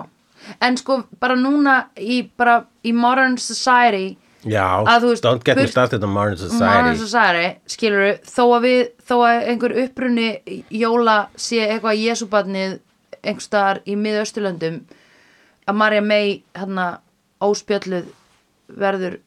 En 0.63 0.77
sko, 0.79 1.01
bara 1.23 1.35
núna 1.39 1.79
í, 1.99 2.21
bara, 2.39 2.61
í 2.87 2.93
modern 2.95 3.39
society 3.41 4.17
Já, 4.45 4.85
veist, 5.03 5.25
don't 5.25 5.43
get 5.45 5.57
me 5.57 5.67
started 5.67 6.05
on 6.05 6.11
modern 6.11 6.37
Modern 6.37 6.97
society 6.97 6.99
Society, 7.01 7.49
skilur 7.67 8.19
þó 8.29 8.43
að 8.59 8.67
við, 8.67 8.83
þó 9.09 9.15
að 9.17 9.49
einhver 9.51 9.75
upprunni 9.83 10.29
jóla 10.71 11.17
sé 11.41 11.63
eitthvað 11.65 12.03
Jésúbarnið 12.03 12.77
einhvers 13.27 13.49
staðar 13.49 13.81
í 13.89 13.97
miðausturlöndum 13.99 14.81
að 15.67 15.79
Marja 15.81 16.05
May 16.05 16.41
hérna 16.55 16.87
óspjölluð 17.43 18.11
verður 18.77 19.21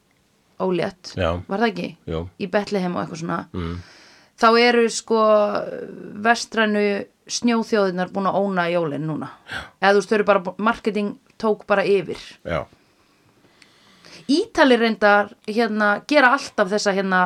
ólétt, 0.60 1.14
Já. 1.16 1.40
var 1.48 1.62
það 1.62 1.70
ekki? 1.70 1.88
Jú. 2.10 2.24
Í 2.40 2.48
Betlehem 2.52 2.96
og 2.96 3.04
eitthvað 3.04 3.22
svona 3.22 3.38
mm. 3.56 3.76
þá 4.40 4.48
eru 4.60 4.84
sko 4.92 5.22
vestrænu 6.24 6.84
snjóþjóðinar 7.30 8.10
búin 8.12 8.28
að 8.30 8.40
óna 8.42 8.66
jólin 8.72 9.06
núna 9.08 9.30
eða 9.80 9.94
þú 9.94 10.00
veist, 10.00 10.10
þau 10.10 10.18
eru 10.18 10.28
bara, 10.32 10.54
marketing 10.58 11.14
tók 11.40 11.64
bara 11.68 11.84
yfir 11.86 12.20
Já, 12.44 12.64
Ítali 14.30 14.76
reyndar 14.78 15.32
hérna 15.48 15.88
gera 16.08 16.32
alltaf 16.36 16.68
þessa 16.70 16.92
hérna, 16.94 17.20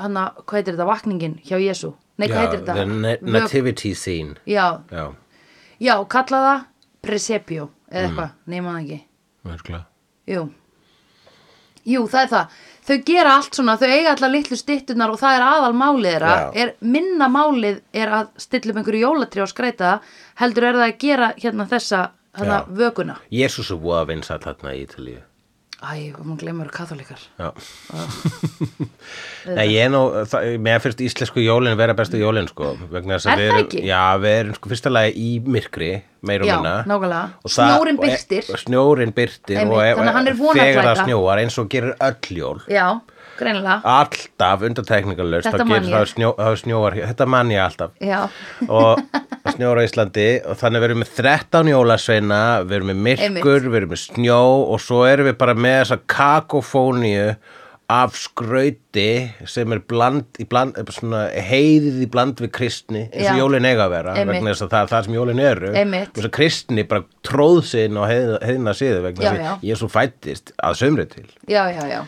hérna 0.00 0.24
hvað 0.42 0.56
heitir 0.58 0.74
þetta, 0.74 0.86
vakningin 0.88 1.36
hjá 1.46 1.58
Jésu 1.62 1.92
nei, 2.18 2.26
hvað 2.28 2.40
heitir 2.42 2.64
þetta? 2.64 2.86
na 2.86 3.16
nativity 3.38 3.94
scene. 3.94 4.34
Já, 4.46 4.80
Já, 4.90 5.04
já, 5.80 5.94
kalla 6.08 6.40
það 6.46 6.64
presepio 7.06 7.70
eða 7.90 8.00
Mm. 8.00 8.10
eitthvað, 8.10 8.30
nema 8.46 8.72
það 8.74 8.82
ekki. 8.84 9.00
Virkulega 9.44 9.84
jú. 10.26 10.42
jú, 11.86 12.02
það 12.08 12.22
er 12.22 12.28
það. 12.34 12.58
Þau 12.90 12.96
gera 13.06 13.32
allt 13.36 13.54
svona, 13.54 13.76
þau 13.78 13.88
eiga 13.88 14.12
allar 14.16 14.30
litlu 14.34 14.56
stittunar 14.58 15.10
og 15.12 15.18
það 15.20 15.36
er 15.38 15.44
aðal 15.46 15.72
málið 15.78 16.10
þeirra. 16.14 16.34
Er, 16.54 16.74
minna 16.80 17.28
málið 17.28 17.80
er 17.94 18.08
að 18.08 18.28
stilla 18.42 18.72
upp 18.72 18.80
einhverju 18.82 19.02
jólatrí 19.06 19.42
og 19.44 19.48
skreita 19.52 20.00
heldur 20.40 20.64
er 20.64 20.74
það 20.80 20.86
að 20.88 20.98
gera 21.04 21.28
hérna 21.38 21.66
þessa, 21.70 22.00
hérna 22.36 22.58
Já. 22.60 22.66
vökuna. 22.80 23.16
Jésús 23.30 23.70
er 23.70 23.76
voða 23.80 24.06
vinsæll 24.10 24.38
þarna 24.42 24.74
í 24.74 24.84
Ítalíu 24.86 25.22
æ, 25.80 26.12
hvað 26.12 26.26
maður 26.26 26.40
glemur 26.42 26.70
katholikar 26.74 27.22
Nei, 29.56 29.66
ég 29.72 29.86
er 29.86 29.92
nú, 29.92 30.02
það, 30.28 30.48
mér 30.60 30.82
finnst 30.84 31.00
íslensku 31.04 31.42
jólin 31.42 31.78
vera 31.80 31.94
bestu 31.96 32.20
jólin, 32.20 32.48
sko 32.50 32.74
vegna 32.92 33.16
þess 33.16 33.30
að 33.32 33.40
við 33.40 33.52
erum-? 33.54 33.86
Já, 33.88 34.02
við 34.20 34.36
erum 34.42 34.58
sko 34.58 34.72
fyrsta 34.74 34.92
lagi 34.92 35.14
í 35.16 35.30
myrkri 35.40 35.92
meir 36.28 36.44
og 36.44 36.50
minna. 36.50 36.74
Og 37.40 37.54
og 37.54 37.54
e- 37.96 38.02
birtir. 38.04 38.50
Snjórinn 38.60 39.14
byrtir 39.16 39.62
Einmitt, 39.62 39.72
og 39.72 39.80
þannig 39.80 40.10
að 40.12 40.18
hann 40.18 40.28
er 40.28 40.36
þegar 40.60 40.90
það 40.90 41.02
snjóar 41.06 41.42
eins 41.44 41.56
og 41.62 41.70
gerir 41.72 41.96
öll 42.10 42.36
jól 42.42 42.60
já, 42.68 42.86
greinilega. 43.40 43.76
Alltaf 43.96 44.66
undantekningalust 44.68 45.50
þá 45.50 45.64
gerir 45.64 45.88
það 45.90 46.06
snjó, 46.14 46.32
þá 46.38 46.50
snjóar 46.64 46.98
þetta 47.00 47.28
man 47.30 47.54
ég 47.54 47.64
alltaf. 47.64 47.94
Og 48.68 49.00
það 49.40 49.56
snjóar 49.56 49.80
á 49.80 49.86
Íslandi 49.86 50.28
og 50.44 50.60
þannig 50.60 50.84
við 50.84 50.90
erum 50.90 51.02
með 51.04 51.14
13 51.20 51.72
jólasveina 51.74 52.42
við 52.66 52.76
erum 52.80 52.92
með 52.92 53.00
myrkur, 53.08 53.64
við 53.70 53.80
erum 53.82 53.94
með 53.94 54.04
snjó 54.04 54.42
og 54.74 54.84
svo 54.84 55.02
erum 55.08 55.30
við 55.30 55.40
bara 55.40 55.56
með 55.56 55.80
þessa 55.82 56.00
kakofóníu 56.16 57.32
af 57.90 58.14
skrauti 58.14 59.08
sem 59.50 59.72
er 59.74 59.80
bland, 59.90 60.28
í 60.38 60.46
bland 60.46 60.78
svona, 60.94 61.24
heiðið 61.34 62.04
í 62.04 62.08
bland 62.12 62.38
við 62.38 62.52
kristni 62.54 63.02
eins 63.08 63.24
og 63.24 63.34
Já. 63.34 63.40
jólin 63.40 63.66
eiga 63.66 63.88
að 63.88 63.94
vera 63.96 64.14
Einmitt. 64.14 64.36
vegna 64.36 64.52
þess 64.52 64.66
að 64.66 64.72
það 64.74 64.84
er 64.84 64.92
það 64.92 65.06
sem 65.06 65.16
jólin 65.18 65.42
eru. 65.48 65.72
Þess 65.74 66.28
að 66.28 66.34
kristni 66.38 66.86
bara 66.92 67.06
tróð 67.26 67.60
sinn 67.72 67.98
og 67.98 68.06
heiðina, 68.10 68.40
heiðina 68.46 68.76
síðu 68.78 69.04
vegna 69.08 69.24
þess 69.26 69.50
að 69.58 69.80
svo 69.82 69.90
fættist 69.90 70.54
að 70.62 70.78
sömri 70.84 71.08
til. 71.10 71.26
Já, 71.50 71.64
já, 71.74 71.82
já 71.90 72.02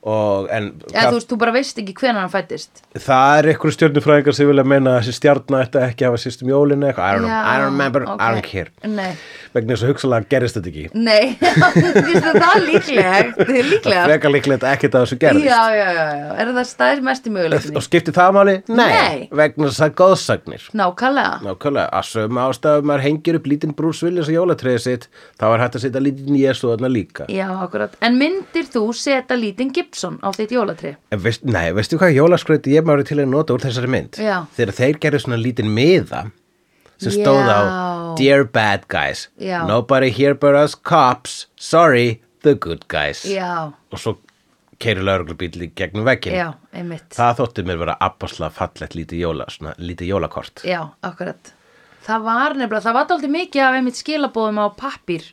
en 0.00 0.70
eða 0.94 1.10
þú 1.10 1.16
veist, 1.18 1.28
þú 1.28 1.36
bara 1.42 1.52
veist 1.52 1.80
ekki 1.82 1.92
hvenær 1.98 2.22
hann 2.22 2.30
fættist 2.32 2.78
Það 2.96 3.32
er 3.40 3.48
einhverju 3.52 3.74
stjörnufræðingar 3.76 4.36
sem 4.36 4.48
vilja 4.48 4.64
meina 4.64 4.94
að 4.96 5.02
þessi 5.04 5.16
stjarnar 5.18 5.66
ætti 5.66 5.82
ekki 5.84 6.06
að 6.06 6.08
hafa 6.14 6.20
sýst 6.22 6.44
um 6.44 6.48
jólinu 6.48 6.88
I 6.88 6.94
don't 6.96 7.28
Já, 7.28 7.36
I 7.36 7.58
don't 7.60 7.68
remember, 7.68 8.06
ok. 8.08 8.20
I 8.20 8.30
don't 8.32 8.46
care. 8.48 8.72
Nei, 8.88 9.10
vegna 9.52 9.74
þess 9.76 9.84
að 9.84 9.92
hugsalega 9.92 10.30
gerist 10.32 10.56
þetta 10.56 10.70
ekki. 10.70 10.86
Nei, 10.96 11.36
það 12.24 12.38
það 12.40 12.56
líklegt. 12.64 13.36
Það 13.40 13.52
er 13.60 13.68
líklega 13.74 14.06
frekar 14.08 14.34
líklegt 14.34 14.64
að 14.64 14.74
ekkert 14.78 14.96
að 14.96 15.04
þessu 15.04 15.18
gerist 15.20 15.46
já, 15.50 15.60
já, 15.76 15.84
já, 15.98 16.06
já, 16.20 16.30
er 16.40 16.52
það 16.56 16.68
stæðis 16.70 17.04
mest 17.10 17.28
í 17.28 17.34
möguleikinni 17.36 17.80
og 17.80 17.86
skipti 17.86 18.16
það 18.16 18.34
máli? 18.38 18.56
Nei, 18.70 18.86
Nei. 18.90 19.20
vegna 19.42 19.68
þess 19.68 19.84
að 19.84 19.94
góðsagnir 20.00 20.66
nákvæmlega, 20.80 21.36
Nákvæmlega, 21.44 21.86
að 22.00 22.08
sögum 22.10 22.40
ástæðum 22.46 22.90
maður 22.90 23.06
hengir 23.06 23.38
upp 23.40 23.50
lítinn 23.52 23.76
Bruce 23.76 24.06
Willis 24.06 24.30
á 24.30 24.34
jólatreið 24.34 24.80
sitt 24.86 25.06
þá 25.36 25.46
er 25.50 25.64
hægt 25.66 25.78
að 25.78 25.84
setja 25.86 26.02
lítinn 26.04 26.40
Jésu 26.40 26.70
þarna 26.72 26.90
líka. 26.92 27.28
Já, 27.30 27.46
akkurat. 27.60 27.94
En 28.04 28.18
myndir 28.20 28.68
þú 28.70 28.86
setja 28.96 29.36
lítinn 29.38 29.72
Gibson 29.90 30.18
á 30.22 30.30
þitt 30.30 30.52
jólatri 30.54 30.94
veist, 31.10 31.42
Nei, 31.44 31.72
veistu 31.74 31.98
hvað 31.98 32.14
jólaskrauti 32.14 32.74
ég 32.76 32.86
maður 32.86 33.08
til 33.10 33.18
að 33.18 33.30
nota 33.32 33.54
úr 33.56 33.64
þessari 33.64 33.90
mynd? 33.90 34.18
Já. 34.22 34.44
Þegar 34.54 34.76
þeir 34.78 34.98
gerðu 35.02 35.20
svona 35.24 35.40
lítinn 35.40 35.72
miða 35.74 36.22
sem 37.00 37.14
stóð 37.16 37.50
á 37.50 37.58
Já. 37.58 38.16
Dear 38.20 38.44
bad 38.44 38.86
guys 38.90 39.28
Já. 39.40 39.64
Nobody 39.66 40.10
here 40.14 40.34
but 40.34 40.54
us 40.54 40.74
cops 40.74 41.46
Sorry, 41.56 42.20
the 42.46 42.54
good 42.54 42.86
guys 42.88 43.24
já, 43.26 43.72
Og 43.90 43.98
svo 43.98 44.16
keiri 44.80 45.02
lauruglubíl 45.04 45.66
í 45.66 45.70
gegnum 45.76 46.06
veggin 46.06 46.38
já, 46.38 46.48
einmitt 46.72 47.10
Það 47.18 47.42
þótti 47.42 47.66
mér 47.68 47.82
vera 47.82 47.98
abbasla 48.00 48.48
fallegt 48.54 48.96
lítið, 48.96 49.26
jóla, 49.26 49.48
svona, 49.52 49.74
lítið 49.78 50.14
jólakort 50.14 50.64
Já, 50.64 50.86
akkurat. 51.04 51.52
Það 52.06 52.24
var 52.24 52.56
nefnilega, 52.56 52.86
það 52.86 52.96
var 52.96 53.10
dálítið 53.10 53.34
mikið 53.36 53.66
af 53.66 53.76
einmitt 53.76 53.98
skilabóðum 54.00 54.62
á 54.62 54.66
pappír 54.78 55.26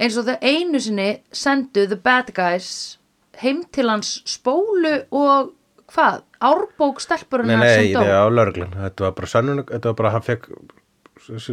eins 0.00 0.16
og 0.16 0.28
þau 0.30 0.36
einu 0.40 0.80
sinni 0.80 1.08
sendu 1.34 1.84
the 1.90 1.98
bad 1.98 2.30
guys 2.36 2.99
heim 3.42 3.64
til 3.74 3.88
hans 3.90 4.18
spólu 4.28 4.94
og 5.10 5.54
hvað, 5.90 6.20
árbók 6.40 7.00
Nei, 7.00 7.06
stelpurinnar 7.06 7.64
nei, 7.64 7.72
sem 7.74 7.88
dó. 7.96 8.04
nei, 8.04 8.12
á 8.14 8.26
lauruglun 8.30 8.76
Þetta 8.76 9.06
var 9.06 9.16
bara 9.18 9.32
sönnun 9.32 9.64
Þetta 9.66 9.90
var 9.90 9.98
bara, 9.98 10.12
hann 10.14 10.26
fekk 10.28 10.46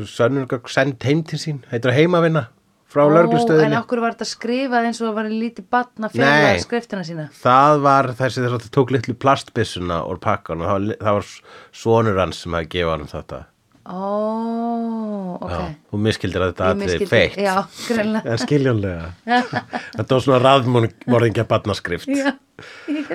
sönnun 0.07 0.47
send 0.71 1.07
heim 1.07 1.23
til 1.27 1.41
sín 1.41 1.63
Heitir 1.71 1.91
að 1.93 1.99
heimavinna 2.01 2.47
frá 2.87 3.03
Ó, 3.03 3.07
en 3.09 3.15
lauruglustöðinni 3.17 3.77
okkur 3.81 4.01
var 4.03 4.15
þetta 4.15 4.27
skrifað 4.29 4.87
eins 4.87 5.01
og 5.01 5.09
það 5.09 5.17
var 5.17 5.29
lítið 5.31 5.65
batna 5.75 6.07
Nei. 6.07 6.13
fyrir 6.15 6.61
skriftina 6.63 7.03
sína. 7.03 7.25
Það 7.35 7.81
var 7.83 8.09
þessi 8.13 8.43
þess 8.43 8.53
að 8.53 8.63
það 8.63 8.73
tók 8.77 8.93
litlu 8.95 9.15
plastbyssuna 9.19 9.97
úr 10.07 10.21
pakkan 10.23 10.63
og 10.63 10.69
það 10.69 10.77
var, 10.77 11.01
það 11.01 11.17
var 11.19 11.31
sonur 11.83 12.21
hans 12.21 12.43
sem 12.43 12.55
hafði 12.55 12.71
gefað 12.77 12.95
hann 12.95 13.11
þetta. 13.11 13.41
Ó, 13.87 15.37
ok. 15.39 15.51
Já, 15.53 15.59
þú 15.93 15.99
miskildir 16.03 16.43
að 16.43 16.49
þetta 16.51 16.65
atrið 16.73 16.81
misskildi- 16.81 17.07
feitt. 17.11 17.37
Já, 17.39 17.53
greinlega. 17.87 18.23
En 18.33 18.41
skiljanlega. 18.41 19.05
þetta 19.97 20.17
var 20.17 20.23
svona 20.25 20.39
raðmorðingja 20.43 21.45
barnaskrift. 21.47 22.09
Já, 22.11 22.33
ég 22.91 23.07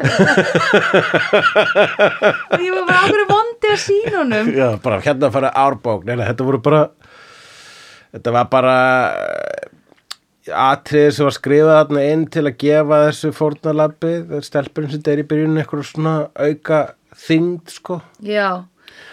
Ég 2.62 2.70
var 2.72 2.86
bara 2.88 3.02
ákveður 3.02 3.26
vondi 3.32 3.72
að 3.72 3.80
sína 3.84 4.16
honum. 4.22 4.48
Já, 4.56 4.68
bara 4.84 5.00
hérna 5.04 5.28
að 5.28 5.36
fara 5.36 5.50
árbók. 5.66 6.06
Nei, 6.08 6.14
nei, 6.16 6.24
þetta 6.30 6.46
voru 6.48 6.62
bara, 6.64 6.82
þetta 8.16 8.34
var 8.38 8.48
bara 8.52 8.76
atriði 10.52 11.12
sem 11.14 11.26
var 11.28 11.34
skrifað 11.36 11.76
þarna 11.76 12.02
inn 12.14 12.24
til 12.34 12.42
að 12.48 12.56
gefa 12.64 12.96
þessu 13.06 13.30
fórnalabbi, 13.36 14.14
stelpurinn 14.42 14.90
sem 14.90 15.02
þetta 15.02 15.12
er 15.14 15.22
í 15.22 15.28
byrjunum 15.30 15.60
eitthvað 15.62 15.84
svona 15.92 16.14
auka 16.34 16.80
þyngd, 17.26 17.66
sko. 17.76 18.00
Já, 18.26 18.48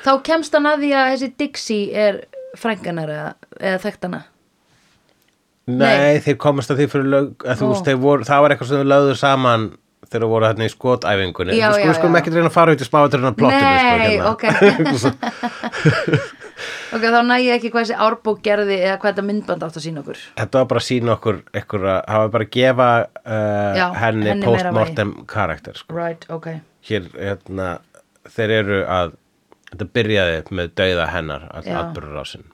þá 0.06 0.12
kemst 0.30 0.56
hann 0.58 0.70
að 0.70 0.84
því 0.86 0.92
að 1.00 1.10
þessi 1.14 1.30
Dixie 1.44 2.04
er 2.08 2.22
frænganar 2.60 3.10
eða, 3.14 3.30
eða 3.60 3.82
þekktana. 3.86 4.22
Nei, 5.70 5.98
Nei. 5.98 6.20
þeir 6.26 6.38
komast 6.42 6.72
að 6.74 6.80
því 6.82 6.88
fyrir 6.90 7.12
lög 7.14 7.46
að 7.46 7.60
þú 7.62 7.68
veist, 7.74 7.92
voru, 8.02 8.26
það 8.26 8.42
var 8.42 8.54
eitthvað 8.56 8.72
sem 8.72 8.80
þau 8.82 8.90
lögðu 8.90 9.16
saman 9.20 9.68
þegar 10.10 10.24
þau 10.26 10.32
voru 10.32 10.48
hérna 10.50 10.66
í 10.66 10.72
skotæfingunni 10.74 11.58
Já, 11.60 11.68
Þú 11.70 11.76
sko, 11.76 11.84
já, 11.84 11.90
við 11.92 11.98
skulum 12.00 12.16
já. 12.16 12.20
ekki 12.24 12.32
reyna 12.34 12.50
að 12.50 12.56
fara 12.56 12.74
út 12.74 12.82
í 12.82 12.88
smáaturinn 12.88 13.30
að 13.30 13.36
plottinu 13.38 13.62
sko, 13.62 13.68
Nei, 13.70 14.08
hérna. 14.08 14.26
ok. 14.34 14.44
ok, 16.96 17.06
þá 17.06 17.20
næ 17.30 17.36
ég 17.44 17.54
ekki 17.60 17.72
hvað 17.74 17.86
þessi 17.86 18.00
árbók 18.08 18.42
gerði 18.46 18.80
eða 18.80 18.96
hvað 19.04 19.12
þetta 19.14 19.26
myndband 19.30 19.66
átt 19.68 19.78
að 19.78 19.86
sína 19.86 20.02
okkur. 20.04 20.24
Þetta 20.42 20.64
var 20.64 20.68
bara 20.74 20.82
að 20.84 20.88
sína 20.90 21.14
okkur 21.20 21.40
einhverja, 21.54 21.96
það 22.10 22.24
var 22.24 22.34
bara 22.36 22.48
að 22.50 22.54
gefa 22.58 22.90
uh, 23.06 23.78
Já, 23.78 23.86
henni, 24.02 24.28
henni 24.32 24.50
post-mortem 24.50 25.14
karakter 25.30 25.78
sko. 25.84 25.94
Right, 26.00 26.26
ok. 26.34 26.50
Hér, 26.90 27.10
hérna, 27.14 27.70
þeir 28.34 28.56
eru 28.64 28.82
að 28.90 29.14
þetta 29.72 29.88
byrjaði 29.98 30.42
með 30.60 30.74
dauða 30.82 31.08
hennar 31.14 31.46
Já. 31.64 31.78
atbyrðurásinn 31.84 32.46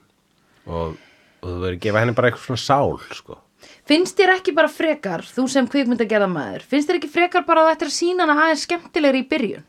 og, 0.66 0.94
og 1.40 1.48
þú 1.48 1.56
verður 1.62 1.76
að 1.78 1.82
gefa 1.86 2.02
henni 2.02 2.16
bara 2.16 2.30
eitthvað 2.30 2.46
svona 2.48 2.64
sál 2.64 3.16
sko. 3.16 3.40
Finnst 3.86 4.18
þér 4.18 4.34
ekki 4.36 4.52
bara 4.54 4.70
frekar, 4.70 5.24
þú 5.24 5.46
sem 5.50 5.66
kvikmynda 5.70 6.06
gerða 6.08 6.28
maður, 6.30 6.66
finnst 6.68 6.90
þér 6.90 7.00
ekki 7.00 7.10
frekar 7.10 7.46
bara 7.46 7.64
að 7.64 7.72
þetta 7.72 7.86
er 7.86 7.94
sína 7.96 8.26
hana 8.26 8.38
aðeins 8.44 8.64
skemmtilegri 8.66 9.22
í 9.22 9.28
byrjun? 9.30 9.66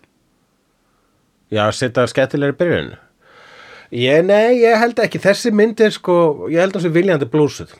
Já, 1.53 1.63
setja 1.71 2.07
skemmtilegri 2.11 2.57
byrjun 2.59 2.95
Ég, 3.95 4.19
nei, 4.27 4.59
ég 4.59 4.75
held 4.81 4.97
ekki 4.99 5.19
þessi 5.23 5.53
mynd 5.55 5.79
er 5.79 5.93
sko, 5.95 6.49
ég 6.51 6.59
held 6.59 6.75
að 6.75 6.81
þessi 6.81 6.95
viljandi 6.97 7.27
blúsuð 7.31 7.71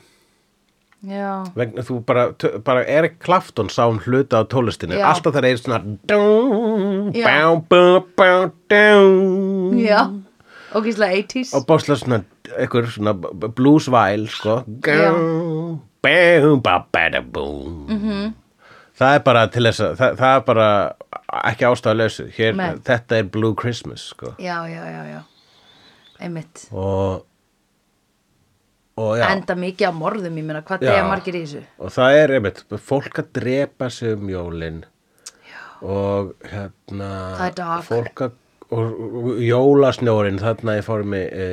vegna 1.54 1.82
þú 1.86 2.00
bara, 2.04 2.24
bara 2.64 2.82
Erik 2.90 3.18
Clapton 3.22 3.68
sá 3.70 3.84
um 3.86 3.98
hluta 4.02 4.40
á 4.40 4.44
tólestinu 4.50 4.98
alltaf 4.98 5.34
það 5.36 5.44
er 5.46 5.60
svona 5.60 5.78
bá, 7.68 7.82
bá, 8.18 8.32
bá, 8.68 8.80
já, 9.78 10.00
og 10.74 10.84
gíslega 10.84 11.14
80s. 11.22 11.54
og 11.54 11.66
báslega 11.68 11.96
svona 12.02 12.22
einhver 12.58 12.86
svona 12.90 13.14
bluesvæl 13.54 14.26
sko. 14.28 14.62
Bá, 16.02 16.18
bá, 16.62 16.74
bá, 16.92 17.08
búm 17.22 17.86
Mhm. 17.88 18.34
það 18.98 19.14
er 19.14 19.18
bara 19.24 19.46
til 19.46 19.62
þess 19.62 19.80
að 19.80 19.96
það, 19.96 20.16
það 20.18 20.36
er 20.36 20.40
bara 20.40 20.92
ekki 21.44 21.64
Nei. 22.56 22.74
þetta 22.82 23.18
er 23.18 23.22
Blue 23.22 23.54
Christmas 23.54 24.00
sko. 24.10 24.34
Já, 24.38 24.66
já, 24.66 24.82
já, 24.84 25.02
já. 25.14 25.20
Einmitt. 26.20 26.66
og 26.72 27.24
enda 29.28 29.56
mikið 29.58 29.90
á 29.90 29.92
morðum, 29.94 30.36
ég 30.40 30.46
meina, 30.48 30.62
hvað 30.66 30.84
Já. 30.84 30.90
deyja 30.92 31.06
margir 31.08 31.38
í 31.38 31.42
þessu? 31.44 31.62
og 31.78 31.94
það 31.94 32.18
er 32.22 32.34
einmitt 32.38 32.62
fólk 32.90 33.22
að 33.22 33.32
drepa 33.40 33.90
sig 33.94 34.16
um 34.16 34.28
jólin. 34.32 34.84
Og 35.78 36.32
hérna 36.50 37.10
fólk 37.86 38.24
að 38.26 38.36
og, 38.74 38.98
og 38.98 39.42
jólasnjórin 39.42 40.40
þarna 40.42 40.78
í 40.80 40.82
formi 40.84 41.20
e, 41.24 41.46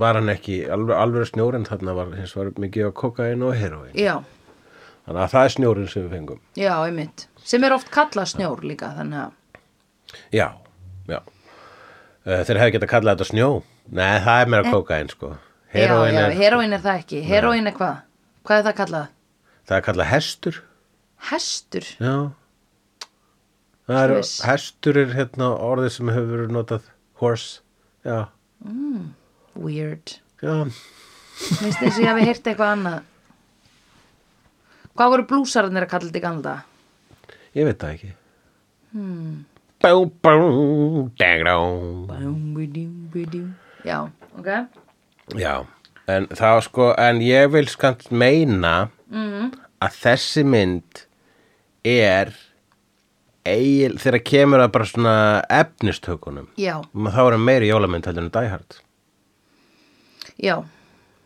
var 0.00 0.18
hann 0.18 0.32
ekki 0.32 0.62
alveg, 0.70 0.94
alveg 0.96 1.28
snjórin 1.30 1.66
þarna 1.68 1.94
var 1.98 2.14
hins 2.18 2.34
var 2.38 2.52
mikið 2.62 2.90
á 2.90 2.92
kokain 2.94 3.44
og 3.46 3.54
heroin 3.58 3.94
Já, 3.98 4.16
þannig 5.06 5.22
að 5.26 5.32
það 5.34 5.48
er 5.48 5.54
snjórin 5.56 5.88
sem 5.92 6.06
við 6.06 6.18
fengum. 6.18 6.42
Já, 6.58 6.74
einmitt. 6.86 7.26
Sem 7.44 7.64
er 7.66 7.76
oft 7.76 7.90
kallað 7.94 8.30
snjór 8.34 8.64
líka, 8.66 8.92
þannig 8.96 9.26
að, 9.26 9.64
já, 10.34 10.48
já. 11.10 11.20
E, 12.24 12.40
þeir 12.48 12.62
hefði 12.62 12.76
getað 12.78 12.92
kallað 12.94 13.18
þetta 13.18 13.30
snjó. 13.30 13.50
Nei, 13.92 14.14
það 14.24 14.40
er 14.40 14.54
meira 14.54 14.72
kokain 14.72 15.10
sko 15.12 15.34
heroin 15.74 16.18
er, 16.20 16.36
heroin 16.38 16.72
er 16.76 16.82
það 16.84 17.02
ekki. 17.02 17.20
Heroin 17.26 17.66
er 17.70 17.76
hvað? 17.76 18.00
Hvað 18.44 18.60
er 18.60 18.66
það 18.68 18.78
kallað? 18.80 19.10
það 19.64 19.76
er 19.78 19.84
kallað 19.88 20.10
hestur 20.12 20.62
Hestur. 21.30 21.86
Já 22.02 22.16
er, 23.88 24.12
hestur 24.48 24.98
er 25.00 25.14
hérna 25.16 25.50
orðið 25.60 25.94
sem 25.96 26.10
hefur 26.12 26.30
verið 26.34 26.52
notað 26.56 26.90
horse, 27.20 27.60
já, 28.04 28.26
Weird. 29.54 30.18
já, 30.42 30.54
Minnst 30.64 31.82
eins 31.82 31.96
og 31.98 32.04
ég 32.04 32.08
hafi 32.10 32.26
heyrt 32.28 32.46
eitthvað 32.46 32.72
annað. 32.76 33.00
Hvað 34.94 35.10
voru 35.14 35.26
blúsararnir 35.32 35.84
að 35.86 35.90
kalla 35.90 36.10
þetta 36.10 36.20
í 36.20 36.24
daga? 36.44 36.54
ég 37.54 37.66
veit 37.68 37.80
það 37.82 37.96
ekki. 37.96 38.12
Hmm. 38.94 39.34
Bú, 39.84 40.06
bú, 40.22 41.10
dagrá. 41.18 41.56
Já, 43.84 43.98
ok. 44.38 44.48
Já, 45.32 45.64
en 46.08 46.26
það 46.36 46.54
var 46.58 46.64
sko, 46.66 46.88
en 47.00 47.20
ég 47.24 47.50
vil 47.54 47.66
skamt 47.72 48.10
meina 48.12 48.90
Mm. 49.14 49.52
að 49.84 49.96
þessi 50.02 50.42
mynd 50.48 51.04
er 51.86 52.32
eigin, 53.46 53.98
þegar 54.00 54.22
kemur 54.24 54.62
að 54.64 54.72
bara 54.72 54.84
svona 54.88 55.14
efnistökunum, 55.52 56.48
Já, 56.58 56.80
þá 56.96 57.18
er 57.26 57.36
hann 57.36 57.44
meiri 57.44 57.68
jólamynd 57.68 58.06
heldur 58.08 58.24
en 58.24 58.50
Hard. 58.50 58.78
já, 60.40 60.64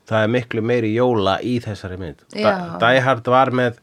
það 0.08 0.22
er 0.24 0.28
miklu 0.28 0.60
meiri 0.62 0.90
jóla 0.94 1.38
í 1.40 1.58
þessari 1.64 1.98
mynd 1.98 2.22
Já. 2.34 3.02
Hard 3.04 3.26
var 3.26 3.50
með 3.50 3.78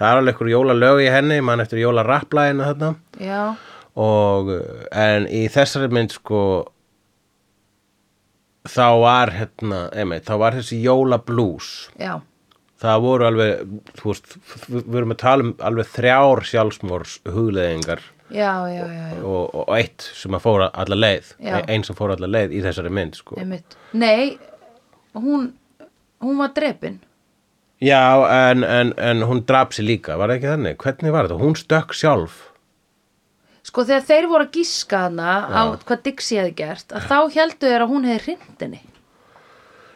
það 0.00 0.08
er 0.10 0.16
alveg 0.18 0.34
ykkur 0.34 0.50
jólalög 0.50 1.02
í 1.04 1.10
henni 1.12 1.40
mann 1.44 1.60
eftir 1.60 1.78
jólaraplæðinu 1.84 2.64
þarna 2.64 2.94
já, 3.20 3.56
og 3.96 4.50
en 4.90 5.26
í 5.28 5.44
þessari 5.48 5.90
mynd 5.92 6.10
sko 6.16 6.40
þá 8.68 8.86
var 9.02 9.34
hérna, 9.34 9.82
einmitt, 9.92 10.24
þá 10.28 10.38
var 10.40 10.56
þessi 10.58 10.80
jólablues 10.84 11.70
já, 12.00 12.16
það 12.80 13.04
voru 13.04 13.28
alveg, 13.28 13.78
þú 14.00 14.10
veist 14.10 14.36
við 14.68 14.98
erum 15.00 15.14
að 15.14 15.22
tala 15.24 15.46
um 15.46 15.54
alveg 15.70 15.90
þrjár 15.94 16.44
sjálfsmórs 16.48 17.18
hugleðingar 17.28 18.02
já, 18.34 18.52
já, 18.72 18.84
já, 18.88 19.08
og, 19.22 19.50
og 19.54 19.74
eitt 19.76 20.06
sem 20.16 20.34
að 20.34 20.46
fóra 20.46 20.70
alla 20.72 20.96
leið 20.98 21.34
Já. 21.44 21.58
einn 21.68 21.84
sem 21.86 21.96
fóra 21.98 22.16
alla 22.16 22.30
leið 22.30 22.56
í 22.56 22.62
þessari 22.64 22.92
mynd 22.94 23.18
sko. 23.20 23.36
Nei, 23.92 24.38
hún, 25.14 25.50
hún 26.24 26.40
var 26.40 26.54
drepin. 26.56 26.96
Já, 27.84 28.00
en, 28.50 28.64
en, 28.64 28.94
en 28.96 29.22
hún 29.28 29.44
draf 29.46 29.74
sér 29.76 29.86
líka, 29.90 30.16
var 30.16 30.32
það 30.32 30.38
ekki 30.38 30.50
þannig? 30.54 30.76
Hvernig 30.80 31.14
var 31.14 31.28
þetta? 31.28 31.40
Hún 31.42 31.56
stökk 31.58 31.94
sjálf. 31.98 32.40
Sko 33.74 33.82
þegar 33.88 34.04
þeir 34.06 34.26
voru 34.30 34.44
að 34.46 34.52
gíska 34.54 34.98
hana 35.08 35.30
á 35.50 35.62
hvað 35.82 36.02
Dixie 36.06 36.38
hefði 36.38 36.52
gert, 36.60 36.92
að 36.94 37.08
þá 37.10 37.16
heldur 37.34 37.72
þeir 37.72 37.82
að 37.82 37.90
hún 37.90 38.04
hefði 38.06 38.24
hrindinni. 38.28 38.82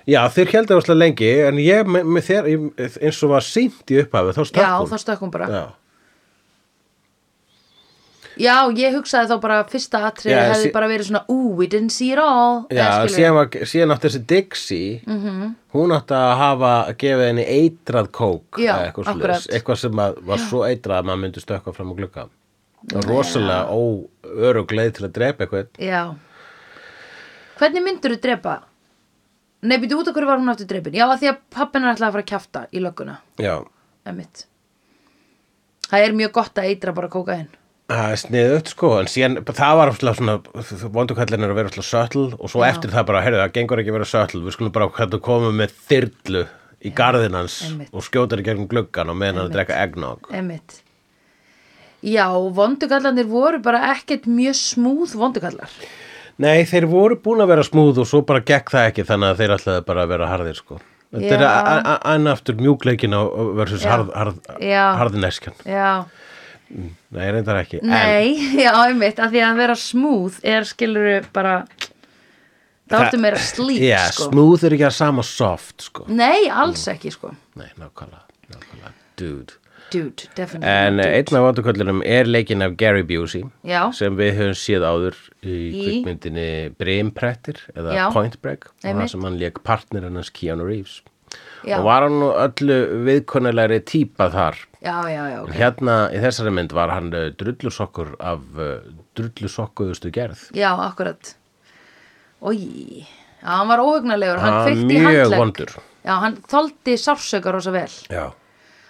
Já, 0.08 0.22
þeir 0.34 0.50
heldur 0.56 0.82
það 0.82 0.96
lengi, 0.98 1.28
en 1.46 1.60
ég, 1.62 1.86
með, 1.86 2.08
með 2.16 2.30
ég- 2.50 2.96
eins 3.06 3.20
og 3.22 3.30
var 3.36 3.44
sínt 3.46 3.92
í 3.94 4.00
upphafi, 4.02 4.32
þá 4.34 4.42
stökk 4.48 4.64
Já, 4.64 4.72
hún. 4.80 4.88
þá 4.90 4.98
stökk 5.04 5.22
hún 5.22 5.30
bara. 5.30 5.46
Já, 5.52 5.62
Já, 8.38 8.54
ég 8.78 8.94
hugsaði 8.94 9.26
þá 9.32 9.38
bara 9.42 9.56
fyrsta 9.66 10.00
atriði 10.06 10.34
Já, 10.36 10.42
hefði 10.52 10.68
bara 10.74 10.86
verið 10.90 11.08
svona, 11.08 11.22
ooh, 11.32 11.54
we 11.58 11.66
didn't 11.66 11.90
see 11.90 12.12
it 12.14 12.20
all. 12.22 12.66
Já 12.70 12.84
skilurðu. 13.08 13.66
síðan, 13.66 13.94
átti 13.96 14.06
þessi 14.08 14.20
Dixie, 14.30 15.00
Mhm. 15.06 15.54
hún 15.74 15.90
átti 15.96 16.14
að 16.14 16.36
hafa 16.38 16.72
að 16.88 16.96
gefa 16.98 17.26
henni 17.26 17.44
eitrað 17.46 18.10
kók, 18.14 18.58
Já, 18.62 18.74
eitthvað, 18.92 19.46
eitthvað 19.50 19.78
sem 19.78 19.90
var 19.96 20.38
svo 20.38 20.62
eitrað 20.66 20.98
að 21.02 21.04
maður 21.10 21.22
myndi 21.24 21.40
stökka 21.42 21.74
fram 21.74 21.90
á 21.90 21.94
glugga. 21.98 22.28
Það 22.88 23.08
rosalega 23.10 23.74
óörug 23.74 24.74
leið 24.78 24.92
til 24.98 25.06
að 25.08 25.14
drepa 25.18 25.44
eitthvað. 25.44 25.70
Já. 25.82 26.02
Hvernig 27.58 27.84
myndur 27.84 28.14
þú 28.14 28.20
drepa? 28.22 28.58
Nei, 29.66 29.78
býtu 29.82 29.98
út 29.98 30.08
af 30.08 30.14
hverju 30.14 30.28
var 30.30 30.38
hún 30.38 30.52
aftur 30.52 30.68
drepin? 30.70 30.94
Já, 30.94 31.08
að 31.10 31.18
því 31.24 31.30
að 31.32 31.40
pappin 31.50 31.82
er 31.82 31.90
alltaf 31.90 32.06
að 32.08 32.14
fara 32.14 32.24
að 32.24 32.30
kjafta 32.30 32.60
í 32.70 32.82
lögguna. 32.84 33.16
Já, 33.42 33.56
Emmitt. 34.08 34.44
Það 35.88 36.04
er 36.04 36.14
mjög 36.16 36.34
gott 36.36 36.60
að 36.60 36.68
eitra 36.70 36.94
bara 36.96 37.10
kókain. 37.12 37.48
Það 37.88 38.10
er 38.12 38.20
sniðut 38.20 38.70
sko, 38.74 38.88
en 39.00 39.06
síðan, 39.08 39.38
það 39.48 39.78
var 39.80 39.90
alltaf 39.90 40.18
svona, 40.18 40.34
vondukallin 40.92 41.46
er 41.46 41.52
að 41.54 41.58
vera 41.58 41.70
alltaf 41.70 41.86
sötl 41.88 42.26
og 42.36 42.50
svo 42.52 42.60
Já. 42.60 42.68
eftir 42.74 42.92
það 42.92 43.06
bara, 43.08 43.22
heyrðu, 43.24 43.40
það 43.40 43.54
gengur 43.56 43.80
ekki 43.80 43.92
að 43.94 43.96
vera 43.96 44.08
sötl, 44.10 44.42
við 44.44 44.56
skulum 44.58 44.74
bara 44.74 44.90
hvernig 44.92 45.22
koma 45.24 45.52
með 45.56 45.72
þyrlu 45.88 46.42
í 46.84 46.92
garðinans 46.94 47.56
einmitt. 47.64 47.88
og 47.96 48.04
skjóta 48.04 48.36
í 48.36 48.44
gegnum 48.44 48.68
gluggan 48.68 49.08
og 49.08 49.16
meðan 49.16 49.40
hann 49.40 49.48
að 49.48 49.56
drekka 49.56 49.80
eggnog. 49.80 50.28
Emmitt. 50.36 50.82
Já, 52.02 52.28
vondugallarnir 52.54 53.26
voru 53.26 53.58
bara 53.62 53.80
ekkert 53.94 54.26
mjög 54.30 54.54
smúð 54.54 55.16
vondugallar. 55.18 55.70
Nei, 56.38 56.62
þeir 56.64 56.86
voru 56.86 57.16
búin 57.18 57.42
að 57.42 57.48
vera 57.50 57.64
smúð 57.66 57.98
og 58.04 58.06
svo 58.06 58.20
bara 58.26 58.40
gekk 58.46 58.70
það 58.70 58.86
ekki 58.92 59.04
þannig 59.08 59.32
að 59.32 59.40
þeir 59.42 59.54
ætlaði 59.56 59.84
bara 59.88 60.04
að 60.06 60.12
vera 60.12 60.28
harðir 60.30 60.54
sko. 60.60 60.78
Þetta 61.10 61.34
er 61.34 61.42
Já. 61.42 61.48
a- 61.48 61.82
a- 61.96 62.14
enn 62.14 62.28
aftur 62.30 62.54
mjúkleikin 62.60 63.16
á 63.16 63.22
versus 63.56 63.82
Já. 63.82 63.90
harð, 63.96 64.12
harð, 64.14 64.38
Já. 64.62 64.84
harðineskjan. 65.00 65.54
Já. 65.66 66.04
Nei, 67.10 67.30
reyndar 67.32 67.58
ekki. 67.64 67.80
En, 67.82 67.88
Nei, 67.88 68.36
já, 68.64 68.70
einmitt, 68.86 69.16
að 69.18 69.32
því 69.34 69.42
að 69.48 69.56
vera 69.56 69.74
smúð 69.74 70.38
er 70.44 70.68
skiluru 70.68 71.16
bara 71.32 71.64
það 72.88 73.02
áttu 73.08 73.18
meira 73.20 73.40
slík, 73.42 73.82
Já, 73.88 74.04
sko. 74.12 74.28
smúð 74.30 74.66
er 74.68 74.76
ekki 74.76 74.86
að 74.88 74.94
sama 75.00 75.24
soft 75.26 75.88
sko. 75.88 76.04
Nei, 76.12 76.46
alls 76.52 76.86
ekki, 76.92 77.10
sko. 77.16 77.32
Nei, 77.58 77.70
nákvæmlega, 77.80 78.22
nákvæmlega, 78.52 78.92
dude. 79.18 79.57
Dude, 79.90 80.28
definitely. 80.36 80.68
En 80.68 80.96
dude. 80.98 81.08
einn 81.16 81.36
af 81.38 81.44
vanduköllunum 81.46 82.02
er 82.04 82.28
leikinn 82.28 82.62
af 82.62 82.76
Gary 82.76 83.02
Busey 83.08 83.44
Já. 83.64 83.86
sem 83.96 84.16
við 84.18 84.34
höfum 84.36 84.56
séð 84.60 84.84
áður 84.84 85.16
í, 85.42 85.54
Í? 85.54 85.84
kvikmyndinni 85.84 86.48
Brimprettir 86.78 87.62
eða 87.74 87.94
Já. 87.96 88.06
Point 88.12 88.36
Break 88.44 88.68
og 88.72 88.82
það 88.84 89.06
sem 89.14 89.24
hann 89.28 89.38
leik 89.40 89.62
partnerinn 89.64 90.18
hans 90.20 90.30
Keanu 90.30 90.66
Reeves 90.68 91.00
Já. 91.64 91.78
og 91.78 91.84
var 91.88 92.04
hann 92.06 92.18
nú 92.20 92.28
öllu 92.32 92.78
viðkonnilegri 93.08 93.80
típa 93.88 94.28
þar 94.32 94.60
Já, 94.78 94.94
já, 95.10 95.22
já, 95.32 95.38
ok. 95.42 95.48
en 95.50 95.56
hérna 95.58 95.94
í 96.14 96.20
þessari 96.22 96.52
mynd 96.54 96.72
var 96.76 96.92
hann 96.94 97.08
uh, 97.12 97.24
drullusokkur 97.40 98.12
af 98.22 98.44
uh, 98.56 98.76
drullusokkuðustu 99.18 100.12
gerð 100.14 100.44
Já, 100.54 100.70
akkurat. 100.86 101.34
Já, 102.40 103.06
hann 103.42 103.68
var 103.70 103.80
óhugnalegur, 103.82 104.38
hann 104.38 104.54
Ah, 104.54 104.68
í 104.70 104.84
mjög 104.86 105.32
handlegg. 105.34 105.72
hann 106.06 106.36
þoldi 106.48 106.94
sársökar 106.98 107.52
rosa 107.58 107.70
vel. 107.74 107.90
Já, 108.10 108.30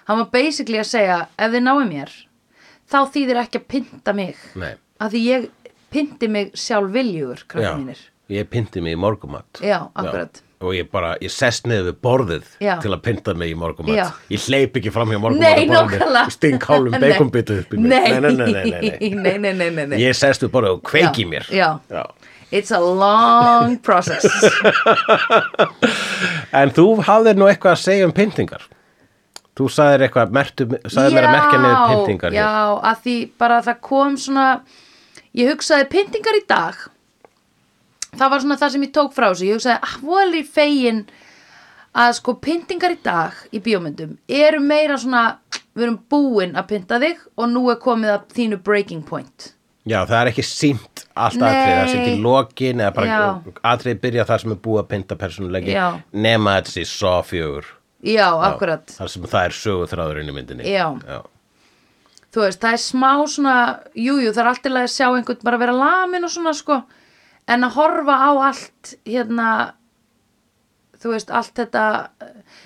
Hann 0.09 0.19
var 0.23 0.29
basically 0.33 0.79
að 0.81 0.89
segja, 0.89 1.19
ef 1.37 1.53
þið 1.53 1.63
náu 1.69 1.79
mér, 1.89 2.09
þá 2.89 2.99
þýðir 3.15 3.41
ekki 3.45 3.59
að 3.61 3.67
pynta 3.75 4.13
mig. 4.17 4.37
nei 4.57 4.75
Af 4.99 5.13
því 5.13 5.21
ég 5.29 5.45
pynti 5.95 6.27
mig 6.29 6.49
sjálf 6.59 6.91
viljugur, 6.97 7.39
Já, 7.45 7.49
krakkar 7.53 7.77
mínir. 7.79 7.99
ég 8.33 8.49
pynti 8.51 8.81
mig 8.83 8.93
í 8.97 8.99
morgumat 8.99 9.61
Já, 9.63 9.85
akkurat. 9.95 10.41
og 10.61 10.73
ég 10.75 10.89
bara, 10.91 11.13
ég 11.23 11.31
sest 11.31 11.67
niður 11.71 11.85
við 11.93 11.97
borðið 12.03 12.45
Já. 12.65 12.75
til 12.83 12.91
að 12.97 13.03
pynta 13.07 13.35
mig 13.39 13.51
í 13.53 13.55
morgumat 13.57 13.95
Já. 13.97 14.09
ég 14.33 14.41
hleyp 14.49 14.75
ekki 14.81 14.91
fram 14.93 15.09
hjá 15.15 15.21
morgumat 15.23 15.55
Nei, 15.55 15.67
nákvæmlega. 15.71 16.31
sting 16.35 16.59
hálum 16.67 16.91
Nei. 16.97 17.01
beikonbitu 17.05 17.59
upp 17.63 17.73
í 17.73 17.77
mig 17.79 17.89
Nei, 17.93 18.11
nei, 18.11 18.21
nei, 18.21 18.33
nei, 18.33 18.53
nei, 18.53 18.71
nei. 18.81 18.99
nei, 19.15 19.39
nei, 19.39 19.53
nei, 19.55 19.71
nei, 19.71 19.87
nei. 19.93 19.99
ég 20.03 20.15
sest 20.19 20.43
við 20.43 20.51
borðið 20.57 20.73
og 20.81 20.85
kveiki 20.91 21.23
Já, 21.25 21.29
mér 21.31 21.45
já. 21.55 21.71
Já. 21.93 22.05
It's 22.51 22.71
a 22.73 22.79
long 22.81 23.77
process. 23.85 24.25
en 26.57 26.71
þú 26.73 26.85
hafðir 27.05 27.37
nú 27.39 27.45
eitthvað 27.51 27.75
að 27.77 27.83
segja 27.83 28.07
um 28.09 28.15
pyntingar 28.17 28.63
þú 29.59 29.69
sagðir 29.75 30.07
eitthvað 30.07 30.37
sagðir 30.89 31.17
mér 31.17 31.29
að 31.29 31.35
merkja 31.35 31.63
niður 31.63 31.89
pyntingar 31.93 32.37
já, 32.37 32.47
hér. 32.47 32.85
að 32.91 33.03
því 33.07 33.17
bara 33.43 33.59
það 33.67 33.81
kom 33.89 34.17
svona 34.21 34.47
ég 35.39 35.53
hugsaði 35.53 35.89
pyntingar 35.93 36.39
í 36.39 36.45
dag 36.49 36.83
það 38.15 38.33
var 38.33 38.45
svona 38.45 38.59
það 38.61 38.75
sem 38.75 38.87
ég 38.87 38.95
tók 38.95 39.17
frá 39.17 39.29
þessu 39.31 39.49
ég 39.49 39.59
hugsaði, 39.59 39.81
ah, 39.83 39.97
voðalega 40.05 40.53
fegin 40.55 41.05
að 41.99 42.15
sko 42.21 42.35
pyntingar 42.43 42.95
í 42.95 43.01
dag 43.05 43.39
í 43.51 43.63
bíómyndum 43.65 44.17
eru 44.29 44.63
meira 44.63 44.99
svona 45.01 45.25
við 45.75 45.87
erum 45.87 46.01
búin 46.11 46.57
að 46.59 46.73
pynta 46.73 46.99
þig 47.03 47.23
og 47.39 47.51
nú 47.53 47.69
er 47.73 47.81
komið 47.83 48.15
að 48.17 48.29
þínu 48.39 48.61
breaking 48.67 49.07
point 49.07 49.53
já, 49.89 50.03
það 50.05 50.19
er 50.21 50.31
ekki 50.33 50.45
sínt 50.47 51.05
allt 51.19 51.41
Nei. 51.41 51.49
atrið, 51.49 51.73
það 51.73 51.83
er 51.83 51.91
sínt 51.93 52.11
í 52.13 52.23
lokin 52.23 52.85
eða 52.85 52.95
bara 52.95 53.09
Já. 53.09 53.57
atrið 53.73 54.01
byrja 54.05 54.29
þar 54.29 54.45
sem 54.45 54.55
er 54.55 54.63
búið 54.69 54.83
að 54.83 54.89
pynta 54.93 55.19
persónulegi 55.19 55.75
Já. 55.75 55.87
nema 56.13 56.59
sé 56.69 56.85
svo 56.89 57.17
fjögur 57.27 57.73
já, 58.05 58.29
akkurat. 58.51 58.87
þar 58.95 59.11
sem 59.13 59.27
það 59.27 59.49
er 59.49 59.57
söguþráðurinn 59.59 60.31
í 60.31 60.37
myndinni. 60.37 60.69
Já. 60.69 60.87
Já. 61.07 61.23
þú 62.35 62.45
veist, 62.45 62.61
það 62.63 62.77
er 62.77 62.85
smá 62.85 63.11
svona 63.27 63.57
jújú, 63.95 64.29
jú, 64.29 64.35
það 64.37 64.45
er 64.45 64.53
alltaf 64.53 64.79
að 64.83 64.93
sjá 64.95 65.07
einhvern 65.09 65.45
bara 65.49 65.61
vera 65.65 65.75
lamin 65.77 66.29
og 66.29 66.33
svona 66.35 66.55
sko 66.57 66.83
en 67.49 67.65
að 67.65 67.75
horfa 67.79 68.19
á 68.21 68.31
allt 68.51 68.95
hérna 69.09 69.49
þú 70.99 71.15
veist, 71.15 71.31
allt 71.31 71.55
þetta 71.57 71.83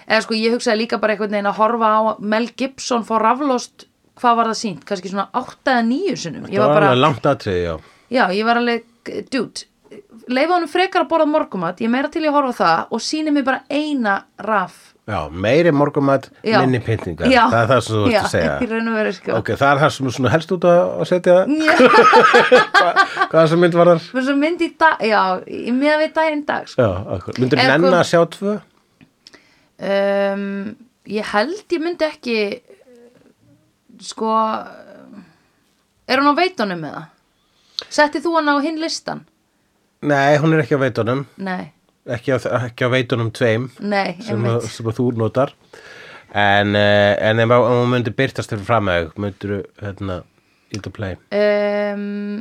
eða 0.09 0.21
sko, 0.25 0.37
ég 0.37 0.57
hugsaði 0.57 0.83
líka 0.83 1.01
bara 1.01 1.15
einhvern 1.15 1.37
veginn 1.37 1.51
að 1.53 1.59
horfa 1.61 1.91
á 1.95 2.01
Mel 2.21 2.47
Gibson 2.57 3.07
fór 3.07 3.25
raflost 3.25 3.87
hvað 4.21 4.39
var 4.39 4.53
það 4.53 4.61
sínt, 4.61 4.87
kannski 4.89 5.11
svona 5.13 5.29
8 5.33 5.73
eða 5.73 5.85
9 5.89 6.17
sinnum, 6.21 6.49
ég 6.53 6.61
það 6.61 6.75
var 6.75 6.89
alveg 6.91 7.05
langt 7.05 7.29
aðtrið, 7.29 7.61
já. 7.63 7.75
Já, 8.13 8.25
ég 8.37 8.45
var 8.45 8.61
alveg, 8.61 8.89
dude 9.33 9.69
leifa 10.31 10.57
honum 10.57 10.71
frekar 10.71 11.05
að 11.05 11.11
borða 11.11 11.29
morgumat, 11.31 11.81
ég 11.83 11.91
meira 11.93 12.11
til 12.13 12.25
að 12.27 12.37
horfa 12.37 12.55
það 12.61 12.95
og 12.97 13.03
síni 13.05 13.33
mig 13.35 13.45
bara 13.47 13.65
eina 13.73 14.23
raf 14.41 14.92
Já, 15.03 15.19
meiri 15.35 15.73
morgumat, 15.75 16.29
minni 16.47 16.79
pyntingar 16.79 17.27
Já. 17.27 17.43
Það 17.51 17.63
er 17.63 17.71
það 17.73 17.81
sem 17.87 17.95
þú 17.97 18.03
ert 18.03 18.13
Já, 18.13 18.21
að 18.23 18.29
segja 18.31 19.13
sko. 19.17 19.33
Ok, 19.41 19.49
það 19.59 19.71
er 19.73 19.81
það 19.83 19.91
sem 19.97 20.11
þú 20.15 20.31
helst 20.31 20.53
út 20.55 20.67
að 20.71 20.93
setja 21.11 21.35
Já, 21.51 21.73
Hvað 23.33 23.49
sem 23.51 23.63
mynd 23.65 23.79
var 23.81 23.91
þar? 23.91 24.05
svo 24.29 24.37
mynd 24.39 24.63
í 24.63 24.69
dag 24.79 25.03
já, 25.03 25.23
í 25.51 25.75
miða 25.75 25.97
við 26.05 26.13
daginn 26.21 26.45
dag 26.47 26.71
sko. 26.71 26.87
Myndur 27.41 27.63
Eða 27.65 27.81
nenn 27.83 27.99
að 27.99 28.07
sjá 28.13 28.21
tvö? 28.37 28.55
um, 29.83 30.47
ég 31.11 31.33
held 31.33 31.75
ég 31.75 31.83
myndi 31.83 32.07
ekki 32.07 32.37
sko 34.03 34.31
er 36.07 36.23
hún 36.23 36.31
á 36.31 36.35
veitunum 36.39 36.83
með 36.83 36.97
það 36.99 37.91
settið 37.99 38.27
þú 38.27 38.35
hann 38.39 38.53
á 38.55 38.57
hinn 38.65 38.81
listan 38.83 39.25
Nei, 40.03 40.39
hún 40.43 40.55
er 40.55 40.63
ekki 40.65 40.79
á 40.79 40.83
veitunum 40.83 41.25
nei, 41.43 41.73
Ekki 42.11 42.35
á, 42.35 42.39
ekki 42.67 42.87
á 42.87 42.89
veitunum 42.91 43.31
tveim 43.35 43.69
nei, 43.79 44.17
sem, 44.25 44.47
að, 44.49 44.65
sem 44.73 44.89
að 44.91 44.97
þú 44.99 45.09
notar. 45.21 45.53
En, 46.33 46.73
uh, 46.75 47.13
en 47.23 47.43
ef 47.45 47.53
hún 47.53 47.93
myndi 47.93 48.11
byrtast 48.17 48.55
fyrir 48.55 48.65
framæg 48.65 49.11
Myndur 49.21 49.67
hérna, 49.83 50.23
ít 50.73 50.89
að 50.89 50.95
play? 50.97 51.19
Um, 51.37 52.41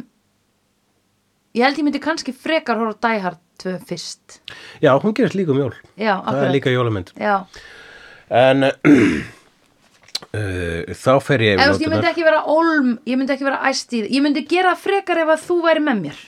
ég 1.57 1.67
held 1.67 1.81
ég 1.81 1.85
myndi 1.89 2.01
kannski 2.01 2.33
frekar 2.33 2.79
á 2.79 2.95
Die 2.95 3.19
Hard 3.21 3.41
2 3.61 3.75
fyrst. 3.89 4.39
Já, 4.81 4.95
hún 4.95 5.13
gerist 5.13 5.35
líka 5.37 5.53
um 5.53 5.59
jól. 5.61 5.75
Já, 5.99 6.15
Það 6.23 6.41
er 6.47 6.55
líka 6.55 6.73
jólamynd. 6.73 7.13
Já, 7.19 7.43
En 8.31 8.63
uh, 8.63 8.71
þá 10.31 11.13
fer 11.19 11.43
ég 11.43 11.59
þú 11.59 11.83
ég 11.83 11.91
myndi 11.91 12.07
ekki 12.07 12.23
vera 12.23 12.43
olm 12.47 12.93
ég 13.09 13.17
myndi 13.19 13.35
ekki 13.35 13.47
vera 13.47 13.59
æstíð, 13.67 14.07
ég 14.07 14.23
myndi 14.23 14.45
gera 14.47 14.71
frekar 14.79 15.19
ef 15.25 15.33
að 15.35 15.43
þú 15.49 15.57
væri 15.65 15.83
með 15.83 16.05
mér 16.05 16.21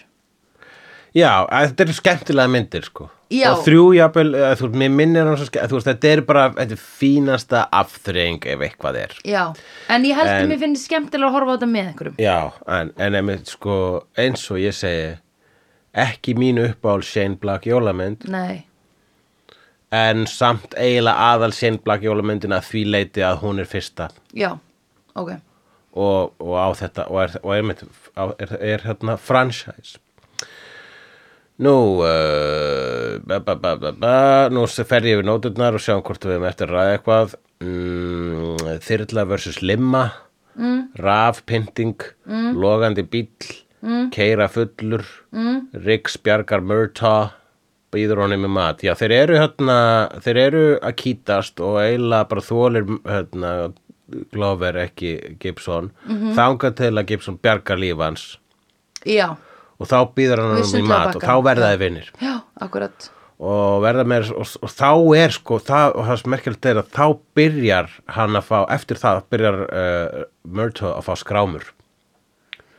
Já, 1.13 1.45
þetta 1.49 1.83
eru 1.85 1.93
skemmtilega 1.93 2.49
myndir 2.49 2.85
sko. 2.87 3.09
Já. 3.33 3.47
Og 3.53 3.63
þrjú 3.65 3.83
jafnvel, 3.97 4.31
þú 4.57 4.67
veist, 4.67 4.77
mér 4.81 4.91
minnir 4.93 5.25
hann 5.27 5.37
svo 5.37 5.45
skemmt 5.49 5.85
þetta 5.87 6.09
er 6.11 6.21
bara, 6.25 6.43
þetta 6.57 6.75
er 6.77 6.81
fínasta 6.81 7.61
afþreying 7.73 8.45
ef 8.53 8.63
eitthvað 8.65 8.97
er. 9.03 9.13
Já, 9.25 9.43
en 9.89 10.05
ég 10.09 10.17
held 10.17 10.29
En- 10.29 10.43
að 10.45 10.51
mér 10.53 10.61
finnst 10.65 10.87
skemmtilega 10.89 11.29
að 11.29 11.35
horfa 11.37 11.53
á 11.53 11.55
þetta 11.57 11.69
með 11.73 11.87
einhverjum. 11.91 12.17
Já, 12.21 12.37
en, 12.79 12.91
en 12.97 13.15
emi, 13.21 13.37
sko, 13.49 13.77
eins 14.17 14.45
og 14.53 14.61
ég 14.61 14.73
segi 14.77 15.11
Ekki 15.93 16.33
mín 16.33 16.57
uppáhald 16.57 17.05
Shane 17.05 17.37
Black 17.37 17.67
jólamynd. 17.69 18.23
Nei, 18.33 18.65
En 19.93 20.23
samt 20.25 20.73
eiginlega 20.73 21.27
aðal 21.35 21.51
Shane 21.53 21.77
Black 21.85 22.01
jólamyndin 22.01 22.55
að 22.55 22.65
því 22.71 22.81
leiti 22.89 23.21
að 23.21 23.43
hún 23.43 23.59
er 23.61 23.67
fyrsta. 23.69 24.07
Já, 24.33 24.55
ok. 25.13 25.35
Og, 25.93 26.33
og 26.41 26.55
á 26.57 26.67
þetta 26.79 27.05
og 27.13 27.19
er, 27.21 27.35
og 27.43 27.53
er, 27.53 27.83
er, 28.41 28.55
er 28.73 28.85
hérna 28.87 29.13
franchise 29.21 29.99
Nú 31.61 32.01
uh, 32.01 33.19
ba, 33.21 33.39
ba, 33.45 33.75
ba, 33.77 34.13
nú 34.49 34.65
fer 34.65 35.05
ég 35.05 35.19
yfir 35.19 35.27
nóturnar 35.27 35.77
og 35.77 35.83
sjáum 35.83 36.01
hvort 36.05 36.25
við 36.25 36.39
erum 36.39 36.47
eftir 36.49 36.71
að 36.71 36.77
ræða 36.77 36.95
eitthvað. 36.97 37.35
Mm, 37.63 38.79
Þyrla 38.87 39.27
versus 39.29 39.61
Limma. 39.61 40.07
Mm. 40.57 40.81
Rafpynting. 40.97 42.01
Mm. 42.25 42.57
Logandi 42.57 43.05
bíll. 43.05 43.53
Mm. 43.85 44.09
Keira 44.15 44.49
fullur. 44.49 45.05
Mm. 45.35 45.69
Riggs 45.85 46.17
bjargar 46.17 46.65
Murtaugh. 46.65 47.37
Býður 47.93 48.23
honum 48.23 48.47
með 48.47 48.53
mat. 48.55 48.81
Já 48.81 48.95
þeir 48.97 49.13
eru 49.19 49.37
hérna 49.37 49.77
þeir 50.25 50.37
eru 50.47 50.61
að 50.81 50.95
kýtast 50.97 51.61
og 51.61 51.77
eiginlega 51.83 52.29
bara 52.31 52.41
þólir 52.41 52.87
hérna 53.05 53.51
Glover 54.33 54.79
ekki 54.81 55.37
Gibson. 55.41 55.91
Mm 56.07 56.17
-hmm. 56.17 56.33
þangað 56.37 56.75
til 56.81 56.93
að 56.97 57.07
Gibson 57.11 57.37
bjargar 57.37 57.77
líf 57.77 57.97
hans. 58.01 58.23
Já, 59.05 59.35
og 59.83 59.91
þá 59.91 59.97
býður 60.17 60.41
hann 60.43 60.55
Við 60.55 60.63
honum 60.69 60.79
í 60.79 60.89
mat 60.93 61.19
og 61.19 61.27
þá 61.27 61.35
verða 61.49 61.69
þeir 61.73 61.83
vinnir 61.83 62.09
já, 62.23 62.33
akkurat. 62.63 63.09
Og 63.43 63.81
verða 63.83 64.03
með 64.07 64.29
og, 64.39 64.51
og 64.63 64.71
þá 64.71 64.89
er 65.19 65.33
sko 65.35 65.57
það, 65.59 65.95
og 65.99 66.05
það 66.07 66.19
sem 66.21 66.31
merkilegt 66.31 66.67
er 66.71 66.79
að 66.79 66.91
þá 66.95 67.05
byrjar 67.35 67.95
hann 68.17 68.39
að 68.39 68.45
fá 68.49 68.59
eftir 68.77 68.99
það 69.01 69.23
byrjar 69.33 69.57
uh, 69.67 70.19
Murtaugh 70.47 70.93
að 70.99 71.07
fá 71.09 71.13
skrámur. 71.19 71.65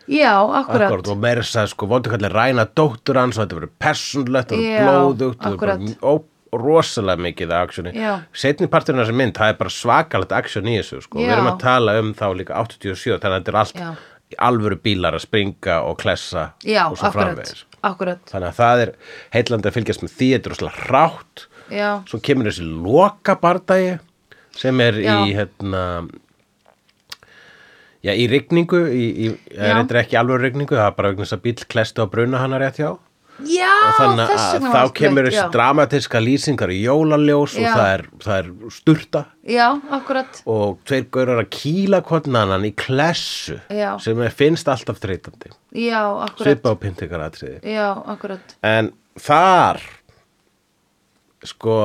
Já, 0.04 0.36
akkurat, 0.44 0.90
Akkord, 0.90 1.08
og 1.14 1.20
meira 1.20 1.40
þess 1.44 1.56
að 1.62 1.70
sko 1.72 1.86
vondukallir 1.88 2.32
ræna 2.36 2.66
dóttur 2.76 3.16
hans 3.16 3.38
og 3.38 3.44
þetta 3.46 3.58
verður 3.58 3.74
persónlegt 3.80 4.52
og 4.52 4.64
blóðugt 4.84 5.46
og 5.48 5.64
ó- 6.04 6.30
rosalega 6.54 7.22
mikið 7.24 7.52
actioni. 7.56 7.92
Já. 7.98 8.12
setni 8.36 8.68
parturinn 8.70 9.00
af 9.02 9.08
þessi 9.08 9.16
mynd, 9.18 9.34
það 9.34 9.52
er 9.52 9.56
bara 9.58 9.72
svakalegt 9.74 10.34
action 10.36 10.68
í 10.70 10.76
þessu 10.78 11.00
sko, 11.02 11.18
við 11.18 11.26
Já. 11.30 11.32
erum 11.38 11.48
að 11.50 11.56
tala 11.64 11.96
um 12.02 12.12
þá 12.14 12.26
líka 12.38 12.60
87 12.60 13.16
þannig 13.18 13.24
að 13.24 13.40
þetta 13.40 13.52
er 13.54 13.58
allt 13.62 13.80
Já. 13.80 13.88
Alvöru 14.38 14.78
bílar 14.82 15.16
að 15.16 15.24
springa 15.26 15.80
og 15.88 15.98
klessa 16.02 16.50
já, 16.64 16.86
og 16.90 16.98
svo 16.98 17.08
akkurat 17.10 17.30
framvegis. 17.34 17.64
akkurat, 17.82 18.20
þannig 18.30 18.48
að 18.50 18.58
það 18.58 18.82
er 18.84 18.92
heillandi 19.36 19.70
að 19.70 19.76
fylgjast 19.78 20.04
með 20.04 20.14
því 20.18 20.28
þetta 20.34 20.50
er 20.50 20.54
rosalega 20.54 20.90
rátt 20.90 21.46
já, 21.70 21.88
svo 22.10 22.20
kemur 22.24 22.50
þessi 22.50 22.68
loka 22.68 23.36
bardagi 23.42 23.94
sem 24.54 24.80
er 24.84 25.00
Já. 25.02 25.14
í 25.26 25.32
hérna 25.34 25.82
já, 28.04 28.12
í 28.14 28.26
rigningu 28.30 28.84
í, 28.90 29.04
í, 29.26 29.30
Já. 29.50 29.62
er 29.70 29.80
þetta 29.80 30.00
ekki 30.04 30.18
alveg 30.20 30.44
rigningu 30.44 30.76
það 30.76 30.86
er 30.90 30.96
bara 30.98 31.10
vegna 31.12 31.26
þess 31.26 31.36
að 31.38 31.44
bíl 31.48 31.56
klesti 31.74 32.04
á 32.04 32.06
bruna 32.10 32.42
hana 32.42 32.60
rétt 32.62 32.78
hjá 32.82 32.90
já 33.42 33.70
og 33.72 33.96
þannig 33.98 34.32
að 34.34 34.66
þá 34.70 34.92
kemur 34.98 35.28
þessi 35.28 35.40
já. 35.40 35.48
dramatiska 35.54 36.20
lýsingar 36.22 36.72
í 36.74 36.78
jólaljós 36.84 37.56
og 37.58 37.66
Já. 37.66 37.72
það 37.74 37.90
er, 37.94 38.04
það 38.24 38.36
er 38.38 38.50
sturta. 38.76 39.22
Já, 39.44 39.66
akkurat, 39.98 40.40
og 40.48 40.78
tveir 40.88 41.08
gaurar 41.12 41.42
að 41.42 41.50
kýla 41.58 42.00
hvern 42.06 42.38
annan 42.40 42.66
í 42.68 42.72
klessu 42.78 43.58
sem 44.04 44.22
er, 44.24 44.34
finnst 44.34 44.70
alltaf 44.70 45.02
akkurat. 46.24 46.46
Svipa 46.46 46.72
á 46.72 46.74
pyntingaratriði 46.80 47.74
já, 47.74 47.88
akkurat, 48.14 48.56
en 48.64 48.92
þar 49.20 49.82
sko 51.44 51.78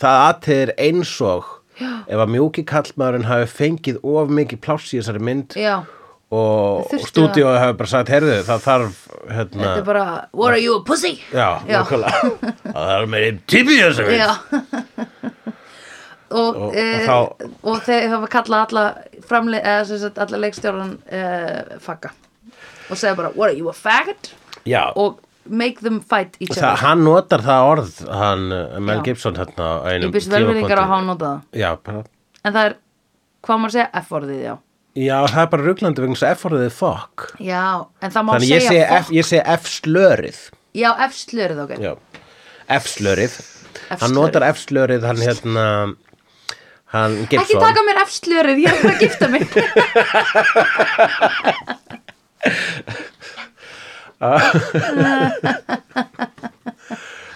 það 0.00 0.26
aðtegir 0.30 0.74
eins 0.80 1.16
og 1.24 1.56
ef 1.80 2.20
að 2.20 2.32
mjúki 2.34 2.64
kallmaðurinn 2.68 3.28
hafi 3.28 3.48
fengið 3.52 4.00
of 4.06 4.32
mikið 4.32 4.60
pláss 4.64 4.92
í 4.92 5.00
þessari 5.00 5.22
mynd 5.24 5.56
já. 5.58 5.80
og, 5.80 5.96
og 6.30 6.92
stúdíóið 7.10 7.56
hafi 7.58 7.76
bara 7.80 7.90
sagt 7.90 8.10
herðu 8.14 8.36
það 8.46 8.60
þarf 8.66 8.98
hérna, 9.30 9.62
þetta 9.64 9.80
er 9.80 9.86
bara, 9.88 10.04
what 10.32 10.52
are 10.54 10.60
you, 10.62 10.76
a 10.78 10.84
pussy? 10.86 11.16
Já, 11.34 11.48
Já. 11.66 11.80
það 12.76 12.92
er 12.96 13.08
meiri 13.10 13.32
típi 13.50 13.78
í 13.78 13.80
þessu 13.82 14.06
og, 16.30 16.36
Og- 16.40 16.58
og 16.62 16.76
e, 16.78 16.84
þá- 17.08 17.48
og 17.66 17.80
þeir 17.82 18.04
hafa 18.12 18.28
kallað 18.30 18.60
alla 18.68 18.84
alla 20.22 20.38
leikstjóran 20.44 20.92
e, 21.10 21.22
fagga. 21.82 22.12
Og 22.90 22.96
segja 22.98 23.16
bara, 23.18 23.32
what 23.34 23.50
are 23.50 23.58
you, 23.58 23.66
a 23.68 23.74
faggot? 23.74 24.30
Já, 24.64 24.92
og 24.94 25.18
make 25.50 25.80
them 25.82 26.00
fight 26.00 26.36
each 26.38 26.52
other. 26.56 26.76
hann 26.84 27.02
notar 27.02 27.42
það 27.42 27.66
orð 27.72 28.00
hann, 28.14 28.52
uh, 28.52 28.78
Mel. 28.78 29.02
Gibson 29.02 29.34
hérna 29.34 29.68
ég 29.90 30.12
byrst 30.14 30.30
velverðingar 30.30 30.78
að 30.84 30.90
hafa 30.92 31.06
notað 31.08 31.40
það. 31.82 32.04
En 32.44 32.52
það 32.54 32.64
er, 32.70 32.74
hvað 33.42 33.58
maður 33.64 33.74
segja, 33.74 33.90
F-orðið, 34.04 34.42
já 34.46 34.54
Já, 34.98 35.16
það 35.30 35.42
er 35.44 35.50
bara 35.52 35.62
rugglandi 35.68 36.02
vegna 36.02 36.16
þess 36.18 36.26
að 36.26 36.32
F-orðið 36.34 36.64
er 36.66 36.72
fuck. 36.74 37.26
já, 37.38 37.62
en 38.02 38.10
það 38.10 38.24
má 38.26 38.32
Þannig 38.34 38.48
segja 38.50 38.60
segi 38.66 38.80
fuck 38.82 39.00
F, 39.00 39.10
ég 39.14 39.24
segi 39.28 39.42
F-slörið. 39.54 40.38
já, 40.74 40.90
F-slörið, 41.06 41.58
ok 41.64 41.72
Já, 41.78 41.92
F-slörið. 42.80 43.34
Hann 44.00 44.14
notar 44.14 44.42
F-slörið, 44.50 45.02
hann 45.06 45.20
hérna, 45.22 45.64
hann 46.94 47.16
Gibson. 47.30 47.44
ekki 47.44 47.56
taka 47.62 47.80
mér 47.86 48.02
F-slörið, 48.04 48.58
ég 48.66 48.70
er 48.74 48.90
að 48.90 48.98
gifta 49.04 49.26
mig 49.30 49.46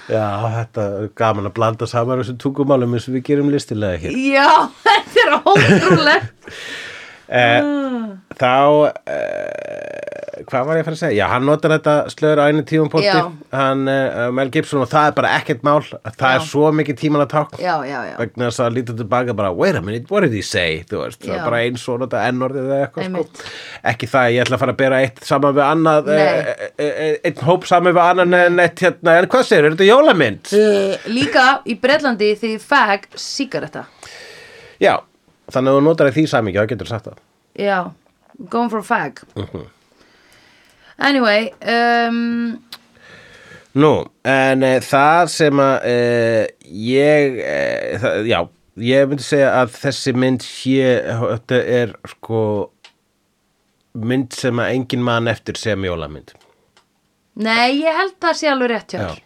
Já, 0.04 0.24
þetta 0.58 0.82
er 1.00 1.06
gaman 1.16 1.46
að 1.48 1.54
blanda 1.56 1.86
saman 1.88 2.20
þessum 2.20 2.36
tungumálum 2.42 2.92
eins 2.96 3.06
og 3.08 3.14
við 3.16 3.22
gerum 3.30 3.48
listilega 3.52 3.96
hér. 4.02 4.16
já, 4.20 4.48
þetta 4.84 5.22
er 5.22 5.36
ótrúlegt 5.38 6.50
Þá, 7.34 8.50
uh, 9.14 10.42
hvað 10.48 10.66
var 10.66 10.78
ég 10.78 10.82
að 10.82 10.86
fara 10.88 10.96
að 10.96 11.00
segja? 11.00 11.16
Já, 11.18 11.24
hann 11.30 11.44
notar 11.46 11.72
þetta 11.76 11.94
slör 12.10 12.40
á 12.42 12.44
einu 12.50 12.64
tíum 12.66 12.88
Já. 13.02 13.30
hann 13.54 13.84
uh, 13.90 14.30
Mel 14.34 14.50
Gibson 14.54 14.82
og 14.82 14.90
það 14.90 15.08
er 15.08 15.16
bara 15.18 15.32
ekkert 15.38 15.62
mál. 15.66 15.80
Það 15.86 16.24
Já. 16.24 16.34
er 16.34 16.46
svo 16.48 16.70
mikið 16.74 16.98
tíman 17.00 17.24
að 17.24 17.34
já, 17.62 18.00
vegna 18.18 18.48
þess 18.48 18.62
að 18.64 18.76
líta 18.78 18.96
tilbaka 18.98 19.36
bara 19.38 19.52
wait 19.54 19.78
a 19.78 19.82
minute, 19.82 20.10
what 20.10 20.26
did 20.26 20.34
he 20.34 20.42
say 20.42 20.82
veist, 20.90 21.22
bara 21.26 21.62
eins 21.62 21.86
og 21.90 22.02
nota 22.02 22.24
ennorðið 22.28 22.68
eða 22.70 22.88
eitthvað 22.88 23.08
sko. 23.10 23.46
ekki 23.92 24.10
það, 24.10 24.26
að 24.26 24.34
ég 24.34 24.44
ætla 24.44 24.58
að 24.58 24.64
fara 24.64 24.74
að 24.74 24.82
bera 24.82 25.00
eitt 25.04 25.24
saman 25.30 25.56
við 25.56 25.64
annað 25.68 26.12
einn 27.30 27.42
hóp 27.48 27.66
saman 27.70 27.94
við 27.96 28.04
annan 28.04 28.38
en 28.40 28.62
eitt 28.64 28.84
hérna, 28.84 29.16
en 29.18 29.30
hvað 29.32 29.48
segir, 29.48 29.68
er 29.68 29.76
þetta 29.76 29.90
jólamynd? 29.90 30.52
Uh, 30.54 31.10
líka 31.14 31.48
í 31.66 31.78
Bretlandi 31.82 32.34
því 32.40 32.54
fag 32.62 33.08
síkaretta 33.18 33.86
já, 34.82 34.98
þannig 35.54 35.72
að 35.72 35.78
þú 35.78 35.84
notar 35.88 36.12
því 36.16 36.26
samingi 36.32 36.60
þá 36.60 36.68
getur 36.74 36.90
sagt 36.90 37.08
það 37.10 37.22
já, 37.64 37.78
going 38.50 38.70
for 38.72 38.82
a 38.82 38.86
fag 38.86 39.22
Mhm. 39.38 39.66
anyway 40.98 41.50
um, 41.66 42.60
Nú, 43.74 43.88
en 44.22 44.62
e, 44.62 44.76
það 44.86 45.24
sem 45.32 45.58
að 45.58 45.86
e, 45.90 45.94
ég, 46.94 47.38
e, 47.42 47.96
það, 47.98 48.18
já, 48.30 48.36
ég 48.86 49.08
myndi 49.10 49.24
segja 49.26 49.48
að 49.64 49.72
þessi 49.80 50.12
mynd 50.14 50.44
sé, 50.46 50.92
þetta 51.18 51.58
er 51.80 51.96
sko 52.12 52.42
mynd 53.98 54.30
sem 54.38 54.62
að 54.62 54.76
engin 54.76 55.02
mann 55.06 55.26
eftir 55.30 55.58
sem 55.58 55.82
jólamynd. 55.88 56.36
Nei, 57.42 57.80
ég 57.82 57.98
held 57.98 58.14
það 58.22 58.38
sé 58.38 58.52
alveg 58.52 58.70
rétt 58.76 58.94
hjá 58.94 59.00
Já. 59.02 59.08
þér. 59.10 59.20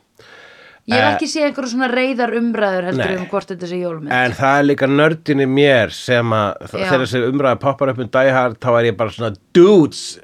Ég 0.89 0.95
hef 0.97 1.05
Eh, 1.05 1.15
ekki 1.15 1.27
séð 1.29 1.47
einhverju 1.51 1.69
svona 1.75 1.89
reyðar 1.93 2.31
umræður 2.39 2.87
heldur 2.89 3.11
Nei. 3.11 3.17
um 3.21 3.27
hvort 3.29 3.51
þetta 3.53 3.67
sé 3.69 3.77
jólumynd. 3.83 4.13
En 4.13 4.33
það 4.33 4.59
er 4.59 4.65
líka 4.71 4.87
nördin 4.89 5.43
í 5.45 5.49
mér 5.53 5.91
sem 5.93 6.31
að 6.33 6.55
Já. 6.63 6.67
þegar 6.79 7.03
þessi 7.05 7.21
umræði 7.29 7.61
poppar 7.61 7.91
upp 7.93 7.99
um 7.99 8.09
Die 8.09 8.31
Hard 8.33 8.57
þá 8.61 8.71
er 8.79 8.85
ég 8.89 8.97
bara 8.97 9.11
svona 9.11 9.37
dudes, 9.53 10.19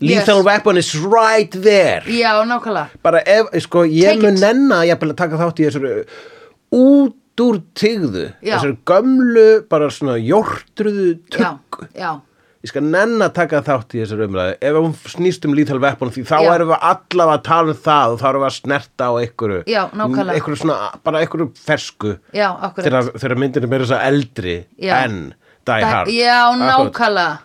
lethal 0.00 0.36
Yes. 0.40 0.44
weapon 0.46 0.76
is 0.78 0.90
right 0.98 1.50
there. 1.52 2.02
Já, 2.10 2.42
nákvæmlega. 2.42 2.88
bara 3.02 3.22
ef, 3.24 3.46
sko, 3.62 3.84
ég 3.86 4.14
Take 4.16 4.22
mun 4.22 4.34
it. 4.34 4.40
nenna 4.40 4.82
ég 4.84 4.98
að 4.98 5.14
taka 5.16 5.36
þátt 5.36 5.60
í 5.62 5.68
þessari 5.70 6.04
út 6.72 7.16
úr 7.40 7.62
tigðu 7.74 8.32
Já. 8.42 8.58
þessari 8.58 8.76
gömlu, 8.84 9.68
bara 9.68 9.86
svona 9.88 10.18
jórtruðu 10.20 11.20
Já, 11.30 11.54
tugg 11.70 11.86
já, 11.94 12.20
ég 12.60 12.68
skal 12.68 12.82
nenna 12.84 13.28
að 13.30 13.34
taka 13.38 13.62
þátt 13.64 13.94
í 13.96 14.00
þessari 14.02 14.26
umræði 14.28 14.56
ef 14.68 14.76
hún 14.76 14.94
snýst 15.14 15.46
um 15.48 15.54
lethal 15.56 15.78
weapon 15.80 16.10
því 16.12 16.24
þá 16.28 16.36
Já. 16.44 16.50
erum 16.54 16.68
við 16.68 16.82
allavega 16.90 17.36
að 17.38 17.44
tala 17.48 17.72
um 17.74 17.78
það 17.86 18.14
og 18.14 18.18
þá 18.20 18.26
erum 18.30 18.42
við 18.44 18.48
að 18.50 18.56
snerta 18.58 19.04
á 19.08 19.12
einhverju 19.22 19.60
Já, 19.66 19.82
nákvæmlega. 19.96 20.34
einhverju 20.36 20.60
svona, 20.60 20.78
bara 21.04 21.22
einhverju 21.24 21.46
fersku 21.56 22.10
já, 22.36 22.48
akkurat. 22.52 22.84
þegar, 22.84 23.12
þegar 23.22 23.38
myndin 23.40 23.64
er 23.64 23.72
meira 23.72 23.84
þess 23.84 23.96
að 23.96 24.08
eldri 24.10 24.56
Já. 24.78 24.94
en 25.04 25.34
Die 25.66 25.80
Það- 25.82 25.90
Hard 25.92 26.08
Já, 26.08 26.36
Akkurat. 26.50 26.92
nákvæmlega. 26.92 27.38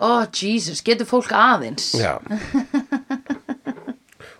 Ó, 0.00 0.06
oh, 0.10 0.26
Jesus, 0.32 0.80
getur 0.82 1.06
fólk 1.06 1.30
aðeins? 1.32 1.92
Já 1.94 2.18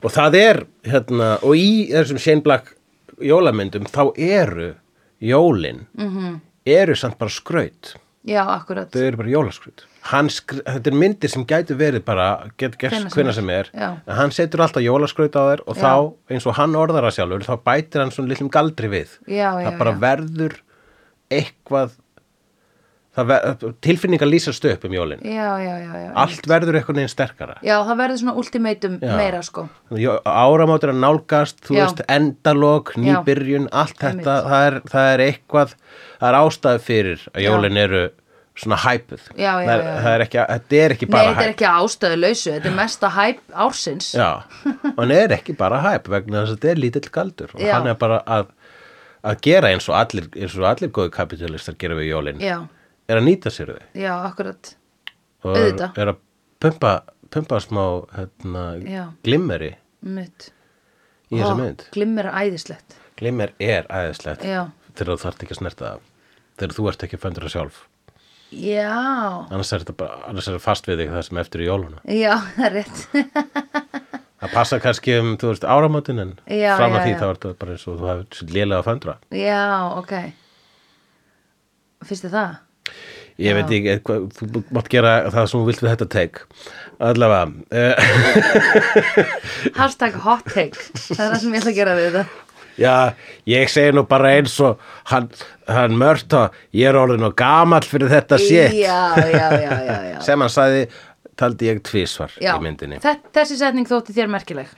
Og 0.04 0.12
það 0.12 0.34
er 0.36 0.58
hérna, 0.84 1.28
og 1.42 1.54
í 1.56 1.88
þessum 1.92 2.18
Shane 2.20 2.42
Black 2.44 2.74
jólamyndum 3.22 3.86
þá 3.88 4.12
eru 4.20 4.74
jólin 5.22 5.86
-hmm. 5.96 6.10
Mhm. 6.10 6.40
eru 6.66 6.94
samt 6.96 7.18
bara 7.18 7.30
skraut 7.30 7.94
Já, 8.24 8.40
akkurat. 8.48 8.88
þau 8.90 9.02
eru 9.04 9.16
bara 9.20 9.28
jólaskraut 9.34 9.82
hann, 10.10 10.28
skr- 10.32 10.62
þetta 10.64 10.90
er 10.90 10.96
myndir 11.00 11.30
sem 11.32 11.44
gætu 11.48 11.76
verið 11.76 12.04
bara 12.04 12.50
get 12.60 12.78
gerst 12.80 13.12
Hvenær 13.14 13.34
sem 13.36 13.50
er. 13.50 13.68
Já. 13.74 13.90
en 14.06 14.14
hann 14.16 14.30
setur 14.32 14.60
alltaf 14.64 14.82
jólaskraut 14.84 15.36
á 15.36 15.42
þér 15.50 15.62
og 15.66 15.76
Já. 15.76 15.82
þá 15.84 16.32
eins 16.32 16.46
og 16.48 16.54
hann 16.58 16.74
orðar 16.76 17.04
það 17.08 17.16
sjálfur 17.18 17.44
þá 17.48 17.54
bætir 17.68 18.00
hann 18.04 18.10
svona 18.16 18.28
litlum 18.32 18.50
galdri 18.52 18.88
við 18.92 19.18
Já, 19.28 19.50
það 19.60 19.78
bara 19.78 19.92
verður 20.06 20.56
eitthvað 21.32 21.94
tilfinningar 23.14 24.26
lýsast 24.26 24.64
upp 24.66 24.84
um 24.88 24.94
jólin. 24.96 25.20
Já, 25.22 25.50
já, 25.62 25.74
já, 25.84 26.08
allt 26.18 26.48
verður 26.50 26.80
eitthvað 26.80 26.98
neginn 26.98 27.12
sterkara. 27.12 27.54
Já, 27.62 27.76
það 27.86 28.00
verður 28.02 28.20
svona 28.22 28.34
ultimatum 28.42 28.96
Já. 28.98 29.14
meira, 29.20 29.42
sko. 29.46 29.68
áramótur 30.24 30.90
að 30.90 30.98
nálgast 31.04 31.70
veist, 31.70 32.02
endalok, 32.10 32.94
Já. 32.96 33.04
nýbyrjun 33.06 33.68
allt 33.70 33.96
þetta, 34.02 34.36
það 34.48 34.66
er, 34.66 34.80
það 34.90 35.12
er 35.12 35.24
eitthvað 35.28 35.76
það 36.18 36.28
er 36.32 36.38
ástæðu 36.40 36.84
fyrir 36.88 37.24
að 37.34 37.46
jólin 37.46 37.80
eru 37.84 38.04
svona 38.54 38.76
hæpuð. 38.84 39.22
Það, 39.34 39.64
er, 39.66 39.80
það 40.04 40.12
er 40.12 40.22
ekki, 40.24 40.38
þetta 40.50 40.76
er 40.80 40.92
ekki 40.94 41.06
bara 41.10 41.30
þetta 41.30 41.42
er 41.42 41.48
hæp. 41.48 41.54
ekki 41.54 41.70
ástöðu 41.70 42.18
lausu, 42.22 42.50
þetta 42.54 42.70
er 42.70 42.76
mesta 42.76 43.08
hæp 43.14 43.40
ársins. 43.64 44.10
Já, 44.14 44.28
hann 44.98 45.14
er 45.14 45.34
ekki 45.38 45.56
bara 45.58 45.80
hæp 45.82 46.06
vegna 46.12 46.44
þess 46.44 46.54
að 46.54 46.60
þetta 46.60 46.70
er 46.74 46.82
lítill 46.84 47.10
galdur 47.14 47.56
og 47.56 47.64
hann 47.66 47.90
er 47.90 47.98
bara 47.98 48.20
að, 48.26 48.52
að 49.26 49.40
gera 49.48 49.72
eins 49.74 49.88
og 49.90 49.98
allir, 49.98 50.30
eins 50.38 50.54
og 50.58 50.68
allir 50.70 50.92
góðu 50.94 51.10
kapitalistar 51.18 51.78
gera 51.82 51.98
við 51.98 52.12
jólin, 52.12 52.38
Já, 52.42 52.60
er 53.08 53.20
að 53.20 53.26
nýta 53.28 53.52
sér 53.52 53.74
þau 53.74 54.00
já, 54.00 54.12
akkurat. 54.30 54.74
og 55.44 55.56
er, 55.60 55.74
er 56.00 56.12
að 56.14 56.20
pumpa, 56.64 56.92
pumpa 57.34 57.58
smá 57.60 57.82
hérna, 58.16 58.64
glimmeri 59.26 59.72
Mitt. 60.04 60.50
í 61.32 61.38
þessa 61.40 61.56
mynd 61.58 61.86
Glimmer 61.94 62.28
er 62.28 62.38
æðislegt. 62.44 62.96
Glimmer 63.20 63.52
er 63.62 63.86
æðislegt 63.88 64.44
Já. 64.44 64.66
þegar 64.94 65.14
þú 65.14 65.22
þarft 65.24 65.44
ekki 65.46 65.54
að 65.56 65.60
snerta 65.62 65.90
það 65.90 66.06
þegar 66.60 66.74
þú 66.78 66.86
ert 66.90 67.04
ekki 67.06 67.18
að 67.18 67.24
föndur 67.26 67.46
það 67.48 67.54
sjálf 67.58 67.82
Já, 68.54 68.90
annars 69.50 69.72
er 69.74 69.82
þetta 69.82 69.94
bara, 69.98 70.18
annars 70.30 70.46
er 70.48 70.54
það 70.58 70.62
fast 70.62 70.86
við 70.86 71.00
þig 71.02 71.14
það 71.14 71.24
sem 71.28 71.38
eftir 71.42 71.62
í 71.64 71.68
jóluna 71.68 72.02
já, 72.06 72.34
það 72.56 72.66
er 72.68 72.74
rétt. 72.76 73.00
það 74.44 74.52
passa 74.54 74.78
kannski 74.84 75.16
um, 75.18 75.32
þú 75.40 75.50
veist, 75.50 75.64
áramótin 75.66 76.22
en 76.22 76.34
Já, 76.52 76.74
fram 76.78 76.94
að 76.98 77.06
því 77.08 77.14
þá 77.18 77.24
er 77.24 77.38
þetta 77.40 77.54
bara 77.64 77.74
eins 77.74 77.86
og 77.90 77.96
þú 78.02 78.10
hefur 78.12 78.52
lélega 78.54 78.78
að 78.82 78.88
föndra 78.90 79.16
já, 79.34 79.64
ok. 79.98 80.14
Fyrst 82.04 82.28
er 82.28 82.34
það? 82.36 82.54
Ég 83.42 83.56
veit 83.58 83.72
ekki, 83.74 83.94
hvað, 84.06 84.26
þú 84.38 84.62
mátt 84.76 84.88
gera 84.92 85.14
það 85.34 85.48
sem 85.50 85.58
þú 85.60 85.66
vilt 85.70 85.82
við 85.82 85.92
þetta 85.94 86.08
take 86.14 86.44
allavega 87.02 87.44
uh, 87.74 87.94
Hashtag 89.78 90.14
hot 90.24 90.44
take. 90.54 90.78
Það 91.08 91.24
er 91.24 91.32
það 91.32 91.40
sem 91.42 91.54
ég 91.56 91.62
ætla 91.64 91.72
að 91.72 91.78
gera 91.80 91.96
við 91.98 92.06
þetta. 92.12 92.40
já, 92.78 92.94
ég 93.50 93.68
segi 93.70 93.94
nú 93.94 94.02
bara 94.10 94.30
eins 94.36 94.54
og 94.62 94.78
hann, 95.10 95.28
hann 95.70 95.98
mörta 95.98 96.44
ég 96.74 96.88
er 96.90 96.98
orðin 96.98 97.26
og 97.28 97.34
gamall 97.38 97.86
fyrir 97.86 98.10
þetta 98.10 98.38
shit 98.42 98.74
Já, 98.78 99.14
já, 99.18 99.48
já, 99.62 99.74
já, 99.82 99.98
já. 100.12 100.16
sem 100.26 100.42
hann 100.46 100.50
sagði, 100.54 100.86
taldi 101.38 101.70
ég 101.72 101.82
tvísvar 101.86 102.34
já. 102.42 102.54
í 102.54 102.62
myndinni 102.62 102.98
Þett, 103.02 103.28
þessi 103.34 103.58
setning 103.60 103.86
þótti 103.90 104.14
þér 104.14 104.30
merkileg. 104.34 104.70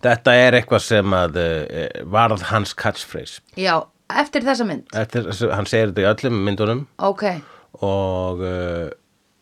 Þetta 0.00 0.34
er 0.40 0.56
eitthvað 0.60 0.84
sem 0.88 1.16
að 1.16 1.36
uh, 1.44 1.80
varð 2.16 2.46
hans 2.48 2.72
catchphrase. 2.80 3.42
Já, 3.60 3.74
eftir 4.20 4.42
þessa 4.46 4.66
mynd. 4.66 4.86
Eftir, 4.94 5.30
hann 5.54 5.66
segir 5.70 5.92
þetta 5.92 6.02
í 6.04 6.08
öllum 6.14 6.38
myndunum 6.46 6.86
Ok. 6.98 7.24
og, 7.82 8.40
uh, 8.42 8.90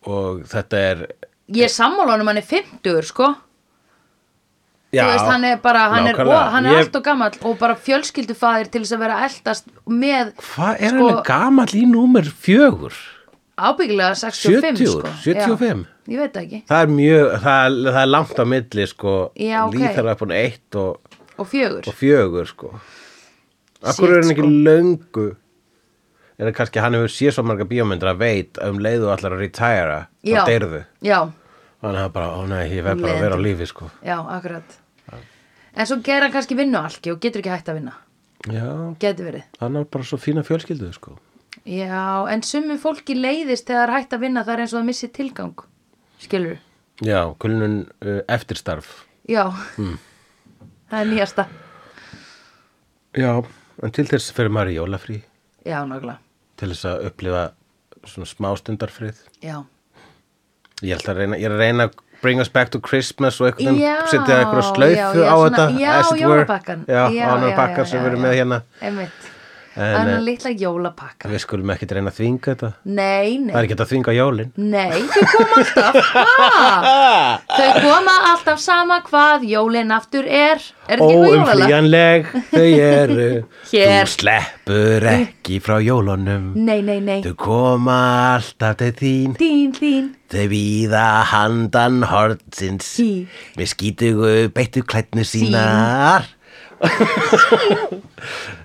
og 0.06 0.42
þetta 0.50 0.82
er... 0.92 1.06
Ég 1.48 1.64
er 1.64 1.72
sammálunum 1.72 2.28
hann 2.28 2.36
er 2.42 2.44
50, 2.44 3.02
sko. 3.08 3.34
Já, 4.92 5.04
veist, 5.04 5.26
hann 5.28 5.44
er 5.44 5.58
bara, 5.60 5.82
hann 5.92 6.06
er, 6.08 6.14
nákvæmlega. 6.16 6.36
og, 6.46 6.52
hann 6.54 6.66
er 6.66 6.72
Ég- 6.72 6.78
allt 6.86 6.94
og 6.96 7.02
gamall 7.04 7.34
og 7.44 7.58
bara 7.60 7.74
fjölskyldufæðir 7.76 8.70
til 8.72 8.80
þess 8.86 8.94
að 8.96 9.02
vera 9.04 9.18
eldast 9.26 9.66
með 9.86 10.30
Hvað 10.40 10.80
er 10.80 10.94
sko- 10.94 11.08
hann 11.10 11.22
gamall 11.28 11.74
í 11.76 11.82
númer 11.90 12.24
fjögur? 12.32 12.96
ábyggilega 13.58 14.14
65 14.16 14.78
70, 14.78 14.86
sko. 14.86 15.12
75. 15.24 15.84
Já, 16.08 16.14
ég 16.14 16.18
veit 16.22 16.36
ekki, 16.40 16.62
Það 16.70 16.82
er 16.86 16.92
mjög, 16.94 17.26
það 17.42 17.66
er, 17.66 17.92
það 17.92 18.00
er 18.02 18.10
langt 18.14 18.38
á 18.40 18.44
milli, 18.48 18.86
sko, 18.88 19.14
Já, 19.36 19.58
ok. 19.66 19.74
líþar 19.74 20.10
upp 20.14 20.20
hún 20.24 20.32
eitt 20.38 20.74
og, 20.80 21.00
og 21.36 21.46
fjögur 21.52 21.88
og 21.92 21.94
fjögur, 22.00 22.46
sko. 22.48 22.72
Akkur 23.82 24.10
er 24.10 24.22
hann 24.22 24.32
ekki 24.32 24.42
sko. 24.42 24.50
löngu, 24.66 25.26
er 26.38 26.48
það 26.48 26.54
kannski 26.58 26.80
hann 26.82 26.94
hefur 26.98 27.12
séð 27.14 27.32
svo 27.36 27.44
marga 27.46 27.64
bíómyndir 27.70 28.10
að 28.10 28.18
veit 28.24 28.58
að 28.58 28.72
um 28.74 28.80
leiðu 28.82 29.12
allar 29.12 29.36
að 29.36 29.44
retæra 29.44 29.98
og 30.24 30.48
deyrðu. 30.48 30.82
Þannig 31.78 32.02
að 32.02 32.12
bara, 32.12 32.28
ó 32.34 32.42
nei, 32.50 32.64
ég 32.74 32.82
verð 32.82 33.02
bara 33.04 33.14
að 33.14 33.22
vera 33.22 33.36
á 33.38 33.40
lífi, 33.44 33.66
sko. 33.70 33.90
já, 34.02 34.16
akkurat. 34.18 34.78
En 35.78 35.86
svo 35.86 36.00
gera 36.02 36.26
hann 36.26 36.32
kannski 36.34 36.56
vinnu 36.58 36.78
alki 36.80 37.12
og 37.12 37.20
getur 37.22 37.38
ekki 37.38 37.52
hægt 37.54 37.68
að 37.70 37.78
vinna. 37.78 37.92
Já, 38.50 38.94
Getur 38.98 39.26
verið. 39.28 39.44
Hann 39.60 39.76
er 39.76 39.84
bara 39.84 40.04
svo 40.04 40.18
fína 40.18 40.42
fjölskyldu 40.46 40.90
sko. 40.94 41.16
Já, 41.66 42.26
en 42.32 42.42
sumum 42.42 42.78
fólki 42.82 43.14
leiðist 43.14 43.66
þegar 43.70 43.90
hægt 43.94 44.12
að 44.14 44.20
vinna 44.26 44.42
það 44.46 44.52
er 44.54 44.60
eins 44.64 44.72
og 44.74 44.78
það 44.80 44.86
missi 44.88 45.08
tilgang 45.08 45.54
Skilur 46.18 46.58
Já, 47.02 47.20
kulnun 47.38 47.80
uh, 48.02 48.20
eftirstarf. 48.28 49.04
Já, 49.28 49.44
Hmm. 49.76 49.98
það 50.90 51.00
er 51.00 51.06
nýjasta. 51.12 51.46
Já, 53.18 53.32
en 53.82 53.94
til 53.94 54.06
þess 54.10 54.34
fyrir 54.34 54.52
maður 54.54 54.72
í 54.72 54.76
jólafrí. 54.78 55.20
Já, 55.66 55.78
nákvæmlega. 55.86 56.18
Til 56.58 56.70
þess 56.72 56.88
að 56.90 57.08
upplifa 57.10 57.44
svona 58.08 58.28
smástundarfrið 58.30 59.18
Já, 59.44 59.56
Ég 60.82 60.94
ætla 60.94 61.14
að 61.14 61.24
reyna, 61.24 61.38
ég 61.40 61.48
er 61.48 61.56
að 61.56 61.62
reyna 61.64 61.88
að 61.88 61.96
bring 62.22 62.42
us 62.42 62.50
back 62.50 62.70
to 62.74 62.80
Christmas 62.82 63.40
og 63.42 63.48
einhvern 63.48 63.78
veginn 63.78 64.10
setja 64.10 64.38
eitthvað 64.42 64.94
já, 64.94 65.08
á 65.26 65.36
þetta 65.42 65.64
já. 65.78 67.02
Já, 67.14 67.24
annar 67.32 67.50
já, 67.50 67.56
pakkar 67.58 67.82
já, 67.84 67.90
sem 67.90 68.02
við 68.02 68.12
erum 68.12 68.24
með 68.26 68.38
hérna. 68.38 68.60
Einmitt 68.82 69.26
En, 69.78 69.92
Þannig 69.94 70.10
eh, 70.10 70.18
að 70.18 70.24
litla 70.26 70.50
jólapakka. 70.58 71.28
Við 71.30 71.42
skulum 71.44 71.70
ekki 71.70 71.86
reyna 71.86 72.10
að 72.10 72.16
þvinga 72.16 72.48
þetta. 72.48 72.70
Nei, 72.90 73.36
nei. 73.38 73.52
Það 73.52 73.58
er 73.60 73.66
ekki 73.68 73.76
að 73.76 73.90
þvinga 73.92 74.14
jólin. 74.16 74.48
Nei, 74.58 74.98
þau 75.12 75.22
koma 75.30 75.60
alltaf. 75.60 75.98
Ha, 76.08 76.24
Þau 77.58 77.68
koma 77.84 78.14
alltaf 78.32 78.62
sama 78.64 78.98
hvað 79.06 79.46
jólin 79.46 79.94
aftur 79.94 80.26
er. 80.26 80.64
Er 80.88 80.98
þetta 80.98 81.14
ekki? 81.14 81.38
Óumflýjanleg 81.38 82.30
þau 82.50 82.66
eru. 82.66 83.28
Þú 83.70 83.86
sleppur 84.16 85.08
ekki 85.12 85.60
frá 85.62 85.76
jólunum. 85.84 86.50
Nei, 86.58 86.80
nei, 86.82 86.98
nei. 86.98 87.20
Þau 87.22 87.36
koma 87.38 87.98
alltaf 88.34 88.80
til 88.82 88.90
þín. 88.98 89.38
Þín, 89.38 89.74
þín. 89.78 90.10
Þau 90.28 90.44
víða 90.50 91.06
handan 91.30 92.02
hortsins 92.10 92.90
Sí. 92.98 93.10
Með 93.56 93.70
skítugu 93.72 94.32
beittu 94.52 94.82
klætnu 94.84 95.24
sínar 95.24 96.26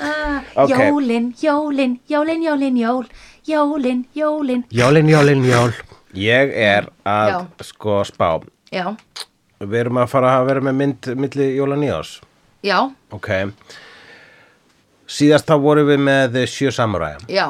ah, 0.00 0.42
Ok. 0.62 0.70
Jólin, 0.70 1.34
jólin, 1.42 2.00
jólin, 2.08 2.42
jólin, 2.42 2.76
jól. 2.76 3.06
Jólin, 3.46 4.06
jólin. 4.14 4.64
Jólin, 4.70 5.08
jólin, 5.08 5.44
jól. 5.44 5.72
Ég 6.16 6.52
er 6.56 6.88
að 7.04 7.28
Já. 7.28 7.38
sko 7.62 8.00
spá. 8.04 8.40
Já, 8.72 8.96
Við 9.60 9.78
erum 9.80 9.98
að 10.02 10.10
fara 10.12 10.32
að 10.36 10.46
vera 10.50 10.60
með 10.66 10.74
mynd 10.76 11.06
milli 11.16 11.44
jóla 11.56 11.76
nýjás 11.80 12.16
já, 12.66 12.76
Ok. 13.14 13.28
Síðast 15.06 15.46
þá 15.48 15.54
vorum 15.62 15.86
við 15.88 16.02
með 16.02 16.36
sjö 16.50 16.72
samuræja 16.74 17.22
já. 17.30 17.46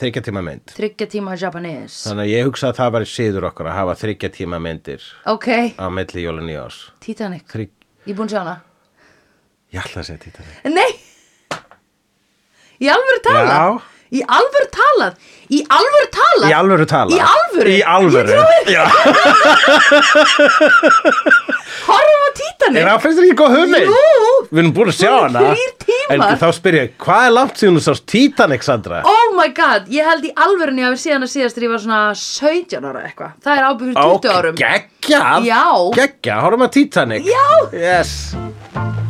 Þryggja 0.00 0.22
tíma 0.24 0.40
mynd. 0.44 0.70
Þryggja 0.76 1.06
tíma 1.12 1.34
Japanese. 1.36 2.06
Þannig 2.08 2.22
að 2.24 2.30
ég 2.32 2.46
hugsa 2.48 2.70
að 2.70 2.78
það 2.78 2.92
væri 2.94 3.08
síður 3.10 3.46
okkur 3.50 3.68
að 3.68 3.74
hafa 3.76 3.96
þryggja 4.00 4.30
tíma 4.36 4.60
myndir 4.62 5.02
ok, 5.28 5.48
á 5.76 5.86
milli 5.92 6.24
jóla 6.24 6.44
nýjós 6.46 6.78
Titanic. 7.04 7.44
Þrygg... 7.50 7.72
ég 8.06 8.14
er 8.14 8.18
búin 8.20 8.30
að 8.30 8.36
sjá 8.36 8.40
hana 8.40 8.54
Ég 9.70 9.78
ætla 9.84 10.02
að 10.02 10.08
segja 10.08 10.20
Titanic 10.24 10.74
nei! 10.74 10.90
Í 12.80 12.88
alvöru 12.90 13.20
talað? 13.22 13.50
Já. 13.50 13.64
í 14.10 14.20
alvöru 14.34 14.68
talað? 14.74 15.18
Í 15.50 15.60
alvöru 15.76 16.08
talað? 16.16 16.48
Í 16.48 16.54
alvöru 16.56 16.86
tala 16.90 17.12
Í 17.14 17.20
alvöru? 17.26 17.70
Í 17.70 17.80
alvöru. 17.94 18.34
Horfum 21.90 22.24
á 22.26 22.30
Titanic 22.40 22.80
en 22.80 22.88
það 22.88 22.98
finnst 23.04 23.20
þér 23.20 23.26
ekki 23.28 23.38
góð 23.38 23.54
hugmynd? 23.58 23.92
Jú. 23.92 24.32
Við 24.50 24.62
erum 24.62 24.74
búin 24.74 24.90
að 24.90 24.96
sjá 24.98 25.12
hana. 25.14 25.44
þrír 25.52 25.72
tímar. 25.84 26.10
En 26.16 26.40
þá 26.42 26.48
spyr 26.56 26.78
ég, 26.80 26.92
hvað 27.04 27.22
er 27.28 27.34
langt 27.36 27.60
síðan 27.60 27.78
þú 27.78 27.82
sást 27.86 28.06
Titanic, 28.10 28.66
Sandra? 28.66 29.02
Oh 29.06 29.28
my 29.38 29.48
god, 29.54 29.86
ég 29.94 30.08
held 30.10 30.26
í 30.26 30.32
alvörunni 30.34 30.86
að 30.86 30.96
við 30.96 31.02
síðan 31.04 31.26
að 31.28 31.34
síðast 31.36 31.58
þegar 31.58 31.68
ég 31.68 31.74
var 31.76 31.84
svona 31.86 32.02
17 32.24 32.90
ára 32.90 33.04
eitthvað. 33.06 33.36
Það 33.46 33.54
er 33.54 33.62
fyrir 33.84 33.96
20 34.00 34.34
árum. 34.34 34.58
Geggjað. 34.64 35.50
Já. 35.50 35.64
Geggjað, 36.00 36.46
horfum 36.46 36.66
að 36.66 36.74
Titanic. 36.80 37.30
Já. 37.30 37.46
Yes 37.76 39.09